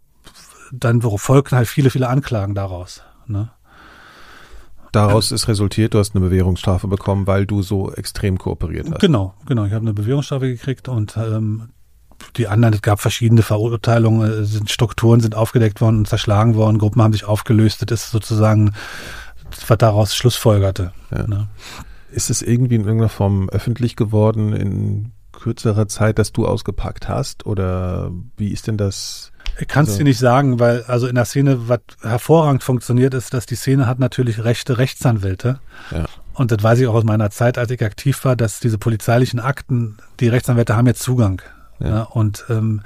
dann 0.72 1.02
folgten 1.02 1.58
halt 1.58 1.68
viele, 1.68 1.90
viele 1.90 2.08
Anklagen 2.08 2.56
daraus. 2.56 3.04
Ne? 3.28 3.50
Daraus 4.92 5.32
ist 5.32 5.48
resultiert, 5.48 5.94
du 5.94 6.00
hast 6.00 6.16
eine 6.16 6.26
Bewährungsstrafe 6.26 6.88
bekommen, 6.88 7.26
weil 7.26 7.46
du 7.46 7.62
so 7.62 7.92
extrem 7.94 8.38
kooperiert 8.38 8.90
hast. 8.92 9.00
Genau, 9.00 9.34
genau. 9.46 9.66
Ich 9.66 9.72
habe 9.72 9.84
eine 9.84 9.94
Bewährungsstrafe 9.94 10.48
gekriegt 10.48 10.90
und 10.90 11.16
ähm, 11.16 11.70
die 12.36 12.48
anderen, 12.48 12.74
es 12.74 12.82
gab 12.82 13.00
verschiedene 13.00 13.42
Verurteilungen, 13.42 14.46
sind 14.46 14.70
Strukturen 14.70 15.22
sind 15.22 15.36
aufgedeckt 15.36 15.80
worden 15.80 16.00
und 16.00 16.08
zerschlagen 16.08 16.56
worden, 16.56 16.78
Gruppen 16.78 17.02
haben 17.02 17.14
sich 17.14 17.24
aufgelöst. 17.24 17.90
Das 17.90 18.04
ist 18.04 18.12
sozusagen, 18.12 18.74
was 19.68 19.78
daraus 19.78 20.16
schlussfolgerte. 20.16 20.92
Ja. 21.10 21.26
Ne? 21.26 21.48
Ist 22.12 22.30
es 22.30 22.42
irgendwie 22.42 22.76
in 22.76 22.82
irgendeiner 22.82 23.10
Form 23.10 23.50
öffentlich 23.50 23.96
geworden 23.96 24.52
in 24.54 25.12
kürzerer 25.32 25.88
Zeit, 25.88 26.20
dass 26.20 26.34
du 26.34 26.46
ausgepackt 26.46 27.08
hast? 27.08 27.46
Oder 27.46 28.12
wie 28.36 28.50
ist 28.50 28.68
denn 28.68 28.78
das? 28.78 29.31
Ich 29.60 29.68
kann 29.68 29.84
es 29.84 29.90
also. 29.90 30.00
dir 30.00 30.04
nicht 30.06 30.20
sagen, 30.20 30.60
weil 30.60 30.84
also 30.84 31.08
in 31.08 31.16
der 31.16 31.26
Szene, 31.26 31.68
was 31.68 31.80
hervorragend 32.02 32.64
funktioniert, 32.64 33.14
ist, 33.14 33.34
dass 33.34 33.46
die 33.46 33.56
Szene 33.56 33.88
hat 33.88 34.00
natürlich 34.00 34.44
rechte 34.44 34.78
Rechtsanwälte. 34.78 35.60
Ja. 35.92 36.06
Und 36.34 36.52
das 36.52 36.64
weiß 36.64 36.80
ich 36.80 36.88
auch 36.88 36.96
aus 36.96 37.04
meiner 37.04 37.30
Zeit, 37.30 37.58
als 37.58 37.72
ich 37.72 37.84
aktiv 37.84 38.24
war, 38.26 38.36
dass 38.36 38.60
diese 38.60 38.78
polizeilichen 38.78 39.40
Akten, 39.40 39.98
die 40.20 40.30
Rechtsanwälte 40.30 40.76
haben 40.76 40.88
jetzt 40.88 41.04
Zugang. 41.04 41.42
Ja. 41.80 41.88
ja 41.88 42.02
und 42.04 42.46
ähm, 42.50 42.82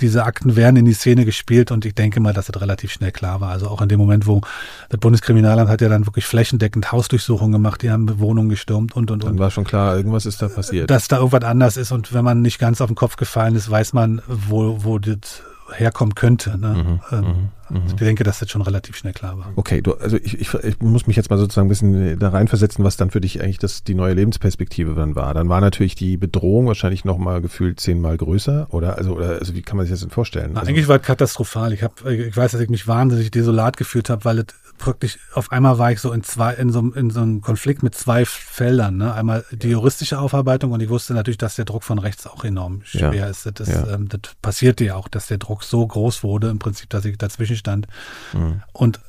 diese 0.00 0.24
Akten 0.24 0.56
werden 0.56 0.76
in 0.76 0.84
die 0.84 0.92
Szene 0.92 1.24
gespielt 1.24 1.70
und 1.70 1.84
ich 1.84 1.94
denke 1.94 2.20
mal, 2.20 2.32
dass 2.32 2.46
das 2.46 2.60
relativ 2.60 2.92
schnell 2.92 3.12
klar 3.12 3.40
war. 3.40 3.50
Also 3.50 3.68
auch 3.68 3.82
in 3.82 3.88
dem 3.88 3.98
Moment, 3.98 4.26
wo 4.26 4.40
das 4.88 4.98
Bundeskriminalamt 4.98 5.70
hat 5.70 5.80
ja 5.80 5.88
dann 5.88 6.06
wirklich 6.06 6.24
flächendeckend 6.24 6.90
Hausdurchsuchungen 6.90 7.52
gemacht, 7.52 7.82
die 7.82 7.90
haben 7.90 8.18
Wohnungen 8.18 8.48
gestürmt 8.48 8.96
und 8.96 9.10
und 9.10 9.24
und. 9.24 9.30
Dann 9.30 9.38
war 9.38 9.50
schon 9.50 9.64
klar, 9.64 9.96
irgendwas 9.96 10.26
ist 10.26 10.40
da 10.42 10.48
passiert. 10.48 10.90
Dass 10.90 11.08
da 11.08 11.18
irgendwas 11.18 11.44
anders 11.44 11.76
ist 11.76 11.92
und 11.92 12.12
wenn 12.12 12.24
man 12.24 12.42
nicht 12.42 12.58
ganz 12.58 12.80
auf 12.80 12.88
den 12.88 12.96
Kopf 12.96 13.16
gefallen 13.16 13.54
ist, 13.54 13.70
weiß 13.70 13.92
man, 13.92 14.22
wo, 14.26 14.84
wo 14.84 14.98
das 14.98 15.42
herkommen 15.72 16.14
könnte. 16.14 16.58
Ne? 16.58 17.00
Mhm, 17.12 17.16
ähm, 17.16 17.50
mhm. 17.68 17.82
ich 17.86 17.94
denke, 17.94 18.24
dass 18.24 18.38
das 18.38 18.50
schon 18.50 18.62
relativ 18.62 18.96
schnell 18.96 19.12
klar 19.12 19.38
war. 19.38 19.52
Okay, 19.56 19.82
du, 19.82 19.94
also 19.94 20.16
ich, 20.16 20.40
ich, 20.40 20.54
ich 20.54 20.80
muss 20.80 21.06
mich 21.06 21.16
jetzt 21.16 21.30
mal 21.30 21.38
sozusagen 21.38 21.66
ein 21.66 21.68
bisschen 21.68 22.18
da 22.18 22.30
reinversetzen, 22.30 22.84
was 22.84 22.96
dann 22.96 23.10
für 23.10 23.20
dich 23.20 23.42
eigentlich 23.42 23.58
das, 23.58 23.84
die 23.84 23.94
neue 23.94 24.14
Lebensperspektive 24.14 24.94
dann 24.94 25.14
war. 25.14 25.34
Dann 25.34 25.48
war 25.48 25.60
natürlich 25.60 25.94
die 25.94 26.16
Bedrohung 26.16 26.66
wahrscheinlich 26.66 27.04
nochmal 27.04 27.40
gefühlt 27.40 27.80
zehnmal 27.80 28.16
größer, 28.16 28.68
oder? 28.70 28.98
Also, 28.98 29.16
oder, 29.16 29.38
also 29.38 29.54
wie 29.54 29.62
kann 29.62 29.76
man 29.76 29.86
sich 29.86 29.92
das 29.92 30.00
denn 30.00 30.10
vorstellen? 30.10 30.50
Na, 30.54 30.60
also, 30.60 30.70
eigentlich 30.70 30.88
war 30.88 30.96
es 30.96 31.02
katastrophal. 31.02 31.72
Ich, 31.72 31.82
hab, 31.82 32.04
ich 32.06 32.36
weiß, 32.36 32.52
dass 32.52 32.60
ich 32.60 32.70
mich 32.70 32.88
wahnsinnig 32.88 33.30
desolat 33.30 33.76
gefühlt 33.76 34.10
habe, 34.10 34.24
weil 34.24 34.40
es 34.40 34.46
praktisch 34.80 35.18
auf 35.34 35.52
einmal 35.52 35.78
war 35.78 35.92
ich 35.92 36.00
so 36.00 36.10
in 36.12 36.24
zwei 36.24 36.54
in 36.54 36.70
so, 36.70 36.80
in 36.80 37.10
so 37.10 37.20
einem 37.20 37.40
Konflikt 37.42 37.82
mit 37.82 37.94
zwei 37.94 38.24
Feldern. 38.24 38.96
Ne? 38.96 39.14
Einmal 39.14 39.44
die 39.52 39.68
juristische 39.68 40.18
Aufarbeitung 40.18 40.72
und 40.72 40.80
ich 40.80 40.88
wusste 40.88 41.14
natürlich, 41.14 41.38
dass 41.38 41.54
der 41.54 41.66
Druck 41.66 41.84
von 41.84 41.98
rechts 41.98 42.26
auch 42.26 42.44
enorm 42.44 42.80
schwer 42.82 43.14
ja. 43.14 43.26
ist. 43.26 43.48
Das, 43.54 43.68
ja. 43.68 43.86
ähm, 43.94 44.08
das 44.08 44.20
passierte 44.42 44.84
ja 44.84 44.96
auch, 44.96 45.06
dass 45.06 45.28
der 45.28 45.38
Druck 45.38 45.59
so 45.62 45.86
groß 45.86 46.22
wurde 46.22 46.48
im 46.48 46.58
Prinzip, 46.58 46.90
dass 46.90 47.04
ich 47.04 47.18
dazwischen 47.18 47.56
stand. 47.56 47.86
Mhm. 48.32 48.62
Und 48.72 49.00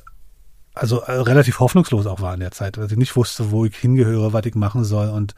also 0.74 1.00
äh, 1.00 1.12
relativ 1.12 1.60
hoffnungslos 1.60 2.06
auch 2.06 2.20
war 2.20 2.34
in 2.34 2.40
der 2.40 2.50
Zeit, 2.50 2.78
weil 2.78 2.86
ich 2.86 2.96
nicht 2.96 3.14
wusste, 3.16 3.50
wo 3.50 3.64
ich 3.64 3.76
hingehöre, 3.76 4.32
was 4.32 4.46
ich 4.46 4.54
machen 4.54 4.84
soll. 4.84 5.08
Und 5.08 5.34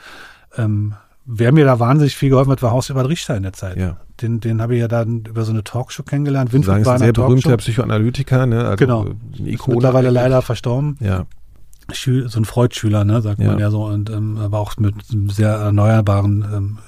ähm, 0.57 0.95
wer 1.25 1.53
mir 1.53 1.65
da 1.65 1.81
wahnsinnig 1.81 2.17
viel 2.17 2.31
geholfen 2.31 2.53
hat, 2.53 2.63
war 2.63 2.71
Horst 2.73 2.91
Ebert 2.91 3.09
Richter 3.09 3.37
in 3.37 3.43
der 3.43 3.53
Zeit. 3.53 3.77
Ja. 3.77 3.97
Den, 4.21 4.41
den 4.41 4.63
habe 4.63 4.75
ich 4.75 4.81
ja 4.81 4.89
dann 4.89 5.25
über 5.25 5.45
so 5.45 5.51
eine 5.51 5.65
Talkshow 5.65 6.05
kennengelernt. 6.05 6.53
Winfried 6.53 6.87
war 6.87 6.95
ein 6.95 7.01
in 7.01 7.05
sehr 7.07 7.13
berühmter. 7.13 7.57
Psychoanalytiker, 7.57 8.47
ne? 8.47 8.65
Also 8.65 8.77
Genau. 8.77 9.05
Ist 9.05 9.41
Ikone 9.41 9.77
mittlerweile 9.77 10.11
leider 10.11 10.41
verstorben. 10.43 10.97
Ja. 11.01 11.27
So 11.93 12.39
ein 12.39 12.45
Freud-Schüler, 12.45 13.05
ne, 13.05 13.21
sagt 13.21 13.41
Ja. 13.41 13.49
man 13.49 13.59
ja 13.59 13.71
so, 13.71 13.85
und 13.85 14.11
ähm, 14.11 14.39
aber 14.39 14.59
auch 14.59 14.77
mit 14.79 14.95
einem 15.13 15.29
sehr 15.31 15.51
erneuerbaren 15.51 16.45
ähm, 16.53 16.79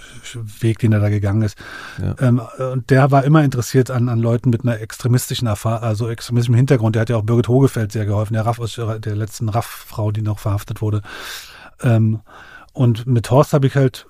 Weg, 0.60 0.78
den 0.78 0.92
er 0.92 1.00
da 1.00 1.08
gegangen 1.08 1.42
ist. 1.42 1.58
Ja. 2.02 2.14
Ähm, 2.20 2.40
und 2.72 2.90
der 2.90 3.10
war 3.10 3.24
immer 3.24 3.44
interessiert 3.44 3.90
an, 3.90 4.08
an 4.08 4.18
Leuten 4.20 4.50
mit 4.50 4.62
einer 4.62 4.80
extremistischen 4.80 5.46
Erfahrung, 5.46 5.82
also 5.82 6.08
extremistischem 6.08 6.54
Hintergrund. 6.54 6.94
Der 6.96 7.02
hat 7.02 7.10
ja 7.10 7.16
auch 7.16 7.24
Birgit 7.24 7.48
Hogefeld 7.48 7.92
sehr 7.92 8.06
geholfen, 8.06 8.34
der 8.34 8.46
Raff 8.46 8.58
aus 8.58 8.74
der 8.76 9.16
letzten 9.16 9.48
Raff-Frau, 9.48 10.12
die 10.12 10.22
noch 10.22 10.38
verhaftet 10.38 10.80
wurde. 10.80 11.02
Ähm, 11.82 12.20
und 12.72 13.06
mit 13.06 13.30
Horst 13.30 13.52
habe 13.54 13.66
ich 13.66 13.74
halt 13.74 14.06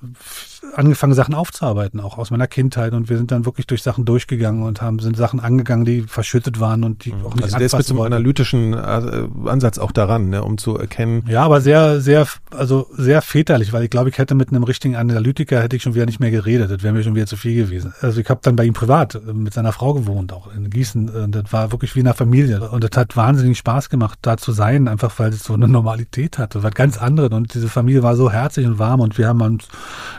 angefangen, 0.74 1.14
Sachen 1.14 1.34
aufzuarbeiten, 1.34 2.00
auch 2.00 2.18
aus 2.18 2.30
meiner 2.30 2.46
Kindheit. 2.46 2.92
Und 2.92 3.08
wir 3.08 3.16
sind 3.16 3.30
dann 3.30 3.44
wirklich 3.44 3.66
durch 3.66 3.82
Sachen 3.82 4.04
durchgegangen 4.04 4.62
und 4.62 4.82
haben 4.82 4.98
sind 4.98 5.16
Sachen 5.16 5.40
angegangen, 5.40 5.84
die 5.84 6.02
verschüttet 6.02 6.60
waren 6.60 6.84
und 6.84 7.04
die 7.04 7.14
auch 7.14 7.34
nicht 7.34 7.44
Also 7.44 7.56
der 7.58 7.66
ist 7.66 7.76
mit 7.76 7.86
so 7.86 7.94
einem 7.94 8.12
analytischen 8.12 8.74
äh, 8.74 9.28
Ansatz 9.46 9.78
auch 9.78 9.92
daran, 9.92 10.30
ne? 10.30 10.42
um 10.42 10.58
zu 10.58 10.76
erkennen, 10.76 11.24
Ja, 11.28 11.44
aber 11.44 11.60
sehr, 11.60 12.00
sehr, 12.00 12.26
also 12.50 12.88
sehr 12.96 13.22
väterlich, 13.22 13.72
weil 13.72 13.84
ich 13.84 13.90
glaube, 13.90 14.10
ich 14.10 14.18
hätte 14.18 14.34
mit 14.34 14.48
einem 14.48 14.64
richtigen 14.64 14.96
Analytiker 14.96 15.62
hätte 15.62 15.76
ich 15.76 15.82
schon 15.82 15.94
wieder 15.94 16.06
nicht 16.06 16.20
mehr 16.20 16.30
geredet. 16.30 16.70
Das 16.70 16.82
wäre 16.82 16.92
mir 16.92 17.02
schon 17.02 17.14
wieder 17.14 17.26
zu 17.26 17.36
viel 17.36 17.54
gewesen. 17.54 17.94
Also 18.00 18.20
ich 18.20 18.28
habe 18.28 18.40
dann 18.42 18.56
bei 18.56 18.64
ihm 18.64 18.74
privat 18.74 19.14
äh, 19.14 19.32
mit 19.32 19.54
seiner 19.54 19.72
Frau 19.72 19.94
gewohnt, 19.94 20.32
auch 20.32 20.52
in 20.54 20.70
Gießen. 20.70 21.08
Und 21.08 21.34
Das 21.34 21.52
war 21.52 21.72
wirklich 21.72 21.94
wie 21.94 22.00
in 22.00 22.06
einer 22.06 22.14
Familie. 22.14 22.70
Und 22.70 22.84
das 22.84 22.96
hat 22.96 23.16
wahnsinnig 23.16 23.58
Spaß 23.58 23.88
gemacht, 23.88 24.18
da 24.22 24.36
zu 24.36 24.52
sein, 24.52 24.88
einfach 24.88 25.12
weil 25.18 25.30
es 25.30 25.44
so 25.44 25.54
eine 25.54 25.68
Normalität 25.68 26.38
hatte. 26.38 26.62
Was 26.62 26.74
ganz 26.74 26.98
anderes. 26.98 27.30
Und 27.30 27.54
diese 27.54 27.68
Familie 27.68 28.02
war 28.02 28.16
so 28.16 28.30
herzlich 28.30 28.66
und 28.66 28.78
warm 28.78 29.00
und 29.00 29.18
wir 29.18 29.28
haben 29.28 29.40
uns 29.40 29.68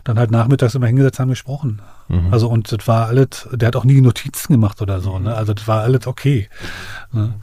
dann 0.04 0.18
halt 0.20 0.32
nachmittags 0.38 0.76
immer 0.76 0.88
hingesetzt, 0.88 1.20
haben 1.20 1.30
gesprochen. 1.30 1.82
Mhm. 2.08 2.32
Also 2.32 2.48
und 2.48 2.72
das 2.72 2.88
war 2.88 3.08
alles, 3.08 3.48
der 3.52 3.68
hat 3.68 3.76
auch 3.76 3.84
nie 3.84 4.02
Notizen 4.02 4.54
gemacht 4.54 4.82
oder 4.82 5.02
so, 5.02 5.20
ne? 5.20 5.36
Also 5.36 5.54
das 5.54 5.68
war 5.68 5.82
alles 5.82 6.08
okay. 6.08 6.48
Ne? 7.12 7.34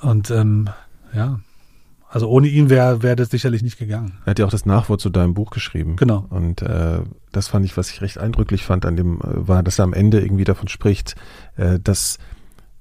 Und 0.00 0.30
ähm, 0.30 0.68
ja. 1.14 1.40
Also 2.08 2.28
ohne 2.28 2.46
ihn 2.46 2.70
wäre 2.70 3.02
wär 3.02 3.16
das 3.16 3.30
sicherlich 3.30 3.62
nicht 3.62 3.78
gegangen. 3.78 4.18
er 4.24 4.30
hat 4.30 4.38
ja 4.38 4.46
auch 4.46 4.50
das 4.50 4.64
Nachwort 4.64 5.00
zu 5.00 5.10
deinem 5.10 5.34
Buch 5.34 5.50
geschrieben. 5.50 5.96
Genau. 5.96 6.24
Und 6.30 6.62
äh, 6.62 7.00
das 7.32 7.48
fand 7.48 7.66
ich, 7.66 7.76
was 7.76 7.90
ich 7.90 8.00
recht 8.00 8.18
eindrücklich 8.18 8.64
fand 8.64 8.86
an 8.86 8.96
dem, 8.96 9.20
äh, 9.20 9.48
war, 9.48 9.62
dass 9.62 9.78
er 9.78 9.84
am 9.84 9.92
Ende 9.92 10.20
irgendwie 10.20 10.44
davon 10.44 10.68
spricht, 10.68 11.16
äh, 11.56 11.78
dass 11.78 12.18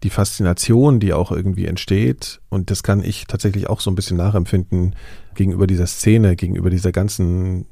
die 0.03 0.09
Faszination, 0.09 0.99
die 0.99 1.13
auch 1.13 1.31
irgendwie 1.31 1.65
entsteht, 1.65 2.39
und 2.49 2.69
das 2.69 2.83
kann 2.83 3.03
ich 3.03 3.25
tatsächlich 3.25 3.67
auch 3.67 3.79
so 3.79 3.89
ein 3.89 3.95
bisschen 3.95 4.17
nachempfinden 4.17 4.95
gegenüber 5.33 5.65
dieser 5.67 5.87
Szene, 5.87 6.35
gegenüber 6.35 6.69
dieser 6.69 6.91
ganzen 6.91 7.65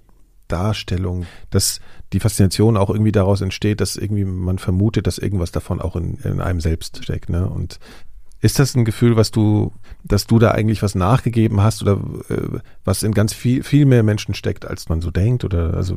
Darstellung, 0.53 1.25
dass 1.49 1.81
die 2.13 2.19
Faszination 2.19 2.77
auch 2.77 2.91
irgendwie 2.91 3.11
daraus 3.11 3.41
entsteht, 3.41 3.81
dass 3.81 3.95
irgendwie 3.95 4.23
man 4.23 4.59
vermutet, 4.59 5.07
dass 5.07 5.17
irgendwas 5.17 5.51
davon 5.51 5.81
auch 5.81 5.95
in, 5.95 6.15
in 6.23 6.41
einem 6.41 6.61
selbst 6.61 7.03
steckt. 7.03 7.29
Ne? 7.29 7.49
Und 7.49 7.79
ist 8.43 8.59
das 8.59 8.75
ein 8.75 8.83
Gefühl, 8.83 9.15
was 9.15 9.31
du, 9.31 9.71
dass 10.03 10.27
du 10.27 10.37
da 10.37 10.51
eigentlich 10.51 10.83
was 10.83 10.95
nachgegeben 10.95 11.63
hast 11.63 11.81
oder 11.81 11.93
äh, 12.27 12.59
was 12.83 13.01
in 13.01 13.13
ganz 13.13 13.31
viel, 13.31 13.63
viel 13.63 13.85
mehr 13.85 14.03
Menschen 14.03 14.35
steckt, 14.35 14.65
als 14.65 14.89
man 14.89 14.99
so 14.99 15.11
denkt? 15.11 15.45
Oder 15.45 15.75
also, 15.75 15.95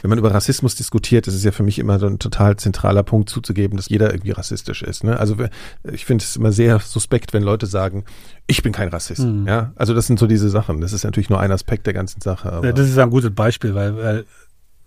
wenn 0.00 0.08
man 0.08 0.18
über 0.20 0.32
Rassismus 0.32 0.76
diskutiert, 0.76 1.26
ist 1.26 1.34
es 1.34 1.42
ja 1.42 1.50
für 1.50 1.64
mich 1.64 1.80
immer 1.80 1.98
so 1.98 2.06
ein 2.06 2.20
total 2.20 2.54
zentraler 2.54 3.02
Punkt 3.02 3.28
zuzugeben, 3.28 3.76
dass 3.76 3.88
jeder 3.88 4.12
irgendwie 4.12 4.30
rassistisch 4.30 4.82
ist. 4.82 5.02
Ne? 5.02 5.18
Also 5.18 5.34
ich 5.82 6.04
finde 6.04 6.22
es 6.22 6.36
immer 6.36 6.52
sehr 6.52 6.78
suspekt, 6.78 7.32
wenn 7.32 7.42
Leute 7.42 7.66
sagen, 7.66 8.04
ich 8.46 8.62
bin 8.62 8.72
kein 8.72 8.86
Rassist. 8.86 9.24
Mhm. 9.24 9.48
Ja, 9.48 9.72
also 9.74 9.92
das 9.92 10.06
sind 10.06 10.20
so 10.20 10.28
diese 10.28 10.48
Sachen. 10.48 10.80
Das 10.80 10.92
ist 10.92 11.02
natürlich 11.02 11.28
nur 11.28 11.40
ein 11.40 11.50
Aspekt 11.50 11.86
der 11.88 11.92
ganzen 11.92 12.20
Sache. 12.20 12.60
Ja, 12.62 12.70
das 12.70 12.88
ist 12.88 12.98
ein 12.98 13.10
gutes 13.10 13.34
Beispiel, 13.34 13.74
weil, 13.74 13.96
weil 13.96 14.26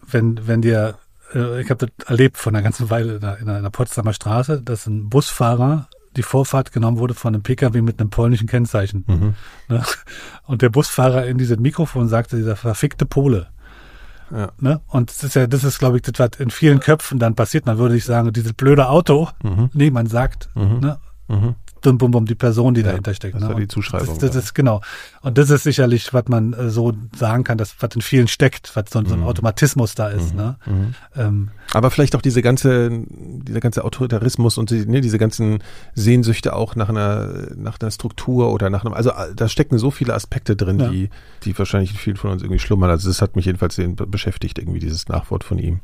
wenn, 0.09 0.47
wenn 0.47 0.61
dir, 0.61 0.95
äh, 1.35 1.59
ich 1.59 1.69
habe 1.69 1.85
das 1.85 2.07
erlebt 2.07 2.37
von 2.37 2.55
einer 2.55 2.63
ganzen 2.63 2.89
Weile 2.89 3.17
in 3.41 3.49
einer 3.49 3.71
Potsdamer 3.71 4.13
Straße, 4.13 4.61
dass 4.61 4.87
ein 4.87 5.09
Busfahrer 5.09 5.89
die 6.15 6.23
Vorfahrt 6.23 6.71
genommen 6.71 6.97
wurde 6.99 7.13
von 7.13 7.33
einem 7.33 7.43
Pkw 7.43 7.81
mit 7.81 7.99
einem 7.99 8.09
polnischen 8.09 8.47
Kennzeichen. 8.47 9.03
Mhm. 9.07 9.33
Ne? 9.69 9.83
Und 10.45 10.61
der 10.61 10.69
Busfahrer 10.69 11.25
in 11.25 11.37
dieses 11.37 11.57
Mikrofon 11.57 12.07
sagte, 12.07 12.35
dieser 12.37 12.55
verfickte 12.55 13.05
Pole. 13.05 13.47
Ja. 14.31 14.51
Ne? 14.59 14.81
Und 14.87 15.09
das 15.09 15.23
ist 15.23 15.35
ja, 15.35 15.47
das 15.47 15.63
ist, 15.63 15.79
glaube 15.79 15.97
ich, 15.97 16.01
das, 16.03 16.13
was 16.17 16.39
in 16.39 16.49
vielen 16.49 16.79
Köpfen 16.79 17.19
dann 17.19 17.35
passiert. 17.35 17.65
Man 17.65 17.77
würde 17.77 17.95
nicht 17.95 18.05
sagen, 18.05 18.31
dieses 18.33 18.53
blöde 18.53 18.89
Auto. 18.89 19.29
Mhm. 19.43 19.69
Nee, 19.73 19.91
man 19.91 20.07
sagt, 20.07 20.49
Mhm. 20.55 20.79
ne? 20.79 20.97
Mhm. 21.27 21.55
Bum, 21.83 21.97
bum, 21.97 22.11
bum, 22.11 22.25
die 22.25 22.33
Person, 22.35 22.73
die 22.73 22.81
Ja, 22.81 22.87
dahinter 22.87 23.13
steckt. 23.13 23.35
das 23.35 23.43
ne? 23.43 23.49
war 23.49 23.55
die 23.55 23.67
Zuschreibung, 23.67 24.07
Das, 24.07 24.17
das 24.17 24.33
ja. 24.35 24.39
ist 24.41 24.55
genau. 24.55 24.81
Und 25.21 25.37
das 25.37 25.49
ist 25.49 25.63
sicherlich, 25.63 26.13
was 26.13 26.27
man 26.29 26.53
äh, 26.53 26.69
so 26.69 26.93
sagen 27.15 27.43
kann, 27.43 27.57
dass 27.57 27.75
was 27.79 27.93
in 27.95 28.01
vielen 28.01 28.27
steckt, 28.27 28.75
was 28.75 28.85
so, 28.89 29.03
so 29.05 29.13
ein 29.13 29.19
Mhm. 29.19 29.25
Automatismus 29.27 29.93
da 29.93 30.07
ist. 30.09 30.33
Ne? 30.33 30.55
Mhm. 30.65 30.95
Ähm, 31.15 31.49
Aber 31.73 31.91
vielleicht 31.91 32.15
auch 32.15 32.21
diese 32.21 32.41
ganze, 32.41 32.89
dieser 33.09 33.59
ganze 33.59 33.83
Autoritarismus 33.83 34.57
und 34.57 34.69
die, 34.71 34.85
ne, 34.85 35.01
diese 35.01 35.17
ganzen 35.17 35.59
Sehnsüchte 35.93 36.55
auch 36.55 36.75
nach 36.75 36.89
einer, 36.89 37.29
nach 37.55 37.79
einer 37.81 37.91
Struktur 37.91 38.51
oder 38.53 38.69
nach 38.69 38.85
einem, 38.85 38.93
also 38.93 39.09
äh, 39.11 39.35
da 39.35 39.47
stecken 39.49 39.77
so 39.77 39.91
viele 39.91 40.13
Aspekte 40.13 40.55
drin, 40.55 40.79
Ja. 40.79 40.89
die, 40.89 41.09
die 41.43 41.57
wahrscheinlich 41.59 41.91
in 41.91 41.97
vielen 41.97 42.15
von 42.17 42.31
uns 42.31 42.41
irgendwie 42.43 42.59
schlummern. 42.59 42.89
Also 42.89 43.09
das 43.09 43.21
hat 43.21 43.35
mich 43.35 43.45
jedenfalls 43.45 43.75
sehr 43.75 43.89
beschäftigt, 43.89 44.57
irgendwie 44.57 44.79
dieses 44.79 45.07
Nachwort 45.09 45.43
von 45.43 45.59
ihm. 45.59 45.81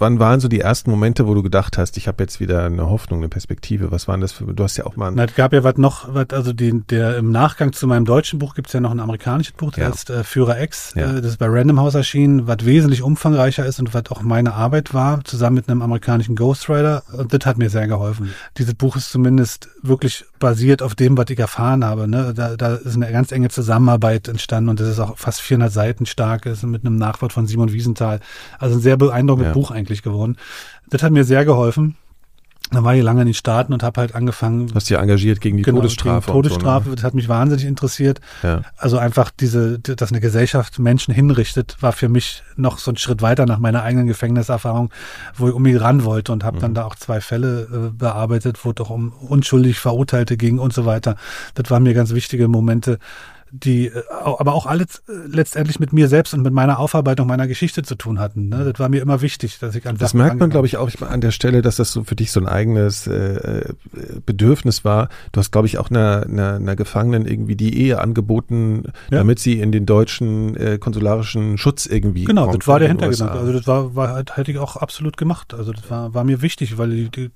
Wann 0.00 0.18
waren 0.18 0.40
so 0.40 0.48
die 0.48 0.60
ersten 0.60 0.90
Momente, 0.90 1.26
wo 1.26 1.34
du 1.34 1.42
gedacht 1.42 1.76
hast, 1.76 1.98
ich 1.98 2.08
habe 2.08 2.22
jetzt 2.22 2.40
wieder 2.40 2.64
eine 2.64 2.88
Hoffnung, 2.88 3.20
eine 3.20 3.28
Perspektive? 3.28 3.90
Was 3.92 4.08
waren 4.08 4.22
das 4.22 4.32
für, 4.32 4.46
du 4.54 4.64
hast 4.64 4.78
ja 4.78 4.86
auch 4.86 4.96
mal, 4.96 5.12
na, 5.14 5.24
es 5.24 5.34
gab 5.34 5.52
ja 5.52 5.62
was 5.62 5.76
noch, 5.76 6.14
was, 6.14 6.30
also 6.30 6.54
die, 6.54 6.80
der 6.88 7.18
im 7.18 7.30
Nachgang 7.30 7.74
zu 7.74 7.86
meinem 7.86 8.06
deutschen 8.06 8.38
Buch 8.38 8.54
gibt's 8.54 8.72
ja 8.72 8.80
noch 8.80 8.92
ein 8.92 8.98
amerikanisches 9.00 9.52
Buch, 9.52 9.72
das 9.72 9.78
Ja. 9.78 9.88
heißt 9.90 10.08
äh, 10.10 10.24
Führer 10.24 10.58
X, 10.62 10.94
Ja. 10.96 11.10
äh, 11.18 11.20
das 11.20 11.32
ist 11.32 11.36
bei 11.36 11.48
Random 11.50 11.78
House 11.78 11.94
erschienen, 11.94 12.46
was 12.46 12.64
wesentlich 12.64 13.02
umfangreicher 13.02 13.66
ist 13.66 13.78
und 13.78 13.92
was 13.92 14.04
auch 14.10 14.22
meine 14.22 14.54
Arbeit 14.54 14.94
war, 14.94 15.22
zusammen 15.24 15.56
mit 15.56 15.68
einem 15.68 15.82
amerikanischen 15.82 16.34
Ghostwriter. 16.34 17.02
Und 17.12 17.34
das 17.34 17.44
hat 17.44 17.58
mir 17.58 17.68
sehr 17.68 17.86
geholfen. 17.86 18.30
Dieses 18.56 18.72
Buch 18.74 18.96
ist 18.96 19.10
zumindest 19.10 19.68
wirklich 19.82 20.24
basiert 20.40 20.82
auf 20.82 20.96
dem, 20.96 21.16
was 21.16 21.30
ich 21.30 21.38
erfahren 21.38 21.84
habe. 21.84 22.08
Ne? 22.08 22.34
Da, 22.34 22.56
da 22.56 22.74
ist 22.74 22.96
eine 22.96 23.12
ganz 23.12 23.30
enge 23.30 23.48
Zusammenarbeit 23.48 24.26
entstanden 24.26 24.70
und 24.70 24.80
das 24.80 24.88
ist 24.88 24.98
auch 24.98 25.16
fast 25.16 25.40
400 25.40 25.72
Seiten 25.72 26.06
stark, 26.06 26.46
ist 26.46 26.64
mit 26.64 26.84
einem 26.84 26.96
Nachwort 26.96 27.32
von 27.32 27.46
Simon 27.46 27.72
Wiesenthal. 27.72 28.18
Also 28.58 28.76
ein 28.76 28.80
sehr 28.80 28.96
beeindruckendes 28.96 29.50
Ja. 29.50 29.54
Buch 29.54 29.70
eigentlich 29.70 30.02
geworden. 30.02 30.36
Das 30.88 31.04
hat 31.04 31.12
mir 31.12 31.22
sehr 31.24 31.44
geholfen. 31.44 31.96
Dann 32.72 32.84
war 32.84 32.94
ich 32.94 33.02
lange 33.02 33.22
in 33.22 33.26
den 33.26 33.34
Staaten 33.34 33.72
und 33.72 33.82
habe 33.82 34.00
halt 34.00 34.14
angefangen, 34.14 34.68
du 34.68 34.74
hast 34.74 34.88
dich 34.88 34.96
engagiert 34.96 35.40
gegen 35.40 35.56
die 35.56 35.62
Genau, 35.64 35.78
Todesstrafe. 35.78 36.26
gegen 36.26 36.32
Todesstrafe, 36.42 36.88
Und 36.90 36.98
das 36.98 37.04
hat 37.04 37.14
mich 37.14 37.28
wahnsinnig 37.28 37.64
interessiert. 37.64 38.20
so, 38.42 38.48
ne? 38.48 38.62
Also 38.76 38.98
einfach 38.98 39.30
diese, 39.30 39.78
dass 39.80 40.10
eine 40.12 40.20
Gesellschaft 40.20 40.78
Menschen 40.78 41.12
hinrichtet, 41.12 41.76
war 41.80 41.92
für 41.92 42.08
mich 42.08 42.42
noch 42.56 42.78
so 42.78 42.92
ein 42.92 42.96
Schritt 42.96 43.22
weiter 43.22 43.46
nach 43.46 43.58
meiner 43.58 43.82
eigenen 43.82 44.06
Gefängniserfahrung, 44.06 44.90
wo 45.36 45.48
ich 45.48 45.54
um 45.54 45.62
mich 45.62 45.80
ran 45.80 46.04
wollte 46.04 46.32
und 46.32 46.44
habe 46.44 46.58
Mhm. 46.58 46.60
dann 46.60 46.74
da 46.74 46.84
auch 46.84 46.94
zwei 46.94 47.20
Fälle 47.20 47.62
äh, 47.90 47.96
bearbeitet, 47.96 48.64
wo 48.64 48.72
auch 48.80 48.90
um 48.90 49.12
unschuldig 49.12 49.78
Verurteilte 49.80 50.36
ging 50.36 50.58
und 50.58 50.72
so 50.72 50.86
weiter. 50.86 51.16
Das 51.54 51.70
waren 51.70 51.82
mir 51.82 51.94
ganz 51.94 52.14
wichtige 52.14 52.46
Momente, 52.48 52.98
die 53.52 53.86
äh, 53.86 54.02
aber 54.10 54.54
auch 54.54 54.66
alles 54.66 55.02
äh, 55.08 55.12
letztendlich 55.26 55.80
mit 55.80 55.92
mir 55.92 56.08
selbst 56.08 56.34
und 56.34 56.42
mit 56.42 56.52
meiner 56.52 56.78
Aufarbeitung 56.78 57.26
meiner 57.26 57.46
Geschichte 57.46 57.82
zu 57.82 57.94
tun 57.94 58.18
hatten. 58.18 58.48
Ne? 58.48 58.64
Das 58.70 58.78
war 58.78 58.88
mir 58.88 59.02
immer 59.02 59.20
wichtig, 59.22 59.58
dass 59.58 59.74
ich 59.74 59.86
an 59.86 59.96
Das 59.96 60.10
Sachen 60.10 60.18
merkt 60.22 60.40
man, 60.40 60.50
glaube 60.50 60.66
ich, 60.66 60.76
auch 60.76 60.90
an 61.02 61.20
der 61.20 61.30
Stelle, 61.30 61.62
dass 61.62 61.76
das 61.76 61.92
so 61.92 62.04
für 62.04 62.16
dich 62.16 62.32
so 62.32 62.40
ein 62.40 62.46
eigenes 62.46 63.06
äh, 63.06 63.12
äh, 63.12 63.74
Bedürfnis 64.24 64.84
war. 64.84 65.08
Du 65.32 65.40
hast, 65.40 65.50
glaube 65.50 65.66
ich, 65.66 65.78
auch 65.78 65.90
einer, 65.90 66.24
einer, 66.28 66.54
einer 66.54 66.76
Gefangenen 66.76 67.26
irgendwie 67.26 67.56
die 67.56 67.78
Ehe 67.78 68.00
angeboten, 68.00 68.84
Ja. 69.10 69.18
damit 69.18 69.38
sie 69.38 69.60
in 69.60 69.72
den 69.72 69.86
deutschen 69.86 70.56
äh, 70.56 70.78
konsularischen 70.78 71.58
Schutz 71.58 71.86
irgendwie 71.86 72.24
Genau, 72.24 72.46
kommt 72.46 72.62
das 72.62 72.68
war 72.68 72.78
der 72.78 72.88
Hintergedanke. 72.88 73.34
Also 73.38 73.52
das 73.52 73.66
war, 73.66 73.94
war 73.94 74.08
halt, 74.10 74.36
hätte 74.36 74.50
ich 74.52 74.58
auch 74.58 74.76
absolut 74.76 75.16
gemacht. 75.16 75.54
Also 75.54 75.72
das 75.72 75.90
war, 75.90 76.14
war 76.14 76.24
mir 76.24 76.42
wichtig, 76.42 76.78
weil 76.78 76.90
die, 76.90 77.08
die 77.10 77.30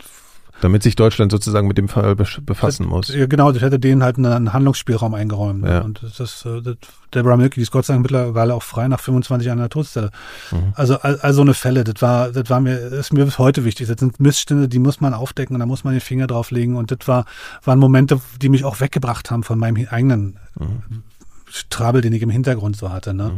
damit 0.60 0.82
sich 0.82 0.96
Deutschland 0.96 1.32
sozusagen 1.32 1.68
mit 1.68 1.78
dem 1.78 1.88
Fall 1.88 2.16
befassen 2.16 2.86
muss. 2.86 3.08
Ja, 3.08 3.26
genau, 3.26 3.52
das 3.52 3.62
hätte 3.62 3.78
denen 3.78 4.02
halt 4.02 4.16
einen, 4.18 4.52
Handlungsspielraum 4.52 5.14
eingeräumt. 5.14 5.62
ne? 5.62 5.70
Ja. 5.70 5.80
Und 5.80 6.02
das 6.02 6.44
äh, 6.46 6.62
das, 6.62 6.76
Deborah 7.14 7.36
Milky, 7.36 7.56
die 7.56 7.62
ist 7.62 7.70
Gott 7.70 7.84
sei 7.84 7.94
Dank 7.94 8.04
mittlerweile 8.04 8.54
auch 8.54 8.62
frei 8.62 8.88
nach 8.88 9.00
25 9.00 9.46
Jahren 9.46 9.58
in 9.58 9.62
der 9.62 9.68
Todeszelle. 9.68 10.10
Mhm. 10.50 10.72
Also, 10.74 10.98
all, 11.00 11.18
all 11.20 11.32
so 11.32 11.42
eine 11.42 11.54
Fälle, 11.54 11.84
das 11.84 12.00
war, 12.00 12.30
das 12.30 12.48
war 12.50 12.60
mir, 12.60 12.76
ist 12.76 13.12
mir 13.12 13.24
bis 13.24 13.38
heute 13.38 13.64
wichtig. 13.64 13.88
Das 13.88 13.98
sind 13.98 14.20
Missstände, 14.20 14.68
die 14.68 14.78
muss 14.78 15.00
man 15.00 15.14
aufdecken 15.14 15.54
und 15.54 15.60
da 15.60 15.66
muss 15.66 15.84
man 15.84 15.94
den 15.94 16.00
Finger 16.00 16.26
drauflegen. 16.26 16.76
Und 16.76 16.90
das 16.90 17.06
war, 17.06 17.26
waren 17.64 17.78
Momente, 17.78 18.20
die 18.40 18.48
mich 18.48 18.64
auch 18.64 18.80
weggebracht 18.80 19.30
haben 19.30 19.42
von 19.42 19.58
meinem 19.58 19.86
eigenen 19.90 20.38
Mhm. 20.58 21.02
Trabel, 21.70 22.00
den 22.00 22.12
ich 22.12 22.22
im 22.22 22.30
Hintergrund 22.30 22.76
so 22.76 22.90
hatte. 22.90 23.14
Ne? 23.14 23.32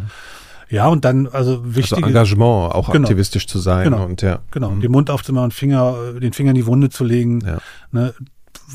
Ja, 0.68 0.88
und 0.88 1.04
dann, 1.04 1.26
also 1.28 1.52
Also 1.52 1.76
wichtige, 1.76 2.06
Engagement, 2.06 2.74
auch 2.74 2.90
Genau. 2.90 3.04
aktivistisch 3.04 3.46
zu 3.46 3.58
sein 3.58 3.84
Genau. 3.84 4.04
und 4.04 4.22
ja. 4.22 4.40
Genau, 4.50 4.70
Mhm. 4.70 4.80
den 4.80 4.90
Mund 4.92 5.10
aufzumachen 5.10 5.44
und 5.46 5.54
Finger, 5.54 5.94
den 6.20 6.32
Finger 6.32 6.50
in 6.50 6.56
die 6.56 6.66
Wunde 6.66 6.90
zu 6.90 7.04
legen. 7.04 7.40
Ja. 7.46 7.58
Ne? 7.92 8.14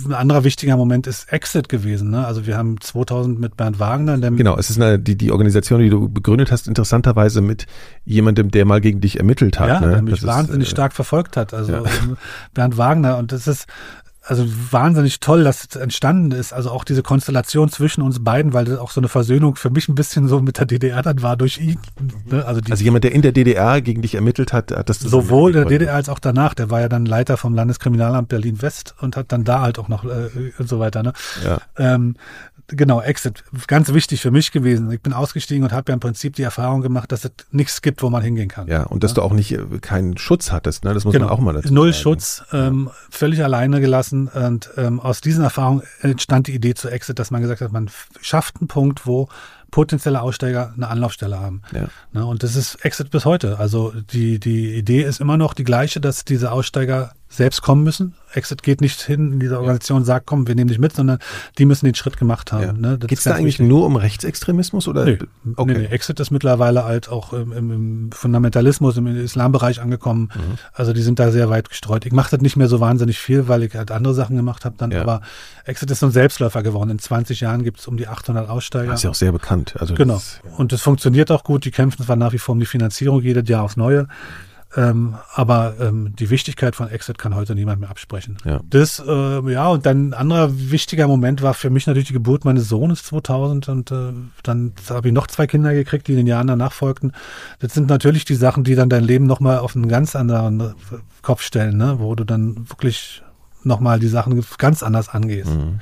Ein 0.05 0.13
anderer 0.13 0.45
wichtiger 0.45 0.77
Moment 0.77 1.05
ist 1.05 1.33
Exit 1.33 1.67
gewesen. 1.67 2.11
Ne? 2.11 2.25
Also 2.25 2.45
wir 2.47 2.55
haben 2.57 2.79
2000 2.79 3.41
mit 3.41 3.57
Bernd 3.57 3.77
Wagner, 3.79 4.17
der 4.17 4.31
Genau, 4.31 4.57
es 4.57 4.69
ist 4.69 4.77
eine, 4.81 4.97
die, 4.97 5.17
die 5.17 5.31
Organisation, 5.31 5.81
die 5.81 5.89
du 5.89 6.07
begründet 6.07 6.49
hast, 6.49 6.69
interessanterweise 6.69 7.41
mit 7.41 7.65
jemandem, 8.05 8.51
der 8.51 8.63
mal 8.63 8.79
gegen 8.79 9.01
dich 9.01 9.17
ermittelt 9.17 9.59
hat. 9.59 9.67
ja, 9.67 9.81
ne? 9.81 9.91
der 9.91 10.01
mich 10.01 10.11
Das 10.13 10.21
ist, 10.21 10.27
wahnsinnig 10.27 10.67
äh, 10.69 10.71
stark 10.71 10.93
verfolgt 10.93 11.35
hat. 11.35 11.53
Also 11.53 11.73
ja. 11.73 11.83
Bernd 12.53 12.77
Wagner 12.77 13.17
und 13.17 13.33
das 13.33 13.47
ist 13.47 13.65
also 14.31 14.45
wahnsinnig 14.71 15.19
toll, 15.19 15.43
dass 15.43 15.67
es 15.69 15.75
entstanden 15.75 16.31
ist. 16.31 16.53
Also 16.53 16.71
auch 16.71 16.85
diese 16.85 17.03
Konstellation 17.03 17.67
zwischen 17.67 18.01
uns 18.01 18.23
beiden, 18.23 18.53
weil 18.53 18.63
das 18.63 18.79
auch 18.79 18.89
so 18.89 19.01
eine 19.01 19.09
Versöhnung 19.09 19.57
für 19.57 19.69
mich 19.69 19.89
ein 19.89 19.95
bisschen 19.95 20.29
so 20.29 20.39
mit 20.39 20.57
der 20.57 20.65
DDR 20.67 21.01
dann 21.01 21.21
war 21.21 21.35
durch 21.35 21.57
ihn. 21.57 21.77
Ne? 22.29 22.45
Also, 22.45 22.61
also, 22.69 22.81
jemand, 22.81 23.03
der 23.03 23.11
in 23.11 23.23
der 23.23 23.33
DDR 23.33 23.81
gegen 23.81 24.01
dich 24.01 24.15
ermittelt 24.15 24.53
hat, 24.53 24.71
hat 24.71 24.87
das 24.87 25.01
sowohl 25.01 25.51
in 25.51 25.57
der 25.57 25.65
DDR 25.65 25.95
als 25.95 26.07
auch 26.07 26.19
danach. 26.19 26.53
Der 26.53 26.69
war 26.69 26.79
ja 26.79 26.87
dann 26.87 27.05
Leiter 27.05 27.35
vom 27.35 27.53
Landeskriminalamt 27.53 28.29
Berlin 28.29 28.61
West 28.61 28.95
und 29.01 29.17
hat 29.17 29.33
dann 29.33 29.43
da 29.43 29.59
halt 29.59 29.77
auch 29.77 29.89
noch 29.89 30.05
äh, 30.05 30.29
und 30.57 30.69
so 30.69 30.79
weiter. 30.79 31.03
Ne? 31.03 31.11
Ja. 31.43 31.59
Ähm, 31.75 32.15
genau, 32.71 33.01
Exit, 33.01 33.43
ganz 33.67 33.93
wichtig 33.93 34.21
für 34.21 34.31
mich 34.31 34.51
gewesen. 34.51 34.91
Ich 34.91 35.01
bin 35.01 35.13
ausgestiegen 35.13 35.63
und 35.63 35.71
habe 35.71 35.91
ja 35.91 35.93
im 35.93 35.99
Prinzip 35.99 36.35
die 36.35 36.43
Erfahrung 36.43 36.81
gemacht, 36.81 37.11
dass 37.11 37.25
es 37.25 37.31
nichts 37.51 37.81
gibt, 37.81 38.01
wo 38.01 38.09
man 38.09 38.23
hingehen 38.23 38.47
kann. 38.47 38.67
Ja, 38.67 38.83
und 38.83 39.03
dass 39.03 39.11
ja. 39.11 39.15
du 39.15 39.21
auch 39.21 39.33
nicht 39.33 39.51
äh, 39.51 39.65
keinen 39.81 40.17
Schutz 40.17 40.51
hattest, 40.51 40.83
ne? 40.83 40.93
Das 40.93 41.05
muss 41.05 41.13
genau. 41.13 41.25
man 41.25 41.33
auch 41.33 41.39
mal 41.39 41.53
dazu 41.53 41.73
Null 41.73 41.93
sagen. 41.93 42.01
Schutz, 42.01 42.43
ähm, 42.51 42.89
völlig 43.09 43.43
alleine 43.43 43.81
gelassen. 43.81 44.27
Und 44.27 44.69
ähm, 44.77 44.99
aus 44.99 45.21
diesen 45.21 45.43
Erfahrungen 45.43 45.83
entstand 46.01 46.47
die 46.47 46.55
Idee 46.55 46.73
zu 46.73 46.89
Exit, 46.89 47.19
dass 47.19 47.31
man 47.31 47.41
gesagt 47.41 47.61
hat, 47.61 47.71
man 47.71 47.89
schafft 48.21 48.57
einen 48.59 48.67
Punkt, 48.67 49.05
wo 49.05 49.27
potenzielle 49.71 50.21
Aussteiger 50.21 50.73
eine 50.75 50.89
Anlaufstelle 50.89 51.39
haben. 51.39 51.61
Ja. 51.71 51.87
Ne, 52.11 52.25
und 52.25 52.43
das 52.43 52.55
ist 52.55 52.75
Exit 52.85 53.09
bis 53.09 53.25
heute. 53.25 53.57
Also 53.57 53.93
die, 54.11 54.39
die 54.39 54.75
Idee 54.75 55.01
ist 55.03 55.21
immer 55.21 55.37
noch 55.37 55.53
die 55.53 55.63
gleiche, 55.63 56.01
dass 56.01 56.25
diese 56.25 56.51
Aussteiger 56.51 57.13
selbst 57.31 57.61
kommen 57.61 57.83
müssen. 57.83 58.13
Exit 58.33 58.61
geht 58.61 58.81
nicht 58.81 59.01
hin 59.01 59.33
in 59.33 59.39
diese 59.39 59.57
Organisation, 59.57 60.03
sagt, 60.05 60.25
komm, 60.25 60.47
wir 60.47 60.55
nehmen 60.55 60.67
dich 60.67 60.79
mit, 60.79 60.93
sondern 60.93 61.19
die 61.57 61.65
müssen 61.65 61.85
den 61.85 61.95
Schritt 61.95 62.17
gemacht 62.17 62.51
haben. 62.51 62.63
Ja. 62.63 62.73
Ne? 62.73 62.97
Geht 62.97 63.17
es 63.17 63.23
da 63.23 63.31
eigentlich 63.31 63.59
wichtig. 63.59 63.67
nur 63.67 63.85
um 63.85 63.95
Rechtsextremismus 63.95 64.87
oder? 64.87 65.05
Nee, 65.05 65.19
okay. 65.55 65.73
nee, 65.73 65.79
nee. 65.79 65.85
Exit 65.85 66.19
ist 66.19 66.31
mittlerweile 66.31 66.83
halt 66.83 67.09
auch 67.09 67.33
im, 67.33 67.51
im 67.51 68.09
Fundamentalismus, 68.11 68.97
im 68.97 69.07
Islambereich 69.07 69.81
angekommen. 69.81 70.29
Mhm. 70.33 70.57
Also 70.73 70.93
die 70.93 71.01
sind 71.01 71.19
da 71.19 71.31
sehr 71.31 71.49
weit 71.49 71.69
gestreut. 71.69 72.05
Ich 72.05 72.11
mache 72.11 72.31
das 72.31 72.41
nicht 72.41 72.57
mehr 72.57 72.67
so 72.67 72.79
wahnsinnig 72.79 73.17
viel, 73.17 73.47
weil 73.47 73.63
ich 73.63 73.75
halt 73.75 73.91
andere 73.91 74.13
Sachen 74.13 74.35
gemacht 74.35 74.65
habe 74.65 74.75
dann, 74.77 74.91
ja. 74.91 75.01
aber 75.01 75.21
Exit 75.65 75.89
ist 75.91 75.99
so 75.99 76.07
ein 76.07 76.11
Selbstläufer 76.11 76.63
geworden. 76.63 76.89
In 76.89 76.99
20 76.99 77.39
Jahren 77.39 77.63
gibt 77.63 77.79
es 77.79 77.87
um 77.87 77.97
die 77.97 78.07
800 78.07 78.49
Aussteiger. 78.49 78.91
Das 78.91 78.99
ist 78.99 79.03
ja 79.03 79.09
auch 79.09 79.15
sehr 79.15 79.31
bekannt. 79.31 79.75
Also 79.79 79.95
genau. 79.95 80.15
Das, 80.15 80.41
Und 80.57 80.71
das 80.73 80.81
funktioniert 80.81 81.31
auch 81.31 81.43
gut. 81.43 81.65
Die 81.65 81.71
kämpfen 81.71 82.03
zwar 82.03 82.15
nach 82.15 82.33
wie 82.33 82.39
vor 82.39 82.53
um 82.53 82.59
die 82.59 82.65
Finanzierung 82.65 83.21
jedes 83.21 83.47
Jahr 83.47 83.63
aufs 83.63 83.77
Neue. 83.77 84.07
Ähm, 84.75 85.15
aber 85.33 85.75
ähm, 85.79 86.15
die 86.17 86.29
Wichtigkeit 86.29 86.75
von 86.75 86.89
Exit 86.89 87.17
kann 87.17 87.35
heute 87.35 87.55
niemand 87.55 87.81
mehr 87.81 87.89
absprechen. 87.89 88.37
Ja. 88.45 88.61
Das, 88.69 89.03
äh, 89.05 89.51
ja, 89.51 89.67
und 89.67 89.85
dann 89.85 90.09
ein 90.09 90.13
anderer 90.13 90.49
wichtiger 90.53 91.07
Moment 91.07 91.41
war 91.41 91.53
für 91.53 91.69
mich 91.69 91.87
natürlich 91.87 92.07
die 92.07 92.13
Geburt 92.13 92.45
meines 92.45 92.69
Sohnes 92.69 93.03
2000 93.03 93.67
und 93.67 93.91
äh, 93.91 94.13
dann 94.43 94.73
habe 94.89 95.09
ich 95.09 95.13
noch 95.13 95.27
zwei 95.27 95.45
Kinder 95.45 95.73
gekriegt, 95.73 96.07
die 96.07 96.13
in 96.13 96.19
den 96.19 96.27
Jahren 96.27 96.47
danach 96.47 96.71
folgten. 96.71 97.11
Das 97.59 97.73
sind 97.73 97.89
natürlich 97.89 98.23
die 98.23 98.35
Sachen, 98.35 98.63
die 98.63 98.75
dann 98.75 98.89
dein 98.89 99.03
Leben 99.03 99.25
nochmal 99.25 99.59
auf 99.59 99.75
einen 99.75 99.89
ganz 99.89 100.15
anderen 100.15 100.73
Kopf 101.21 101.41
stellen, 101.41 101.75
ne? 101.75 101.95
wo 101.99 102.15
du 102.15 102.23
dann 102.23 102.69
wirklich 102.69 103.23
nochmal 103.63 103.99
die 103.99 104.07
Sachen 104.07 104.43
ganz 104.57 104.83
anders 104.83 105.09
angehst. 105.09 105.51
Mhm. 105.51 105.79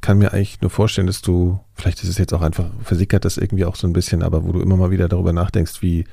Kann 0.00 0.18
mir 0.18 0.32
eigentlich 0.32 0.60
nur 0.60 0.70
vorstellen, 0.70 1.06
dass 1.06 1.22
du, 1.22 1.60
vielleicht 1.74 2.02
ist 2.02 2.08
es 2.08 2.18
jetzt 2.18 2.32
auch 2.32 2.42
einfach, 2.42 2.66
versickert 2.82 3.24
das 3.24 3.36
irgendwie 3.36 3.64
auch 3.64 3.76
so 3.76 3.86
ein 3.86 3.92
bisschen, 3.92 4.22
aber 4.22 4.44
wo 4.44 4.52
du 4.52 4.60
immer 4.60 4.76
mal 4.76 4.90
wieder 4.90 5.08
darüber 5.08 5.32
nachdenkst, 5.32 5.82
wie 5.82 6.04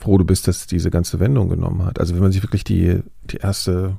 froh 0.00 0.18
du 0.18 0.24
bist, 0.24 0.48
dass 0.48 0.66
diese 0.66 0.90
ganze 0.90 1.20
Wendung 1.20 1.48
genommen 1.48 1.84
hat. 1.84 2.00
Also 2.00 2.14
wenn 2.14 2.22
man 2.22 2.32
sich 2.32 2.42
wirklich 2.42 2.64
die, 2.64 3.02
die 3.24 3.36
erste 3.36 3.98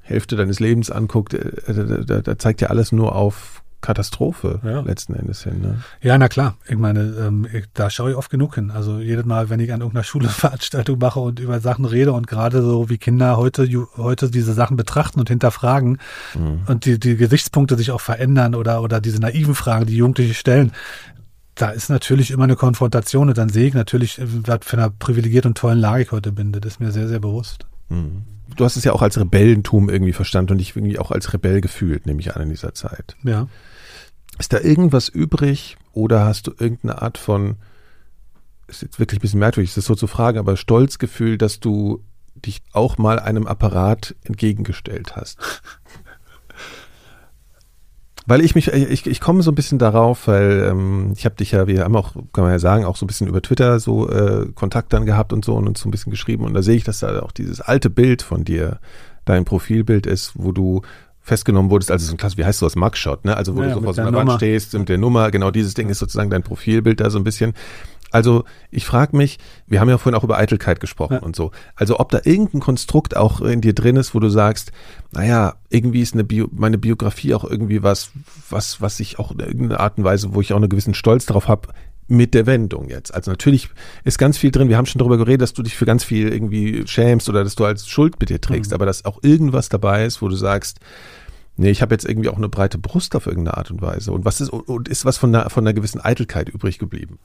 Hälfte 0.00 0.36
deines 0.36 0.58
Lebens 0.58 0.90
anguckt, 0.90 1.34
äh, 1.34 2.04
da, 2.04 2.20
da 2.20 2.38
zeigt 2.38 2.60
ja 2.60 2.68
alles 2.68 2.92
nur 2.92 3.14
auf 3.14 3.62
Katastrophe 3.80 4.60
ja. 4.64 4.80
letzten 4.80 5.14
Endes 5.14 5.44
hin. 5.44 5.60
Ne? 5.60 5.78
Ja, 6.02 6.18
na 6.18 6.28
klar. 6.28 6.56
Ich 6.66 6.76
meine, 6.76 7.14
ähm, 7.20 7.46
ich, 7.52 7.66
da 7.74 7.90
schaue 7.90 8.10
ich 8.10 8.16
oft 8.16 8.28
genug 8.28 8.56
hin. 8.56 8.72
Also 8.72 8.98
jedes 8.98 9.24
Mal, 9.24 9.50
wenn 9.50 9.60
ich 9.60 9.72
an 9.72 9.80
irgendeiner 9.80 10.02
Schulveranstaltung 10.04 10.98
mache 10.98 11.20
und 11.20 11.38
über 11.38 11.60
Sachen 11.60 11.84
rede 11.84 12.12
und 12.12 12.26
gerade 12.26 12.60
so 12.60 12.88
wie 12.88 12.98
Kinder 12.98 13.36
heute 13.36 13.68
heute 13.96 14.32
diese 14.32 14.52
Sachen 14.52 14.76
betrachten 14.76 15.20
und 15.20 15.28
hinterfragen 15.28 15.98
mhm. 16.34 16.62
und 16.66 16.86
die, 16.86 16.98
die 16.98 17.16
Gesichtspunkte 17.16 17.76
sich 17.76 17.92
auch 17.92 18.00
verändern 18.00 18.56
oder 18.56 18.82
oder 18.82 19.00
diese 19.00 19.20
naiven 19.20 19.54
Fragen, 19.54 19.86
die 19.86 19.96
Jugendliche 19.96 20.34
stellen, 20.34 20.72
da 21.58 21.70
ist 21.70 21.90
natürlich 21.90 22.30
immer 22.30 22.44
eine 22.44 22.54
Konfrontation 22.54 23.28
und 23.28 23.36
dann 23.36 23.48
sehe 23.48 23.66
ich 23.66 23.74
natürlich, 23.74 24.20
was 24.20 24.60
für 24.62 24.78
eine 24.78 24.90
privilegierte 24.90 25.48
und 25.48 25.58
tollen 25.58 25.78
Lage 25.78 26.04
ich 26.04 26.12
heute 26.12 26.30
bin. 26.30 26.52
Das 26.52 26.64
ist 26.64 26.80
mir 26.80 26.92
sehr, 26.92 27.08
sehr 27.08 27.18
bewusst. 27.18 27.66
Mhm. 27.88 28.22
Du 28.56 28.64
hast 28.64 28.76
es 28.76 28.84
ja 28.84 28.92
auch 28.92 29.02
als 29.02 29.18
Rebellentum 29.18 29.90
irgendwie 29.90 30.12
verstanden 30.12 30.52
und 30.52 30.58
dich 30.58 30.76
irgendwie 30.76 31.00
auch 31.00 31.10
als 31.10 31.32
Rebell 31.32 31.60
gefühlt, 31.60 32.06
nehme 32.06 32.20
ich 32.20 32.34
an, 32.34 32.42
in 32.42 32.50
dieser 32.50 32.74
Zeit. 32.74 33.16
Ja. 33.24 33.48
Ist 34.38 34.52
da 34.52 34.60
irgendwas 34.60 35.08
übrig 35.08 35.76
oder 35.92 36.24
hast 36.24 36.46
du 36.46 36.52
irgendeine 36.56 37.02
Art 37.02 37.18
von, 37.18 37.56
ist 38.68 38.82
jetzt 38.82 39.00
wirklich 39.00 39.18
ein 39.18 39.22
bisschen 39.22 39.40
merkwürdig, 39.40 39.70
ist 39.70 39.76
das 39.76 39.84
so 39.84 39.96
zu 39.96 40.06
fragen, 40.06 40.38
aber 40.38 40.56
Stolzgefühl, 40.56 41.38
dass 41.38 41.58
du 41.58 42.04
dich 42.36 42.62
auch 42.72 42.98
mal 42.98 43.18
einem 43.18 43.48
Apparat 43.48 44.14
entgegengestellt 44.22 45.16
hast? 45.16 45.38
Weil 48.28 48.42
ich 48.42 48.54
mich, 48.54 48.68
ich, 48.68 49.06
ich 49.06 49.20
komme 49.20 49.42
so 49.42 49.50
ein 49.50 49.54
bisschen 49.54 49.78
darauf, 49.78 50.28
weil 50.28 50.68
ähm, 50.70 51.14
ich 51.16 51.24
habe 51.24 51.34
dich 51.34 51.52
ja, 51.52 51.66
wir 51.66 51.82
haben 51.82 51.96
auch, 51.96 52.12
kann 52.34 52.44
man 52.44 52.52
ja 52.52 52.58
sagen, 52.58 52.84
auch 52.84 52.96
so 52.96 53.06
ein 53.06 53.08
bisschen 53.08 53.26
über 53.26 53.40
Twitter 53.40 53.80
so 53.80 54.06
äh, 54.10 54.46
Kontakt 54.54 54.92
dann 54.92 55.06
gehabt 55.06 55.32
und 55.32 55.46
so 55.46 55.54
und 55.54 55.66
uns 55.66 55.80
so 55.80 55.88
ein 55.88 55.90
bisschen 55.90 56.10
geschrieben 56.10 56.44
und 56.44 56.52
da 56.52 56.60
sehe 56.60 56.76
ich, 56.76 56.84
dass 56.84 57.00
da 57.00 57.20
auch 57.20 57.32
dieses 57.32 57.62
alte 57.62 57.88
Bild 57.88 58.20
von 58.20 58.44
dir, 58.44 58.80
dein 59.24 59.46
Profilbild 59.46 60.06
ist, 60.06 60.32
wo 60.34 60.52
du 60.52 60.82
festgenommen 61.22 61.70
wurdest, 61.70 61.90
also 61.90 62.06
so 62.06 62.12
ein 62.12 62.16
klasse, 62.18 62.36
wie 62.36 62.44
heißt 62.44 62.58
sowas, 62.58 62.76
Mugshot, 62.76 63.24
ne? 63.24 63.36
Also 63.36 63.56
wo 63.56 63.62
ja, 63.62 63.68
du 63.68 63.74
so 63.74 63.82
vor 63.82 63.94
so 63.94 64.02
einer 64.02 64.12
Wand 64.12 64.32
stehst 64.32 64.72
mit 64.76 64.88
der 64.88 64.98
Nummer, 64.98 65.30
genau 65.30 65.50
dieses 65.50 65.74
Ding 65.74 65.88
ist 65.88 65.98
sozusagen 65.98 66.30
dein 66.30 66.42
Profilbild 66.42 67.00
da 67.00 67.10
so 67.10 67.18
ein 67.18 67.24
bisschen. 67.24 67.54
Also 68.10 68.44
ich 68.70 68.86
frage 68.86 69.16
mich, 69.16 69.38
wir 69.66 69.80
haben 69.80 69.88
ja 69.88 69.98
vorhin 69.98 70.18
auch 70.18 70.24
über 70.24 70.38
Eitelkeit 70.38 70.80
gesprochen 70.80 71.14
ja. 71.14 71.20
und 71.20 71.36
so. 71.36 71.50
Also 71.74 72.00
ob 72.00 72.10
da 72.10 72.20
irgendein 72.24 72.60
Konstrukt 72.60 73.16
auch 73.16 73.40
in 73.40 73.60
dir 73.60 73.74
drin 73.74 73.96
ist, 73.96 74.14
wo 74.14 74.20
du 74.20 74.28
sagst, 74.28 74.72
naja, 75.12 75.54
irgendwie 75.68 76.00
ist 76.00 76.14
eine 76.14 76.24
Bio, 76.24 76.48
meine 76.52 76.78
Biografie 76.78 77.34
auch 77.34 77.44
irgendwie 77.44 77.82
was, 77.82 78.10
was, 78.48 78.80
was 78.80 79.00
ich 79.00 79.18
auch 79.18 79.32
in 79.32 79.40
irgendeiner 79.40 79.80
Art 79.80 79.98
und 79.98 80.04
Weise, 80.04 80.34
wo 80.34 80.40
ich 80.40 80.52
auch 80.52 80.56
einen 80.56 80.68
gewissen 80.68 80.94
Stolz 80.94 81.26
darauf 81.26 81.48
habe, 81.48 81.68
mit 82.08 82.32
der 82.32 82.46
Wendung 82.46 82.88
jetzt. 82.88 83.14
Also 83.14 83.30
natürlich 83.30 83.68
ist 84.04 84.18
ganz 84.18 84.38
viel 84.38 84.50
drin, 84.50 84.70
wir 84.70 84.78
haben 84.78 84.86
schon 84.86 84.98
darüber 84.98 85.18
geredet, 85.18 85.42
dass 85.42 85.52
du 85.52 85.62
dich 85.62 85.76
für 85.76 85.84
ganz 85.84 86.04
viel 86.04 86.32
irgendwie 86.32 86.86
schämst 86.86 87.28
oder 87.28 87.44
dass 87.44 87.54
du 87.54 87.66
als 87.66 87.86
Schuld 87.86 88.18
mit 88.18 88.30
dir 88.30 88.40
trägst, 88.40 88.70
mhm. 88.70 88.76
aber 88.76 88.86
dass 88.86 89.04
auch 89.04 89.22
irgendwas 89.22 89.68
dabei 89.68 90.06
ist, 90.06 90.22
wo 90.22 90.28
du 90.28 90.36
sagst, 90.36 90.80
nee, 91.58 91.70
ich 91.70 91.82
habe 91.82 91.94
jetzt 91.94 92.06
irgendwie 92.06 92.30
auch 92.30 92.38
eine 92.38 92.48
breite 92.48 92.78
Brust 92.78 93.14
auf 93.14 93.26
irgendeine 93.26 93.58
Art 93.58 93.70
und 93.70 93.82
Weise. 93.82 94.12
Und 94.12 94.24
was 94.24 94.40
ist, 94.40 94.50
und 94.50 94.88
ist 94.88 95.04
was 95.04 95.18
von 95.18 95.34
einer, 95.34 95.50
von 95.50 95.64
einer 95.64 95.74
gewissen 95.74 96.00
Eitelkeit 96.00 96.48
übrig 96.48 96.78
geblieben? 96.78 97.18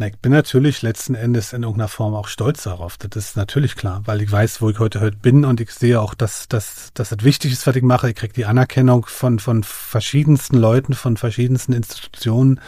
Na, 0.00 0.06
ich 0.06 0.16
bin 0.18 0.30
natürlich 0.30 0.82
letzten 0.82 1.16
Endes 1.16 1.52
in 1.52 1.64
irgendeiner 1.64 1.88
Form 1.88 2.14
auch 2.14 2.28
stolz 2.28 2.62
darauf. 2.62 2.96
Das 2.98 3.10
ist 3.16 3.36
natürlich 3.36 3.74
klar, 3.74 4.02
weil 4.04 4.22
ich 4.22 4.30
weiß, 4.30 4.62
wo 4.62 4.70
ich 4.70 4.78
heute, 4.78 5.00
heute 5.00 5.16
bin 5.16 5.44
und 5.44 5.60
ich 5.60 5.72
sehe 5.72 6.00
auch, 6.00 6.14
dass, 6.14 6.46
dass, 6.46 6.92
dass 6.94 7.08
das 7.08 7.24
wichtig 7.24 7.52
ist, 7.52 7.66
was 7.66 7.74
ich 7.74 7.82
mache. 7.82 8.08
Ich 8.08 8.14
kriege 8.14 8.32
die 8.32 8.44
Anerkennung 8.44 9.06
von, 9.06 9.40
von 9.40 9.64
verschiedensten 9.64 10.56
Leuten, 10.56 10.94
von 10.94 11.16
verschiedensten 11.16 11.72
Institutionen. 11.72 12.60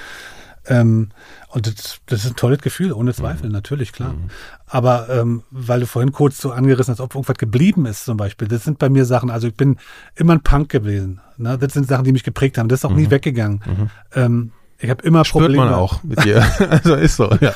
Ähm, 0.67 1.11
und 1.51 1.69
das, 1.69 2.01
das 2.07 2.25
ist 2.25 2.33
ein 2.33 2.37
tolles 2.37 2.63
Gefühl, 2.63 2.93
ohne 2.93 3.15
Zweifel, 3.15 3.47
mhm. 3.47 3.53
natürlich, 3.53 3.93
klar. 3.93 4.15
Mhm. 4.15 4.31
Aber 4.67 5.09
ähm, 5.09 5.45
weil 5.53 5.79
du 5.79 5.87
vorhin 5.87 6.11
kurz 6.11 6.41
so 6.41 6.51
angerissen 6.51 6.91
hast, 6.93 7.01
ob 7.01 7.15
irgendwas 7.15 7.39
geblieben 7.39 7.87
ist 7.87 8.07
zum 8.07 8.17
Beispiel, 8.17 8.49
das 8.49 8.65
sind 8.65 8.81
bei 8.81 8.89
mir 8.89 9.05
Sachen, 9.05 9.31
also 9.31 9.47
ich 9.47 9.55
bin 9.55 9.77
immer 10.17 10.33
ein 10.33 10.43
Punk 10.43 10.69
gewesen. 10.69 11.21
Ne? 11.39 11.57
Das 11.59 11.75
sind 11.75 11.87
Sachen, 11.87 12.05
die 12.05 12.13
mich 12.13 12.25
geprägt 12.25 12.59
haben. 12.59 12.69
Das 12.69 12.81
ist 12.81 12.85
auch 12.85 12.91
mhm. 12.91 13.03
nie 13.03 13.11
weggegangen. 13.11 13.63
Mhm. 13.65 13.91
Ähm, 14.15 14.53
ich 14.81 14.91
habe 14.91 15.05
immer 15.05 15.25
Spürt 15.25 15.45
Probleme. 15.45 15.67
man 15.67 15.75
auch 15.75 16.03
mit 16.03 16.25
dir. 16.25 16.43
also 16.71 16.95
ist 16.95 17.17
so, 17.17 17.31
ja. 17.41 17.53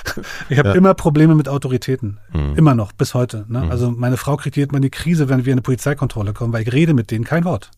Ich 0.48 0.58
habe 0.58 0.70
ja. 0.70 0.74
immer 0.74 0.94
Probleme 0.94 1.34
mit 1.34 1.48
Autoritäten. 1.48 2.18
Mhm. 2.32 2.54
Immer 2.56 2.74
noch, 2.74 2.92
bis 2.92 3.14
heute. 3.14 3.46
Ne? 3.48 3.62
Mhm. 3.62 3.70
Also 3.70 3.90
meine 3.90 4.16
Frau 4.16 4.36
kriegt 4.36 4.56
jedes 4.56 4.72
Mal 4.72 4.78
eine 4.78 4.90
Krise, 4.90 5.28
wenn 5.28 5.44
wir 5.44 5.52
in 5.52 5.58
eine 5.58 5.62
Polizeikontrolle 5.62 6.34
kommen, 6.34 6.52
weil 6.52 6.62
ich 6.62 6.72
rede 6.72 6.92
mit 6.92 7.10
denen 7.10 7.24
kein 7.24 7.44
Wort. 7.44 7.70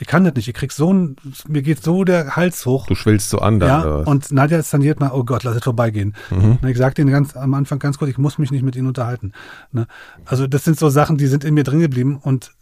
Ich 0.00 0.06
kann 0.06 0.24
das 0.24 0.34
nicht. 0.34 0.48
Ich 0.48 0.54
krieg 0.54 0.72
so 0.72 0.92
ein, 0.92 1.16
mir 1.48 1.62
geht 1.62 1.82
so 1.82 2.04
der 2.04 2.36
Hals 2.36 2.64
hoch. 2.66 2.86
Du 2.86 2.94
schwillst 2.94 3.30
so 3.30 3.40
an 3.40 3.58
dann. 3.58 3.68
Ja, 3.68 3.94
und 4.04 4.30
Nadja 4.30 4.58
ist 4.58 4.72
dann 4.72 4.80
jedes 4.80 5.00
Mal, 5.00 5.10
oh 5.12 5.24
Gott, 5.24 5.42
lass 5.42 5.56
es 5.56 5.64
vorbeigehen. 5.64 6.14
Mhm. 6.30 6.58
Ich 6.66 6.78
sagte 6.78 7.02
ihnen 7.02 7.10
ganz 7.10 7.36
am 7.36 7.52
Anfang 7.54 7.78
ganz 7.80 7.98
kurz, 7.98 8.10
ich 8.10 8.18
muss 8.18 8.38
mich 8.38 8.50
nicht 8.50 8.62
mit 8.62 8.76
ihnen 8.76 8.86
unterhalten. 8.86 9.32
Ne? 9.72 9.86
Also 10.24 10.46
das 10.46 10.64
sind 10.64 10.78
so 10.78 10.88
Sachen, 10.88 11.18
die 11.18 11.26
sind 11.26 11.44
in 11.44 11.54
mir 11.54 11.64
drin 11.64 11.80
geblieben 11.80 12.18
und 12.22 12.52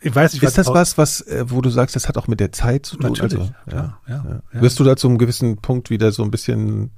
ich 0.00 0.14
weiß 0.14 0.32
nicht, 0.32 0.42
ist 0.42 0.56
das 0.56 0.68
was, 0.68 0.96
was, 0.96 1.20
äh, 1.22 1.44
wo 1.48 1.60
du 1.60 1.68
sagst, 1.68 1.94
das 1.94 2.08
hat 2.08 2.16
auch 2.16 2.26
mit 2.26 2.40
der 2.40 2.52
Zeit 2.52 2.86
zu 2.86 2.96
tun? 2.96 3.12
Natürlich, 3.12 3.38
also, 3.38 3.52
ja, 3.70 3.98
ja, 4.08 4.42
ja, 4.52 4.60
Wirst 4.60 4.80
du 4.80 4.84
da 4.84 4.96
zu 4.96 5.08
einem 5.08 5.18
gewissen 5.18 5.58
Punkt 5.58 5.90
wieder 5.90 6.10
so 6.10 6.22
ein 6.22 6.30
bisschen 6.30 6.90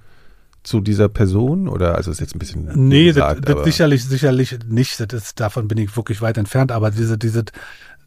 zu 0.62 0.80
dieser 0.80 1.08
Person? 1.08 1.68
Oder 1.68 1.96
also 1.96 2.10
ist 2.10 2.20
jetzt 2.20 2.36
ein 2.36 2.38
bisschen 2.38 2.70
nee 2.74 3.06
gesagt, 3.06 3.48
das, 3.48 3.56
das 3.56 3.64
sicherlich 3.64 4.04
sicherlich 4.04 4.58
nicht. 4.68 5.00
Das 5.00 5.22
ist, 5.22 5.40
davon 5.40 5.66
bin 5.66 5.78
ich 5.78 5.96
wirklich 5.96 6.22
weit 6.22 6.38
entfernt. 6.38 6.70
Aber 6.70 6.90
diese 6.90 7.18
diese 7.18 7.44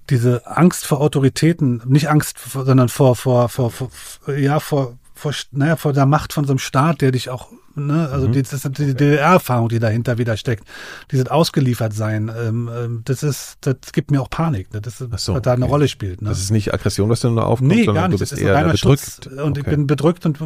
diese 0.09 0.47
Angst 0.47 0.85
vor 0.85 1.01
Autoritäten 1.01 1.81
nicht 1.85 2.09
Angst 2.09 2.37
sondern 2.53 2.89
vor 2.89 3.15
vor 3.15 3.49
vor, 3.49 3.71
vor 3.71 3.89
ja 4.33 4.59
vor 4.59 4.97
vor 5.13 5.33
naja 5.51 5.75
vor 5.75 5.91
der 5.91 6.05
Macht 6.05 6.31
von 6.31 6.45
so 6.45 6.53
einem 6.53 6.59
Staat 6.59 7.01
der 7.01 7.11
dich 7.11 7.29
auch 7.29 7.49
Ne? 7.75 8.09
Also 8.09 8.27
mhm. 8.27 8.31
die, 8.33 8.41
das 8.41 8.53
ist 8.53 8.77
die 8.77 8.93
DDR-Erfahrung, 8.93 9.69
die 9.69 9.79
dahinter 9.79 10.17
wieder 10.17 10.37
steckt. 10.37 10.65
Dieses 11.11 11.27
ausgeliefert 11.27 11.93
sein, 11.93 12.31
ähm, 12.35 12.69
ähm, 12.73 13.01
das 13.05 13.23
ist, 13.23 13.57
das 13.61 13.77
gibt 13.91 14.11
mir 14.11 14.21
auch 14.21 14.29
Panik. 14.29 14.73
Ne? 14.73 14.81
Das 14.81 15.01
ist, 15.01 15.23
so, 15.23 15.33
was 15.33 15.41
da 15.41 15.53
eine 15.53 15.65
Rolle 15.65 15.87
spielt. 15.87 16.21
Ne? 16.21 16.29
Das 16.29 16.39
ist 16.39 16.51
nicht 16.51 16.73
Aggression, 16.73 17.09
was 17.09 17.19
dann 17.19 17.33
nur 17.33 17.45
aufkommt, 17.45 17.71
nee, 17.71 17.83
sondern 17.83 18.03
gar 18.03 18.07
nicht. 18.07 18.19
du 18.19 18.23
bist 18.23 18.31
das 18.31 18.39
ist 18.39 18.45
eher 18.45 18.63
bedrückt. 18.63 18.79
Schutz. 18.79 19.27
Und 19.27 19.39
okay. 19.39 19.59
ich 19.59 19.65
bin 19.65 19.87
bedrückt 19.87 20.25
und 20.25 20.39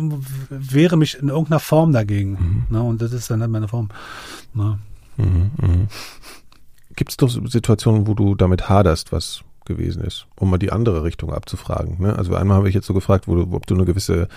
wehre 0.49 0.97
mich 0.97 1.19
in 1.19 1.29
irgendeiner 1.29 1.59
Form 1.59 1.93
dagegen. 1.93 2.65
Mhm. 2.69 2.75
Ne? 2.75 2.83
Und 2.83 3.01
das 3.01 3.13
ist 3.13 3.29
dann 3.29 3.41
halt 3.41 3.51
meine 3.51 3.67
Form. 3.67 3.89
Ne? 4.53 4.79
Mhm, 5.17 5.51
mh. 5.57 5.87
Gibt 6.95 7.11
es 7.11 7.17
doch 7.17 7.29
Situationen, 7.29 8.07
wo 8.07 8.13
du 8.13 8.35
damit 8.35 8.67
haderst, 8.67 9.11
was 9.11 9.41
gewesen 9.69 10.03
ist, 10.03 10.25
um 10.35 10.49
mal 10.49 10.57
die 10.57 10.71
andere 10.71 11.03
Richtung 11.03 11.31
abzufragen. 11.31 12.01
Ne? 12.01 12.17
Also 12.17 12.35
einmal 12.35 12.57
habe 12.57 12.67
ich 12.67 12.75
jetzt 12.75 12.87
so 12.87 12.93
gefragt, 12.93 13.27
wo 13.27 13.35
du, 13.35 13.55
ob 13.55 13.67
du 13.67 13.75
eine 13.75 13.85
gewisse 13.85 14.27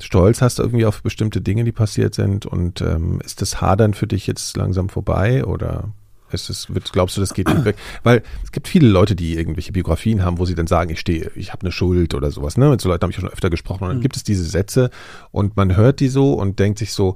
Stolz 0.00 0.42
hast 0.42 0.58
irgendwie 0.58 0.86
auf 0.86 1.02
bestimmte 1.02 1.40
Dinge, 1.40 1.64
die 1.64 1.72
passiert 1.72 2.14
sind 2.14 2.46
und 2.46 2.80
ähm, 2.80 3.20
ist 3.24 3.42
das 3.42 3.60
Hadern 3.60 3.94
für 3.94 4.06
dich 4.06 4.26
jetzt 4.26 4.56
langsam 4.56 4.88
vorbei 4.88 5.44
oder 5.44 5.92
ist 6.34 6.50
es, 6.50 6.66
glaubst 6.92 7.16
du, 7.16 7.20
das 7.20 7.32
geht 7.32 7.48
nicht 7.48 7.64
weg? 7.64 7.76
Weil 8.02 8.22
es 8.42 8.50
gibt 8.50 8.66
viele 8.68 8.88
Leute, 8.88 9.14
die 9.14 9.36
irgendwelche 9.36 9.72
Biografien 9.72 10.24
haben, 10.24 10.38
wo 10.38 10.44
sie 10.44 10.54
dann 10.54 10.66
sagen, 10.66 10.90
ich 10.90 11.00
stehe, 11.00 11.30
ich 11.36 11.52
habe 11.52 11.62
eine 11.62 11.72
Schuld 11.72 12.12
oder 12.12 12.30
sowas. 12.30 12.56
Ne? 12.56 12.68
Mit 12.70 12.80
so 12.80 12.88
Leuten 12.88 13.02
habe 13.02 13.12
ich 13.12 13.16
schon 13.16 13.28
öfter 13.28 13.50
gesprochen. 13.50 13.84
Und 13.84 13.88
dann 13.90 13.98
mhm. 13.98 14.02
gibt 14.02 14.16
es 14.16 14.24
diese 14.24 14.44
Sätze 14.44 14.90
und 15.30 15.56
man 15.56 15.76
hört 15.76 16.00
die 16.00 16.08
so 16.08 16.34
und 16.34 16.58
denkt 16.58 16.80
sich 16.80 16.92
so, 16.92 17.14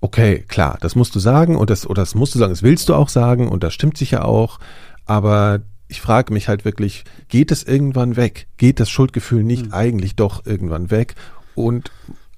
okay, 0.00 0.44
klar, 0.48 0.78
das 0.80 0.96
musst 0.96 1.14
du 1.14 1.20
sagen 1.20 1.56
und 1.56 1.70
das, 1.70 1.86
oder 1.86 2.02
das 2.02 2.14
musst 2.14 2.34
du 2.34 2.38
sagen, 2.38 2.52
das 2.52 2.62
willst 2.62 2.88
du 2.88 2.94
auch 2.94 3.08
sagen 3.08 3.48
und 3.48 3.62
das 3.62 3.74
stimmt 3.74 3.96
sicher 3.96 4.24
auch. 4.24 4.58
Aber 5.04 5.60
ich 5.88 6.00
frage 6.00 6.32
mich 6.32 6.48
halt 6.48 6.64
wirklich, 6.64 7.04
geht 7.28 7.52
es 7.52 7.62
irgendwann 7.62 8.16
weg? 8.16 8.48
Geht 8.56 8.80
das 8.80 8.90
Schuldgefühl 8.90 9.44
nicht 9.44 9.66
mhm. 9.66 9.72
eigentlich 9.74 10.16
doch 10.16 10.46
irgendwann 10.46 10.90
weg? 10.90 11.14
Und 11.54 11.90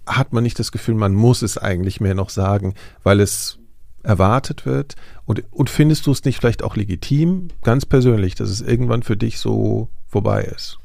hat 0.07 0.33
man 0.33 0.43
nicht 0.43 0.59
das 0.59 0.73
Gefühl, 0.73 0.95
man 0.95 1.15
muss 1.15 1.43
es 1.43 1.57
eigentlich 1.59 2.01
mehr 2.01 2.15
noch 2.15 2.31
sagen, 2.31 2.75
weil 3.03 3.21
es 3.21 3.59
erwartet 4.05 4.67
wird? 4.67 4.95
Und, 5.25 5.43
und 5.51 5.71
findest 5.71 6.07
du 6.07 6.12
es 6.12 6.25
nicht 6.25 6.39
vielleicht 6.39 6.62
auch 6.62 6.77
legitim, 6.77 7.49
ganz 7.62 7.87
persönlich, 7.87 8.35
dass 8.35 8.51
es 8.51 8.61
irgendwann 8.61 9.03
für 9.03 9.17
dich 9.17 9.39
so 9.39 9.89
vorbei 10.09 10.43
ist? 10.45 10.79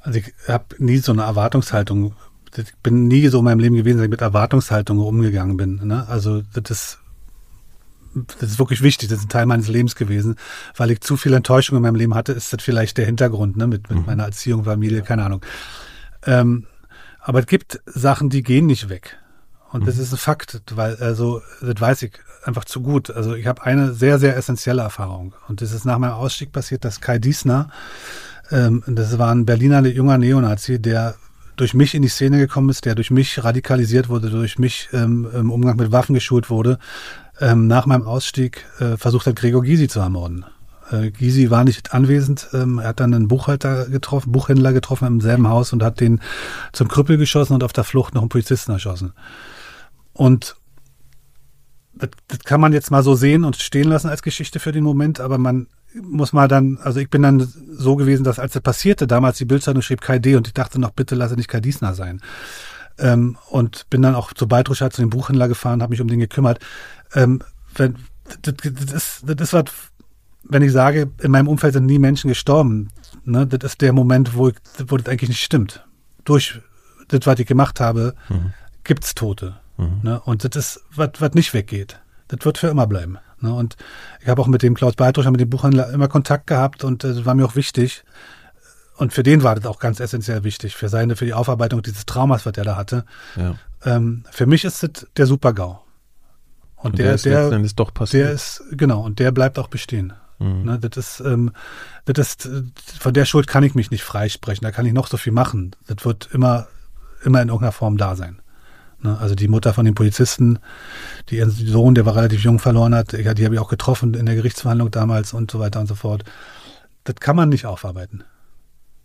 Also 0.00 0.18
ich 0.18 0.32
habe 0.48 0.64
nie 0.78 0.98
so 0.98 1.12
eine 1.12 1.22
Erwartungshaltung, 1.22 2.14
ich 2.56 2.74
bin 2.82 3.06
nie 3.06 3.28
so 3.28 3.38
in 3.38 3.44
meinem 3.44 3.60
Leben 3.60 3.76
gewesen, 3.76 3.98
dass 3.98 4.04
ich 4.04 4.10
mit 4.10 4.20
Erwartungshaltung 4.20 4.98
umgegangen 4.98 5.56
bin. 5.56 5.80
Ne? 5.86 6.06
Also 6.08 6.42
das 6.52 6.70
ist, 6.70 6.98
das 8.40 8.50
ist 8.50 8.58
wirklich 8.58 8.82
wichtig, 8.82 9.08
das 9.08 9.20
ist 9.20 9.26
ein 9.26 9.30
Teil 9.30 9.46
meines 9.46 9.68
Lebens 9.68 9.94
gewesen, 9.94 10.36
weil 10.76 10.90
ich 10.90 11.00
zu 11.00 11.16
viel 11.16 11.32
Enttäuschung 11.32 11.76
in 11.76 11.82
meinem 11.82 11.94
Leben 11.94 12.14
hatte, 12.14 12.32
ist 12.32 12.52
das 12.52 12.62
vielleicht 12.62 12.98
der 12.98 13.06
Hintergrund, 13.06 13.56
ne? 13.56 13.68
mit, 13.68 13.88
mit 13.88 14.00
mhm. 14.00 14.06
meiner 14.06 14.24
Erziehung, 14.24 14.64
Familie, 14.64 15.02
keine 15.02 15.24
Ahnung. 15.24 15.40
Ähm, 16.26 16.66
aber 17.22 17.40
es 17.40 17.46
gibt 17.46 17.80
Sachen, 17.86 18.30
die 18.30 18.42
gehen 18.42 18.66
nicht 18.66 18.88
weg. 18.88 19.18
Und 19.70 19.86
das 19.86 19.96
mhm. 19.96 20.02
ist 20.02 20.12
ein 20.12 20.18
Fakt, 20.18 20.62
weil, 20.74 20.96
also, 20.96 21.40
das 21.62 21.80
weiß 21.80 22.02
ich 22.02 22.12
einfach 22.44 22.64
zu 22.64 22.82
gut. 22.82 23.10
Also 23.10 23.34
ich 23.34 23.46
habe 23.46 23.62
eine 23.62 23.92
sehr, 23.92 24.18
sehr 24.18 24.36
essentielle 24.36 24.82
Erfahrung. 24.82 25.34
Und 25.48 25.62
das 25.62 25.72
ist 25.72 25.84
nach 25.84 25.98
meinem 25.98 26.12
Ausstieg 26.12 26.52
passiert, 26.52 26.84
dass 26.84 27.00
Kai 27.00 27.18
Diesner, 27.18 27.70
ähm, 28.50 28.82
das 28.86 29.18
war 29.18 29.32
ein 29.32 29.46
Berliner 29.46 29.80
junger 29.86 30.18
Neonazi, 30.18 30.80
der 30.80 31.14
durch 31.56 31.74
mich 31.74 31.94
in 31.94 32.02
die 32.02 32.08
Szene 32.08 32.38
gekommen 32.38 32.70
ist, 32.70 32.84
der 32.84 32.94
durch 32.94 33.10
mich 33.10 33.42
radikalisiert 33.42 34.08
wurde, 34.08 34.30
durch 34.30 34.58
mich 34.58 34.88
ähm, 34.92 35.28
im 35.32 35.50
Umgang 35.50 35.76
mit 35.76 35.92
Waffen 35.92 36.14
geschult 36.14 36.50
wurde, 36.50 36.78
ähm, 37.40 37.66
nach 37.66 37.86
meinem 37.86 38.06
Ausstieg 38.06 38.64
äh, 38.78 38.96
versucht 38.96 39.26
hat, 39.26 39.36
Gregor 39.36 39.62
Gysi 39.62 39.88
zu 39.88 40.00
ermorden. 40.00 40.44
Äh, 40.92 41.10
Gysi 41.10 41.50
war 41.50 41.64
nicht 41.64 41.94
anwesend, 41.94 42.48
ähm, 42.52 42.78
er 42.78 42.88
hat 42.88 43.00
dann 43.00 43.14
einen 43.14 43.28
Buchhalter 43.28 43.86
getroffen, 43.86 44.32
Buchhändler 44.32 44.72
getroffen 44.72 45.06
im 45.06 45.20
selben 45.20 45.48
Haus 45.48 45.72
und 45.72 45.82
hat 45.82 46.00
den 46.00 46.20
zum 46.72 46.88
Krüppel 46.88 47.16
geschossen 47.16 47.54
und 47.54 47.64
auf 47.64 47.72
der 47.72 47.84
Flucht 47.84 48.14
noch 48.14 48.22
einen 48.22 48.28
Polizisten 48.28 48.72
erschossen. 48.72 49.12
Und 50.12 50.56
das, 51.94 52.10
das 52.28 52.40
kann 52.40 52.60
man 52.60 52.72
jetzt 52.72 52.90
mal 52.90 53.02
so 53.02 53.14
sehen 53.14 53.44
und 53.44 53.56
stehen 53.56 53.88
lassen 53.88 54.08
als 54.08 54.22
Geschichte 54.22 54.60
für 54.60 54.72
den 54.72 54.84
Moment, 54.84 55.20
aber 55.20 55.38
man 55.38 55.68
muss 56.00 56.32
mal 56.32 56.48
dann, 56.48 56.78
also 56.82 57.00
ich 57.00 57.10
bin 57.10 57.22
dann 57.22 57.40
so 57.70 57.96
gewesen, 57.96 58.24
dass 58.24 58.38
als 58.38 58.52
das 58.52 58.62
passierte, 58.62 59.06
damals 59.06 59.38
die 59.38 59.44
Bildzeitung 59.44 59.82
schrieb 59.82 60.00
Kai 60.00 60.18
D 60.18 60.36
und 60.36 60.46
ich 60.46 60.54
dachte 60.54 60.78
noch, 60.78 60.90
bitte 60.90 61.14
lasse 61.14 61.34
nicht 61.36 61.48
Kai 61.48 61.60
Diesner 61.60 61.94
sein. 61.94 62.20
Ähm, 62.98 63.36
und 63.48 63.88
bin 63.90 64.02
dann 64.02 64.14
auch 64.14 64.32
zu 64.32 64.46
Beidruschat, 64.46 64.92
zu 64.92 65.02
dem 65.02 65.10
Buchhändler 65.10 65.48
gefahren, 65.48 65.82
habe 65.82 65.90
mich 65.90 66.00
um 66.00 66.08
den 66.08 66.20
gekümmert. 66.20 66.60
Ähm, 67.14 67.42
wenn, 67.74 67.96
das, 68.42 68.54
das, 68.62 69.22
das 69.24 69.40
ist 69.40 69.52
was, 69.52 69.64
wenn 70.44 70.62
ich 70.62 70.72
sage, 70.72 71.10
in 71.20 71.30
meinem 71.30 71.48
Umfeld 71.48 71.74
sind 71.74 71.86
nie 71.86 71.98
Menschen 71.98 72.28
gestorben, 72.28 72.88
ne, 73.24 73.46
das 73.46 73.72
ist 73.72 73.80
der 73.80 73.92
Moment, 73.92 74.36
wo, 74.36 74.48
ich, 74.48 74.56
wo 74.86 74.96
das 74.96 75.06
eigentlich 75.08 75.30
nicht 75.30 75.42
stimmt. 75.42 75.86
Durch 76.24 76.60
das, 77.08 77.20
was 77.26 77.38
ich 77.38 77.46
gemacht 77.46 77.80
habe, 77.80 78.14
mhm. 78.28 78.52
gibt's 78.84 79.14
Tote. 79.14 79.56
Mhm. 79.76 80.00
Ne? 80.02 80.20
Und 80.20 80.44
das 80.44 80.56
ist, 80.56 80.84
was 80.94 81.34
nicht 81.34 81.54
weggeht. 81.54 82.00
Das 82.28 82.44
wird 82.44 82.58
für 82.58 82.68
immer 82.68 82.86
bleiben. 82.86 83.18
Ne? 83.40 83.52
Und 83.52 83.76
ich 84.20 84.28
habe 84.28 84.40
auch 84.40 84.46
mit 84.46 84.62
dem 84.62 84.74
Klaus 84.74 84.94
Beitrusch, 84.94 85.26
mit 85.26 85.40
dem 85.40 85.50
Buchhändler 85.50 85.90
immer 85.90 86.08
Kontakt 86.08 86.46
gehabt 86.46 86.84
und 86.84 87.04
äh, 87.04 87.14
das 87.14 87.24
war 87.24 87.34
mir 87.34 87.44
auch 87.44 87.56
wichtig. 87.56 88.04
Und 88.96 89.12
für 89.12 89.22
den 89.22 89.42
war 89.42 89.54
das 89.54 89.66
auch 89.66 89.78
ganz 89.78 90.00
essentiell 90.00 90.44
wichtig, 90.44 90.76
für 90.76 90.88
seine, 90.88 91.16
für 91.16 91.24
die 91.24 91.34
Aufarbeitung 91.34 91.82
dieses 91.82 92.06
Traumas, 92.06 92.46
was 92.46 92.56
er 92.56 92.64
da 92.64 92.76
hatte. 92.76 93.04
Ja. 93.36 93.56
Ähm, 93.84 94.24
für 94.30 94.46
mich 94.46 94.64
ist 94.64 94.82
das 94.82 95.06
der 95.16 95.26
Super-GAU. 95.26 95.80
Und, 96.76 96.90
und, 96.92 96.98
der, 96.98 97.16
der, 97.16 97.50
der, 97.50 97.60
ist 97.60 97.78
doch 97.78 97.94
passiert. 97.94 98.26
der 98.26 98.32
ist, 98.32 98.62
genau, 98.72 99.02
und 99.02 99.18
der 99.18 99.30
bleibt 99.30 99.58
auch 99.58 99.68
bestehen. 99.68 100.12
Mhm. 100.42 100.64
Ne, 100.64 100.78
das 100.78 100.96
ist, 100.96 101.20
ähm, 101.20 101.52
das 102.04 102.18
ist, 102.18 102.50
von 102.98 103.14
der 103.14 103.24
Schuld 103.24 103.46
kann 103.46 103.62
ich 103.62 103.74
mich 103.74 103.90
nicht 103.90 104.02
freisprechen. 104.02 104.64
Da 104.64 104.72
kann 104.72 104.86
ich 104.86 104.92
noch 104.92 105.06
so 105.06 105.16
viel 105.16 105.32
machen. 105.32 105.76
Das 105.86 106.04
wird 106.04 106.28
immer, 106.32 106.66
immer 107.24 107.40
in 107.40 107.48
irgendeiner 107.48 107.72
Form 107.72 107.96
da 107.96 108.16
sein. 108.16 108.42
Ne? 109.00 109.16
Also 109.18 109.34
die 109.34 109.48
Mutter 109.48 109.72
von 109.72 109.84
den 109.84 109.94
Polizisten, 109.94 110.58
die 111.28 111.36
ihren 111.36 111.50
Sohn, 111.50 111.94
der 111.94 112.06
war 112.06 112.16
relativ 112.16 112.42
jung, 112.42 112.58
verloren 112.58 112.94
hat, 112.94 113.12
die 113.12 113.24
habe 113.44 113.54
ich 113.54 113.60
auch 113.60 113.68
getroffen 113.68 114.14
in 114.14 114.26
der 114.26 114.34
Gerichtsverhandlung 114.34 114.90
damals 114.90 115.32
und 115.32 115.50
so 115.50 115.60
weiter 115.60 115.80
und 115.80 115.86
so 115.86 115.94
fort. 115.94 116.24
Das 117.04 117.16
kann 117.16 117.36
man 117.36 117.48
nicht 117.48 117.66
aufarbeiten. 117.66 118.24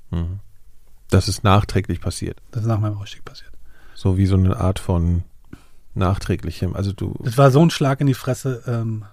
Mhm. 0.10 0.40
Das 1.10 1.28
ist 1.28 1.44
nachträglich 1.44 2.02
passiert. 2.02 2.42
Das 2.52 2.64
ist 2.64 2.68
nach 2.68 2.80
meinem 2.80 2.98
Ausstieg 2.98 3.24
passiert. 3.24 3.52
So 3.94 4.18
wie 4.18 4.26
so 4.26 4.36
eine 4.36 4.58
Art 4.58 4.80
von 4.80 5.24
nachträglichem. 5.94 6.76
Also 6.76 6.92
du. 6.94 7.16
Das 7.24 7.38
war 7.38 7.50
so 7.52 7.62
ein 7.62 7.70
Schlag 7.70 8.02
in 8.02 8.08
die 8.08 8.14
Fresse. 8.14 8.64
Ähm, 8.68 9.06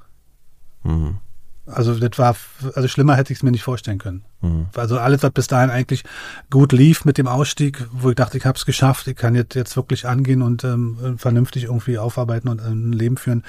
mhm. 0.83 1.19
Also 1.67 1.99
das 1.99 2.19
war, 2.19 2.37
also 2.75 2.89
schlimmer 2.89 3.17
hätte 3.17 3.33
ich 3.33 3.39
es 3.39 3.43
mir 3.43 3.51
nicht 3.51 3.63
vorstellen 3.63 3.99
können. 3.99 4.25
Mhm. 4.43 4.67
Also 4.77 4.99
alles, 4.99 5.23
was 5.23 5.31
bis 5.31 5.47
dahin 5.47 5.71
eigentlich 5.71 6.05
gut 6.51 6.73
lief 6.73 7.07
mit 7.07 7.17
dem 7.17 7.27
Ausstieg, 7.27 7.87
wo 7.91 8.11
ich 8.11 8.17
dachte, 8.17 8.37
ich 8.37 8.45
habe 8.45 8.59
es 8.59 8.67
geschafft, 8.67 9.09
ich 9.09 9.17
kann 9.17 9.35
jetzt, 9.35 9.55
jetzt 9.55 9.75
wirklich 9.77 10.07
angehen 10.07 10.43
und 10.43 10.63
ähm, 10.65 11.17
vernünftig 11.17 11.65
irgendwie 11.65 11.97
aufarbeiten 11.97 12.49
und 12.49 12.61
ein 12.61 12.93
Leben 12.93 13.17
führen, 13.17 13.45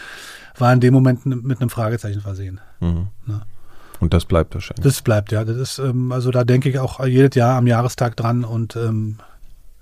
war 0.58 0.72
in 0.72 0.80
dem 0.80 0.94
Moment 0.94 1.26
mit 1.26 1.60
einem 1.60 1.70
Fragezeichen 1.70 2.22
versehen. 2.22 2.62
Mhm. 2.80 3.08
Ne? 3.26 3.42
Und 4.00 4.14
das 4.14 4.26
bleibt 4.26 4.54
wahrscheinlich. 4.54 4.84
Das 4.84 5.02
bleibt, 5.02 5.32
ja. 5.32 5.44
Das 5.44 5.58
ist, 5.58 5.80
ähm, 5.80 6.12
also 6.12 6.32
da 6.32 6.46
denke 6.46 6.70
ich 6.70 6.80
auch 6.80 7.06
jedes 7.06 7.36
Jahr 7.36 7.58
am 7.58 7.68
Jahrestag 7.68 8.16
dran 8.16 8.46
und 8.46 8.78
ähm, 8.78 9.18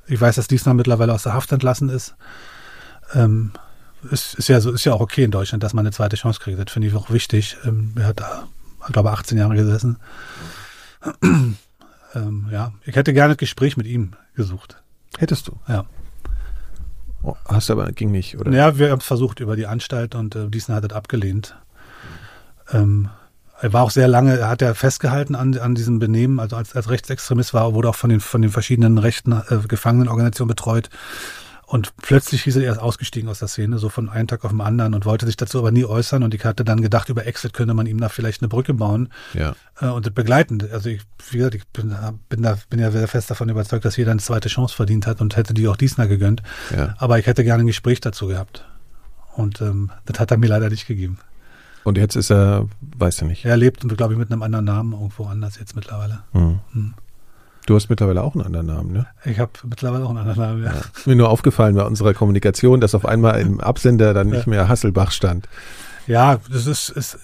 ich 0.07 0.19
weiß, 0.19 0.35
dass 0.35 0.47
diesmal 0.47 0.75
mittlerweile 0.75 1.13
aus 1.13 1.23
der 1.23 1.33
Haft 1.33 1.51
entlassen 1.51 1.89
ist. 1.89 2.15
Ähm, 3.13 3.51
ist, 4.11 4.35
ist 4.35 4.49
ja 4.49 4.59
so, 4.59 4.71
ist 4.71 4.85
ja 4.85 4.93
auch 4.93 5.01
okay 5.01 5.23
in 5.23 5.31
Deutschland, 5.31 5.63
dass 5.63 5.73
man 5.73 5.85
eine 5.85 5.91
zweite 5.91 6.15
Chance 6.15 6.39
kriegt. 6.39 6.59
Das 6.59 6.71
finde 6.71 6.87
ich 6.87 6.95
auch 6.95 7.09
wichtig. 7.09 7.57
Ähm, 7.65 7.93
er 7.95 8.07
hat 8.07 8.19
da, 8.19 8.47
glaube 8.91 9.11
18 9.11 9.37
Jahre 9.37 9.55
gesessen. 9.55 9.97
ähm, 11.23 12.47
ja, 12.51 12.73
ich 12.85 12.95
hätte 12.95 13.13
gerne 13.13 13.33
ein 13.33 13.37
Gespräch 13.37 13.77
mit 13.77 13.87
ihm 13.87 14.13
gesucht. 14.35 14.81
Hättest 15.17 15.47
du? 15.47 15.59
Ja. 15.67 15.85
Oh, 17.21 17.35
hast 17.45 17.69
du 17.69 17.73
aber, 17.73 17.91
ging 17.91 18.11
nicht, 18.11 18.37
oder? 18.37 18.51
Ja, 18.51 18.77
wir 18.77 18.91
haben 18.91 18.99
es 18.99 19.05
versucht 19.05 19.39
über 19.39 19.55
die 19.55 19.67
Anstalt 19.67 20.15
und 20.15 20.35
äh, 20.35 20.49
Diesen 20.49 20.75
hat 20.75 20.83
das 20.83 20.91
abgelehnt. 20.91 21.55
Ähm, 22.71 23.09
er 23.61 23.71
war 23.71 23.83
auch 23.83 23.91
sehr 23.91 24.09
lange, 24.09 24.37
er 24.37 24.49
hat 24.49 24.61
ja 24.61 24.73
festgehalten 24.73 25.35
an, 25.35 25.57
an 25.57 25.73
diesem 25.73 25.99
Benehmen, 25.99 26.41
also 26.41 26.57
als, 26.57 26.75
als 26.75 26.89
Rechtsextremist 26.89 27.53
war, 27.53 27.73
wurde 27.73 27.89
auch 27.89 27.95
von 27.95 28.09
den, 28.09 28.19
von 28.19 28.41
den 28.41 28.51
verschiedenen 28.51 28.97
rechten 28.97 29.31
äh, 29.31 29.59
Gefangenenorganisationen 29.67 30.49
betreut. 30.49 30.89
Und 31.73 31.97
plötzlich 31.97 32.43
hieß 32.43 32.57
er, 32.57 32.65
er 32.65 32.73
ist 32.73 32.77
ausgestiegen 32.77 33.27
aus 33.29 33.39
der 33.39 33.47
Szene, 33.47 33.79
so 33.79 33.89
von 33.89 34.07
einem 34.07 34.27
Tag 34.27 34.45
auf 34.45 34.51
den 34.51 34.61
anderen 34.61 34.93
und 34.93 35.07
wollte 35.07 35.25
sich 35.25 35.37
dazu 35.37 35.57
aber 35.57 35.71
nie 35.71 35.85
äußern. 35.85 36.21
Und 36.21 36.35
ich 36.35 36.45
hatte 36.45 36.63
dann 36.63 36.83
gedacht, 36.83 37.09
über 37.09 37.25
Exit 37.25 37.53
könnte 37.53 37.73
man 37.73 37.87
ihm 37.87 37.99
da 37.99 38.09
vielleicht 38.09 38.43
eine 38.43 38.47
Brücke 38.47 38.75
bauen 38.75 39.09
ja. 39.33 39.55
äh, 39.81 39.87
und 39.87 40.05
das 40.05 40.13
begleiten. 40.13 40.59
Also 40.71 40.89
ich, 40.89 41.01
wie 41.31 41.37
gesagt, 41.37 41.55
ich 41.55 41.65
bin, 41.69 41.95
bin, 42.29 42.43
da, 42.43 42.59
bin 42.69 42.79
ja 42.79 42.91
sehr 42.91 43.07
fest 43.07 43.31
davon 43.31 43.49
überzeugt, 43.49 43.85
dass 43.85 43.97
jeder 43.97 44.11
eine 44.11 44.19
zweite 44.19 44.49
Chance 44.49 44.75
verdient 44.75 45.07
hat 45.07 45.19
und 45.19 45.35
hätte 45.35 45.55
die 45.55 45.67
auch 45.67 45.75
Diesner 45.75 46.05
gegönnt. 46.05 46.43
Ja. 46.77 46.93
Aber 46.99 47.17
ich 47.17 47.25
hätte 47.25 47.43
gerne 47.43 47.63
ein 47.63 47.67
Gespräch 47.67 47.99
dazu 47.99 48.27
gehabt. 48.27 48.65
Und 49.35 49.59
ähm, 49.61 49.89
das 50.05 50.19
hat 50.19 50.29
er 50.29 50.37
mir 50.37 50.49
leider 50.49 50.69
nicht 50.69 50.85
gegeben. 50.85 51.17
Und 51.85 51.97
jetzt 51.97 52.15
ist 52.15 52.29
er, 52.29 52.67
weiß 52.81 53.23
er 53.23 53.27
nicht. 53.27 53.45
Er 53.45 53.57
lebt, 53.57 53.79
glaube 53.97 54.13
ich, 54.13 54.19
mit 54.19 54.31
einem 54.31 54.43
anderen 54.43 54.65
Namen 54.65 54.93
irgendwo 54.93 55.25
anders 55.25 55.57
jetzt 55.57 55.75
mittlerweile. 55.75 56.19
Mhm. 56.33 56.59
Mhm. 56.71 56.93
Du 57.65 57.75
hast 57.75 57.89
mittlerweile 57.89 58.21
auch 58.23 58.35
einen 58.35 58.45
anderen 58.45 58.67
Namen, 58.67 58.91
ne? 58.91 59.07
Ich 59.23 59.39
habe 59.39 59.51
mittlerweile 59.63 60.03
auch 60.03 60.09
einen 60.09 60.19
anderen 60.19 60.39
Namen, 60.39 60.63
ja. 60.63 60.73
ja. 60.73 60.81
Mir 61.05 61.15
nur 61.15 61.29
aufgefallen 61.29 61.75
bei 61.75 61.83
unserer 61.83 62.13
Kommunikation, 62.13 62.81
dass 62.81 62.93
auf 62.93 63.05
einmal 63.05 63.39
im 63.39 63.61
Absender 63.61 64.13
dann 64.13 64.29
nicht 64.29 64.47
mehr 64.47 64.67
Hasselbach 64.67 65.11
stand. 65.11 65.47
Ja, 66.07 66.39
das 66.51 66.67
ist, 66.67 66.89
ist, 66.89 67.17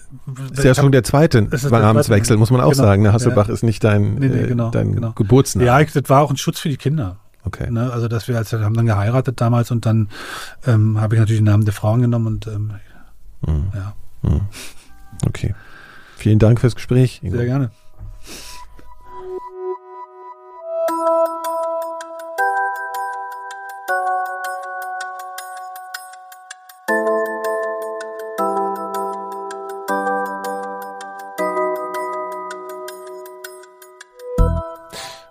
ist 0.53 0.63
ja 0.63 0.73
schon 0.73 0.93
der 0.93 1.03
zweite 1.03 1.41
Namenswechsel, 1.41 2.37
muss 2.37 2.51
man 2.51 2.61
auch 2.61 2.71
genau. 2.71 2.83
sagen. 2.83 3.03
Ne? 3.03 3.11
Hasselbach 3.11 3.47
ja. 3.49 3.53
ist 3.53 3.63
nicht 3.63 3.83
dein, 3.83 4.15
nee, 4.15 4.27
nee, 4.27 4.47
genau, 4.47 4.69
dein 4.69 4.93
genau. 4.93 5.11
Geburtsname. 5.11 5.67
Ja, 5.67 5.83
das 5.83 6.09
war 6.09 6.21
auch 6.21 6.31
ein 6.31 6.37
Schutz 6.37 6.59
für 6.59 6.69
die 6.69 6.77
Kinder. 6.77 7.17
Okay. 7.43 7.69
Ne? 7.69 7.91
Also, 7.91 8.07
dass 8.07 8.27
wir 8.27 8.37
als 8.37 8.53
haben 8.53 8.75
dann 8.75 8.85
geheiratet 8.85 9.41
damals 9.41 9.71
und 9.71 9.85
dann 9.85 10.09
ähm, 10.65 10.99
habe 10.99 11.15
ich 11.15 11.19
natürlich 11.19 11.39
den 11.39 11.45
Namen 11.45 11.65
der 11.65 11.73
Frauen 11.73 12.01
genommen 12.01 12.27
und 12.27 12.47
ähm, 12.47 12.73
mhm. 13.45 13.71
ja. 13.73 13.93
Mhm. 14.21 14.41
Okay. 15.25 15.55
Vielen 16.15 16.39
Dank 16.39 16.59
fürs 16.59 16.75
Gespräch. 16.75 17.21
Ingo. 17.23 17.37
Sehr 17.37 17.45
gerne. 17.45 17.71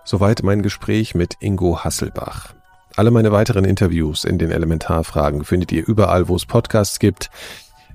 Soweit 0.09 0.41
mein 0.41 0.63
Gespräch 0.63 1.13
mit 1.13 1.35
Ingo 1.39 1.83
Hasselbach. 1.83 2.55
Alle 2.95 3.11
meine 3.11 3.31
weiteren 3.31 3.63
Interviews 3.63 4.23
in 4.23 4.39
den 4.39 4.49
Elementarfragen 4.49 5.43
findet 5.43 5.71
ihr 5.71 5.87
überall, 5.87 6.27
wo 6.27 6.35
es 6.35 6.47
Podcasts 6.47 6.97
gibt. 6.97 7.29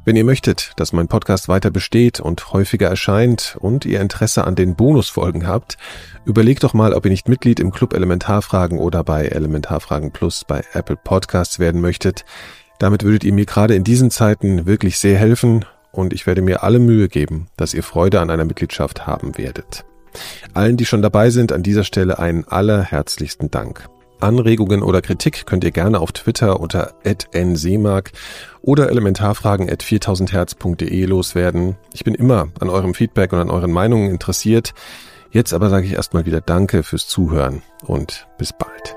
Wenn 0.04 0.14
ihr 0.14 0.22
möchtet, 0.22 0.74
dass 0.76 0.92
mein 0.92 1.08
Podcast 1.08 1.48
weiter 1.48 1.72
besteht 1.72 2.20
und 2.20 2.52
häufiger 2.52 2.88
erscheint 2.88 3.56
und 3.58 3.84
ihr 3.84 4.00
Interesse 4.00 4.44
an 4.44 4.54
den 4.54 4.76
Bonusfolgen 4.76 5.48
habt, 5.48 5.76
überlegt 6.24 6.62
doch 6.62 6.72
mal, 6.72 6.94
ob 6.94 7.04
ihr 7.04 7.10
nicht 7.10 7.28
Mitglied 7.28 7.58
im 7.58 7.72
Club 7.72 7.92
Elementarfragen 7.92 8.78
oder 8.78 9.02
bei 9.02 9.26
Elementarfragen 9.26 10.12
Plus 10.12 10.44
bei 10.44 10.62
Apple 10.72 10.96
Podcasts 11.02 11.58
werden 11.58 11.80
möchtet. 11.80 12.24
Damit 12.78 13.02
würdet 13.02 13.24
ihr 13.24 13.32
mir 13.32 13.46
gerade 13.46 13.74
in 13.74 13.82
diesen 13.82 14.12
Zeiten 14.12 14.66
wirklich 14.66 15.00
sehr 15.00 15.18
helfen 15.18 15.64
und 15.90 16.12
ich 16.12 16.28
werde 16.28 16.42
mir 16.42 16.62
alle 16.62 16.78
Mühe 16.78 17.08
geben, 17.08 17.48
dass 17.56 17.74
ihr 17.74 17.82
Freude 17.82 18.20
an 18.20 18.30
einer 18.30 18.44
Mitgliedschaft 18.44 19.04
haben 19.04 19.36
werdet. 19.36 19.84
Allen, 20.52 20.76
die 20.76 20.86
schon 20.86 21.02
dabei 21.02 21.30
sind, 21.30 21.52
an 21.52 21.62
dieser 21.62 21.84
Stelle 21.84 22.18
einen 22.18 22.44
allerherzlichsten 22.44 23.50
Dank. 23.50 23.88
Anregungen 24.20 24.82
oder 24.82 25.02
Kritik 25.02 25.44
könnt 25.46 25.64
ihr 25.64 25.70
gerne 25.70 26.00
auf 26.00 26.12
Twitter 26.12 26.60
unter 26.60 26.94
@nseemark 27.04 28.12
oder 28.62 28.88
elementarfragen 28.88 29.70
at 29.70 29.82
4000herz.de 29.82 31.04
loswerden. 31.04 31.76
Ich 31.92 32.04
bin 32.04 32.14
immer 32.14 32.48
an 32.60 32.70
eurem 32.70 32.94
Feedback 32.94 33.32
und 33.32 33.40
an 33.40 33.50
euren 33.50 33.72
Meinungen 33.72 34.10
interessiert. 34.10 34.72
Jetzt 35.30 35.52
aber 35.52 35.68
sage 35.68 35.86
ich 35.86 35.92
erstmal 35.92 36.26
wieder 36.26 36.40
Danke 36.40 36.82
fürs 36.82 37.08
Zuhören 37.08 37.62
und 37.84 38.26
bis 38.38 38.52
bald. 38.52 38.96